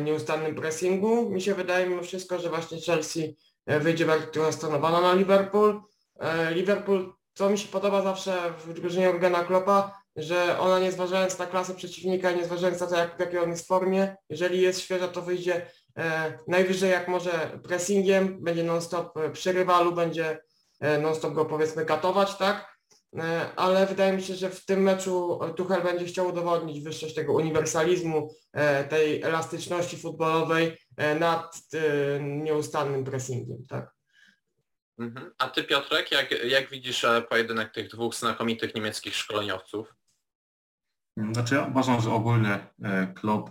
nieustannym 0.00 0.54
pressingu. 0.54 1.30
Mi 1.30 1.40
się 1.40 1.54
wydaje 1.54 1.86
mimo 1.86 2.02
wszystko, 2.02 2.38
że 2.38 2.48
właśnie 2.48 2.80
Chelsea 2.80 3.36
e, 3.66 3.80
wyjdzie 3.80 4.06
bardziej 4.06 4.30
trochę 4.30 4.52
stonowana 4.52 5.00
na 5.00 5.14
Liverpool. 5.14 5.82
E, 6.20 6.54
Liverpool, 6.54 7.12
co 7.34 7.50
mi 7.50 7.58
się 7.58 7.68
podoba 7.68 8.02
zawsze 8.02 8.52
w 8.58 8.72
drużynie 8.72 9.06
Jurgena 9.06 9.44
Kloppa, 9.44 10.02
że 10.16 10.58
ona 10.58 10.78
nie 10.78 10.92
zważając 10.92 11.38
na 11.38 11.46
klasę 11.46 11.74
przeciwnika, 11.74 12.32
nie 12.32 12.44
zważając 12.44 12.80
na 12.80 12.86
to, 12.86 12.96
jak, 12.96 13.16
w 13.16 13.20
jakiej 13.20 13.38
on 13.38 13.50
jest 13.50 13.64
w 13.64 13.66
formie, 13.66 14.16
jeżeli 14.28 14.60
jest 14.60 14.80
świeża, 14.80 15.08
to 15.08 15.22
wyjdzie 15.22 15.66
e, 15.98 16.38
najwyżej 16.48 16.90
jak 16.90 17.08
może 17.08 17.60
pressingiem, 17.62 18.44
będzie 18.44 18.62
non-stop 18.62 19.16
e, 19.16 19.30
przy 19.30 19.52
rywalu, 19.52 19.92
będzie 19.92 20.38
e, 20.80 20.98
non-stop 20.98 21.34
go 21.34 21.44
powiedzmy 21.44 21.84
katować, 21.84 22.36
tak? 22.36 22.75
E, 23.18 23.50
ale 23.56 23.86
wydaje 23.86 24.12
mi 24.12 24.22
się, 24.22 24.34
że 24.34 24.50
w 24.50 24.64
tym 24.64 24.82
meczu 24.82 25.40
Tuchel 25.56 25.82
będzie 25.82 26.04
chciał 26.04 26.28
udowodnić 26.28 26.80
wyższość 26.80 27.14
tego 27.14 27.32
uniwersalizmu, 27.32 28.34
e, 28.52 28.84
tej 28.84 29.22
elastyczności 29.22 29.96
futbolowej 29.96 30.78
nad 31.20 31.56
nieustannym 32.20 33.04
pressingiem, 33.04 33.66
tak? 33.68 33.90
Mhm. 34.98 35.32
A 35.38 35.48
ty 35.48 35.64
Piotrek, 35.64 36.12
jak, 36.12 36.44
jak 36.44 36.70
widzisz 36.70 37.06
pojedynek 37.30 37.72
tych 37.72 37.88
dwóch 37.88 38.14
znakomitych 38.14 38.74
niemieckich 38.74 39.16
szkoleniowców? 39.16 39.94
Znaczy 41.32 41.54
ja 41.54 41.66
uważam, 41.66 42.00
że 42.00 42.12
ogólnie 42.12 42.66
Klopp 43.14 43.50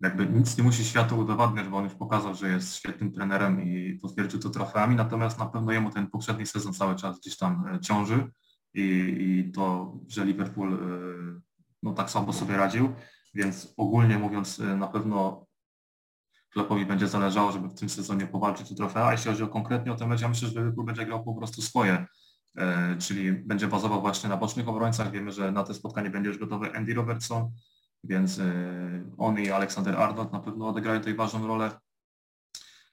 jakby 0.00 0.26
nic 0.26 0.58
nie 0.58 0.64
musi 0.64 0.84
światu 0.84 1.18
udowadniać, 1.18 1.68
bo 1.68 1.76
on 1.76 1.84
już 1.84 1.94
pokazał, 1.94 2.34
że 2.34 2.48
jest 2.48 2.76
świetnym 2.76 3.12
trenerem 3.12 3.62
i 3.62 3.98
potwierdził 4.02 4.40
to 4.40 4.50
trofeami, 4.50 4.96
natomiast 4.96 5.38
na 5.38 5.46
pewno 5.46 5.72
jemu 5.72 5.90
ten 5.90 6.06
poprzedni 6.06 6.46
sezon 6.46 6.72
cały 6.74 6.96
czas 6.96 7.20
gdzieś 7.20 7.36
tam 7.36 7.66
e, 7.66 7.80
ciąży 7.80 8.30
i, 8.74 8.82
i 8.82 9.52
to, 9.52 9.94
że 10.08 10.24
Liverpool 10.24 10.74
e, 10.74 10.78
no, 11.82 11.92
tak 11.92 12.10
słabo 12.10 12.32
sobie 12.32 12.56
radził, 12.56 12.92
więc 13.34 13.74
ogólnie 13.76 14.18
mówiąc 14.18 14.60
e, 14.60 14.76
na 14.76 14.86
pewno 14.86 15.46
Kloppowi 16.52 16.86
będzie 16.86 17.08
zależało, 17.08 17.52
żeby 17.52 17.68
w 17.68 17.74
tym 17.74 17.88
sezonie 17.88 18.26
powalczyć 18.26 18.72
o 18.72 18.74
trofea, 18.74 19.06
a 19.06 19.12
jeśli 19.12 19.30
chodzi 19.30 19.42
o 19.42 19.48
konkretnie 19.48 19.92
o 19.92 19.96
ten 19.96 20.08
mecz, 20.08 20.20
ja 20.20 20.28
myślę, 20.28 20.48
że 20.48 20.54
Liverpool 20.54 20.86
będzie 20.86 21.06
grał 21.06 21.24
po 21.24 21.34
prostu 21.34 21.62
swoje, 21.62 22.06
czyli 22.98 23.32
będzie 23.32 23.68
bazował 23.68 24.00
właśnie 24.00 24.28
na 24.28 24.36
bocznych 24.36 24.68
obrońcach. 24.68 25.10
Wiemy, 25.10 25.32
że 25.32 25.52
na 25.52 25.64
to 25.64 25.74
spotkanie 25.74 26.10
będzie 26.10 26.28
już 26.28 26.38
gotowy 26.38 26.76
Andy 26.76 26.94
Robertson, 26.94 27.50
więc 28.04 28.38
e, 28.38 28.52
on 29.18 29.38
i 29.38 29.50
Aleksander 29.50 29.96
Arnold 29.96 30.32
na 30.32 30.40
pewno 30.40 30.68
odegrają 30.68 31.00
tutaj 31.00 31.14
ważną 31.14 31.46
rolę. 31.46 31.80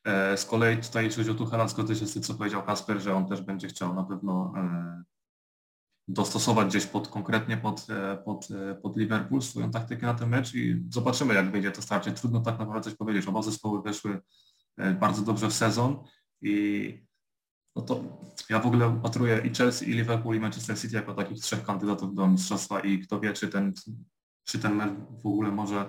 E, 0.03 0.37
z 0.37 0.45
kolei 0.45 0.77
tutaj 0.77 1.05
jeśli 1.05 1.23
chodzi 1.23 1.31
o 1.31 1.45
Tuchela, 1.45 1.67
zgodzę 1.67 1.95
się 1.95 2.05
z 2.05 2.13
tym, 2.13 2.23
co 2.23 2.33
powiedział 2.33 2.63
Kasper, 2.63 3.01
że 3.01 3.15
on 3.15 3.27
też 3.27 3.41
będzie 3.41 3.67
chciał 3.67 3.95
na 3.95 4.03
pewno 4.03 4.53
e, 4.57 5.03
dostosować 6.07 6.67
gdzieś 6.67 6.85
pod 6.85 7.07
konkretnie 7.07 7.57
pod, 7.57 7.87
pod, 8.25 8.47
pod 8.81 8.97
Liverpool 8.97 9.41
swoją 9.41 9.71
taktykę 9.71 10.05
na 10.05 10.13
ten 10.13 10.29
mecz 10.29 10.55
i 10.55 10.83
zobaczymy 10.89 11.33
jak 11.33 11.51
wyjdzie 11.51 11.71
to 11.71 11.81
starcie. 11.81 12.11
Trudno 12.11 12.39
tak 12.39 12.59
naprawdę 12.59 12.89
coś 12.89 12.97
powiedzieć. 12.97 13.27
Oba 13.27 13.41
zespoły 13.41 13.81
weszły 13.81 14.21
bardzo 14.99 15.21
dobrze 15.21 15.47
w 15.47 15.53
sezon 15.53 16.03
i 16.41 17.07
no 17.75 17.81
to 17.81 18.03
ja 18.49 18.59
w 18.59 18.65
ogóle 18.65 18.89
upatruję 18.89 19.41
i 19.45 19.55
Chelsea, 19.55 19.89
i 19.89 19.93
Liverpool, 19.93 20.35
i 20.35 20.39
Manchester 20.39 20.79
City 20.79 20.95
jako 20.95 21.13
takich 21.13 21.39
trzech 21.39 21.63
kandydatów 21.63 22.15
do 22.15 22.27
mistrzostwa 22.27 22.79
i 22.79 22.99
kto 22.99 23.19
wie, 23.19 23.33
czy 23.33 23.47
ten 23.47 23.73
czy 24.47 24.59
ten 24.59 24.75
mecz 24.75 24.91
w 25.23 25.27
ogóle 25.27 25.51
może 25.51 25.85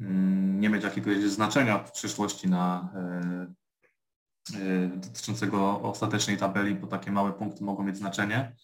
mm, 0.00 0.60
nie 0.60 0.68
mieć 0.68 0.84
jakiegoś 0.84 1.16
znaczenia 1.16 1.78
w 1.78 1.92
przyszłości 1.92 2.48
na 2.48 2.88
e, 2.94 4.58
e, 4.58 4.88
dotyczącego 4.88 5.80
ostatecznej 5.82 6.36
tabeli, 6.36 6.74
bo 6.74 6.86
takie 6.86 7.12
małe 7.12 7.32
punkty 7.32 7.64
mogą 7.64 7.82
mieć 7.82 7.96
znaczenie. 7.96 8.56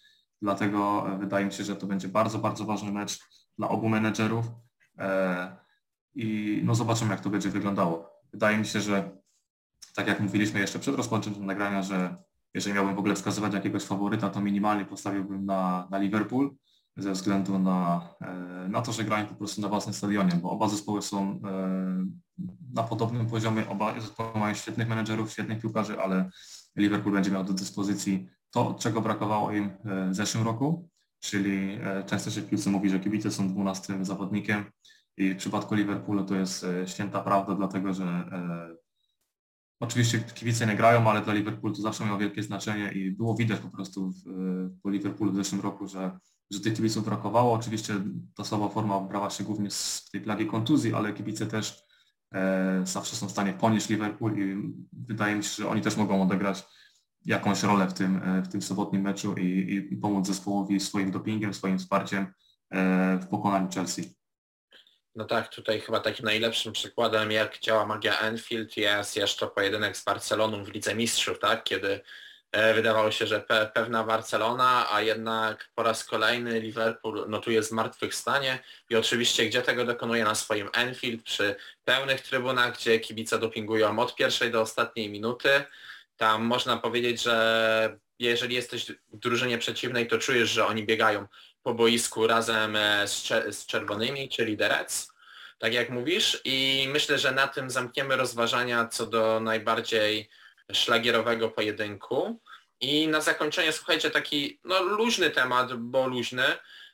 Dlatego 0.43 1.07
e, 1.13 1.19
wydaje 1.19 1.47
mi 1.47 1.53
się, 1.53 1.65
że 1.65 1.77
to 1.77 1.87
będzie 1.87 2.09
bardzo, 2.09 2.39
bardzo 2.39 2.65
ważny 2.65 2.93
mecz 2.93 3.19
dla 3.59 3.69
obu 3.69 3.89
menedżerów 3.89 4.47
i 6.15 6.61
no 6.65 6.75
zobaczymy, 6.75 7.11
jak 7.11 7.21
to 7.21 7.31
będzie 7.31 7.51
wyglądało. 7.51 8.11
Wydaje 8.33 8.59
mi 8.59 8.67
się, 8.67 8.81
że 8.81 9.11
tak 9.95 10.07
jak 10.07 10.21
mówiliśmy 10.21 10.61
jeszcze 10.61 10.79
przed 10.79 10.95
rozpoczęciem 10.95 11.47
nagrania, 11.47 11.83
że 11.83 12.17
jeżeli 12.55 12.75
miałbym 12.75 12.95
w 12.95 12.99
ogóle 12.99 13.15
wskazywać 13.15 13.55
jakiegoś 13.55 13.85
faworyta, 13.85 14.31
to 14.31 14.41
minimalnie 14.41 14.85
postawiłbym 14.85 15.47
na, 15.47 15.89
na 15.91 15.99
Liverpool, 15.99 16.57
ze 16.97 17.13
względu 17.13 17.59
na, 17.59 18.09
e, 18.21 18.69
na 18.69 18.83
to, 18.83 18.93
że 18.93 19.05
grają 19.05 19.27
po 19.27 19.35
prostu 19.35 19.61
na 19.61 19.69
własnym 19.69 19.95
stadionie, 19.95 20.33
bo 20.43 20.51
oba 20.51 20.69
zespoły 20.69 21.03
są 21.03 21.41
e, 21.45 22.05
na 22.75 22.83
podobnym 22.83 23.27
poziomie, 23.27 23.69
oba 23.69 24.01
zespoły 24.01 24.39
mają 24.41 24.55
świetnych 24.55 24.89
menedżerów, 24.89 25.33
świetnych 25.33 25.61
piłkarzy, 25.61 26.01
ale 26.01 26.31
Liverpool 26.77 27.15
będzie 27.15 27.31
miał 27.31 27.45
do 27.45 27.53
dyspozycji 27.53 28.29
to, 28.51 28.75
czego 28.75 29.01
brakowało 29.01 29.53
im 29.53 29.65
e, 29.65 30.11
w 30.11 30.15
zeszłym 30.15 30.45
roku, 30.45 30.89
czyli 31.21 31.79
często 32.07 32.31
się 32.31 32.41
w 32.41 32.49
piłce 32.49 32.71
mówi, 32.71 32.91
że 32.91 33.01
kibice 33.01 33.31
są 33.31 33.49
dwunastym 33.49 34.05
zawodnikiem 34.05 34.65
i 35.17 35.35
w 35.35 35.37
przypadku 35.37 35.75
Liverpoolu 35.75 36.25
to 36.25 36.35
jest 36.35 36.67
święta 36.87 37.21
prawda, 37.21 37.55
dlatego 37.55 37.95
że 37.95 38.31
Oczywiście 39.81 40.21
kibice 40.21 40.67
nie 40.67 40.77
grają, 40.77 41.11
ale 41.11 41.23
dla 41.23 41.35
Liverpoolu 41.35 41.77
to 41.77 41.83
zawsze 41.83 42.05
miało 42.05 42.19
wielkie 42.19 42.43
znaczenie 42.43 42.93
i 42.93 43.11
było 43.11 43.35
widać 43.35 43.61
po 43.61 43.69
prostu 43.69 44.11
w, 44.11 44.23
po 44.83 44.91
Liverpoolu 44.91 45.33
w 45.33 45.37
zeszłym 45.37 45.61
roku, 45.61 45.89
że 45.89 46.19
że 46.51 46.61
tych 46.61 46.75
kibiców 46.75 47.05
brakowało. 47.05 47.53
Oczywiście 47.53 47.95
ta 48.37 48.45
słaba 48.45 48.69
forma 48.69 49.01
brała 49.01 49.31
się 49.31 49.45
głównie 49.45 49.71
z 49.71 50.09
tej 50.13 50.21
plagi 50.21 50.47
kontuzji, 50.47 50.95
ale 50.95 51.13
kibice 51.13 51.47
też 51.47 51.83
e, 52.35 52.81
zawsze 52.85 53.17
są 53.17 53.29
w 53.29 53.31
stanie 53.31 53.53
ponieść 53.53 53.89
Liverpool 53.89 54.39
i 54.39 54.73
wydaje 54.93 55.37
mi 55.37 55.45
się, 55.45 55.63
że 55.63 55.69
oni 55.69 55.83
też 55.83 55.97
mogą 55.97 56.23
odegrać 56.23 56.65
jakąś 57.25 57.63
rolę 57.63 57.87
w 57.89 57.95
tym, 57.95 58.23
e, 58.23 58.43
w 58.43 58.49
tym 58.49 58.63
sobotnim 58.63 59.03
meczu 59.03 59.35
i, 59.35 59.89
i 59.91 59.97
pomóc 59.97 60.27
zespołowi 60.27 60.81
swoim 60.81 61.11
dopingiem, 61.11 61.55
swoim 61.55 61.79
wsparciem 61.79 62.27
e, 62.71 63.19
w 63.19 63.27
pokonaniu 63.27 63.69
Chelsea. 63.75 64.17
No 65.15 65.25
tak, 65.25 65.49
tutaj 65.49 65.81
chyba 65.81 66.01
takim 66.01 66.25
najlepszym 66.25 66.73
przykładem, 66.73 67.31
jak 67.31 67.61
działa 67.61 67.87
magia 67.87 68.19
Enfield 68.19 68.77
jest 68.77 69.17
jeszcze 69.17 69.47
pojedynek 69.47 69.97
z 69.97 70.05
Barceloną 70.05 70.65
w 70.65 70.69
Lidze 70.69 70.95
Mistrzów, 70.95 71.39
tak? 71.39 71.65
Kiedy 71.65 72.01
wydawało 72.53 73.11
się, 73.11 73.27
że 73.27 73.41
pe 73.41 73.71
pewna 73.75 74.05
Barcelona, 74.05 74.93
a 74.93 75.03
jednak 75.03 75.69
po 75.75 75.83
raz 75.83 76.05
kolejny 76.05 76.61
Liverpool 76.61 77.25
notuje 77.29 77.63
zmartwychwstanie. 77.63 78.59
I 78.91 78.97
oczywiście 78.97 79.47
gdzie 79.47 79.63
tego 79.63 79.85
dokonuje? 79.85 80.25
Na 80.25 80.35
swoim 80.35 80.69
Enfield 80.73 81.23
przy 81.23 81.57
pełnych 81.85 82.21
trybunach, 82.21 82.75
gdzie 82.75 83.01
kibice 83.01 83.39
dopingują 83.39 83.99
od 83.99 84.15
pierwszej 84.15 84.51
do 84.51 84.61
ostatniej 84.61 85.11
minuty. 85.11 85.65
Tam 86.17 86.45
można 86.45 86.77
powiedzieć, 86.77 87.23
że 87.23 87.99
jeżeli 88.19 88.55
jesteś 88.55 88.87
w 89.13 89.17
drużynie 89.19 89.59
przeciwnej, 89.59 90.07
to 90.07 90.19
czujesz, 90.19 90.51
że 90.51 90.67
oni 90.67 90.85
biegają 90.85 91.27
po 91.63 91.75
boisku 91.75 92.27
razem 92.27 92.77
e, 92.77 93.09
z, 93.09 93.27
z 93.51 93.67
czerwonymi, 93.67 94.29
czyli 94.29 94.57
Reds, 94.61 95.13
tak 95.59 95.73
jak 95.73 95.91
mówisz. 95.91 96.41
I 96.45 96.89
myślę, 96.93 97.19
że 97.19 97.33
na 97.33 97.49
tym 97.49 97.71
zamkniemy 97.71 98.17
rozważania 98.17 98.89
co 98.89 99.07
do 99.07 99.41
najbardziej 99.41 100.29
szlagierowego 100.73 101.51
pojedynku. 101.51 102.41
I 102.81 103.09
na 103.09 103.21
zakończenie 103.21 103.73
słuchajcie 103.73 104.11
taki 104.11 104.61
no, 104.65 104.83
luźny 104.83 105.31
temat, 105.31 105.75
bo 105.75 106.07
luźny, 106.07 106.45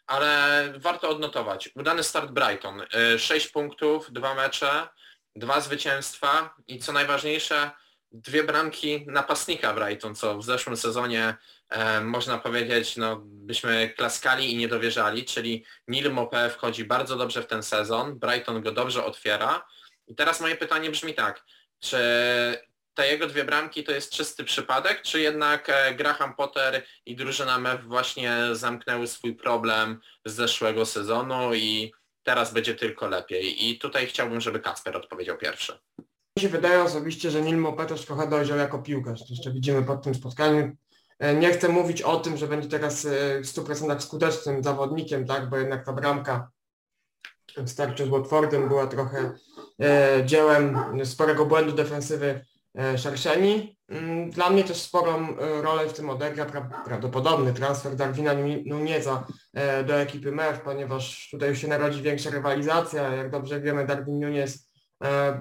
ale 0.07 0.65
warto 0.77 1.09
odnotować. 1.09 1.71
Udany 1.75 2.03
start 2.03 2.31
Brighton. 2.31 2.83
6 3.19 3.47
y, 3.47 3.53
punktów, 3.53 4.13
dwa 4.13 4.35
mecze, 4.35 4.89
dwa 5.37 5.61
zwycięstwa 5.61 6.55
i 6.67 6.79
co 6.79 6.93
najważniejsze, 6.93 7.71
dwie 8.13 8.45
bramki 8.45 9.05
napastnika 9.07 9.75
Brighton, 9.75 10.15
co 10.15 10.39
w 10.39 10.45
zeszłym 10.45 10.77
sezonie 10.77 11.35
e, 11.69 12.01
można 12.01 12.39
powiedzieć, 12.39 12.97
no 12.97 13.21
byśmy 13.25 13.95
klaskali 13.97 14.53
i 14.53 14.57
nie 14.57 14.69
dowierzali, 14.69 15.25
czyli 15.25 15.65
Nil 15.89 16.11
Mopé 16.11 16.51
wchodzi 16.51 16.85
bardzo 16.85 17.17
dobrze 17.17 17.43
w 17.43 17.47
ten 17.47 17.63
sezon, 17.63 18.19
Brighton 18.19 18.63
go 18.63 18.73
dobrze 18.73 19.05
otwiera. 19.05 19.67
I 20.07 20.15
teraz 20.15 20.41
moje 20.41 20.57
pytanie 20.57 20.91
brzmi 20.91 21.15
tak, 21.15 21.45
czy 21.81 21.99
te 22.95 23.09
jego 23.09 23.27
dwie 23.27 23.45
bramki 23.45 23.85
to 23.85 23.93
jest 23.93 24.13
czysty 24.13 24.45
przypadek, 24.45 25.03
czy 25.03 25.21
jednak 25.21 25.69
e, 25.69 25.95
Graham 25.95 26.35
Potter 26.35 26.85
i 27.07 27.17
drużyna 27.17 27.59
MEF 27.59 27.85
właśnie 27.85 28.37
zamknęły 28.53 29.07
swój 29.07 29.35
problem 29.35 30.01
z 30.25 30.35
zeszłego 30.35 30.87
sezonu 30.87 31.55
i 31.55 31.93
teraz 32.23 32.53
będzie 32.53 32.75
tylko 32.75 33.09
lepiej? 33.09 33.71
I 33.71 33.79
tutaj 33.79 34.07
chciałbym, 34.07 34.41
żeby 34.41 34.61
Kasper 34.61 34.97
odpowiedział 34.97 35.39
pierwszy. 35.39 35.79
Mi 36.37 36.43
się 36.43 36.49
wydaje 36.49 36.83
osobiście, 36.83 37.31
że 37.31 37.41
Neil 37.41 37.57
Mopé 37.57 37.87
też 37.87 38.07
trochę 38.07 38.29
dojrzał 38.29 38.59
jako 38.59 38.79
piłkarz. 38.79 39.31
Jeszcze 39.31 39.53
widzimy 39.53 39.83
pod 39.83 40.03
tym 40.03 40.15
spotkaniu. 40.15 40.77
E, 41.19 41.35
nie 41.35 41.51
chcę 41.53 41.69
mówić 41.69 42.03
o 42.03 42.17
tym, 42.17 42.37
że 42.37 42.47
będzie 42.47 42.69
teraz 42.69 43.05
e, 43.05 43.09
w 43.41 43.47
100% 43.47 44.01
skutecznym 44.01 44.63
zawodnikiem, 44.63 45.27
tak, 45.27 45.51
bo 45.51 45.57
jednak 45.57 45.87
ta 45.87 45.93
bramka 45.93 46.51
w 47.57 47.69
starciu 47.69 48.07
z 48.07 48.09
Watfordem 48.09 48.69
była 48.69 48.87
trochę 48.87 49.33
dziełem 50.25 50.79
sporego 51.05 51.47
błędu 51.47 51.73
defensywy 51.73 52.45
E, 52.52 52.52
Szerszeni. 52.97 53.77
Mm, 53.89 54.31
dla 54.31 54.51
mnie 54.51 54.65
też 54.65 54.77
sporą 54.77 55.37
e, 55.39 55.63
rolę 55.63 55.89
w 55.89 55.93
tym 55.93 56.11
odegra 56.11 56.47
prawdopodobny 56.85 57.53
transfer 57.53 57.97
Darwina 57.97 58.35
Nunieza 58.67 59.27
e, 59.55 59.85
do 59.85 59.95
ekipy 59.95 60.33
MEF, 60.33 60.61
ponieważ 60.61 61.29
tutaj 61.31 61.49
już 61.49 61.59
się 61.59 61.69
narodzi 61.69 62.03
większa 62.03 62.31
rywalizacja. 62.31 63.03
Jak 63.03 63.31
dobrze 63.31 63.61
wiemy, 63.61 63.87
Darwin 63.87 64.21
Nunez 64.21 64.73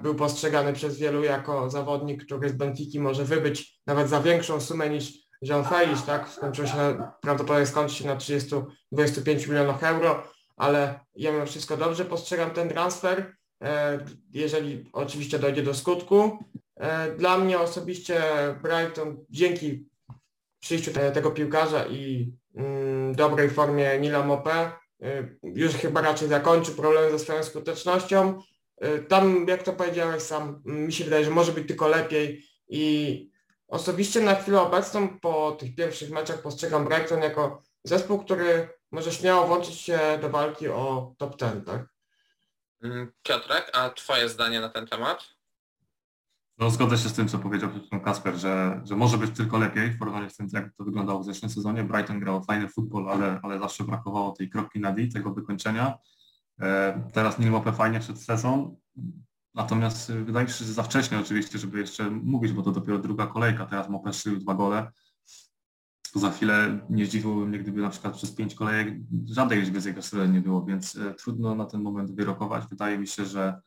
był 0.02 0.14
postrzegany 0.14 0.72
przez 0.72 0.98
wielu 0.98 1.24
jako 1.24 1.70
zawodnik, 1.70 2.24
który 2.24 2.48
z 2.48 2.52
Benfiki 2.52 3.00
może 3.00 3.24
wybyć 3.24 3.80
nawet 3.86 4.08
za 4.08 4.20
większą 4.20 4.60
sumę 4.60 4.90
niż 4.90 5.12
Jean 5.42 5.64
Felix, 5.64 6.04
tak? 6.04 6.28
Skończył 6.28 6.66
się, 6.66 7.02
prawdopodobnie 7.20 7.66
skończy 7.66 7.94
się 7.94 8.06
na 8.06 8.16
30-25 8.16 9.48
milionach 9.48 9.82
euro, 9.82 10.22
ale 10.56 11.00
ja 11.14 11.32
mimo 11.32 11.46
wszystko 11.46 11.76
dobrze 11.76 12.04
postrzegam 12.04 12.50
ten 12.50 12.68
transfer, 12.68 13.36
jeżeli 14.32 14.90
oczywiście 14.92 15.38
dojdzie 15.38 15.62
do 15.62 15.74
skutku. 15.74 16.38
E, 16.82 17.12
dla 17.12 17.38
mnie 17.38 17.58
osobiście 17.58 18.22
Brighton 18.62 19.24
dzięki 19.30 19.88
przyjściu 20.60 20.92
tego 21.14 21.30
piłkarza 21.30 21.86
i 21.86 22.32
mm, 22.54 23.14
dobrej 23.14 23.50
formie 23.50 23.98
Nila 24.00 24.22
Mopé 24.22 24.70
y, 25.02 25.38
już 25.42 25.72
chyba 25.72 26.00
raczej 26.00 26.28
zakończy 26.28 26.72
problem 26.72 27.10
ze 27.10 27.18
swoją 27.18 27.44
skutecznością. 27.44 28.42
Y, 28.84 29.04
tam, 29.04 29.46
jak 29.48 29.62
to 29.62 29.72
powiedziałeś 29.72 30.22
sam, 30.22 30.62
mi 30.64 30.92
się 30.92 31.04
wydaje, 31.04 31.24
że 31.24 31.30
może 31.30 31.52
być 31.52 31.68
tylko 31.68 31.88
lepiej 31.88 32.44
i 32.68 33.30
osobiście 33.68 34.20
na 34.20 34.34
chwilę 34.34 34.60
obecną 34.60 35.18
po 35.18 35.52
tych 35.52 35.74
pierwszych 35.74 36.10
meczach 36.10 36.42
postrzegam 36.42 36.84
Brighton 36.84 37.22
jako 37.22 37.62
zespół, 37.84 38.24
który 38.24 38.68
może 38.90 39.12
śmiało 39.12 39.46
włączyć 39.46 39.74
się 39.74 39.98
do 40.20 40.30
walki 40.30 40.68
o 40.68 41.14
top 41.18 41.36
10, 41.36 41.66
tak? 41.66 41.82
Mm, 42.82 43.12
Piotrek, 43.22 43.70
a 43.72 43.90
twoje 43.90 44.28
zdanie 44.28 44.60
na 44.60 44.68
ten 44.68 44.86
temat? 44.86 45.24
No 46.58 46.70
zgodzę 46.70 46.98
się 46.98 47.08
z 47.08 47.12
tym, 47.12 47.28
co 47.28 47.38
powiedział 47.38 47.70
Kasper, 48.04 48.36
że, 48.36 48.80
że 48.84 48.96
może 48.96 49.18
być 49.18 49.30
tylko 49.30 49.58
lepiej 49.58 49.90
w 49.90 49.98
porównaniu 49.98 50.30
z 50.30 50.36
tym, 50.36 50.48
jak 50.52 50.74
to 50.74 50.84
wyglądało 50.84 51.20
w 51.20 51.24
zeszłym 51.24 51.50
sezonie. 51.50 51.84
Brighton 51.84 52.20
grał 52.20 52.44
fajny 52.44 52.68
futbol, 52.68 53.08
ale, 53.08 53.40
ale 53.42 53.58
zawsze 53.58 53.84
brakowało 53.84 54.32
tej 54.32 54.50
kropki 54.50 54.80
na 54.80 54.92
D, 54.92 55.08
tego 55.08 55.34
wykończenia. 55.34 55.98
E, 56.60 57.02
teraz 57.12 57.38
Neil 57.38 57.50
Mopę 57.50 57.72
fajnie 57.72 58.00
przed 58.00 58.20
sezon, 58.20 58.76
natomiast 59.54 60.12
wydaje 60.12 60.46
mi 60.46 60.52
się, 60.52 60.64
że 60.64 60.72
za 60.72 60.82
wcześnie 60.82 61.18
oczywiście, 61.18 61.58
żeby 61.58 61.80
jeszcze 61.80 62.10
mówić, 62.10 62.52
bo 62.52 62.62
to 62.62 62.72
dopiero 62.72 62.98
druga 62.98 63.26
kolejka. 63.26 63.66
Teraz 63.66 63.88
Mopę 63.88 64.12
strzelił 64.12 64.38
dwa 64.38 64.54
gole. 64.54 64.90
Za 66.14 66.30
chwilę 66.30 66.86
nie 66.90 67.06
zdziwiłbym 67.06 67.48
mnie, 67.48 67.58
gdyby 67.58 67.80
na 67.80 67.90
przykład 67.90 68.16
przez 68.16 68.32
pięć 68.32 68.54
kolejek 68.54 68.94
żadnej 69.24 69.60
liczby 69.60 69.80
z 69.80 69.84
jego 69.84 70.02
strony 70.02 70.28
nie 70.28 70.40
było, 70.40 70.64
więc 70.64 70.96
e, 70.96 71.14
trudno 71.14 71.54
na 71.54 71.64
ten 71.64 71.82
moment 71.82 72.10
wyrokować. 72.10 72.64
Wydaje 72.70 72.98
mi 72.98 73.06
się, 73.06 73.24
że 73.24 73.60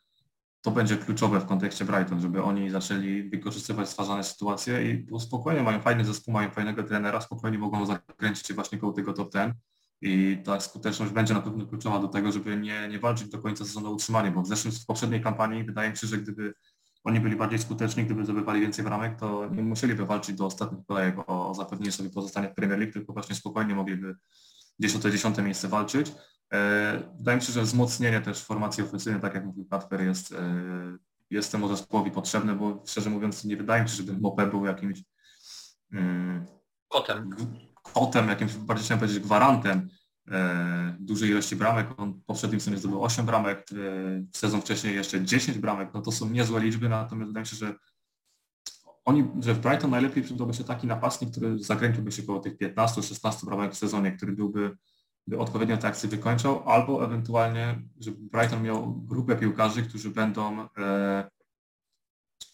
to 0.66 0.72
będzie 0.72 0.98
kluczowe 0.98 1.40
w 1.40 1.46
kontekście 1.46 1.86
Brighton, 1.86 2.22
żeby 2.22 2.44
oni 2.44 2.70
zaczęli 2.70 3.30
wykorzystywać 3.30 3.90
stwarzane 3.90 4.24
sytuacje 4.24 4.92
i 4.92 5.08
spokojnie 5.20 5.64
mają 5.64 5.82
fajny 5.82 6.06
zespół, 6.06 6.34
mają 6.34 6.50
fajnego 6.50 6.84
trenera, 6.84 7.22
spokojnie 7.22 7.58
mogą 7.58 7.86
zakręcić 7.86 8.48
się 8.48 8.54
właśnie 8.54 8.78
koło 8.78 8.94
tego 8.94 9.14
top 9.14 9.32
ten. 9.32 9.54
I 10.02 10.38
ta 10.46 10.60
skuteczność 10.60 11.12
będzie 11.12 11.34
na 11.34 11.42
pewno 11.42 11.66
kluczowa 11.66 12.00
do 12.00 12.08
tego, 12.08 12.32
żeby 12.32 12.58
nie, 12.58 12.88
nie 12.88 13.00
walczyć 13.00 13.30
do 13.30 13.40
końca 13.40 13.66
sezonu 13.66 13.90
o 13.90 13.92
utrzymanie, 13.92 14.32
bo 14.32 14.42
w 14.42 14.48
zeszłym, 14.48 14.74
w 14.74 14.86
poprzedniej 14.86 15.22
kampanii 15.22 15.64
wydaje 15.64 15.90
mi 15.90 15.98
się, 15.98 16.08
że 16.08 16.18
gdyby 16.18 16.54
oni 17.04 17.20
byli 17.20 17.36
bardziej 17.36 17.60
skuteczni, 17.60 18.06
gdyby 18.06 18.24
zdobywali 18.24 18.62
więcej 18.62 18.86
bramek, 18.86 19.20
to 19.20 19.50
nie 19.50 19.64
musieliby 19.64 20.06
walczyć 20.06 20.36
do 20.36 20.46
ostatnich 20.46 20.86
kolejek 20.86 21.16
o, 21.28 21.54
zapewnienie 21.54 21.92
sobie 21.92 22.10
pozostania 22.10 22.50
w 22.50 22.54
Premier 22.54 22.80
League, 22.80 22.94
tylko 22.94 23.14
właśnie 23.14 23.36
spokojnie 23.36 23.76
mogliby 23.76 24.16
gdzieś 24.80 24.96
o 24.96 25.00
to 25.00 25.12
dziesiąte 25.12 25.44
miejsce 25.44 25.68
walczyć 25.68 26.12
wydaje 27.18 27.38
mi 27.38 27.44
się, 27.44 27.54
że 27.54 27.62
wzmocnienie 27.62 28.22
też 28.22 28.44
formacji 28.44 28.84
ofensywnej, 28.84 29.22
tak 29.22 29.34
jak 29.34 29.46
mówił 29.46 29.66
Katper, 29.66 30.02
jest, 30.02 30.32
e, 30.32 30.98
jest 31.30 31.52
temu 31.52 31.68
zespołowi 31.68 32.12
potrzebne, 32.12 32.56
bo 32.56 32.84
szczerze 32.88 33.10
mówiąc 33.10 33.44
nie 33.44 33.58
wydaje 33.58 33.84
mi 33.84 33.90
się, 33.90 33.96
żeby 33.96 34.14
Mopé 34.14 34.50
był 34.50 34.66
jakimś 34.66 35.04
um, 35.94 36.46
kotem. 36.88 37.30
kotem, 37.84 38.30
jakimś 38.30 38.54
bardziej 38.54 38.86
chciałem 38.86 39.00
powiedzieć 39.00 39.24
gwarantem 39.24 39.90
e, 40.32 40.96
dużej 41.00 41.30
ilości 41.30 41.56
bramek. 41.56 41.88
On 41.98 42.14
w 42.14 42.24
poprzednim 42.26 42.60
sezonie 42.60 42.78
zdobył 42.78 43.04
8 43.04 43.26
bramek, 43.26 43.68
e, 43.72 44.26
sezon 44.34 44.62
wcześniej 44.62 44.96
jeszcze 44.96 45.26
10 45.26 45.58
bramek, 45.58 45.90
no 45.94 46.02
to 46.02 46.12
są 46.12 46.30
niezłe 46.30 46.60
liczby, 46.60 46.90
natomiast 46.90 47.30
wydaje 47.30 47.42
mi 47.42 47.48
się, 47.48 47.56
że 47.56 47.76
oni, 49.06 49.28
że 49.40 49.54
w 49.54 49.60
Brighton 49.60 49.92
najlepiej 49.92 50.24
przydałby 50.24 50.54
się 50.54 50.64
taki 50.64 50.88
napastnik, 50.88 51.32
który 51.32 51.64
zakręciłby 51.64 52.12
się 52.12 52.24
koło 52.24 52.40
tych 52.40 52.58
15-16 52.58 53.46
bramek 53.46 53.74
w 53.74 53.78
sezonie, 53.78 54.12
który 54.12 54.32
byłby 54.32 54.70
by 54.70 54.78
odpowiednio 55.38 55.78
te 55.78 55.88
akcje 55.88 56.10
wykończał, 56.10 56.70
albo 56.70 57.06
ewentualnie, 57.06 57.82
żeby 58.00 58.18
Brighton 58.22 58.64
miał 58.64 58.96
grupę 58.96 59.36
piłkarzy, 59.36 59.84
którzy 59.84 60.10
będą 60.10 60.68
e, 60.78 61.30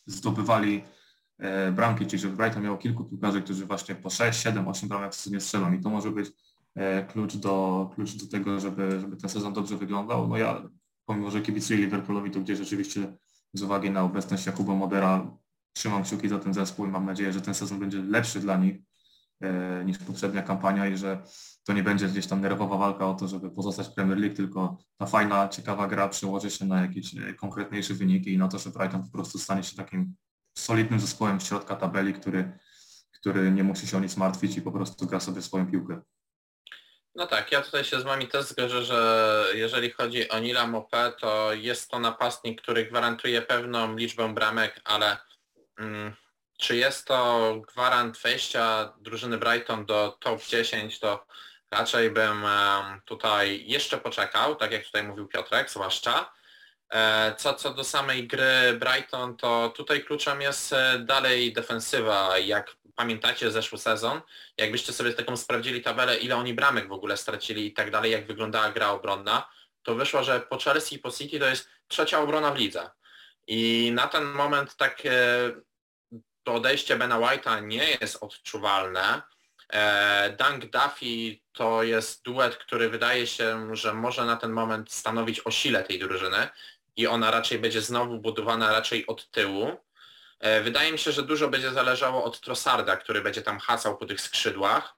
zdobywali 0.06 0.84
e, 1.38 1.72
bramki, 1.72 2.06
czyli 2.06 2.22
żeby 2.22 2.38
Brighton 2.38 2.64
miał 2.64 2.78
kilku 2.78 3.06
piłkarzy, 3.06 3.42
którzy 3.42 3.66
właśnie 3.66 3.96
po 3.96 4.10
6, 4.10 4.44
7, 4.44 4.68
8 4.68 4.90
bramek 4.90 5.12
w 5.12 5.16
sezonie 5.16 5.42
strzelą. 5.42 5.74
I 5.74 5.80
to 5.80 5.90
może 5.90 6.12
być 6.12 6.32
e, 6.76 7.06
klucz, 7.06 7.36
do, 7.36 7.90
klucz 7.96 8.16
do 8.16 8.28
tego, 8.28 8.60
żeby, 8.60 9.00
żeby 9.00 9.18
ten 9.18 9.30
sezon 9.30 9.54
dobrze 9.54 9.78
wyglądał. 9.78 10.28
No 10.28 10.38
ja, 10.38 10.70
pomimo 11.06 11.32
że 11.32 11.42
kibicuję 11.42 11.80
Liverpoolowi, 11.80 12.32
to 12.32 12.40
gdzieś 12.40 12.58
rzeczywiście 12.58 13.18
z 13.54 13.64
uwagi 13.64 13.90
na 13.90 14.04
obecność 14.04 14.46
Jakuba 14.46 14.76
Modera 14.76 15.38
trzymam 15.74 16.04
kciuki 16.04 16.30
za 16.30 16.40
ten 16.40 16.54
zespół 16.54 16.86
i 16.86 16.90
mam 16.90 17.06
nadzieję, 17.06 17.34
że 17.34 17.42
ten 17.42 17.54
sezon 17.54 17.80
będzie 17.80 17.98
lepszy 17.98 18.40
dla 18.40 18.58
nich 18.58 18.76
niż 19.86 19.98
poprzednia 19.98 20.42
kampania 20.42 20.88
i 20.88 20.98
że 20.98 21.24
to 21.64 21.74
nie 21.74 21.84
będzie 21.84 22.08
gdzieś 22.08 22.28
tam 22.28 22.42
nerwowa 22.42 22.78
walka 22.78 23.08
o 23.08 23.14
to, 23.14 23.28
żeby 23.28 23.52
pozostać 23.52 23.88
w 23.88 23.94
Premier 23.94 24.18
League, 24.18 24.36
tylko 24.36 24.78
ta 24.98 25.06
fajna, 25.06 25.50
ciekawa 25.50 25.88
gra 25.88 26.10
przełoży 26.10 26.52
się 26.52 26.66
na 26.66 26.82
jakieś 26.82 27.16
e, 27.16 27.34
konkretniejsze 27.34 27.94
wyniki 27.94 28.34
i 28.34 28.38
na 28.38 28.48
to, 28.48 28.60
że 28.60 28.70
Brighton 28.70 29.04
po 29.04 29.12
prostu 29.12 29.40
stanie 29.40 29.64
się 29.64 29.76
takim 29.76 30.16
solidnym 30.58 31.00
zespołem 31.00 31.42
z 31.42 31.48
środka 31.48 31.76
tabeli, 31.76 32.14
który, 32.14 32.60
który 33.12 33.52
nie 33.52 33.64
musi 33.64 33.88
się 33.88 33.98
o 33.98 34.00
nic 34.00 34.18
martwić 34.18 34.58
i 34.58 34.62
po 34.62 34.72
prostu 34.72 35.06
gra 35.06 35.20
sobie 35.20 35.42
swoją 35.42 35.72
piłkę. 35.72 36.02
No 37.16 37.28
tak, 37.28 37.52
ja 37.52 37.62
tutaj 37.62 37.84
się 37.84 38.00
z 38.00 38.04
Wami 38.04 38.28
też 38.28 38.46
zgodzę, 38.46 38.84
że 38.84 39.46
jeżeli 39.54 39.92
chodzi 39.92 40.30
o 40.30 40.40
Nila 40.40 40.68
Mopé, 40.68 41.12
to 41.20 41.54
jest 41.54 41.90
to 41.90 42.00
napastnik, 42.00 42.62
który 42.62 42.86
gwarantuje 42.86 43.42
pewną 43.42 43.96
liczbę 43.96 44.34
bramek, 44.34 44.82
ale 44.84 45.18
mm, 45.78 46.14
czy 46.62 46.76
jest 46.76 47.06
to 47.08 47.56
gwarant 47.68 48.18
wejścia 48.18 48.94
drużyny 49.00 49.38
Brighton 49.38 49.86
do 49.86 50.18
top 50.20 50.46
10, 50.46 51.00
to 51.00 51.26
raczej 51.72 52.10
bym 52.12 52.46
tutaj 53.06 53.64
jeszcze 53.68 53.98
poczekał, 53.98 54.56
tak 54.56 54.72
jak 54.72 54.86
tutaj 54.86 55.04
mówił 55.04 55.28
Piotrek, 55.28 55.70
zwłaszcza. 55.70 56.34
E, 56.90 57.36
co, 57.38 57.54
co 57.54 57.74
do 57.74 57.84
samej 57.84 58.28
gry 58.28 58.74
Brighton, 58.80 59.38
to 59.38 59.74
tutaj 59.76 60.04
kluczem 60.04 60.42
jest 60.42 60.74
e, 60.74 61.00
dalej 61.00 61.54
defensywa. 61.54 62.38
Jak 62.38 62.76
pamiętacie 62.96 63.52
zeszły 63.52 63.78
sezon, 63.78 64.22
jakbyście 64.58 64.94
sobie 64.94 65.14
taką 65.14 65.38
sprawdzili 65.38 65.82
tabelę, 65.82 66.18
ile 66.18 66.36
oni 66.36 66.54
bramek 66.54 66.88
w 66.88 66.92
ogóle 66.92 67.18
stracili 67.18 67.66
i 67.66 67.74
tak 67.74 67.92
dalej, 67.92 68.12
jak 68.12 68.28
wyglądała 68.28 68.72
gra 68.72 68.90
obronna, 68.90 69.50
to 69.84 69.96
wyszło, 69.96 70.24
że 70.24 70.40
po 70.40 70.58
Chelsea 70.60 70.96
i 70.96 71.00
po 71.00 71.12
City 71.12 71.40
to 71.40 71.46
jest 71.46 71.70
trzecia 71.88 72.20
obrona 72.20 72.52
w 72.52 72.58
lidze. 72.58 72.90
I 73.48 73.92
na 73.94 74.08
ten 74.08 74.24
moment 74.24 74.76
tak 74.76 75.02
e, 75.06 75.12
to 76.44 76.54
odejście 76.54 76.96
Bena 76.96 77.20
White'a 77.20 77.68
nie 77.68 77.98
jest 78.02 78.18
odczuwalne. 78.24 79.22
E, 79.74 80.36
Dunk 80.40 80.66
Duffy 80.66 81.40
to 81.54 81.84
jest 81.84 82.24
duet, 82.24 82.58
który 82.58 82.90
wydaje 82.90 83.28
się, 83.28 83.76
że 83.76 83.94
może 83.94 84.26
na 84.26 84.38
ten 84.38 84.52
moment 84.52 84.92
stanowić 84.92 85.42
o 85.46 85.52
sile 85.52 85.84
tej 85.84 86.00
drużyny 86.00 86.50
i 86.96 87.08
ona 87.08 87.32
raczej 87.32 87.60
będzie 87.60 87.82
znowu 87.82 88.18
budowana 88.20 88.72
raczej 88.72 89.08
od 89.08 89.32
tyłu. 89.32 89.78
E, 90.40 90.62
wydaje 90.62 90.92
mi 90.92 91.00
się, 91.00 91.12
że 91.12 91.24
dużo 91.24 91.48
będzie 91.48 91.72
zależało 91.72 92.24
od 92.24 92.40
Trossarda, 92.42 92.98
który 92.98 93.22
będzie 93.22 93.42
tam 93.42 93.60
hasał 93.60 93.98
po 93.98 94.06
tych 94.06 94.22
skrzydłach. 94.22 94.96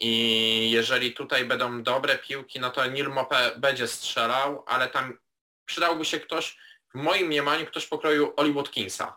I 0.00 0.70
jeżeli 0.70 1.12
tutaj 1.12 1.44
będą 1.44 1.82
dobre 1.82 2.18
piłki, 2.18 2.60
no 2.60 2.70
to 2.70 2.90
Neil 2.90 3.08
Mope 3.08 3.52
będzie 3.56 3.88
strzelał, 3.88 4.64
ale 4.66 4.88
tam 4.88 5.18
przydałby 5.64 6.04
się 6.04 6.20
ktoś, 6.20 6.58
w 6.94 6.98
moim 6.98 7.26
mniemaniu, 7.26 7.66
ktoś 7.66 7.86
pokroju 7.86 8.32
Oli 8.36 8.52
Watkinsa. 8.52 9.16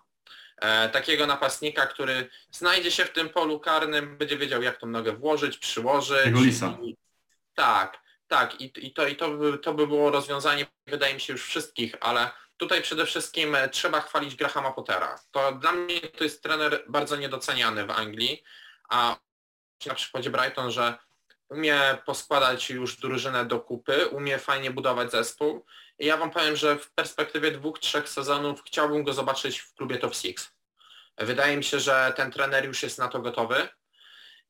E, 0.61 0.89
takiego 0.89 1.27
napastnika, 1.27 1.87
który 1.87 2.29
znajdzie 2.51 2.91
się 2.91 3.05
w 3.05 3.11
tym 3.11 3.29
polu 3.29 3.59
karnym, 3.59 4.17
będzie 4.17 4.37
wiedział 4.37 4.61
jak 4.61 4.77
tą 4.77 4.87
nogę 4.87 5.11
włożyć, 5.11 5.57
przyłożyć. 5.57 6.23
Tego 6.23 6.41
lisa. 6.41 6.77
I, 6.83 6.97
tak, 7.55 7.99
tak. 8.27 8.61
I, 8.61 8.87
i, 8.87 8.93
to, 8.93 9.07
i 9.07 9.15
to, 9.15 9.29
by, 9.29 9.57
to 9.57 9.73
by 9.73 9.87
było 9.87 10.11
rozwiązanie, 10.11 10.65
wydaje 10.87 11.13
mi 11.13 11.19
się, 11.19 11.33
już 11.33 11.45
wszystkich, 11.45 11.95
ale 12.01 12.31
tutaj 12.57 12.81
przede 12.81 13.05
wszystkim 13.05 13.55
e, 13.55 13.69
trzeba 13.69 14.01
chwalić 14.01 14.35
Grahama 14.35 14.71
Pottera. 14.71 15.19
To 15.31 15.51
dla 15.51 15.71
mnie 15.71 16.01
to 16.01 16.23
jest 16.23 16.43
trener 16.43 16.83
bardzo 16.87 17.15
niedoceniany 17.15 17.85
w 17.85 17.91
Anglii, 17.91 18.43
a 18.89 19.17
na 19.85 19.93
przykładzie 19.93 20.29
Brighton, 20.29 20.71
że 20.71 20.97
umie 21.49 21.97
poskładać 22.05 22.69
już 22.69 22.97
drużynę 22.97 23.45
do 23.45 23.59
kupy, 23.59 24.07
umie 24.07 24.39
fajnie 24.39 24.71
budować 24.71 25.11
zespół 25.11 25.65
ja 25.99 26.17
Wam 26.17 26.31
powiem, 26.31 26.55
że 26.55 26.79
w 26.79 26.91
perspektywie 26.91 27.51
dwóch, 27.51 27.79
trzech 27.79 28.09
sezonów 28.09 28.63
chciałbym 28.63 29.03
go 29.03 29.13
zobaczyć 29.13 29.59
w 29.59 29.73
klubie 29.73 29.97
Top 29.97 30.15
Six. 30.15 30.51
Wydaje 31.17 31.57
mi 31.57 31.63
się, 31.63 31.79
że 31.79 32.13
ten 32.15 32.31
trener 32.31 32.65
już 32.65 32.83
jest 32.83 32.97
na 32.97 33.07
to 33.07 33.19
gotowy 33.19 33.67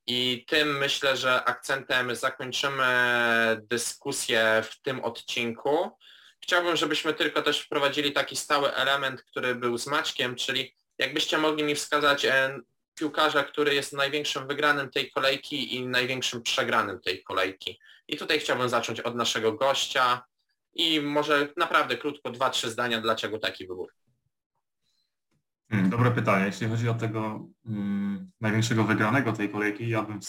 i 0.07 0.45
tym 0.47 0.77
myślę, 0.77 1.17
że 1.17 1.43
akcentem 1.43 2.15
zakończymy 2.15 2.85
dyskusję 3.61 4.63
w 4.69 4.81
tym 4.81 5.03
odcinku. 5.03 5.97
Chciałbym, 6.41 6.75
żebyśmy 6.75 7.13
tylko 7.13 7.41
też 7.41 7.61
wprowadzili 7.61 8.11
taki 8.11 8.35
stały 8.35 8.75
element, 8.75 9.23
który 9.23 9.55
był 9.55 9.77
z 9.77 9.87
Maćkiem, 9.87 10.35
czyli 10.35 10.75
jakbyście 10.97 11.37
mogli 11.37 11.63
mi 11.63 11.75
wskazać 11.75 12.25
e, 12.25 12.59
piłkarza, 12.95 13.43
który 13.43 13.75
jest 13.75 13.93
największym 13.93 14.47
wygranym 14.47 14.89
tej 14.89 15.11
kolejki 15.11 15.75
i 15.75 15.87
największym 15.87 16.41
przegranym 16.41 16.99
tej 17.01 17.23
kolejki. 17.23 17.79
I 18.07 18.17
tutaj 18.17 18.39
chciałbym 18.39 18.69
zacząć 18.69 18.99
od 18.99 19.15
naszego 19.15 19.53
gościa 19.53 20.23
i 20.73 21.01
może 21.01 21.53
naprawdę 21.57 21.97
krótko 21.97 22.31
dwa, 22.31 22.49
trzy 22.49 22.71
zdania, 22.71 23.01
dlaczego 23.01 23.39
taki 23.39 23.67
wybór. 23.67 23.93
Hmm, 25.71 25.89
dobre 25.89 26.11
pytanie. 26.11 26.45
Jeśli 26.45 26.67
chodzi 26.67 26.89
o 26.89 26.93
tego 26.93 27.47
hmm, 27.65 28.31
największego 28.41 28.83
wygranego 28.83 29.33
tej 29.33 29.49
kolejki, 29.49 29.89
ja 29.89 30.01
bym, 30.01 30.19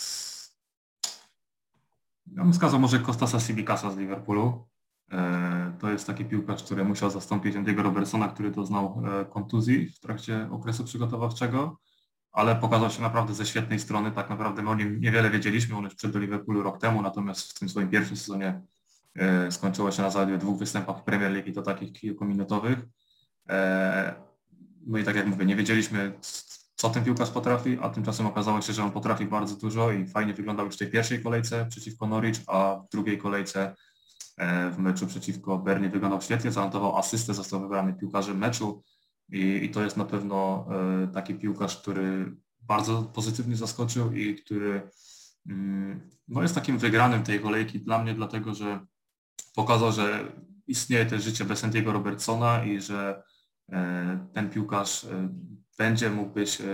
ja 2.26 2.42
bym 2.42 2.52
wskazał 2.52 2.80
może 2.80 2.98
Kostasa 2.98 3.40
Sibikasa 3.40 3.90
z 3.90 3.96
Liverpoolu. 3.96 4.68
E, 5.12 5.76
to 5.80 5.90
jest 5.90 6.06
taki 6.06 6.24
piłkarz, 6.24 6.62
który 6.62 6.84
musiał 6.84 7.10
zastąpić 7.10 7.54
Andy'ego 7.54 7.82
Robertsona, 7.82 8.28
który 8.28 8.50
doznał 8.50 9.02
e, 9.06 9.24
kontuzji 9.24 9.88
w 9.88 10.00
trakcie 10.00 10.48
okresu 10.50 10.84
przygotowawczego 10.84 11.76
ale 12.32 12.56
pokazał 12.56 12.90
się 12.90 13.02
naprawdę 13.02 13.34
ze 13.34 13.46
świetnej 13.46 13.78
strony. 13.78 14.12
Tak 14.12 14.30
naprawdę 14.30 14.62
my 14.62 14.70
o 14.70 14.74
nim 14.74 15.00
niewiele 15.00 15.30
wiedzieliśmy, 15.30 15.76
on 15.76 15.84
już 15.84 15.94
przyszedł 15.94 16.12
do 16.12 16.18
Liverpoolu 16.18 16.62
rok 16.62 16.80
temu, 16.80 17.02
natomiast 17.02 17.50
w 17.50 17.58
tym 17.58 17.68
swoim 17.68 17.88
pierwszym 17.88 18.16
sezonie 18.16 18.60
skończyło 19.50 19.90
się 19.90 20.02
na 20.02 20.10
zaledwie 20.10 20.38
dwóch 20.38 20.58
występach 20.58 20.98
w 20.98 21.02
Premier 21.02 21.32
League 21.32 21.52
to 21.52 21.62
takich 21.62 21.92
kilkuminutowych. 21.92 22.78
E, 23.48 24.14
no 24.86 24.98
i 24.98 25.04
tak 25.04 25.16
jak 25.16 25.26
mówię, 25.26 25.46
nie 25.46 25.56
wiedzieliśmy 25.56 26.12
co 26.74 26.90
ten 26.90 27.04
piłkarz 27.04 27.30
potrafi, 27.30 27.78
a 27.82 27.88
tymczasem 27.88 28.26
okazało 28.26 28.60
się, 28.60 28.72
że 28.72 28.84
on 28.84 28.90
potrafi 28.90 29.24
bardzo 29.24 29.56
dużo 29.56 29.92
i 29.92 30.06
fajnie 30.06 30.34
wyglądał 30.34 30.66
już 30.66 30.74
w 30.74 30.78
tej 30.78 30.90
pierwszej 30.90 31.22
kolejce 31.22 31.66
przeciwko 31.66 32.06
Norwich, 32.06 32.36
a 32.46 32.80
w 32.86 32.90
drugiej 32.90 33.18
kolejce 33.18 33.74
e, 34.36 34.70
w 34.70 34.78
meczu 34.78 35.06
przeciwko 35.06 35.58
Bernie 35.58 35.88
wyglądał 35.88 36.20
świetnie, 36.20 36.52
zanotował 36.52 36.96
asystę, 36.96 37.34
został 37.34 37.60
wybrany 37.60 37.94
piłkarzem 37.94 38.38
meczu 38.38 38.82
i, 39.32 39.60
i 39.62 39.70
to 39.70 39.82
jest 39.82 39.96
na 39.96 40.04
pewno 40.04 40.66
e, 40.70 41.08
taki 41.08 41.34
piłkarz, 41.34 41.76
który 41.76 42.36
bardzo 42.60 43.02
pozytywnie 43.02 43.56
zaskoczył 43.56 44.12
i 44.12 44.34
który 44.34 44.90
mm, 45.48 46.10
no 46.28 46.42
jest 46.42 46.54
takim 46.54 46.78
wygranym 46.78 47.22
tej 47.22 47.40
kolejki 47.40 47.80
dla 47.80 48.02
mnie, 48.02 48.14
dlatego 48.14 48.54
że 48.54 48.80
pokazał, 49.54 49.92
że 49.92 50.32
istnieje 50.66 51.06
też 51.06 51.22
życie 51.22 51.44
bez 51.44 51.58
Santiago 51.58 51.92
Robertsona 51.92 52.64
i 52.64 52.80
że 52.80 53.22
e, 53.72 54.28
ten 54.32 54.50
piłkarz 54.50 55.04
e, 55.04 55.28
będzie 55.78 56.10
mógł 56.10 56.32
być 56.32 56.60
e, 56.60 56.64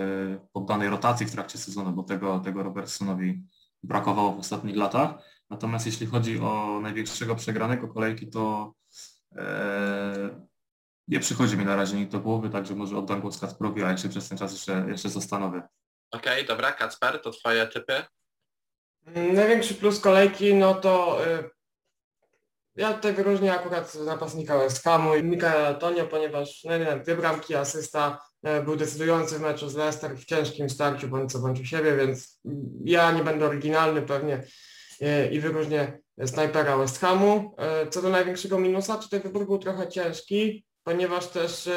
poddanej 0.53 0.89
rotacji 0.89 1.27
w 1.27 1.33
trakcie 1.33 1.59
sezonu, 1.59 1.93
bo 1.93 2.03
tego, 2.03 2.39
tego 2.39 2.63
Robertsonowi 2.63 3.43
brakowało 3.83 4.33
w 4.33 4.39
ostatnich 4.39 4.77
latach. 4.77 5.11
Natomiast 5.51 5.87
jeśli 5.87 6.07
chodzi 6.07 6.39
o 6.41 6.81
największego 6.83 7.35
przegranego 7.35 7.89
kolejki, 7.89 8.31
to 8.31 8.75
nie 11.09 11.21
przychodzi 11.21 11.57
mi 11.57 11.65
na 11.65 11.77
razie 11.77 11.97
nikt 11.97 12.13
do 12.13 12.21
głowy, 12.21 12.51
także 12.51 12.75
może 12.75 12.99
oddam 12.99 13.21
głos 13.21 13.39
Kacprowi, 13.39 13.83
a 13.83 13.91
ja 13.91 13.97
się 13.97 14.09
przez 14.09 14.29
ten 14.29 14.39
czas 14.39 14.53
jeszcze, 14.53 14.85
jeszcze 14.89 15.09
zastanowię. 15.09 15.63
Okej, 16.11 16.33
okay, 16.33 16.45
dobra, 16.45 16.73
Kacper, 16.73 17.23
to 17.23 17.31
twoje 17.31 17.67
typy? 17.67 18.05
Największy 19.33 19.75
plus 19.75 20.01
kolejki, 20.01 20.55
no 20.55 20.75
to 20.75 21.19
y, 21.27 21.51
ja 22.77 22.93
tutaj 22.93 23.13
wyróżnię 23.13 23.55
akurat 23.55 23.95
napastnika 23.95 24.59
West 24.59 24.85
Hamu 24.85 25.17
i 25.17 25.23
Mikaela 25.23 25.69
Antonio, 25.69 26.07
ponieważ 26.07 26.65
no, 26.65 26.79
nie 26.79 27.01
dwie 27.05 27.17
bramki, 27.17 27.55
asysta 27.55 28.19
y, 28.61 28.63
był 28.63 28.77
decydujący 28.77 29.39
w 29.39 29.41
meczu 29.41 29.69
z 29.69 29.75
Leicester 29.75 30.17
w 30.17 30.25
ciężkim 30.25 30.71
starciu 30.71 31.09
bądź 31.09 31.33
co 31.33 31.39
bądź 31.39 31.61
u 31.61 31.65
siebie, 31.65 31.97
więc 31.97 32.41
ja 32.85 33.13
nie 33.13 33.25
będę 33.25 33.47
oryginalny 33.47 34.03
pewnie 34.03 34.43
y, 35.03 35.29
i 35.33 35.41
wyróżnię 35.41 35.99
snajpera 36.27 36.77
West 36.77 37.01
Hamu. 37.01 37.57
Co 37.91 38.03
do 38.03 38.09
największego 38.09 38.59
minusa, 38.59 38.97
tutaj 38.97 39.21
wybór 39.21 39.47
był 39.47 39.59
trochę 39.59 39.89
ciężki, 39.89 40.67
ponieważ 40.85 41.27
też 41.27 41.69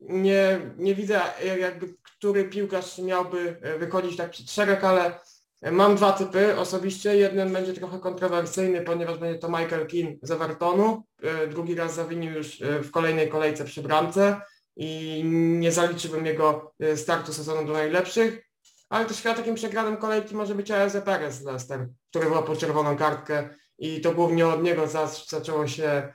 nie, 0.00 0.60
nie 0.76 0.94
widzę 0.94 1.20
jakby, 1.58 1.94
który 2.02 2.44
piłkarz 2.44 2.98
miałby 2.98 3.60
wychodzić 3.78 4.16
tak 4.16 4.30
przed 4.30 4.50
szereg, 4.50 4.84
ale 4.84 5.20
Mam 5.62 5.96
dwa 5.96 6.12
typy 6.12 6.56
osobiście. 6.56 7.16
Jeden 7.16 7.52
będzie 7.52 7.72
trochę 7.72 7.98
kontrowersyjny, 7.98 8.82
ponieważ 8.82 9.18
będzie 9.18 9.38
to 9.38 9.48
Michael 9.48 9.86
Keane 9.86 10.16
z 10.22 10.30
Evertonu. 10.30 11.04
E, 11.22 11.46
drugi 11.46 11.74
raz 11.74 11.94
zawinił 11.94 12.32
już 12.32 12.62
e, 12.62 12.82
w 12.82 12.90
kolejnej 12.90 13.28
kolejce 13.28 13.64
przy 13.64 13.82
bramce 13.82 14.40
i 14.76 15.22
nie 15.58 15.72
zaliczyłbym 15.72 16.26
jego 16.26 16.72
e, 16.80 16.96
startu 16.96 17.32
sezonu 17.32 17.66
do 17.66 17.72
najlepszych. 17.72 18.50
Ale 18.88 19.06
też 19.06 19.22
chyba 19.22 19.34
takim 19.34 19.54
przegranym 19.54 19.96
kolejki 19.96 20.34
może 20.34 20.54
być 20.54 20.70
AZ 20.70 20.96
Perez 21.04 21.34
z 21.34 21.44
Leicester, 21.44 21.88
który 22.10 22.26
po 22.46 22.56
czerwoną 22.56 22.96
kartkę 22.96 23.48
i 23.78 24.00
to 24.00 24.12
głównie 24.12 24.46
od 24.46 24.62
niego 24.62 24.86
zaczęło 25.28 25.66
się 25.66 26.14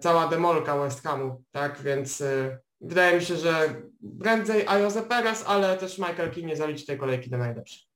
cała 0.00 0.28
demolka 0.28 0.78
West 0.78 1.02
Hamu, 1.02 1.44
tak? 1.52 1.82
Więc 1.82 2.22
wydaje 2.80 3.16
mi 3.16 3.24
się, 3.24 3.36
że 3.36 3.82
prędzej 4.20 4.66
Ayoze 4.66 5.02
Perez, 5.02 5.44
ale 5.46 5.76
też 5.76 5.98
Michael 5.98 6.30
Keane 6.30 6.48
nie 6.48 6.56
zaliczy 6.56 6.86
tej 6.86 6.98
kolejki 6.98 7.30
do 7.30 7.38
najlepszych. 7.38 7.89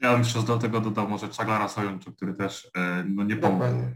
Ja 0.00 0.12
bym 0.12 0.18
jeszcze 0.18 0.42
do 0.42 0.58
tego 0.58 0.80
dodał 0.80 1.08
może 1.08 1.28
Czaglara 1.28 1.68
Sojunczu, 1.68 2.12
który 2.12 2.34
też 2.34 2.70
e, 2.76 3.04
no, 3.08 3.24
nie 3.24 3.36
pomógł 3.36 3.64
e, 3.64 3.88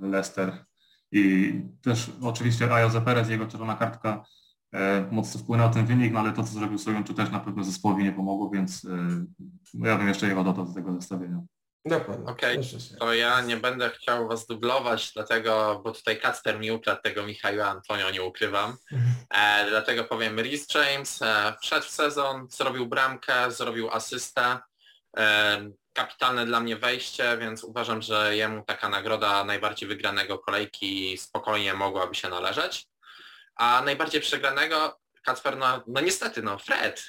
Leicester. 0.00 0.64
I 1.12 1.54
też 1.82 2.10
oczywiście 2.22 2.74
Ayoze 2.74 3.00
Perez, 3.00 3.28
jego 3.28 3.46
czerwona 3.46 3.74
kartka 3.74 4.24
e, 4.72 5.08
mocno 5.10 5.40
wpłynęła 5.40 5.68
na 5.68 5.74
ten 5.74 5.86
wynik, 5.86 6.12
no 6.12 6.20
ale 6.20 6.32
to, 6.32 6.44
co 6.44 6.52
zrobił 6.52 6.78
Sojunczu 6.78 7.14
też 7.14 7.30
na 7.30 7.40
pewno 7.40 7.64
zespołowi 7.64 8.04
nie 8.04 8.12
pomogło, 8.12 8.50
więc 8.50 8.86
no, 9.74 9.88
ja 9.88 9.98
bym 9.98 10.08
jeszcze 10.08 10.28
jego 10.28 10.44
dodał 10.44 10.66
do 10.66 10.74
tego 10.74 10.92
zestawienia. 10.92 11.40
Dokładnie. 11.84 12.26
Okej, 12.26 12.58
okay. 12.58 12.98
to 12.98 13.14
ja 13.14 13.40
nie 13.40 13.56
będę 13.56 13.90
chciał 13.90 14.28
Was 14.28 14.46
dublować, 14.46 15.12
dlatego, 15.14 15.80
bo 15.84 15.92
tutaj 15.92 16.20
Kacper 16.20 16.58
mi 16.58 16.70
ukradł 16.70 17.02
tego 17.02 17.26
Michała 17.26 17.66
Antonio, 17.66 18.10
nie 18.10 18.22
ukrywam. 18.22 18.76
E, 19.30 19.70
dlatego 19.70 20.04
powiem, 20.04 20.40
Rhys 20.40 20.66
James 20.74 21.22
e, 21.22 21.54
wszedł 21.62 21.86
w 21.86 21.90
sezon, 21.90 22.46
zrobił 22.50 22.86
bramkę, 22.86 23.50
zrobił 23.50 23.90
asystę, 23.90 24.58
Kapitalne 25.92 26.46
dla 26.46 26.60
mnie 26.60 26.76
wejście, 26.76 27.38
więc 27.38 27.64
uważam, 27.64 28.02
że 28.02 28.36
jemu 28.36 28.64
taka 28.64 28.88
nagroda 28.88 29.44
najbardziej 29.44 29.88
wygranego 29.88 30.38
kolejki 30.38 31.18
spokojnie 31.18 31.74
mogłaby 31.74 32.14
się 32.14 32.28
należeć. 32.28 32.86
A 33.56 33.82
najbardziej 33.84 34.20
przegranego 34.20 35.00
Kacper, 35.24 35.56
no, 35.56 35.82
no 35.86 36.00
niestety, 36.00 36.42
no 36.42 36.58
Fred. 36.58 37.02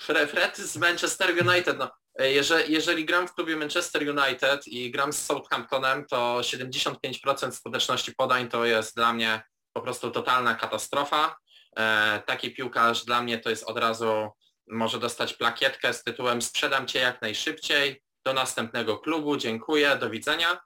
Fred. 0.00 0.30
Fred 0.30 0.56
z 0.56 0.76
Manchester 0.76 1.48
United. 1.48 1.78
No, 1.78 1.90
jeżeli, 2.18 2.72
jeżeli 2.72 3.04
gram 3.04 3.28
w 3.28 3.34
klubie 3.34 3.56
Manchester 3.56 4.02
United 4.02 4.66
i 4.66 4.90
gram 4.90 5.12
z 5.12 5.26
Southamptonem, 5.26 6.06
to 6.06 6.38
75% 6.40 7.52
skuteczności 7.52 8.14
podań 8.14 8.48
to 8.48 8.64
jest 8.64 8.96
dla 8.96 9.12
mnie 9.12 9.42
po 9.72 9.80
prostu 9.80 10.10
totalna 10.10 10.54
katastrofa. 10.54 11.36
E, 11.76 12.22
taki 12.26 12.54
piłkarz 12.54 13.04
dla 13.04 13.22
mnie 13.22 13.38
to 13.38 13.50
jest 13.50 13.64
od 13.64 13.78
razu 13.78 14.30
może 14.70 14.98
dostać 14.98 15.34
plakietkę 15.34 15.94
z 15.94 16.02
tytułem 16.02 16.42
sprzedam 16.42 16.86
Cię 16.86 16.98
jak 16.98 17.22
najszybciej, 17.22 18.02
do 18.24 18.32
następnego 18.32 18.98
klubu, 18.98 19.36
dziękuję, 19.36 19.96
do 19.96 20.10
widzenia. 20.10 20.60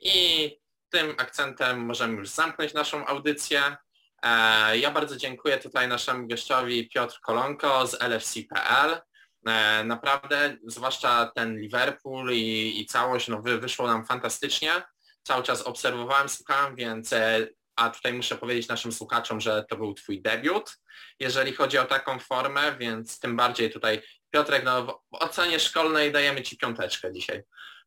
I 0.00 0.50
tym 0.90 1.14
akcentem 1.18 1.80
możemy 1.80 2.16
już 2.16 2.28
zamknąć 2.28 2.74
naszą 2.74 3.06
audycję. 3.06 3.76
E, 4.22 4.78
ja 4.78 4.90
bardzo 4.90 5.16
dziękuję 5.16 5.58
tutaj 5.58 5.88
naszemu 5.88 6.28
gościowi 6.28 6.88
Piotr 6.88 7.20
Kolonko 7.20 7.86
z 7.86 7.94
LFC.pl. 8.02 9.00
E, 9.46 9.84
naprawdę, 9.84 10.56
zwłaszcza 10.66 11.32
ten 11.34 11.58
Liverpool 11.58 12.32
i, 12.32 12.80
i 12.80 12.86
całość, 12.86 13.28
no 13.28 13.42
wyszło 13.42 13.86
nam 13.86 14.06
fantastycznie. 14.06 14.82
Cały 15.22 15.42
czas 15.42 15.62
obserwowałem, 15.62 16.28
słuchałem, 16.28 16.76
więc 16.76 17.12
e, 17.12 17.46
a 17.80 17.90
tutaj 17.90 18.12
muszę 18.12 18.36
powiedzieć 18.36 18.68
naszym 18.68 18.92
słuchaczom, 18.92 19.40
że 19.40 19.64
to 19.68 19.76
był 19.76 19.94
Twój 19.94 20.22
debiut, 20.22 20.76
jeżeli 21.20 21.52
chodzi 21.52 21.78
o 21.78 21.84
taką 21.84 22.18
formę, 22.18 22.76
więc 22.78 23.20
tym 23.20 23.36
bardziej 23.36 23.70
tutaj 23.70 24.02
Piotrek, 24.30 24.64
no 24.64 24.86
w 24.86 25.14
ocenie 25.14 25.60
szkolnej 25.60 26.12
dajemy 26.12 26.42
Ci 26.42 26.56
piąteczkę 26.56 27.12
dzisiaj. 27.12 27.42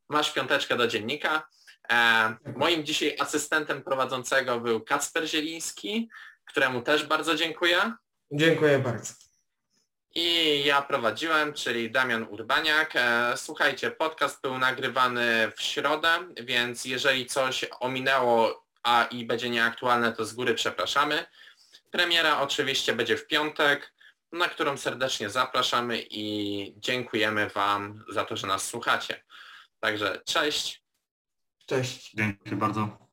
Masz 0.08 0.32
piąteczkę 0.32 0.76
do 0.76 0.86
dziennika. 0.86 1.48
E, 1.90 2.36
moim 2.56 2.84
dzisiaj 2.84 3.16
asystentem 3.20 3.82
prowadzącego 3.82 4.60
był 4.60 4.80
Kacper 4.80 5.28
Zieliński, 5.28 6.08
któremu 6.44 6.82
też 6.82 7.06
bardzo 7.06 7.34
dziękuję. 7.34 7.92
Dziękuję 8.30 8.78
bardzo. 8.78 9.14
I 10.14 10.62
ja 10.64 10.82
prowadziłem, 10.82 11.52
czyli 11.52 11.90
Damian 11.90 12.26
Urbaniak. 12.30 12.92
E, 12.94 13.32
słuchajcie, 13.36 13.90
podcast 13.90 14.42
był 14.42 14.58
nagrywany 14.58 15.52
w 15.56 15.62
środę, 15.62 16.08
więc 16.40 16.84
jeżeli 16.84 17.26
coś 17.26 17.64
ominęło 17.80 18.63
a 18.84 19.04
i 19.04 19.24
będzie 19.24 19.50
nieaktualne, 19.50 20.12
to 20.12 20.24
z 20.24 20.32
góry 20.32 20.54
przepraszamy. 20.54 21.26
Premiera 21.90 22.40
oczywiście 22.40 22.92
będzie 22.92 23.16
w 23.16 23.26
piątek, 23.26 23.94
na 24.32 24.48
którą 24.48 24.76
serdecznie 24.76 25.30
zapraszamy 25.30 26.02
i 26.10 26.74
dziękujemy 26.76 27.48
Wam 27.48 28.04
za 28.08 28.24
to, 28.24 28.36
że 28.36 28.46
nas 28.46 28.66
słuchacie. 28.66 29.24
Także 29.80 30.20
cześć. 30.26 30.82
Cześć. 31.66 32.12
Dzięki 32.14 32.56
bardzo. 32.56 33.03